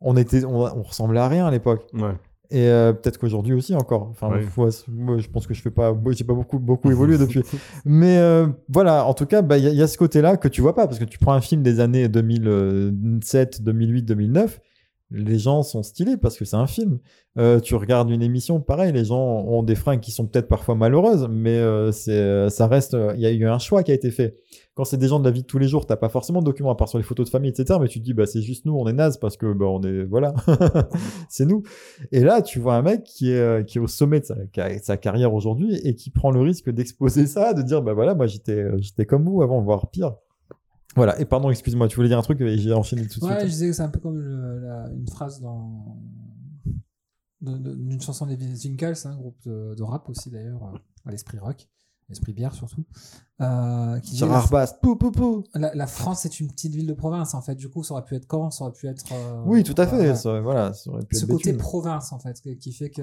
[0.00, 1.86] on était, on, on ressemblait à rien à l'époque.
[1.94, 2.14] Ouais.
[2.50, 4.08] Et euh, peut-être qu'aujourd'hui aussi encore.
[4.10, 4.28] Enfin,
[4.88, 7.42] moi, je pense que je fais pas, j'ai pas beaucoup, beaucoup évolué depuis.
[7.84, 10.60] Mais euh, voilà, en tout cas, bah, il y, y a ce côté-là que tu
[10.60, 14.60] vois pas parce que tu prends un film des années 2007, 2008, 2009.
[15.10, 16.98] Les gens sont stylés parce que c'est un film.
[17.38, 20.74] Euh, tu regardes une émission, pareil, les gens ont des fringues qui sont peut-être parfois
[20.74, 22.96] malheureuses, mais euh, c'est, ça reste.
[23.14, 24.36] Il y a eu un choix qui a été fait.
[24.74, 26.46] Quand c'est des gens de la vie de tous les jours, t'as pas forcément de
[26.46, 27.78] documents à part sur les photos de famille, etc.
[27.80, 29.80] Mais tu te dis, bah c'est juste nous, on est naze parce que bah on
[29.82, 30.34] est voilà,
[31.28, 31.62] c'est nous.
[32.10, 34.34] Et là, tu vois un mec qui est, euh, qui au sommet de sa,
[34.82, 38.26] sa carrière aujourd'hui et qui prend le risque d'exposer ça, de dire, bah voilà, moi
[38.26, 40.14] j'étais, euh, j'étais comme vous avant, voire pire.
[40.96, 41.18] Voilà.
[41.20, 43.38] Et pardon, excuse-moi, tu voulais dire un truc et j'ai enchaîné tout de Ouais, je
[43.40, 43.50] suite.
[43.50, 45.96] disais que c'est un peu comme le- la- une phrase dans
[47.40, 51.68] d'une chanson des Winkles, un groupe de, de rap aussi d'ailleurs, euh, à l'esprit rock,
[52.08, 52.84] l'esprit bière surtout,
[53.42, 55.44] euh, qui dit la, pou pou pou.
[55.54, 57.54] la- la France est une petite ville de province en fait.
[57.56, 59.04] Du coup, ça aurait pu être Caen, ça aurait pu être.
[59.12, 59.98] euh, Oui, tout à fait.
[60.10, 60.14] ouais.
[60.14, 61.58] ça, voilà, ça aurait pu Ce être côté Béthune.
[61.58, 63.02] province en fait, qui fait que.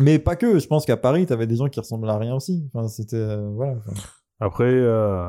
[0.00, 0.58] Mais pas que.
[0.58, 2.66] Je pense qu'à Paris, t'avais des gens qui ressemblaient à rien aussi.
[2.72, 3.74] Enfin, c'était euh, voilà.
[3.76, 3.92] Enfin,
[4.40, 5.28] Après, euh,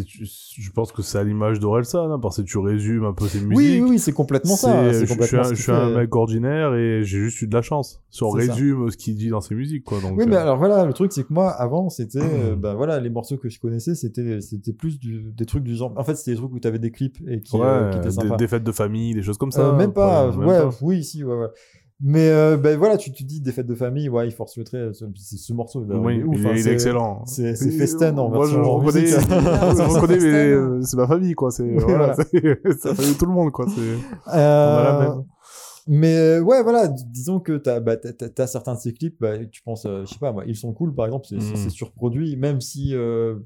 [0.00, 3.40] je pense que c'est à l'image d'Orelsan, hein, parce que tu résumes un peu ses
[3.40, 3.56] musiques.
[3.56, 4.90] Oui, oui, oui, c'est complètement ça.
[4.92, 5.96] Je- suis un- ce je qu'il suis un fait.
[5.96, 8.00] mec ordinaire et j'ai juste eu de la chance.
[8.10, 8.38] Si on ça.
[8.38, 10.00] résume ce qu'il dit dans ses musiques, quoi.
[10.00, 12.74] Donc, Oui, mais euh, alors voilà, le truc c'est que moi avant c'était, euh, ben
[12.74, 15.92] voilà, les morceaux que je connaissais c'était c'était plus du- des trucs du genre.
[15.96, 18.08] En fait, c'était des trucs où t'avais des clips et qui, ouais, euh, qui étaient
[18.08, 18.36] des, sympas.
[18.36, 19.62] des fêtes de famille, des choses comme ça.
[19.68, 20.70] Euh, même pas, Ouais, même ouais, pas.
[20.80, 21.48] oui, si, ouais, ouais.
[22.04, 24.64] Mais euh, ben voilà, tu te dis des fêtes de famille, ouais, il force le
[24.64, 24.92] trait.
[24.92, 25.84] ce- C'est ce morceau.
[25.84, 27.24] d'ailleurs, Oui, il est ouf, il, hein, il est excellent.
[27.26, 31.50] C'est Festen en Moi, je reconnais, je reconnais, mais euh, c'est ma famille, quoi.
[31.52, 32.42] C'est, voilà, c'est,
[32.80, 33.66] ça fait tout le monde, quoi.
[33.68, 35.22] C'est, Euh, la.
[35.88, 39.16] Mais euh, ouais, voilà, disons que t'as bah, t'as- t'as- t'as certains de ces clips,
[39.20, 41.56] bah, tu penses, euh, je sais pas, moi, ils sont cool, par exemple, c'est Mm.
[41.56, 43.36] c'est surproduit, même si euh,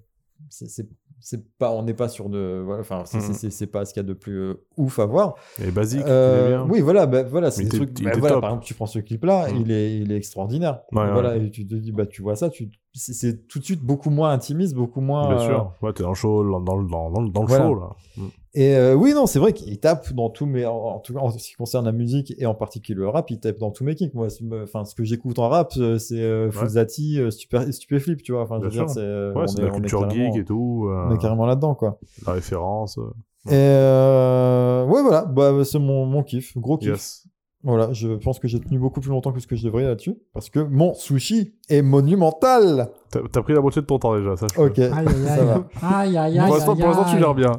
[0.51, 0.87] c'est-
[1.21, 3.21] c'est pas, on n'est pas sur de, voilà, enfin, c'est Mm.
[3.21, 5.35] c'est- c'est- c'est pas ce qu'il y a de plus euh, ouf à voir.
[5.63, 6.67] Et basique, Euh, bien.
[6.71, 8.01] oui, voilà, bah, voilà, c'est des trucs.
[8.03, 9.57] bah, voilà, par exemple, tu prends ce clip-là, Mm.
[9.63, 10.81] il est, il est extraordinaire.
[10.93, 11.13] Ouais, ouais.
[11.13, 12.69] voilà, et tu te dis, bah, tu vois ça, tu,
[12.99, 15.29] c'est- tout de suite beaucoup moins intimiste, beaucoup moins.
[15.29, 15.73] Bien euh, sûr.
[15.83, 17.67] Ouais, t'es dans le show, dans, dans, dans, dans, le Voilà.
[17.67, 17.91] show, là.
[18.17, 18.27] Mm.
[18.59, 21.21] Et euh, oui, non, c'est vrai qu'il tape dans tous mes, en, en tout cas
[21.21, 23.85] en ce qui concerne la musique et en particulier le rap, il tape dans tous
[23.85, 24.15] mes kicks.
[24.15, 24.29] Moi,
[24.63, 28.43] enfin, ce que j'écoute en rap, euh, c'est euh, Fouzati, euh, Stupé- Stupéflip, tu vois.
[28.43, 30.87] Enfin, je veux dire, c'est, euh, Ouais, la culture geek et tout.
[30.89, 31.99] euh, On est carrément là-dedans, quoi.
[32.27, 32.97] La référence.
[32.97, 33.03] euh,
[33.49, 36.89] Et euh, ouais, voilà, bah, c'est mon, mon kiff, gros kiff.
[36.89, 37.27] Yes.
[37.67, 40.15] Voilà, je pense que j'ai tenu beaucoup plus longtemps que ce que je devrais là-dessus,
[40.33, 42.91] parce que mon sushi est monumental.
[43.11, 44.47] T'as, pris la moitié de ton temps déjà, ça.
[44.55, 45.45] je Ok, Aïe, aïe, ça aïe.
[45.47, 45.69] va.
[45.83, 46.47] Aïe, aïe, aïe.
[46.47, 47.51] Pour l'instant, aïe, pour l'instant, tu gères bien.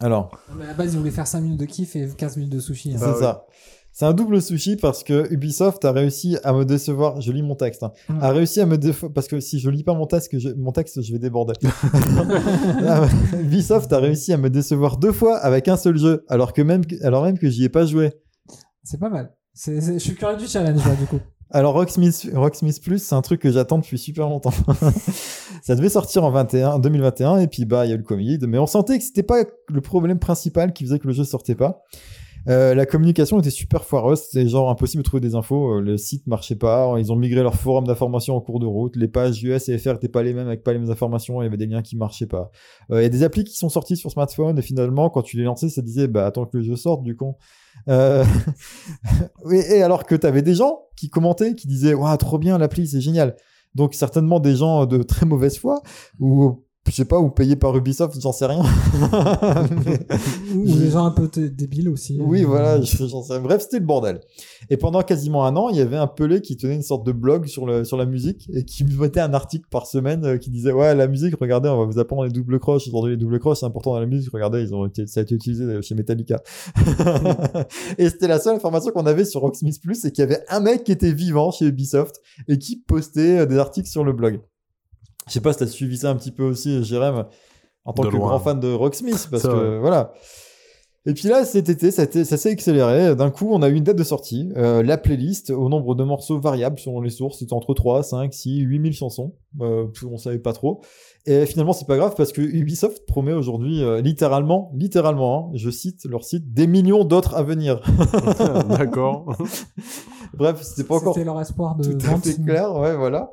[0.00, 2.52] Alors, Mais à la base, ils voulaient faire 5 minutes de kiff et 15 minutes
[2.52, 2.92] de sushi.
[2.92, 2.96] hein.
[2.98, 3.20] c'est Ah oui.
[3.20, 3.46] ça.
[3.94, 7.20] C'est un double sushi parce que Ubisoft a réussi à me décevoir.
[7.20, 7.82] Je lis mon texte.
[7.84, 7.92] hein.
[8.08, 8.18] Mm.
[8.22, 10.72] A réussi à me décevoir parce que si je lis pas mon texte, je, mon
[10.72, 11.52] texte, je vais déborder.
[13.40, 16.82] Ubisoft a réussi à me décevoir deux fois avec un seul jeu, alors que même,
[17.02, 18.12] alors même que j'y ai pas joué.
[18.84, 19.32] C'est pas mal.
[19.54, 21.18] C'est- c'est- Je suis curieux du challenge, là, du coup.
[21.54, 24.52] Alors Rocksmith, Rocksmith Plus, c'est un truc que j'attends depuis super longtemps.
[25.62, 28.38] ça devait sortir en 21, 2021 et puis bah il y a eu le Covid,
[28.48, 31.54] mais on sentait que c'était pas le problème principal qui faisait que le jeu sortait
[31.54, 31.82] pas.
[32.48, 35.96] Euh, la communication était super foireuse, c'était genre impossible de trouver des infos, euh, le
[35.96, 39.42] site marchait pas, ils ont migré leur forum d'information en cours de route, les pages
[39.44, 41.56] US et FR étaient pas les mêmes avec pas les mêmes informations, il y avait
[41.56, 42.50] des liens qui marchaient pas.
[42.90, 45.36] Euh, Il y a des applis qui sont sorties sur smartphone et finalement quand tu
[45.36, 47.36] les lançais ça disait bah attends que le jeu sorte du con.
[47.88, 52.58] Et, et alors que tu avais des gens qui commentaient, qui disaient Waouh, trop bien
[52.58, 53.34] l'appli, c'est génial.
[53.74, 55.82] Donc, certainement des gens de très mauvaise foi,
[56.20, 58.62] ou je sais pas, ou payés par Ubisoft, j'en sais rien.
[59.86, 60.06] Mais-
[60.54, 62.18] Ou des gens un peu débiles aussi.
[62.20, 63.38] oui, voilà, je- j'en sais.
[63.40, 64.20] Bref, c'était le bordel.
[64.68, 67.12] Et pendant quasiment un an, il y avait un pelé qui tenait une sorte de
[67.12, 70.50] blog sur, le, sur la musique et qui mettait un article par semaine euh, qui
[70.50, 72.86] disait Ouais, la musique, regardez, on va vous apprendre les doubles croches.
[72.88, 74.30] Aujourd'hui, les doubles croches, c'est important dans la musique.
[74.32, 76.42] Regardez, ils ont été, ça a été utilisé chez Metallica.
[77.98, 80.60] et c'était la seule information qu'on avait sur Rocksmith Plus, c'est qu'il y avait un
[80.60, 82.16] mec qui était vivant chez Ubisoft
[82.48, 84.40] et qui postait euh, des articles sur le blog.
[85.26, 87.26] Je sais pas si t'as suivi ça un petit peu aussi, Jérém,
[87.84, 88.28] en tant De que loin.
[88.28, 89.78] grand fan de Rocksmith, parce que vrai.
[89.78, 90.12] voilà.
[91.04, 93.16] Et puis là, cet été, ça, s'est accéléré.
[93.16, 94.52] D'un coup, on a eu une date de sortie.
[94.56, 98.32] Euh, la playlist, au nombre de morceaux variables selon les sources, c'était entre 3, 5,
[98.32, 99.34] 6, 8000 chansons.
[99.60, 100.80] Euh, on savait pas trop.
[101.26, 105.70] Et finalement, c'est pas grave parce que Ubisoft promet aujourd'hui, euh, littéralement, littéralement, hein, je
[105.70, 107.80] cite leur site, des millions d'autres à venir.
[108.68, 109.36] D'accord.
[110.34, 113.32] Bref, c'était pas encore C'était leur espoir de tout à fait clair, ouais, voilà.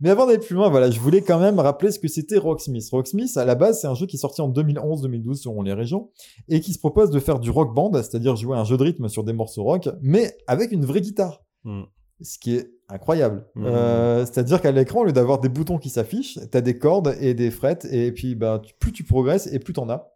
[0.00, 2.88] Mais avant d'aller plus loin, voilà, je voulais quand même rappeler ce que c'était Rocksmith.
[2.90, 6.10] Rocksmith, à la base, c'est un jeu qui est sorti en 2011-2012 selon les régions
[6.48, 9.08] et qui se propose de faire du rock band, c'est-à-dire jouer un jeu de rythme
[9.08, 11.42] sur des morceaux rock, mais avec une vraie guitare.
[11.64, 11.82] Mm.
[12.20, 13.46] Ce qui est incroyable.
[13.54, 13.64] Mm.
[13.66, 17.14] Euh, c'est-à-dire qu'à l'écran, au lieu d'avoir des boutons qui s'affichent, tu as des cordes
[17.20, 20.08] et des frettes, et puis bah, tu- plus tu progresses et plus tu en as.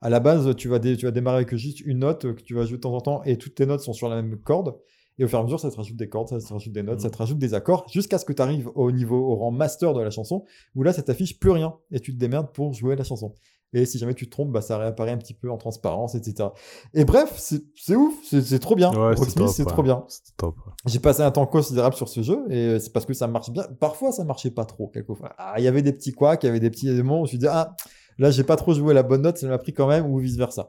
[0.00, 2.54] À la base, tu vas, dé- tu vas démarrer avec juste une note que tu
[2.54, 4.74] vas jouer de temps en temps, et toutes tes notes sont sur la même corde.
[5.18, 6.82] Et au fur et à mesure, ça te rajoute des cordes, ça te rajoute des
[6.82, 9.52] notes, ça te rajoute des accords, jusqu'à ce que tu arrives au niveau, au rang
[9.52, 12.72] master de la chanson, où là, ça t'affiche plus rien, et tu te démerdes pour
[12.72, 13.32] jouer la chanson.
[13.74, 16.48] Et si jamais tu te trompes, bah, ça réapparaît un petit peu en transparence, etc.
[16.94, 18.90] Et bref, c'est ouf, c'est trop bien.
[18.90, 19.54] Ouais, c'est Rocksmith, top.
[19.54, 19.72] c'est ouais.
[19.72, 20.04] trop bien.
[20.08, 20.56] C'est top.
[20.58, 20.72] ouais.
[20.86, 23.50] J'ai passé un temps considérable sur ce jeu et euh, c'est parce que ça marche
[23.50, 23.64] bien.
[23.80, 25.32] Parfois, ça marchait pas trop, quelquefois.
[25.38, 27.22] Ah, Il y avait des petits couacs, il y avait des petits éléments où je
[27.22, 27.74] me suis dit, ah,
[28.18, 30.36] là, j'ai pas trop joué la bonne note, ça m'a pris quand même, ou vice
[30.36, 30.68] versa.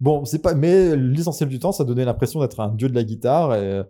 [0.00, 3.02] Bon, c'est pas, mais l'essentiel du temps, ça donnait l'impression d'être un dieu de la
[3.04, 3.82] guitare et,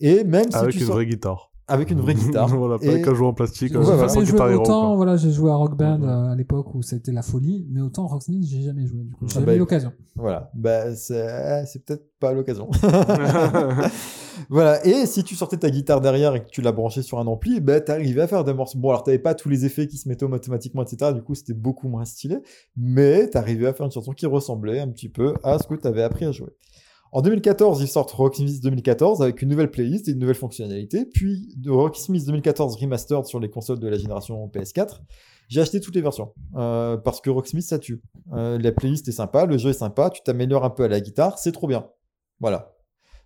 [0.00, 1.50] et même si Avec tu une sors- vraie guitare.
[1.68, 2.48] Avec une vraie guitare.
[2.56, 3.72] voilà, pas Et- avec un joueur en plastique.
[3.74, 4.02] Euh, Ouais, voilà.
[4.02, 4.96] façon joué autant, quoi.
[4.96, 8.06] voilà, j'ai joué à Rock Band euh, à l'époque où c'était la folie, mais autant
[8.06, 9.04] Rocksmith, j'ai jamais joué.
[9.04, 9.92] Du coup, j'ai Ah jamais bah, eu l'occasion.
[10.16, 12.68] Voilà, bah, c'est c'est peut-être pas l'occasion.
[14.48, 17.26] voilà, et si tu sortais ta guitare derrière et que tu l'as branchée sur un
[17.26, 18.78] ampli, bah, t'arrivais à faire des morceaux.
[18.78, 21.12] Bon, alors t'avais pas tous les effets qui se mettaient automatiquement, etc.
[21.12, 22.38] Du coup, c'était beaucoup moins stylé,
[22.76, 26.02] mais t'arrivais à faire une chanson qui ressemblait un petit peu à ce que t'avais
[26.02, 26.50] appris à jouer.
[27.14, 31.56] En 2014, ils sortent Rocksmith 2014 avec une nouvelle playlist et une nouvelle fonctionnalité, puis
[31.64, 34.98] Rocksmith 2014 Remastered sur les consoles de la génération PS4.
[35.46, 38.02] J'ai acheté toutes les versions euh, parce que Rocksmith ça tue.
[38.32, 41.00] Euh, la playlist est sympa, le jeu est sympa, tu t'améliores un peu à la
[41.00, 41.86] guitare, c'est trop bien.
[42.40, 42.74] Voilà.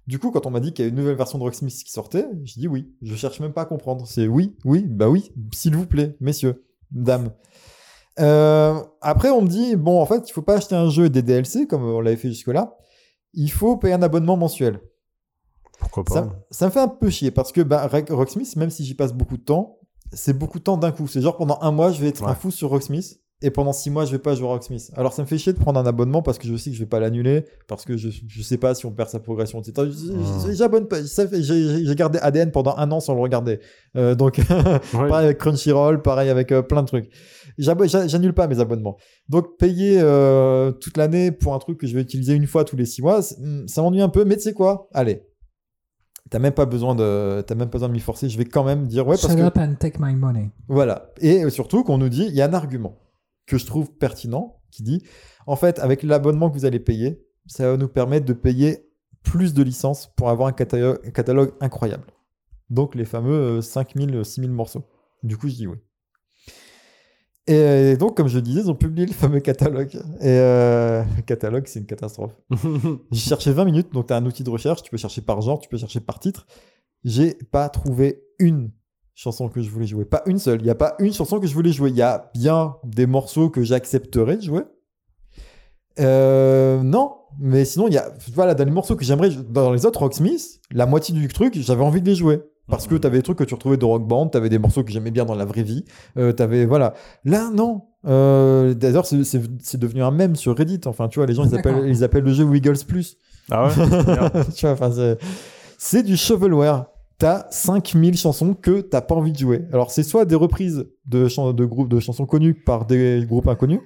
[0.06, 1.90] Du coup, quand on m'a dit qu'il y a une nouvelle version de Rocksmith qui
[1.90, 2.92] sortait, j'ai dit oui.
[3.00, 4.06] Je cherche même pas à comprendre.
[4.06, 7.30] C'est oui, oui, bah oui, s'il vous plaît, messieurs, dames.
[8.20, 11.10] Euh, après, on me dit bon, en fait, il faut pas acheter un jeu et
[11.10, 12.76] des DLC comme on l'avait fait jusque-là.
[13.34, 14.80] Il faut payer un abonnement mensuel.
[15.78, 18.70] Pourquoi pas Ça, ça me fait un peu chier parce que bah, Rock- Rocksmith, même
[18.70, 19.78] si j'y passe beaucoup de temps,
[20.12, 21.06] c'est beaucoup de temps d'un coup.
[21.06, 23.88] C'est genre pendant un mois, je vais être un fou sur Rocksmith et pendant six
[23.88, 24.90] mois, je vais pas jouer à Rocksmith.
[24.96, 26.80] Alors ça me fait chier de prendre un abonnement parce que je sais que je
[26.82, 29.88] vais pas l'annuler parce que je, je sais pas si on perd sa progression, etc.
[30.52, 30.96] J'abonne pas.
[31.04, 33.60] J'ai gardé ADN pendant un an sans le regarder.
[33.96, 34.38] Euh, donc
[34.94, 35.08] Ouais.
[35.08, 37.10] pareil avec Crunchyroll, pareil avec euh, plein de trucs.
[37.58, 38.96] J'annule pas mes abonnements.
[39.28, 42.76] Donc payer euh, toute l'année pour un truc que je vais utiliser une fois tous
[42.76, 44.24] les six mois, hmm, ça m'ennuie un peu.
[44.24, 44.88] Mais tu sais quoi?
[44.92, 45.22] Allez,
[46.30, 48.28] t'as même pas besoin de, t'as même pas besoin de m'y forcer.
[48.28, 50.50] Je vais quand même dire ouais parce Shut que up and take my money.
[50.68, 51.12] voilà.
[51.20, 52.96] Et surtout qu'on nous dit, il y a un argument
[53.48, 55.02] que je trouve pertinent qui dit,
[55.46, 58.86] en fait, avec l'abonnement que vous allez payer, ça va nous permettre de payer
[59.22, 62.06] plus de licences pour avoir un catalogue, un catalogue incroyable.
[62.70, 64.84] Donc les fameux euh, 5000, euh, 6000 morceaux.
[65.22, 65.78] Du coup, je dis oui.
[67.48, 69.94] Et euh, donc, comme je disais, ils ont publié le fameux catalogue.
[70.20, 72.36] Et euh, le catalogue, c'est une catastrophe.
[73.10, 75.40] J'ai cherché 20 minutes, donc tu as un outil de recherche, tu peux chercher par
[75.40, 76.46] genre, tu peux chercher par titre.
[77.04, 78.70] J'ai pas trouvé une
[79.20, 80.04] chanson que je voulais jouer.
[80.04, 80.60] Pas une seule.
[80.60, 81.90] Il n'y a pas une chanson que je voulais jouer.
[81.90, 84.62] Il y a bien des morceaux que j'accepterais de jouer.
[85.98, 89.84] Euh, non, mais sinon, il y a, voilà, dans les morceaux que j'aimerais, dans les
[89.86, 92.40] autres Rocksmith, la moitié du truc, j'avais envie de les jouer.
[92.68, 94.92] Parce que t'avais des trucs que tu retrouvais de Rock Band, t'avais des morceaux que
[94.92, 95.84] j'aimais bien dans la vraie vie,
[96.18, 96.92] euh, t'avais, voilà.
[97.24, 97.86] Là, non.
[98.06, 100.82] Euh, D'ailleurs, c'est- devenu un mème sur Reddit.
[100.84, 103.16] Enfin, tu vois, les gens, ils appellent, ils appellent le jeu Wiggles Plus.
[103.50, 103.72] Ah ouais
[104.54, 105.18] tu vois, enfin, c'est-
[105.78, 106.84] c'est du shovelware.
[107.18, 109.64] T'as 5000 chansons que t'as pas envie de jouer.
[109.72, 113.80] Alors, c'est soit des reprises de, de groupes de chansons connues par des groupes inconnus,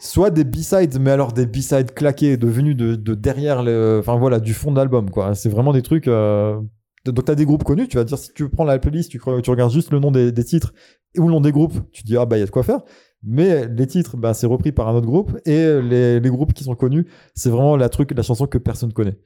[0.00, 3.60] soit des B-sides, mais alors des B-sides claqués, devenus de, de derrière
[3.98, 5.34] enfin voilà, du fond de l'album, quoi.
[5.34, 6.60] C'est vraiment des trucs, euh,
[7.06, 9.72] donc t'as des groupes connus, tu vas dire, si tu prends la playlist, tu, regardes
[9.72, 10.74] juste le nom des, des titres
[11.16, 12.80] ou le nom des groupes, tu dis, ah bah, il y a de quoi faire.
[13.22, 16.64] Mais les titres, bah, c'est repris par un autre groupe et les, les groupes qui
[16.64, 19.18] sont connus, c'est vraiment la truc, la chanson que personne connaît.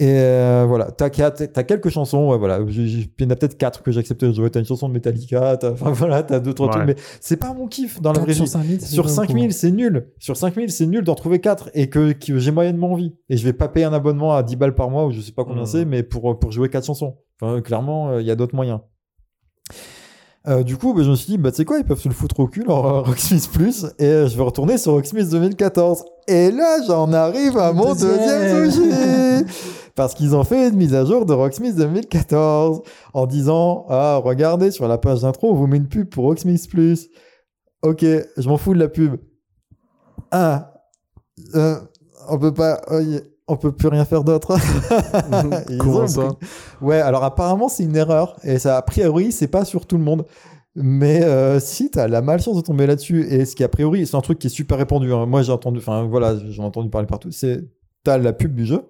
[0.00, 3.82] Et euh, voilà, t'as quatre- quelques chansons, ouais, voilà, il y en a peut-être quatre
[3.82, 4.48] que j'ai accepté de jouer.
[4.48, 6.72] T'as une chanson de Metallica, t'as, enfin voilà, t'as deux trois Ouais.
[6.74, 8.50] trucs, mais c'est pas mon kiff dans la 4 vraie sur vie.
[8.50, 9.52] 5000, c'est Sur pas 5000, beaucoup.
[9.58, 10.08] c'est nul.
[10.20, 13.16] Sur 5000, c'est nul d'en trouver 4 et que, que j'ai moyennement envie.
[13.28, 15.32] Et je vais pas payer un abonnement à 10 balles par mois ou je sais
[15.32, 15.66] pas combien Mhm.
[15.66, 17.16] c'est, mais pour, pour jouer 4 chansons.
[17.42, 18.78] Enfin, clairement, il y a d'autres moyens.
[20.46, 22.08] Euh, du coup, bah, je me suis dit, bah, tu sais quoi, ils peuvent se
[22.08, 25.28] le foutre au cul, leur euh, Rocksmith Plus, et euh, je vais retourner sur Rocksmith
[25.28, 26.04] 2014.
[26.28, 28.70] Et là, j'en arrive à mon Deuxième.
[28.70, 29.44] sujet
[29.94, 32.82] Parce qu'ils ont fait une mise à jour de Rocksmith 2014
[33.14, 36.68] en disant, ah, regardez, sur la page d'intro, on vous met une pub pour Rocksmith
[36.70, 37.08] Plus.
[37.82, 39.16] Ok, je m'en fous de la pub.
[40.30, 40.72] Ah,
[42.28, 44.56] on peut pas, oh, y- on peut plus rien faire d'autre.
[45.78, 46.28] Comment ça
[46.80, 50.04] Ouais, alors apparemment c'est une erreur et ça a priori c'est pas sur tout le
[50.04, 50.26] monde.
[50.74, 54.16] Mais euh, si t'as la malchance de tomber là-dessus et ce qui a priori c'est
[54.16, 55.12] un truc qui est super répandu.
[55.12, 55.26] hein.
[55.26, 57.30] Moi j'ai entendu, enfin voilà, j'en ai entendu parler partout.
[57.32, 57.64] C'est
[58.04, 58.82] t'as la pub du jeu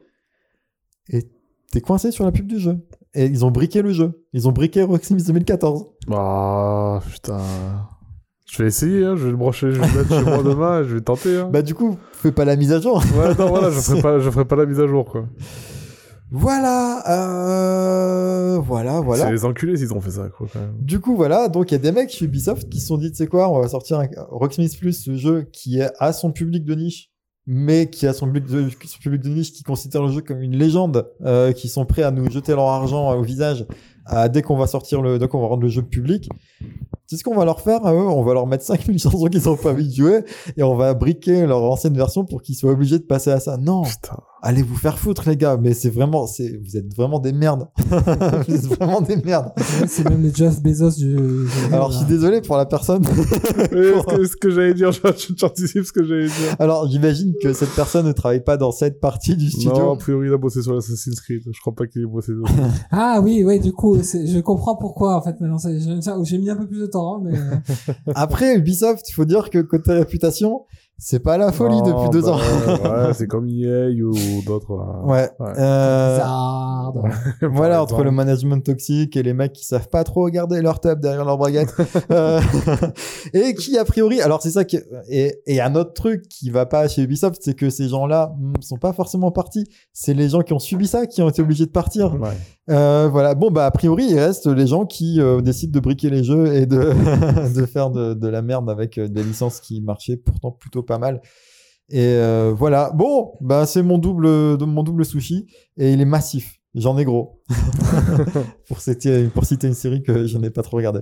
[1.09, 1.26] et
[1.72, 2.78] t'es coincé sur la pub du jeu.
[3.14, 4.26] Et ils ont briqué le jeu.
[4.35, 5.86] Ils ont briqué Rocksmith 2014.
[6.06, 7.40] Bah, putain.
[8.50, 10.82] Je vais essayer, hein, je vais le brancher, je vais le mettre chez moi demain,
[10.82, 11.36] je vais tenter.
[11.36, 11.50] Hein.
[11.52, 13.02] Bah du coup, fais pas la mise à jour.
[13.16, 15.26] Ouais, non, voilà, je ferai pas, je ferai pas la mise à jour, quoi.
[16.30, 19.24] Voilà, euh, voilà, voilà.
[19.26, 20.74] C'est les enculés s'ils ont fait ça, quoi, quand même.
[20.80, 23.10] Du coup, voilà, donc il y a des mecs chez Ubisoft qui se sont dit,
[23.10, 26.32] tu sais quoi, on va sortir un Rocksmith Plus, ce jeu qui est à son
[26.32, 27.10] public de niche,
[27.46, 30.42] mais qui a son public de, son public de niche qui considère le jeu comme
[30.42, 33.66] une légende, euh, qui sont prêts à nous jeter leur argent euh, au visage
[34.04, 36.28] à- dès qu'on va sortir le, dès qu'on va rendre le jeu public.
[37.10, 39.48] C'est ce qu'on va leur faire à eux, on va leur mettre 5000 chansons qu'ils
[39.48, 40.24] ont pas envie de jouer
[40.59, 43.56] et on va briquer leur ancienne version pour qu'ils soient obligés de passer à ça.
[43.56, 44.18] Non, Putain.
[44.43, 47.66] allez vous faire foutre les gars, mais c'est vraiment, c'est, vous êtes vraiment des merdes.
[48.47, 49.52] vous êtes vraiment des merdes.
[49.56, 51.47] Ouais, c'est même les Jeff Bezos du.
[51.72, 53.02] Alors, je suis désolé pour la personne.
[53.68, 56.56] Que, ce que j'allais dire, j'anticipe ce que j'allais dire.
[56.59, 59.90] Alors, j'imagine que cette personne ne travaille pas dans cette partie du Non, studio.
[59.93, 61.43] a priori, il a bossé sur l'Assassin's Creed.
[61.51, 62.32] Je crois pas qu'il ait bossé.
[62.90, 65.40] Ah oui, oui, du coup, je comprends pourquoi en fait.
[65.40, 65.59] Maintenant,
[66.24, 69.50] j'ai mis un peu plus de temps, hein, mais euh, Après, Ubisoft, il faut dire
[69.50, 70.64] que côté réputation,
[71.00, 72.39] c'est pas la folie Non, depuis deux bah, ans.
[72.39, 74.76] Ouais, c'est comme EA ou d'autres.
[74.76, 75.05] là.
[75.05, 75.31] Ouais.
[75.39, 75.52] Ouais.
[75.56, 76.92] Euh, Bizarre.
[77.52, 78.05] voilà, entre exemple.
[78.06, 81.39] le management toxique et les mecs qui savent pas trop garder leur tub derrière leur
[81.39, 81.73] braguette.
[82.10, 82.40] Euh,
[83.32, 86.66] et qui, a priori, alors c'est ça qui, et, et un autre truc qui va
[86.66, 89.68] pas chez Ubisoft, c'est que ces gens-là hmm, sont pas forcément partis.
[89.92, 92.20] C'est les gens qui ont subi ça qui ont été obligés de partir.
[92.20, 92.31] Ouais.
[92.70, 93.34] Euh, voilà.
[93.34, 96.55] Bon, bah, a priori, il reste les gens qui euh, décident de briquer les jeux
[96.55, 96.92] et de,
[97.55, 100.98] de faire de, de la merde avec euh, des licences qui marchaient pourtant plutôt pas
[100.98, 101.22] mal.
[101.90, 102.90] Et euh, voilà.
[102.90, 104.28] Bon, bah, c'est mon double,
[104.66, 106.58] mon double sushi et il est massif.
[106.74, 107.40] J'en ai gros.
[108.68, 111.00] pour, citer, pour citer une série que je n'ai pas trop regardée.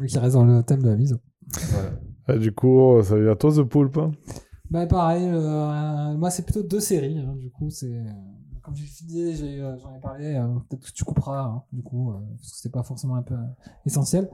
[0.00, 1.16] Vu qu'il reste dans le thème de la mise.
[2.40, 4.12] Du coup, ça vient à toi, The Poulpe hein?
[4.70, 7.18] Bah pareil, euh, moi c'est plutôt deux séries.
[7.18, 7.92] hein, du coup, c'est
[8.62, 12.10] comme j'ai j'ai, euh, j'en ai parlé, euh, peut-être que tu couperas, hein, du coup,
[12.10, 13.46] euh, parce que c'était pas forcément un peu euh,
[13.86, 14.30] essentiel.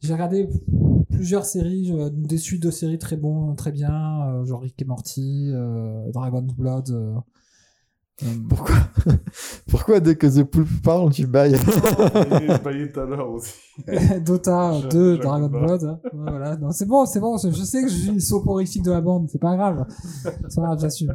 [0.00, 0.48] J'ai regardé
[1.10, 5.52] plusieurs séries, des suites de séries très bons, très bien, genre Rick et Morty,
[6.10, 7.22] Dragon's Blood.
[8.22, 8.74] Euh, euh, Pourquoi
[9.68, 11.54] Pourquoi dès que The Poulp parle, tu bailles
[12.42, 13.52] Il baillé tout à l'heure aussi.
[14.24, 15.48] Dota Je- 2, je Dragon.
[15.48, 15.84] Blood.
[15.84, 16.00] hein.
[16.12, 16.56] Voilà.
[16.56, 17.36] Non, c'est bon, c'est bon.
[17.38, 19.28] Je, je sais que je suis soporifique de la bande.
[19.30, 19.86] C'est pas grave.
[20.48, 21.14] C'est pas grave, j'assume.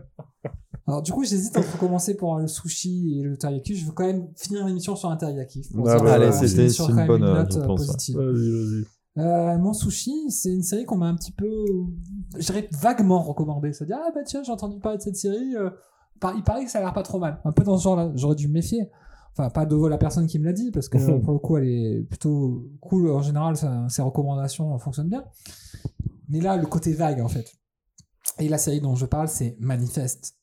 [0.88, 3.76] Alors, du coup, j'hésite entre commencer pour le sushi et le teriyaki.
[3.76, 5.68] Je veux quand même finir l'émission sur un teriyaki.
[5.74, 7.86] Ah bah, euh, allez, on c'était- une bonne, une euh, note je euh, pense, ouais.
[7.88, 8.18] positive.
[8.18, 8.86] Vas-y, vas-y.
[9.18, 11.48] Euh, mon sushi, c'est une série qu'on m'a un petit peu,
[12.38, 13.72] je dirais vaguement recommandé.
[13.74, 15.56] C'est-à-dire, ah bah tiens, j'ai entendu parler de cette série.
[15.56, 15.70] euh,
[16.36, 17.40] il paraît que ça a l'air pas trop mal.
[17.46, 18.12] Un peu dans ce genre-là.
[18.16, 18.90] J'aurais dû me méfier.
[19.38, 21.68] Enfin, pas de la personne qui me l'a dit, parce que pour le coup, elle
[21.68, 23.10] est plutôt cool.
[23.12, 25.26] En général, ça- ses recommandations fonctionnent bien.
[26.30, 27.52] Mais là, le côté vague, en fait.
[28.40, 30.36] Et la série dont je parle, c'est Manifeste.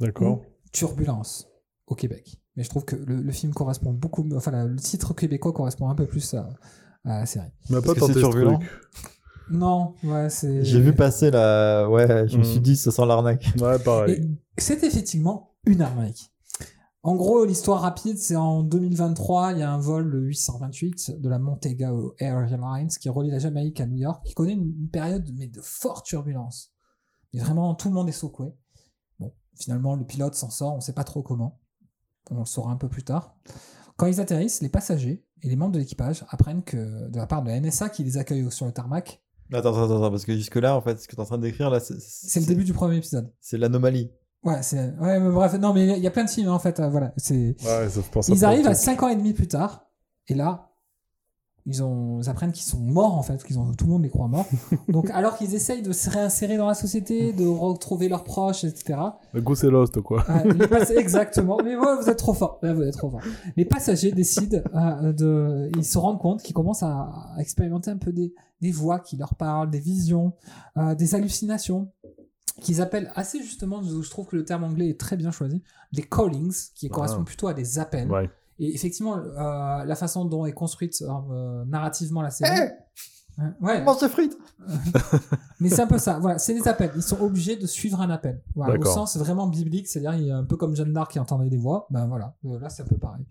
[0.00, 0.42] D'accord.
[0.72, 1.48] Turbulence
[1.86, 2.36] au Québec.
[2.56, 5.88] Mais je trouve que le, le film correspond beaucoup, enfin la- le titre québécois correspond
[5.88, 6.48] un peu plus à,
[7.04, 7.50] à la série.
[7.68, 8.70] On n'a pas ce turbulent truc.
[9.50, 10.64] Non, ouais, c'est.
[10.64, 11.88] J'ai vu passer la.
[11.90, 13.52] Ouais, je me suis dit, ça sent l'arnaque.
[13.60, 14.38] Ouais, pareil.
[14.56, 16.30] C'est effectivement une arnaque.
[17.02, 21.28] En gros, l'histoire rapide, c'est en 2023, il y a un vol le 828 de
[21.30, 25.26] la Montega Airlines qui relie la Jamaïque à New York, qui connaît une, une période
[25.38, 26.72] mais de forte turbulence.
[27.32, 28.54] Mais vraiment, tout le monde est secoué.
[29.18, 31.58] Bon, finalement, le pilote s'en sort, on ne sait pas trop comment.
[32.30, 33.34] On le saura un peu plus tard.
[33.96, 37.42] Quand ils atterrissent, les passagers et les membres de l'équipage apprennent que, de la part
[37.42, 39.22] de la NSA qui les accueille sur le tarmac,
[39.52, 41.42] Attends, attends, attends, parce que jusque-là, en fait, ce que tu es en train de
[41.42, 42.00] décrire, là, c'est.
[42.00, 43.32] c'est le début du premier épisode.
[43.40, 44.10] C'est l'anomalie.
[44.42, 46.58] Ouais, c'est, ouais, mais bref, non, mais il y a plein de films, hein, en
[46.58, 47.88] fait, euh, voilà, c'est, Ouais,
[48.28, 48.84] Ils arrivent à trucs.
[48.84, 49.86] 5 ans et demi plus tard,
[50.28, 50.69] et là,
[51.66, 54.08] ils, ont, ils apprennent qu'ils sont morts en fait, qu'ils ont, tout le monde les
[54.08, 54.46] croit morts.
[54.88, 58.98] Donc, alors qu'ils essayent de se réinsérer dans la société, de retrouver leurs proches, etc.
[59.32, 60.24] Le goût, c'est Lost, quoi.
[60.28, 61.58] euh, exactement.
[61.62, 62.58] Mais ouais, vous êtes trop fort.
[62.62, 63.20] Vous êtes trop fort.
[63.56, 67.98] Les passagers décident euh, de, ils se rendent compte qu'ils commencent à, à expérimenter un
[67.98, 70.32] peu des, des voix qui leur parlent, des visions,
[70.76, 71.90] euh, des hallucinations
[72.60, 76.02] qu'ils appellent assez justement, je trouve que le terme anglais est très bien choisi, des
[76.02, 78.10] callings, qui correspondent plutôt à des appels.
[78.10, 78.28] Ouais.
[78.60, 82.70] Et effectivement, euh, la façon dont est construite euh, narrativement la série.
[83.38, 84.36] Hein, ouais, Mange tes frites
[85.60, 86.18] mais c'est un peu ça.
[86.18, 86.92] Voilà, c'est des appels.
[86.94, 88.42] Ils sont obligés de suivre un appel.
[88.54, 91.18] Voilà, au sens vraiment biblique, c'est-à-dire il y a un peu comme Jeanne d'Arc qui
[91.18, 91.86] entendait des voix.
[91.90, 93.24] Ben voilà, euh, là c'est un peu pareil.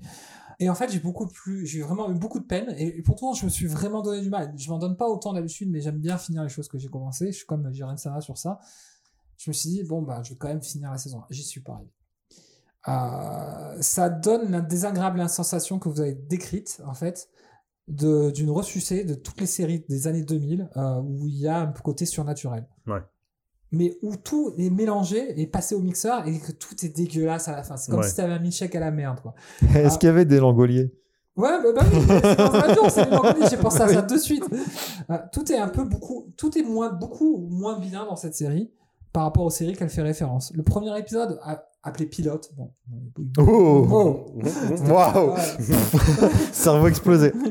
[0.59, 2.73] Et en fait, j'ai beaucoup plus, j'ai vraiment eu beaucoup de peine.
[2.77, 4.53] Et, pourtant, je me suis vraiment donné du mal.
[4.57, 7.27] Je m'en donne pas autant d'habitude, mais j'aime bien finir les choses que j'ai commencé.
[7.27, 8.59] Je suis comme Jiren Sana sur ça.
[9.37, 11.21] Je me suis dit bon bah, je vais quand même finir la saison.
[11.29, 11.91] J'y suis pas arrivé.
[12.87, 17.27] Euh, ça donne la désagréable sensation que vous avez décrite, en fait,
[17.87, 21.59] de- d'une ressucée de toutes les séries des années 2000 euh, où il y a
[21.59, 22.67] un côté surnaturel.
[22.87, 23.01] Ouais.
[23.71, 27.51] Mais où tout est mélangé et passé au mixeur et que tout est dégueulasse à
[27.51, 27.77] la fin.
[27.77, 28.07] C'est comme Ouais.
[28.07, 29.35] si t'avais un milkshake à la merde, quoi.
[29.75, 29.97] Est-ce Ah.
[29.97, 30.93] qu'il y avait des langoliers?
[31.35, 32.01] Ouais, bah, bah oui,
[32.89, 34.43] c'est j'ai pensé à ça de suite.
[35.09, 38.71] Euh, tout est un peu beaucoup, tout est moins, beaucoup moins bien dans cette série
[39.13, 40.51] par rapport aux séries qu'elle fait référence.
[40.53, 42.71] Le premier épisode, a- appelé Pilote, bon.
[43.37, 44.33] Oh Oh.
[44.91, 45.41] Waouh Ouais.
[46.51, 47.33] Cerveau explosé.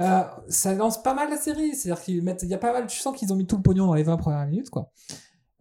[0.00, 2.88] Euh, ça lance pas mal la série, c'est-à-dire qu'ils mettent, il y a pas mal,
[2.88, 4.90] tu sens qu'ils ont mis tout le pognon dans les 20 premières minutes, quoi.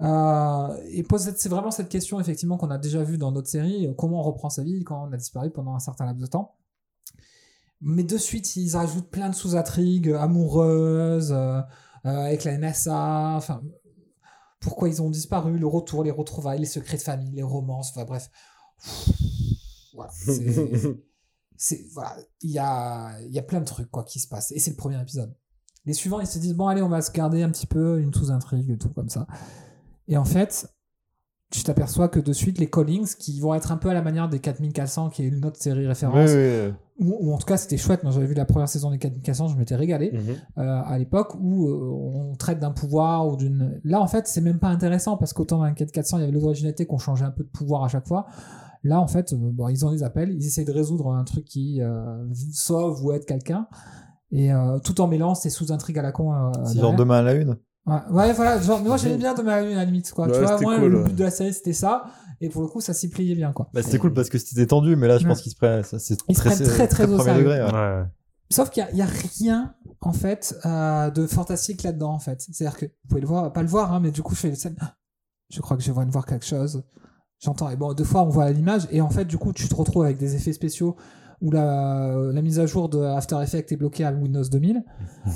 [0.02, 3.88] Euh, et pose c'est vraiment cette question effectivement qu'on a déjà vu dans d'autres séries,
[3.88, 6.28] euh, comment on reprend sa vie quand on a disparu pendant un certain laps de
[6.28, 6.56] temps.
[7.80, 11.62] Mais de suite, ils rajoutent plein de sous-intrigues amoureuses euh,
[12.04, 13.62] avec la NSA, enfin
[14.64, 18.06] pourquoi ils ont disparu, le retour, les retrouvailles, les secrets de famille, les romances, enfin
[18.06, 18.30] bref.
[19.94, 20.12] Voilà,
[21.58, 24.52] c'est- voilà il y a y a plein de trucs quoi qui se passent.
[24.52, 25.36] Et c'est le premier épisode.
[25.86, 28.14] Les suivants ils se disent bon allez on va se garder un petit peu une
[28.14, 29.28] sous-intrigue et tout comme ça.
[30.08, 30.68] Et en fait
[31.54, 34.28] tu t'aperçois que de suite les callings qui vont être un peu à la manière
[34.28, 36.74] des 4400 qui est une autre série Oui, référence oui.
[37.00, 39.50] ou, ou en tout cas c'était chouette moi j'avais vu la première saison des 4400
[39.50, 40.36] je m'étais régalé Mhm.
[40.58, 43.80] euh, à l'époque où euh, on traite d'un pouvoir ou d'une.
[43.84, 46.32] Là, en fait, c'est même pas intéressant parce qu'autant dans Enquête 400, il y avait
[46.34, 48.26] l'originalité qu'on changeait un peu de pouvoir à chaque fois.
[48.84, 51.46] Là, en fait, euh, bon, ils ont des appels, ils essayent de résoudre un truc
[51.46, 53.68] qui euh, sauve ou aide quelqu'un.
[54.32, 54.50] Et
[54.84, 56.34] tout en mêlant ces sous-intrigues à la con.
[56.56, 56.82] C'est derrière.
[56.82, 57.56] genre demain à la une.
[57.86, 58.62] Ouais, ouais, voilà.
[58.62, 60.12] Genre, moi, j'aimais bien la Lune, à la limite.
[60.12, 60.28] Quoi.
[60.28, 61.04] Ouais, tu vois, moi, cool, le ouais.
[61.06, 62.06] but de la série, c'était ça.
[62.42, 63.52] Et pour le coup, ça s'y pliait bien.
[63.54, 63.70] quoi.
[63.74, 65.30] Bah, c'était cool parce que c'était tendu, mais là, je Ouais.
[65.30, 65.84] pense qu'ils se prennent.
[65.84, 67.44] ça, C'est se prennent très, très au sérieux.
[67.44, 67.62] degré.
[67.64, 67.72] ouais.
[67.74, 68.04] Ouais.
[68.50, 69.08] Sauf qu'il n'y a,
[69.40, 72.42] rien, en fait, euh, de fantastique là-dedans, en fait.
[72.42, 74.50] C'est-à-dire que, vous pouvez le voir, pas le voir, hein, mais du coup, je fais
[74.50, 74.76] le scène.
[74.80, 74.96] Ah,
[75.50, 76.84] Je crois que je viens de voir quelque chose.
[77.40, 77.70] J'entends.
[77.70, 78.88] Et bon, deux fois, on voit l'image.
[78.92, 80.96] Et en fait, du coup, tu te retrouves avec des effets spéciaux
[81.44, 84.84] où la, la mise à jour de After Effects est bloquée à Windows 2000.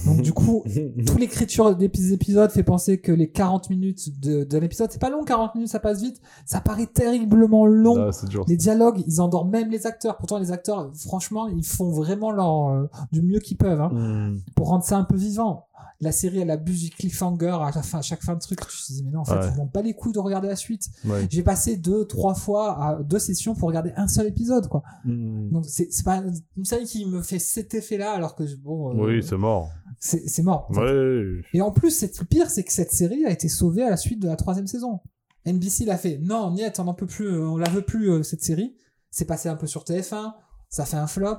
[0.05, 0.63] Donc du coup,
[1.05, 5.09] toute l'écriture des épisodes fait penser que les 40 minutes de, de l'épisode, c'est pas
[5.09, 6.21] long, 40 minutes, ça passe vite.
[6.45, 8.09] Ça paraît terriblement long.
[8.09, 8.11] Ah.
[8.47, 10.17] Les dialogues, ils endorment même les acteurs.
[10.17, 14.39] Pourtant, les acteurs, franchement, ils font vraiment leur, euh, du mieux qu'ils peuvent hein, Hmm.
[14.55, 15.65] pour rendre ça un peu vivant.
[15.99, 18.59] La série, elle abuse du cliffhanger à, la fin, à chaque fin de truc.
[18.67, 19.49] Tu te dis, mais non, en fait, Ouais.
[19.51, 20.87] ils m'ont pas les couilles de regarder la suite.
[21.05, 21.25] Ouais.
[21.29, 24.83] J'ai passé deux, trois fois à deux sessions pour regarder un seul épisode, quoi.
[25.05, 25.49] Hmm.
[25.49, 26.21] Donc, c'est pas
[26.55, 29.71] une série qui me fait cet effet-là, alors que, bon, euh, Oui, c'est mort.
[29.99, 30.69] c'est mort.
[30.69, 31.41] Ouais.
[31.53, 33.97] Et en plus, c'est le pire, c'est que cette série a été sauvée à la
[33.97, 34.99] suite de la troisième saison.
[35.47, 36.19] NBC l'a fait.
[36.21, 38.75] Non, niet, on n'en peut plus, euh, on la veut plus, euh, cette série.
[39.09, 40.33] C'est passé un peu sur TF1,
[40.69, 41.37] ça fait un flop.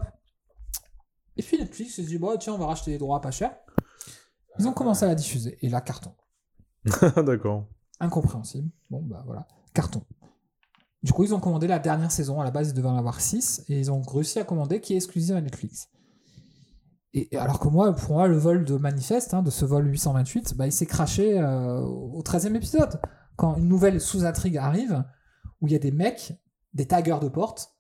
[1.37, 3.55] Et puis Netflix s'est dit, bon, tiens, on va racheter les droits pas cher.
[4.59, 5.59] Ils ont commencé à la diffuser.
[5.62, 6.12] Et là, carton.
[7.17, 7.67] D'accord.
[8.01, 8.70] Incompréhensible.
[8.91, 10.03] Bon, bah voilà, carton.
[11.03, 12.41] Du coup, ils ont commandé la dernière saison.
[12.41, 13.65] À la base, ils devaient en avoir 6.
[13.69, 15.89] Et ils ont réussi à commander qui est exclusive à Netflix.
[17.15, 19.87] Et et alors que moi, pour moi, le vol de Manifeste, hein, de ce vol
[19.87, 23.01] 828, bah, il s'est craché euh, au 13e épisode.
[23.37, 25.05] Quand une nouvelle sous-intrigue arrive,
[25.61, 26.35] où il y a des mecs,
[26.75, 27.78] des taggers de porte,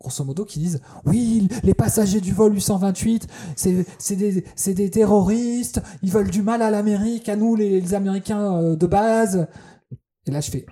[0.00, 4.90] grosso modo, qui disent Oui, les passagers du vol 828, c'est c'est des, c'est des
[4.90, 9.48] terroristes, ils veulent du mal à l'Amérique, à nous, les, les Américains euh, de base.
[10.26, 10.66] Et là, je fais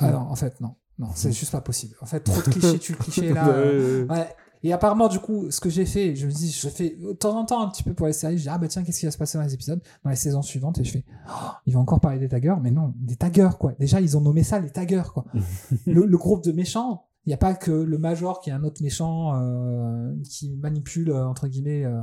[0.00, 0.74] Ah non, en fait, non.
[0.98, 1.96] Non, c'est juste pas possible.
[2.00, 3.48] En fait, trop de clichés, tu le cliché là.
[3.48, 4.28] euh, Ouais.
[4.64, 7.36] Et apparemment, du coup, ce que j'ai fait, je me dis, je fais de temps
[7.36, 8.36] en temps un petit peu pour les séries.
[8.38, 10.14] Je dis, ah bah tiens, qu'est-ce qui va se passer dans les épisodes, dans les
[10.16, 13.16] saisons suivantes Et je fais, oh, il va encore parler des taggers, mais non, des
[13.16, 13.72] taggers, quoi.
[13.80, 15.24] Déjà, ils ont nommé ça les taggers, quoi.
[15.86, 18.64] le, le groupe de méchants, il n'y a pas que le Major qui est un
[18.64, 21.84] autre méchant euh, qui manipule, euh, entre guillemets.
[21.84, 22.00] euh,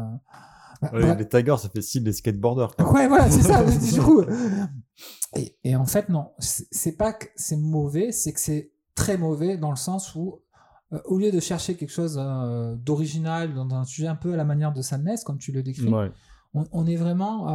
[0.82, 1.18] bah, Ouais, bref.
[1.20, 2.76] Les taggers, ça fait style les skateboarders.
[2.76, 2.94] quoi.
[2.94, 3.64] Ouais, voilà, c'est ça.
[3.94, 4.22] du coup.
[5.36, 9.58] Et, et en fait, non, c'est pas que c'est mauvais, c'est que c'est très mauvais
[9.58, 10.42] dans le sens où,
[10.94, 12.16] euh, au lieu de chercher quelque chose
[12.84, 15.88] d'original dans un sujet un peu à la manière de Sadness, comme tu le décris,
[15.94, 16.12] Ouais.
[16.54, 17.46] on, on est vraiment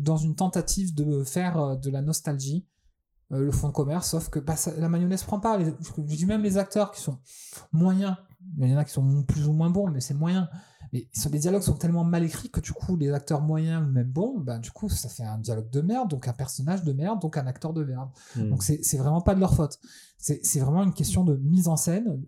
[0.00, 2.66] dans une tentative de faire de la nostalgie
[3.32, 5.56] euh, le fonds de commerce, sauf que bah, ça- la mayonnaise prend pas.
[5.58, 5.74] Les-
[6.06, 7.18] je dis même les acteurs qui sont
[7.72, 8.16] moyens,
[8.58, 10.48] il y en a qui sont plus ou moins bons, mais c'est moyen.
[10.92, 14.08] Mais les dialogues sont tellement mal écrits que du coup, les acteurs moyens ou même
[14.10, 17.20] bons, bah, du coup, ça fait un dialogue de merde, donc un personnage de merde,
[17.20, 18.08] donc un acteur de merde.
[18.34, 18.48] Hmm.
[18.50, 19.78] Donc c'est vraiment pas de leur faute.
[20.18, 22.20] C'est vraiment une question de mise en scène.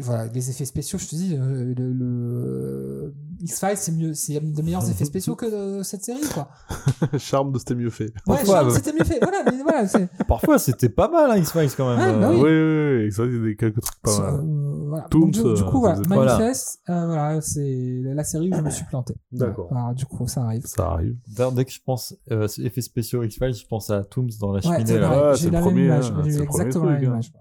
[0.00, 4.62] Voilà, les effets spéciaux, je te dis, euh, le, le- X-Files, c'est mieux, c'est de
[4.62, 6.48] meilleurs effets spéciaux que euh, cette série, quoi.
[7.18, 8.04] Charme de c'était mieux fait.
[8.04, 8.74] Ouais, Parfois, Charme, ouais.
[8.74, 9.18] c'était mieux fait.
[9.22, 10.08] Voilà, mais voilà, c'est.
[10.28, 12.14] Parfois, c'était pas mal, hein, X-Files, quand même.
[12.14, 12.40] Ouais, bah Euh, oui.
[12.42, 13.12] Oui, oui, oui.
[13.12, 14.34] Ça, il y a des- quelques trucs pas mal.
[14.34, 15.06] Euh, voilà.
[15.10, 16.00] Tooms, Donc, du, du euh, coup, voilà.
[16.08, 19.14] Manifest, euh, voilà, c'est la série où je me suis planté.
[19.32, 19.68] D'accord.
[19.70, 20.66] Voilà, du coup, ça arrive.
[20.66, 21.16] Ça arrive.
[21.54, 24.76] Dès que je pense euh, effets spéciaux X-Files, je pense à Tooms dans la Ouais,
[24.78, 24.98] cheminée.
[24.98, 25.30] là.
[25.30, 26.10] Ouais, j'ai c'est la le même premier, image.
[26.10, 27.20] hein, J'ai c'est eu le premier exactement la truc, même hein.
[27.20, 27.32] image.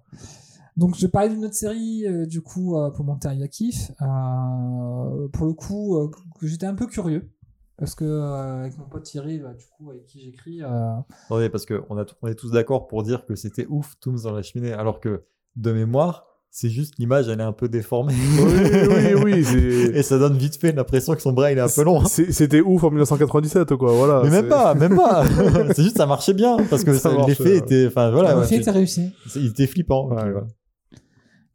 [0.77, 3.91] Donc, je parlais d'une autre série, euh, du coup, euh, pour mon kiff.
[4.01, 6.09] Euh, pour le coup, euh,
[6.41, 7.30] j'étais un peu curieux.
[7.77, 10.91] Parce que, euh, avec mon pote Thierry, bah, du coup, avec qui j'écris, euh,
[11.25, 14.33] Attendez, parce qu'on a, on est tous d'accord pour dire que c'était ouf, Tooms dans
[14.33, 15.23] la cheminée, alors que,
[15.56, 18.14] de mémoire, c'est juste l'image, elle est un peu déformée.
[18.14, 19.91] Oui, oui, oui.
[19.93, 22.01] Et ça donne vite fait l'impression que son bras, il est un peu long.
[22.01, 22.06] hein.
[22.07, 23.93] C'était ouf en 1997, quoi.
[23.93, 24.23] Voilà.
[24.23, 25.23] Mais même pas, même pas.
[25.73, 26.91] c'est juste ça marchait bien parce que
[27.27, 27.57] l'effet ouais.
[27.57, 29.11] était, enfin voilà, le ouais, film était réussi.
[29.35, 30.09] il était flippant.
[30.09, 30.41] Ouais, ouais.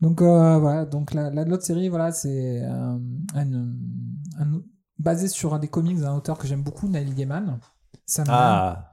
[0.05, 2.97] Donc euh, voilà, donc la, la- l'autre série, voilà, c'est euh,
[3.35, 3.53] un-
[4.39, 4.61] un-
[4.99, 7.59] basé sur un des comics d'un auteur que j'aime beaucoup, Neil Gaiman.
[8.29, 8.91] Ah,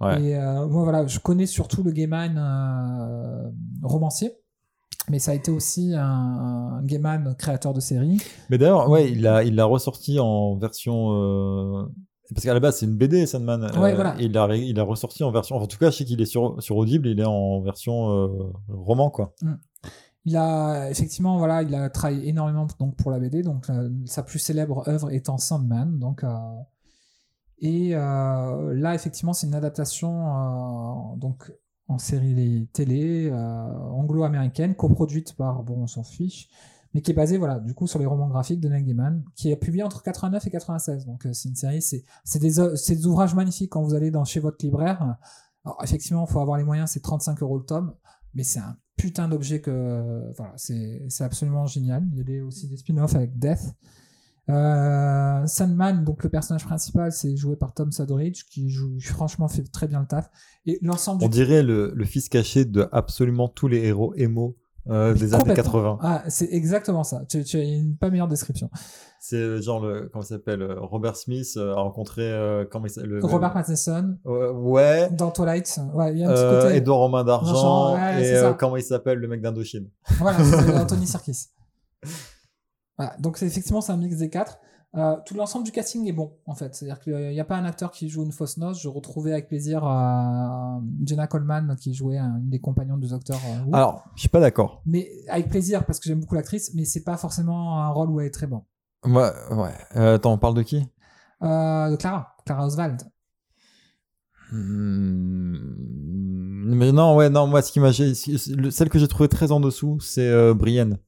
[0.00, 0.22] ouais.
[0.22, 2.38] Et euh, moi voilà, je connais surtout le Gaiman
[3.82, 4.32] romancier,
[5.10, 6.04] mais ça a été aussi un,
[6.78, 8.20] un Gaiman créateur de séries.
[8.48, 11.88] Mais d'ailleurs, ouais, il l'a, il l'a ressorti en version.
[12.34, 13.64] Parce qu'à la base, c'est une BD, Sandman.
[13.78, 14.14] Ouais, voilà.
[14.18, 15.56] et il l'a, il l'a ressorti en version.
[15.56, 18.28] En tout cas, je sais qu'il est sur, sur Audible, il est en version euh,
[18.68, 19.34] roman, quoi.
[20.24, 24.22] Il a effectivement voilà, il a travaillé énormément donc pour la BD, donc euh, sa
[24.22, 26.38] plus célèbre œuvre étant Sandman, donc euh,
[27.58, 31.52] et euh, là effectivement c'est une adaptation donc
[31.88, 36.48] en série télé anglo-américaine coproduite par bon on s'en fiche
[36.94, 39.50] mais qui est basée voilà du coup sur les romans graphiques de Neil Gaiman qui
[39.50, 43.70] est publié entre 89 et 96 donc c'est une série c'est des des ouvrages magnifiques
[43.70, 45.16] quand vous allez dans chez votre libraire.
[45.64, 47.94] Alors effectivement il faut avoir les moyens c'est 35 euros le tome
[48.34, 52.04] mais c'est un putain d'objet que voilà c'est c'est absolument génial.
[52.12, 53.74] Il y a des, aussi des spin-offs avec Death.
[54.48, 59.62] Euh, Sandman donc le personnage principal c'est joué par Tom Sadridge qui joue franchement fait
[59.62, 60.30] très bien le taf.
[60.66, 64.56] Et l'ensemble On du dirait le, le fils caché de absolument tous les héros émo
[64.90, 65.96] euh, des années Complètement.
[65.96, 65.98] 80.
[66.02, 67.22] Ah, c'est exactement ça.
[67.28, 68.68] Tu, tu as une pas meilleure description.
[69.20, 73.02] C'est euh, genre le comment il s'appelle euh, Robert Smith a rencontré euh, comment il
[73.04, 75.08] le Robert Pattinson Euh, ouais.
[75.12, 75.78] dans Twilight.
[75.94, 76.76] Ouais, il y a un petit côté.
[76.76, 79.88] Edouard Romain d'argent ouais, et comment il s'appelle le mec d'Indochine.
[80.18, 81.46] Voilà, c'est Anthony Serkis.
[82.98, 84.58] Voilà, donc c'est effectivement c'est un mix des quatre.
[84.94, 87.64] Euh, tout l'ensemble du casting est bon en fait, c'est-à-dire qu'il n'y a pas un
[87.64, 88.82] acteur qui joue une fausse noce.
[88.82, 93.38] Je retrouvais avec plaisir euh, Jenna Coleman qui jouait un- une des compagnons du docteur
[93.48, 93.74] euh, Who.
[93.74, 94.82] Alors, je suis pas d'accord.
[94.84, 98.20] mais avec plaisir parce que j'aime beaucoup l'actrice, mais c'est pas forcément un rôle où
[98.20, 98.64] elle est très bon.
[99.06, 99.72] Ouais, ouais.
[99.96, 100.86] Euh, attends, on parle de qui?
[101.42, 103.00] Euh, de Clara, Clara Oswald.
[104.52, 105.56] Hmm,
[106.76, 109.98] Mais non, ouais, non, moi, ce qui m'a, celle que j'ai trouvée très en dessous,
[110.00, 110.98] c'est euh, Brienne.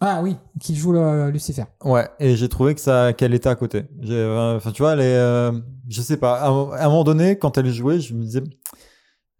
[0.00, 1.64] Ah oui, qui joue le, Lucifer.
[1.84, 3.84] Ouais, et j'ai trouvé que ça, qu'elle était à côté.
[4.00, 5.52] J'ai, euh, Enfin, tu vois, elle est, euh,
[5.88, 6.40] je sais pas.
[6.40, 8.42] À, un- à un moment donné, quand elle jouait, je me disais,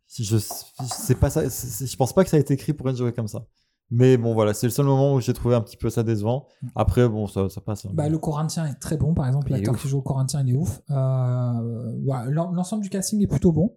[0.07, 1.43] si je, c'est pas ça.
[1.45, 3.47] je pense pas que ça a été écrit pour être joué comme ça.
[3.93, 6.47] Mais bon, voilà, c'est le seul moment où j'ai trouvé un petit peu ça décevant.
[6.77, 7.87] Après, bon, ça, ça passe.
[7.87, 7.91] hein.
[7.93, 9.51] Bah, le Corinthien est très bon, par exemple.
[9.51, 10.81] L'acteur qui joue au Corinthien, il est ouf.
[10.91, 13.75] Euh, voilà, L'ensemble du casting est plutôt bon.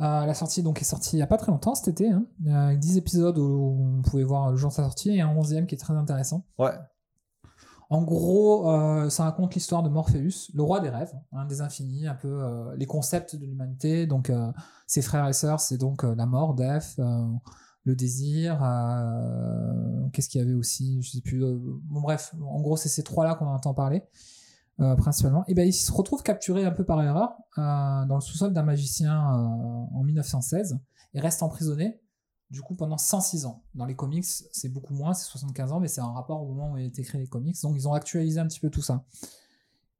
[0.00, 2.26] Euh, la sortie donc est sortie il y a pas très longtemps cet été, hein,
[2.50, 5.66] avec 10 épisodes où on pouvait voir le jour de sa sortie et un 11e
[5.66, 6.44] qui est très intéressant.
[6.58, 6.72] Ouais.
[7.90, 12.08] En gros, euh, ça raconte l'histoire de Morpheus, le roi des rêves, un des infinis,
[12.08, 14.06] un peu euh, les concepts de l'humanité.
[14.06, 14.32] Donc,
[14.86, 16.98] ses frères et sœurs, c'est donc la mort, Death,
[17.84, 18.58] le désir.
[20.12, 21.40] Qu'est-ce qu'il y avait aussi Je sais plus.
[21.40, 24.02] bon, bref, en gros, c'est ces trois-là qu'on entend parler.
[24.80, 28.20] Euh, principalement, et ben il se retrouve capturé un peu par erreur euh, dans le
[28.20, 30.80] sous-sol d'un magicien euh, en 1916
[31.14, 32.00] et reste emprisonné
[32.50, 33.62] du coup pendant 106 ans.
[33.74, 36.72] Dans les comics, c'est beaucoup moins, c'est 75 ans, mais c'est un rapport au moment
[36.72, 37.56] où il a été créé les comics.
[37.62, 39.04] Donc ils ont actualisé un petit peu tout ça.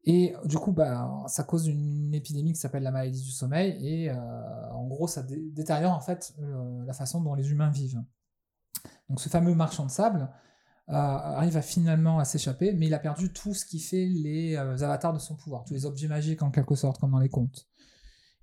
[0.04, 4.10] Et du coup, bah, ça cause une épidémie qui s'appelle la maladie du sommeil, et
[4.10, 6.34] en gros, ça dé- détériore en fait
[6.86, 8.02] la façon dont les humains vivent.
[9.08, 10.28] Donc ce fameux marchand de sable
[10.86, 14.74] arrive à finalement à s'échapper, mais il a perdu tout ce qui fait les euh,
[14.74, 17.66] avatars de son pouvoir, tous les objets magiques en quelque sorte, comme dans les contes.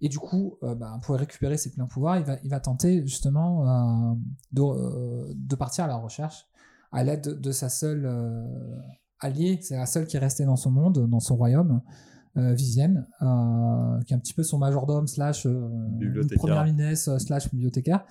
[0.01, 3.05] Et du coup, euh, bah, pour récupérer ses pleins pouvoirs, il va, il va tenter
[3.05, 4.15] justement euh,
[4.51, 6.47] de, euh, de partir à la recherche
[6.91, 8.05] à l'aide de, de sa seule
[9.21, 11.81] alliée, c'est la seule qui est restée dans son monde, dans son royaume,
[12.35, 15.47] Vivienne, qui est un petit peu son majordome slash
[16.35, 18.03] première minesse slash bibliothécaire,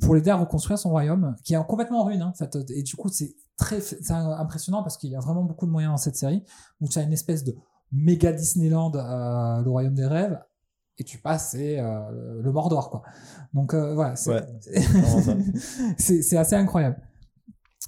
[0.00, 2.22] pour l'aider à reconstruire son royaume, qui est complètement en ruine.
[2.22, 2.32] Hein.
[2.74, 5.96] Et du coup, c'est très impressionnant parce qu'il y a vraiment beaucoup de moyens dans
[5.98, 6.44] cette série,
[6.80, 7.56] où tu as une espèce de
[7.92, 10.38] méga Disneyland, euh, le royaume des rêves,
[10.98, 13.02] et tu passes, c'est euh, le Mordor, quoi.
[13.54, 14.42] Donc euh, voilà, c'est Ouais,
[16.38, 17.00] assez incroyable.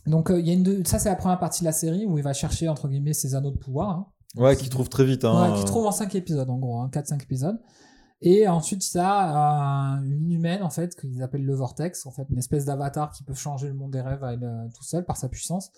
[0.06, 2.16] Donc il y a une de- ça c'est la première partie de la série où
[2.16, 3.90] il va chercher entre guillemets ses anneaux de pouvoir.
[3.90, 4.06] hein.
[4.36, 5.24] Ouais, qui trouve très vite.
[5.24, 7.60] Hein, Ouais, qui trouve en 5 épisodes en gros, hein, 4-5 épisodes.
[8.22, 12.38] Et ensuite, ça a une humaine en fait qu'ils appellent le Vortex, en fait une
[12.38, 15.16] espèce d'avatar qui peut changer le monde des rêves à elle, euh, tout seul par
[15.16, 15.70] sa puissance.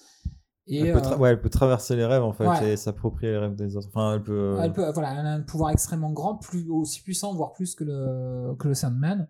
[0.67, 2.73] Et Elle peut, tra- euh, ouais, elle peut traverser les rêves en fait Ouais.
[2.73, 3.89] et s'approprier les rêves des autres.
[3.89, 4.57] Enfin, elle peut.
[4.61, 7.85] elle peut, voilà, elle a un pouvoir extrêmement grand, plus aussi puissant, voire plus que
[7.85, 9.29] le que le Sandman.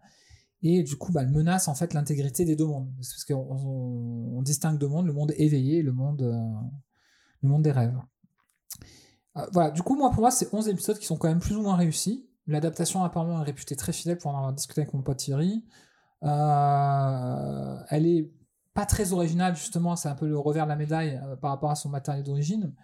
[0.63, 4.39] Et du coup, bah, elle menace en fait l'intégrité des deux mondes, parce qu'on on,
[4.39, 6.33] on distingue deux mondes, le monde éveillé et le monde euh,
[7.43, 7.99] le monde des rêves.
[9.37, 11.57] Euh, voilà, du coup, moi pour moi, c'est 11 épisodes qui sont quand même plus
[11.57, 12.29] ou moins réussis.
[12.47, 15.65] L'adaptation apparemment est réputée très fidèle pour en avoir discuté avec mon pote Thierry.
[16.25, 18.33] Euh, elle est
[18.75, 21.71] pas très originale justement, c'est un peu le revers de la médaille euh, par rapport
[21.71, 22.75] à son matériel d'origine.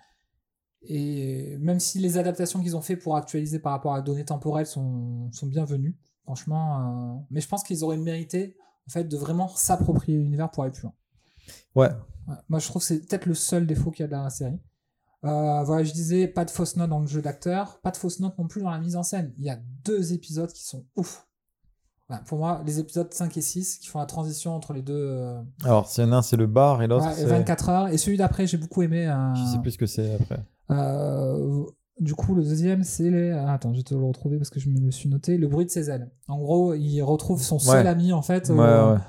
[0.82, 4.66] Et même si les adaptations qu'ils ont fait pour actualiser par rapport à données temporelles
[4.66, 8.56] sont, sont bienvenues, franchement, euh, mais je pense qu'ils auraient mérité
[8.86, 10.94] en fait de vraiment s'approprier l'univers pour aller plus loin.
[11.74, 11.90] Ouais.
[12.28, 14.30] Ouais, Moi, je trouve que c'est peut-être le seul défaut qu'il y a dans la
[14.30, 14.60] série.
[15.24, 18.20] Euh, voilà, je disais, pas de fausses notes dans le jeu d'acteur, pas de fausses
[18.20, 19.32] notes non plus dans la mise en scène.
[19.38, 21.26] Il y a deux épisodes qui sont ouf.
[22.08, 24.94] Voilà, pour moi, les épisodes 5 et 6 qui font la transition entre les deux.
[24.97, 27.24] euh, Alors, s'il y en a un, c'est le bar et l'autre, ouais, c'est.
[27.26, 27.88] 24 heures.
[27.88, 29.06] Et celui d'après, j'ai beaucoup aimé.
[29.08, 30.38] euh, Je sais plus ce que c'est après.
[30.70, 31.64] euh,
[32.00, 33.32] du coup, le deuxième, c'est les.
[33.32, 35.36] ah, attends, je vais te le retrouver parce que je me le suis noté.
[35.36, 36.08] Le bruit de ses ailes.
[36.28, 37.90] En gros, il retrouve son seul Ouais.
[37.90, 38.48] ami, en fait.
[38.48, 39.00] Ouais, euh, ouais.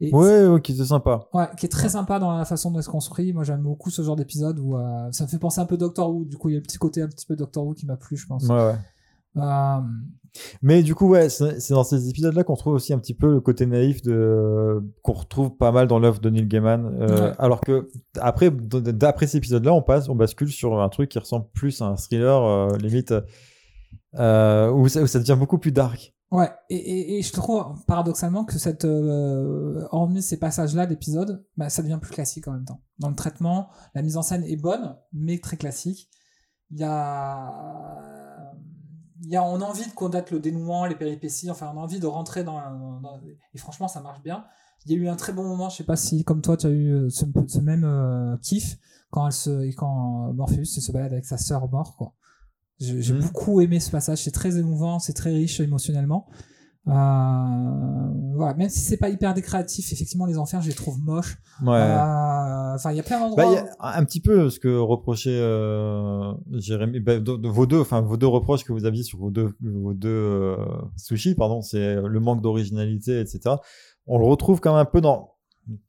[0.00, 1.26] Et Ouais, ouais, qui c'est sympa.
[1.32, 3.32] Ouais, qui est très sympa dans la façon dont il se construit.
[3.32, 6.10] Moi, j'aime beaucoup ce genre d'épisode où euh, ça me fait penser un peu Doctor
[6.10, 6.24] Who.
[6.26, 7.96] Du coup, il y a le petit côté un petit peu Doctor Who qui m'a
[7.96, 8.44] plu, je pense.
[8.44, 8.74] Ouais, ouais.
[9.38, 9.80] Euh,
[10.62, 13.40] Mais du coup, ouais, c'est dans ces épisodes-là qu'on trouve aussi un petit peu le
[13.40, 16.96] côté naïf de qu'on retrouve pas mal dans l'œuvre de Neil Gaiman.
[17.00, 17.32] Euh, Ouais.
[17.38, 17.88] Alors que
[18.20, 21.86] après, d'après cet épisode-là, on passe, on bascule sur un truc qui ressemble plus à
[21.86, 23.12] un thriller, limite,
[24.14, 26.14] où, ça, où ça devient beaucoup plus dark.
[26.30, 31.82] Ouais, et, et, je trouve paradoxalement que cette, euh, hormis ces passages-là d'épisodes, bah, ça
[31.82, 32.80] devient plus classique en même temps.
[32.98, 36.10] Dans le traitement, la mise en scène est bonne, mais très classique.
[36.70, 38.52] Il y a,
[39.22, 41.82] il y a, on a envie de connaître le dénouement, les péripéties, enfin, on a
[41.82, 42.60] envie de rentrer dans,
[43.54, 44.44] Et franchement, ça marche bien.
[44.84, 46.66] Il y a eu un très bon moment, je sais pas si, comme toi, tu
[46.66, 48.78] as eu euh, ce, même euh, kiff
[49.10, 52.14] quand, elle se, quand Morpheus se balade avec sa sœur morte, quoi.
[52.78, 53.20] J'ai Mhm.
[53.20, 56.26] beaucoup aimé ce passage, c'est très émouvant, c'est très riche émotionnellement.
[56.88, 56.92] Euh,
[58.36, 61.36] voilà, même si c'est pas hyper décréatif, effectivement, les enfers, je les trouve moches.
[61.64, 61.74] Ouais.
[61.74, 63.42] Euh, Enfin, il y a plein d'endroits.
[63.54, 68.02] Bah, un petit peu ce que reprochait euh, Jérémy, bah, de- de vos deux, enfin
[68.02, 70.56] vos deux reproches que vous aviez sur vos deux, vos deux euh,
[70.98, 73.56] sushis, pardon, c'est le manque d'originalité, etc.
[74.06, 75.30] On le retrouve quand même un peu dans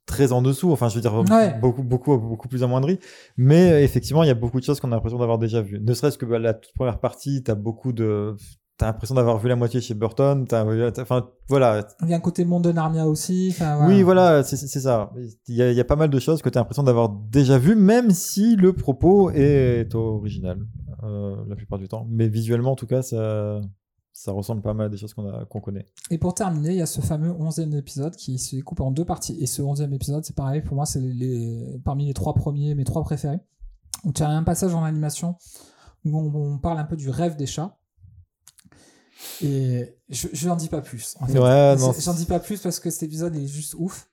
[0.06, 1.58] très en dessous, enfin je veux dire Ouais.
[1.60, 3.00] beaucoup beaucoup beaucoup plus amoindri,
[3.38, 5.80] mais euh, effectivement il y a beaucoup de choses qu'on a l'impression d'avoir déjà vues.
[5.80, 8.36] Ne serait-ce que bah, la toute première partie, t'as beaucoup de
[8.80, 10.46] T'as l'impression d'avoir vu la moitié chez Burton.
[10.48, 11.88] t'as- t'as- Enfin, voilà.
[12.04, 13.52] Il y a un côté monde de Narnia aussi.
[13.88, 15.12] Oui, voilà, c'est c'est ça.
[15.48, 17.10] Il y, a, il y a pas mal de choses que tu as l'impression d'avoir
[17.10, 20.60] déjà vues, même si le propos est original
[21.04, 22.06] euh, la plupart du temps.
[22.12, 23.60] Mais visuellement, en tout cas, ça,
[24.20, 25.86] ça ressemble pas mal à des choses qu'on connaît.
[26.10, 29.06] Et pour terminer, il y a ce fameux 11e épisode qui se découpe en deux
[29.06, 29.38] parties.
[29.40, 32.74] Et ce 11e épisode, c'est pareil, pour moi, c'est les, les- parmi les trois premiers,
[32.74, 33.40] mes trois préférés.
[34.06, 35.36] Où tu as un passage en animation
[36.04, 37.78] où on, on parle un peu du rêve des chats.
[39.44, 41.16] Et je, je n'en dis pas plus.
[41.20, 41.40] En fait.
[41.40, 44.10] Ouais, J'en dis pas plus parce que cet épisode est juste ouf.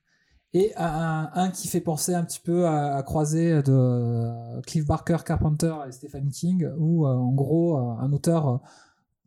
[0.53, 5.17] Et un, un qui fait penser un petit peu à, à croiser de Cliff Barker,
[5.25, 8.57] Carpenter et Stephen King, où euh, en gros euh, un auteur euh,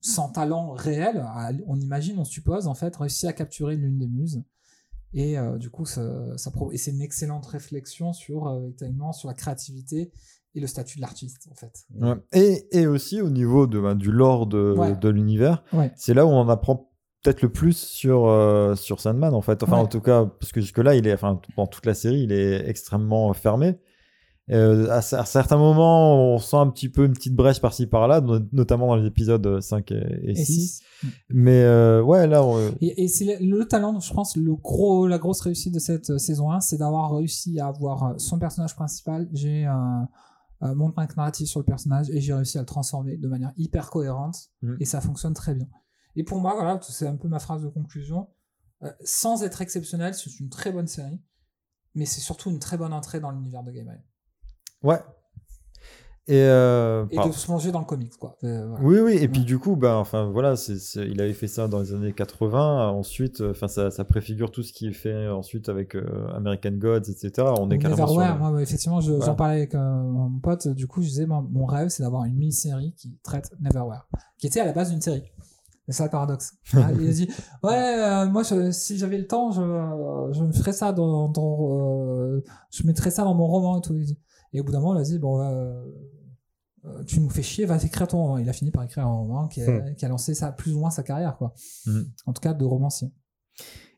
[0.00, 1.24] sans talent réel,
[1.66, 4.42] on imagine, on suppose en fait, réussit à capturer l'une des muses.
[5.14, 6.02] Et euh, du coup, ça,
[6.72, 8.70] et c'est une excellente réflexion sur euh,
[9.12, 10.12] sur la créativité
[10.54, 11.86] et le statut de l'artiste en fait.
[11.98, 12.14] Ouais.
[12.32, 14.94] Et, et aussi au niveau de, ben, du lore de, Ouais.
[14.96, 15.92] de l'univers, Ouais.
[15.96, 16.90] c'est là où on apprend
[17.22, 19.62] peut-être le plus sur, euh, sur Sandman, en fait.
[19.62, 22.32] Enfin, en tout cas, parce que jusque-là, il est, enfin, dans toute la série, il
[22.32, 23.78] est extrêmement fermé.
[24.50, 27.86] Euh, à, cer- à certains moments, on sent un petit peu une petite brèche par-ci
[27.86, 30.44] par-là, no- notamment dans les épisodes 5 et, et Et 6.
[30.44, 30.82] six.
[31.28, 35.06] Mais euh, ouais, là, on- Et, et c'est le, le talent, je pense, le gros,
[35.06, 38.38] la grosse réussite de cette euh, saison 1, c'est d'avoir réussi à avoir euh, son
[38.38, 39.28] personnage principal.
[39.32, 40.08] J'ai un,
[40.60, 43.90] mon arc narratif sur le personnage et j'ai réussi à le transformer de manière hyper
[43.90, 44.76] cohérente Mhm.
[44.80, 45.68] et ça fonctionne très bien.
[46.16, 48.28] Et pour moi, voilà, c'est un peu ma phrase de conclusion.
[48.82, 51.20] Euh, sans être exceptionnel, c'est une très bonne série,
[51.94, 53.88] mais c'est surtout une très bonne entrée dans l'univers de Game
[54.82, 55.00] ouais.
[56.30, 58.36] Et, euh, Et de se manger dans le comics, quoi.
[58.44, 58.84] Euh, voilà.
[58.84, 59.46] Oui, oui, et puis Ouais.
[59.46, 60.76] du coup, ben, enfin, voilà, c'est-
[61.06, 62.90] il avait fait ça dans les années 80.
[62.90, 67.08] Ensuite, euh, enfin, ça, ça préfigure tout ce qu'il fait ensuite avec euh, American Gods,
[67.10, 67.30] etc.
[67.58, 68.16] On est carrément sur.
[68.18, 69.34] Neverwhere, le- moi, ouais, effectivement, je- j'en Voilà.
[69.36, 70.68] parlais avec mon pote.
[70.68, 74.48] Du coup, je disais, mon, mon rêve, c'est d'avoir une mini-série qui traite Neverwhere, qui
[74.48, 75.22] était à la base d'une série.
[75.86, 76.52] C'est ça le paradoxe.
[76.74, 77.28] Ah, il a dit,
[77.62, 77.72] ouais,
[78.04, 79.62] euh, moi, je- si j'avais le temps, je,
[80.32, 83.96] je me ferais ça dans, dans, euh, je mettrais ça dans mon roman et tout.
[83.96, 84.18] Il dit-
[84.52, 85.84] Et au bout d'un moment, il a dit, bon, euh,
[86.84, 88.38] euh, tu nous fais chier, va écrire ton roman.
[88.38, 90.80] Il a fini par écrire un roman qui a, qui a lancé ça, plus ou
[90.80, 91.52] moins sa carrière, quoi.
[91.86, 92.06] Mhm.
[92.26, 93.08] En tout cas, de romancier.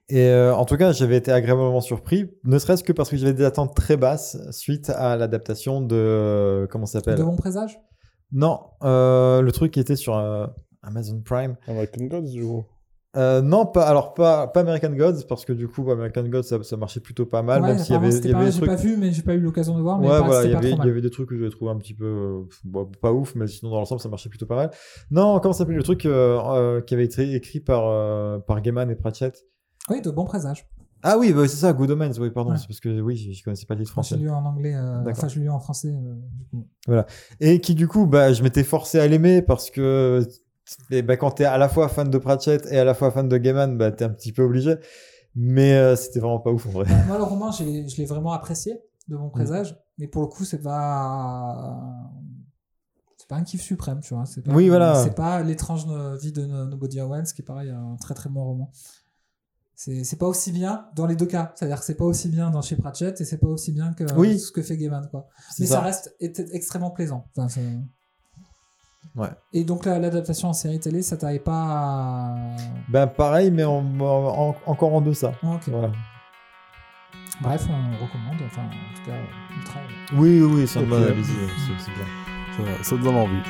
[0.09, 3.33] Et euh, en tout cas, j'avais été agréablement surpris, ne serait-ce que parce que j'avais
[3.33, 5.95] des attentes très basses suite à l'adaptation de.
[5.95, 7.17] euh, comment ça s'appelle?
[7.17, 7.81] De bon présage?
[8.33, 10.49] Non, euh, le truc qui était sur euh,
[10.83, 11.57] Amazon Prime.
[11.69, 12.65] American Gods, du coup.
[13.17, 16.63] Euh, non, pas, alors pas, pas American Gods, parce que du coup, American Gods, ça,
[16.63, 18.71] ça marchait plutôt pas mal, Ouais, même s'il y avait, y avait des J'ai trucs.
[18.71, 19.99] pas vu, mais j'ai pas eu l'occasion de voir.
[19.99, 22.05] Mais Ouais, il voilà, y, avait, y des trucs que j'avais trouvé un petit peu,
[22.05, 24.71] euh, bon, pas ouf, mais sinon dans l'ensemble ça marchait plutôt pas mal.
[25.11, 28.95] Non, comment ça s'appelle le truc euh, qui avait été écrit par, par Gaiman et
[28.95, 29.45] Pratchett?
[29.89, 30.69] Oui, de bon présage.
[31.03, 32.59] Ah oui, bah, c'est ça, Good Omens, oui, pardon, Ouais.
[32.59, 34.23] c'est parce que oui, je, je connaissais pas le titre Moi, J'ai français.
[34.23, 35.13] lu en anglais, D'accord.
[35.17, 36.67] enfin, je l'ai lu en français, du coup.
[37.41, 40.23] Et qui du coup, bah, je m'étais forcé à l'aimer parce que
[40.91, 43.29] et, bah, quand t'es à la fois fan de Pratchett et à la fois fan
[43.29, 44.77] de Gaiman, bah, t'es un petit peu obligé.
[45.37, 46.85] Mais euh, c'était vraiment pas ouf en vrai.
[46.89, 50.45] Bah, moi, le roman, je l'ai vraiment apprécié, de bon présage, mais pour le coup,
[50.45, 51.81] c'est pas.
[53.17, 54.25] C'est pas un kiff suprême, tu vois.
[54.45, 55.03] Pas, Oui, voilà.
[55.05, 55.87] C'est pas l'étrange
[56.21, 58.73] vie de No- Nobody Owens, qui est pareil, un très très bon roman.
[59.77, 61.53] C'est pas aussi bien dans les deux cas.
[61.55, 64.05] C'est-à-dire que c'est pas aussi bien dans chez Pratchett et c'est pas aussi bien que
[64.15, 64.39] Oui.
[64.39, 65.27] ce que fait Gaiman, quoi.
[65.59, 67.29] Mais ça, reste est- extrêmement plaisant.
[67.37, 67.49] Enfin,
[69.17, 69.29] Ouais.
[69.53, 71.53] Et donc la- l'adaptation en série télé, ça t'avait pas.
[71.53, 72.37] à-
[72.89, 75.33] Ben pareil, mais en, en- en- encore en deçà.
[75.43, 75.69] Ah, ok.
[75.69, 75.91] Voilà.
[77.43, 78.37] Bref, on recommande.
[78.47, 79.17] Enfin, en tout cas,
[79.57, 79.81] ultra.
[80.13, 82.67] Oui, oui, oui, ça me c'est bien.
[82.77, 83.43] Ça, ça te donne envie.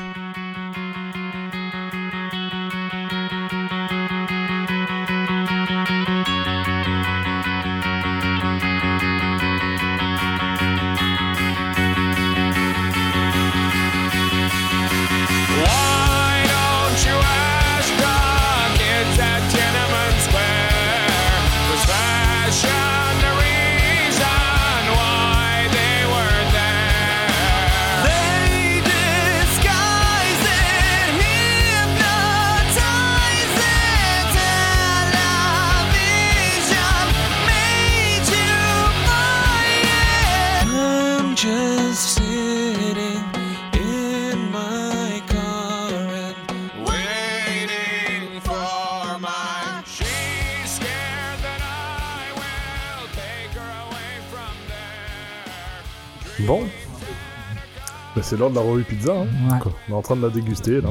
[58.30, 59.12] C'est l'heure de la revue pizza.
[59.12, 59.26] hein.
[59.50, 59.72] Ouais.
[59.88, 60.80] On est en train de la déguster.
[60.80, 60.90] Là.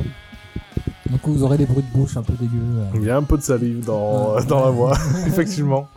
[1.09, 2.59] Donc vous aurez des bruits de bouche un peu dégueux.
[2.59, 2.85] euh.
[2.95, 4.45] Il y a un peu de salive dans, Ouais.
[4.45, 4.91] dans la voix,
[5.27, 5.87] effectivement.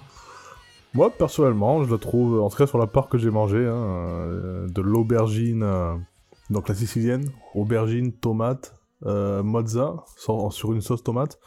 [0.94, 3.74] Moi, personnellement, je la trouve, en tout cas sur la part que j'ai mangée, hein,
[3.74, 5.94] euh, de l'aubergine, euh,
[6.50, 8.74] donc la sicilienne, aubergine, tomate,
[9.06, 11.40] euh, mozza, sur, sur une sauce tomate.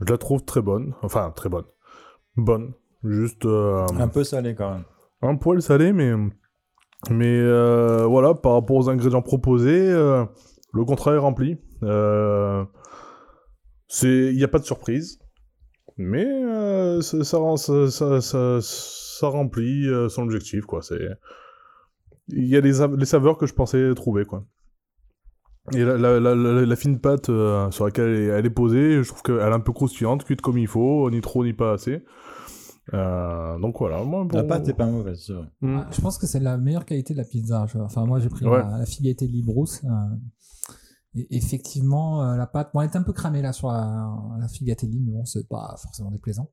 [0.00, 0.94] Je la trouve très bonne.
[1.02, 1.64] Enfin, très bonne.
[2.36, 2.72] Bonne.
[3.04, 4.84] Juste euh, Un peu salé quand même.
[5.22, 6.12] un poil salé, mais,
[7.10, 10.24] mais euh, voilà, par rapport aux ingrédients proposés, euh,
[10.72, 11.58] le contrat est rempli.
[11.82, 12.64] Euh,
[14.02, 15.18] Il n'y a pas de surprise,
[15.96, 16.26] mais
[17.02, 17.38] ça,
[19.22, 20.64] remplit son objectif.
[22.28, 24.24] Il y a les, av- les saveurs que je pensais trouver.
[24.24, 24.44] quoi.
[25.74, 27.26] Et la, fine pâte
[27.70, 30.40] sur laquelle elle est, elle est posée, je trouve qu'elle est un peu croustillante, cuite
[30.40, 32.04] comme il faut, ni trop ni pas assez.
[32.94, 35.46] Euh, donc voilà, moi, La pâte est pas mauvaise, c'est vrai.
[35.60, 35.76] Mm.
[35.78, 37.66] Ouais, je pense que c'est la meilleure qualité de la pizza.
[37.80, 38.58] Enfin, moi, j'ai pris Ouais.
[38.58, 40.16] la, la figalité de euh,
[41.14, 44.08] et effectivement, euh, la pâte, bon, elle est un peu cramée là sur la,
[44.38, 46.50] la figatelli, mais bon, c'est pas forcément déplaisant.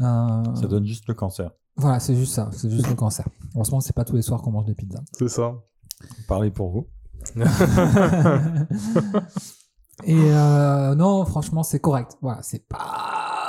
[0.00, 1.50] Euh, Ça donne juste le cancer.
[1.76, 3.26] Voilà, c'est juste ça, c'est juste le cancer.
[3.54, 5.02] Heureusement, c'est pas tous les soirs qu'on mange des pizzas.
[5.12, 5.54] C'est ça.
[6.28, 6.86] Parlez pour vous.
[10.04, 12.16] Et euh, non, franchement, c'est correct.
[12.20, 13.43] Voilà, c'est pas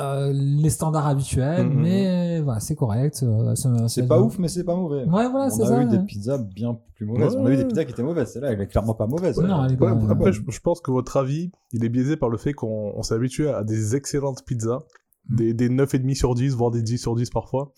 [0.00, 1.80] euh, les standards habituels, Mhm.
[1.82, 3.20] mais voilà, c'est correct.
[3.22, 3.54] euh,
[3.88, 5.04] C'est pas ouf, mais c'est pas mauvais.
[5.04, 5.82] Ouais, voilà, On a ça.
[5.82, 6.04] eu des ouais.
[6.04, 7.34] pizzas bien plus mauvaises.
[7.34, 8.32] Ouais, On a eu des pizzas qui étaient mauvaises.
[8.32, 9.38] Celle-là, elle est clairement pas mauvaise.
[9.38, 12.16] Non, elle est Ouais, pas- après, je, je pense que votre avis, il est biaisé
[12.16, 14.80] par le fait qu'on on s'est habitué à des excellentes pizzas,
[15.28, 15.36] Mm.
[15.36, 17.72] des, des 9,5 sur 10, voire des 10 sur 10 parfois.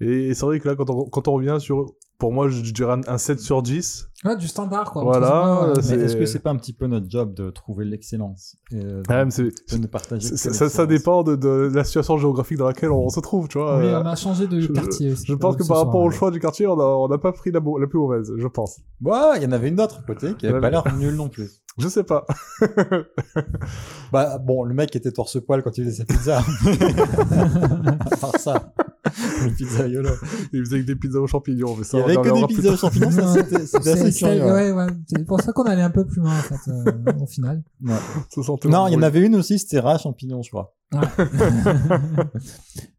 [0.00, 1.86] Et c'est vrai que là, quand on, quand on revient sur,
[2.20, 4.06] pour moi, je dirais un, un 7 sur 10.
[4.24, 5.02] Ouais, du standard, quoi.
[5.02, 9.02] Voilà, Mais est-ce que c'est pas un petit peu notre job de trouver l'excellence euh,
[9.08, 13.48] Ah, de partager ça, dépend de, de la situation géographique dans laquelle on se trouve,
[13.48, 13.78] tu vois.
[13.78, 15.12] Oui, Euh, on a changé de je- quartier.
[15.12, 17.32] aussi je pour pense que par soir, rapport au choix du quartier, on n'a pas
[17.32, 18.80] pris la, plus mauvaise, je pense.
[19.02, 21.50] Ouais, il y en avait une autre côté qui avait pas l'air nulle non plus.
[21.78, 22.26] Je sais pas.
[24.12, 26.38] Bah bon, le mec était torse-poil quand il faisait sa pizza.
[28.10, 28.72] à part ça,
[29.44, 30.10] le pizzaïolo.
[30.52, 32.72] Il faisait que des pizzas aux champignons, mais ça, Il y avait que des pizzas
[32.72, 33.56] aux champignons, c'était
[33.90, 34.44] assez c'est- curieux.
[34.44, 34.52] ouais.
[34.52, 34.86] ouais, ouais.
[35.06, 37.62] C'est pour ça qu'on allait un peu plus loin, en fait, euh, au final.
[37.84, 37.94] Ouais.
[38.30, 40.74] Ça sentait Non, il y en avait une aussi, c'était rat champignons, je crois.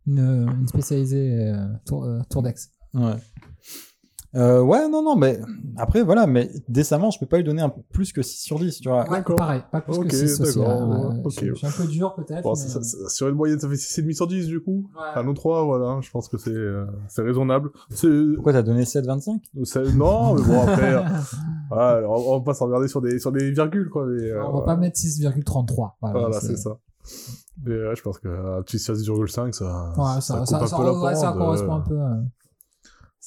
[0.07, 0.19] une,
[0.59, 2.69] une spécialisée euh, tour, euh, Tourdex.
[2.93, 3.13] Ouais.
[4.33, 5.41] Euh, ouais, non, non, mais
[5.75, 8.59] après, voilà, mais décemment, je peux pas lui donner un peu plus que 6 sur
[8.59, 9.03] 10, tu vois.
[9.03, 9.35] Ouais, D'accord.
[9.35, 9.61] pareil.
[9.71, 10.57] Pas plus Ok, que 6 aussi.
[10.59, 11.43] d'accord, hein, ouais, ok.
[11.45, 12.41] Je, suis un peu dur, peut-être.
[12.43, 14.89] Bon, mais, euh, sur une moyenne, ça fait 6,5 sur 10 du coup.
[14.95, 15.01] ouais.
[15.11, 17.71] Enfin, nous trois, voilà, hein, je pense que c'est euh, c'est raisonnable.
[17.89, 18.07] C'est...
[18.35, 21.01] Pourquoi t'as donné 7,25 c'est- Non, mais bon, après, euh,
[21.69, 24.05] voilà, on, on va pas s'en regarder sur des, sur des virgules, quoi.
[24.05, 25.91] Mais, euh, On va pas mettre 6,33.
[26.01, 26.77] Voilà, Voilà, c'est ça.
[27.65, 30.77] Mais ouais, je pense qu'un petit 16,5, ça, Ouais, ça, ça, coupe ça, un ça-
[30.77, 31.99] peu la ouais, ça pointe, correspond euh, un peu.
[31.99, 32.15] euh.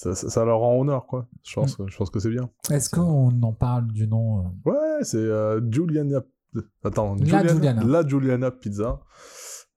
[0.04, 1.26] Ça, ça, ça leur rend honneur, quoi.
[1.42, 2.50] Je pense, je pense que c'est bien.
[2.70, 6.22] Est-ce qu'on en parle du nom euh, Ouais, c'est euh, Giuliana...
[6.84, 7.82] Attends, La Giuliana.
[7.84, 9.00] La Giuliana Pizza.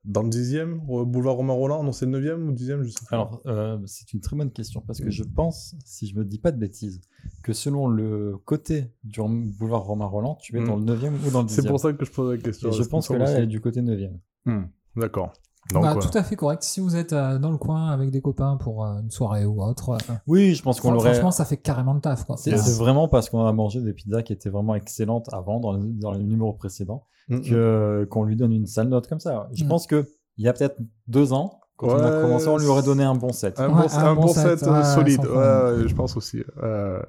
[0.04, 3.06] Dans le 10e, au boulevard Romain Roland, non, c'est le 9e ou 10e, je sais
[3.10, 3.16] pas.
[3.16, 6.40] Alors, euh, c'est une très bonne question parce que je pense, si je me dis
[6.40, 7.00] pas de bêtises,
[7.44, 10.66] que selon le côté du boulevard Romain Roland, tu es Mm.
[10.68, 11.50] dans le 9e ou dans le 10e.
[11.62, 12.70] c'est pour ça que je pose la question.
[12.70, 14.20] Et je pense que là, semble elle est du côté 9e.
[14.46, 14.56] aussi
[14.98, 15.32] D'accord.
[15.74, 15.96] Donc, bah.
[16.00, 16.64] Tout à fait correct.
[16.64, 19.62] Si vous êtes euh, dans le coin avec des copains pour euh, une soirée ou
[19.62, 21.14] autre, euh, Oui, je pense qu'on fran- l'aurait.
[21.14, 22.24] franchement, ça fait carrément le taf.
[22.26, 22.38] quoi.
[22.38, 25.74] C'est c'est vraiment parce qu'on a mangé des pizzas qui étaient vraiment excellentes avant, dans,
[25.74, 29.50] le- dans les numéros précédents, Mm, que- qu'on lui donne une sale note comme ça.
[29.54, 29.68] Je Mm.
[29.68, 32.68] pense que il y a peut-être deux ans, quand on a Ouais, commencé, on lui
[32.68, 33.60] aurait donné un bon 7.
[33.60, 35.16] Un, Ouais, bon, un bon set, euh, ouais, solide.
[35.18, 35.82] sans Ouais, problème.
[35.82, 36.44] ouais, je pense aussi.
[36.64, 37.02] Euh,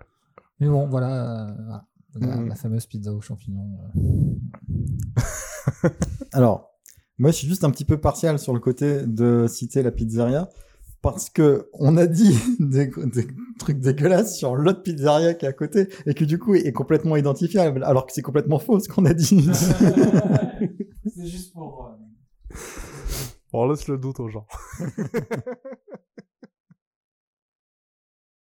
[0.60, 1.84] Mais bon, voilà, euh, voilà.
[2.20, 2.48] La, Mhm.
[2.48, 3.78] la fameuse pizza aux champignons.
[5.84, 5.88] euh.
[6.32, 6.70] Alors,
[7.18, 10.48] moi, je suis juste un petit peu partial sur le côté de citer la pizzeria.
[11.00, 13.26] Parce que on a dit des, des
[13.58, 17.16] trucs dégueulasses sur l'autre pizzeria qui est à côté et qui du coup est complètement
[17.16, 19.48] identifiable alors que c'est complètement faux ce qu'on a dit.
[21.16, 21.86] C'est juste pour.
[22.50, 22.56] euh,
[23.52, 24.46] On laisse le doute aux gens.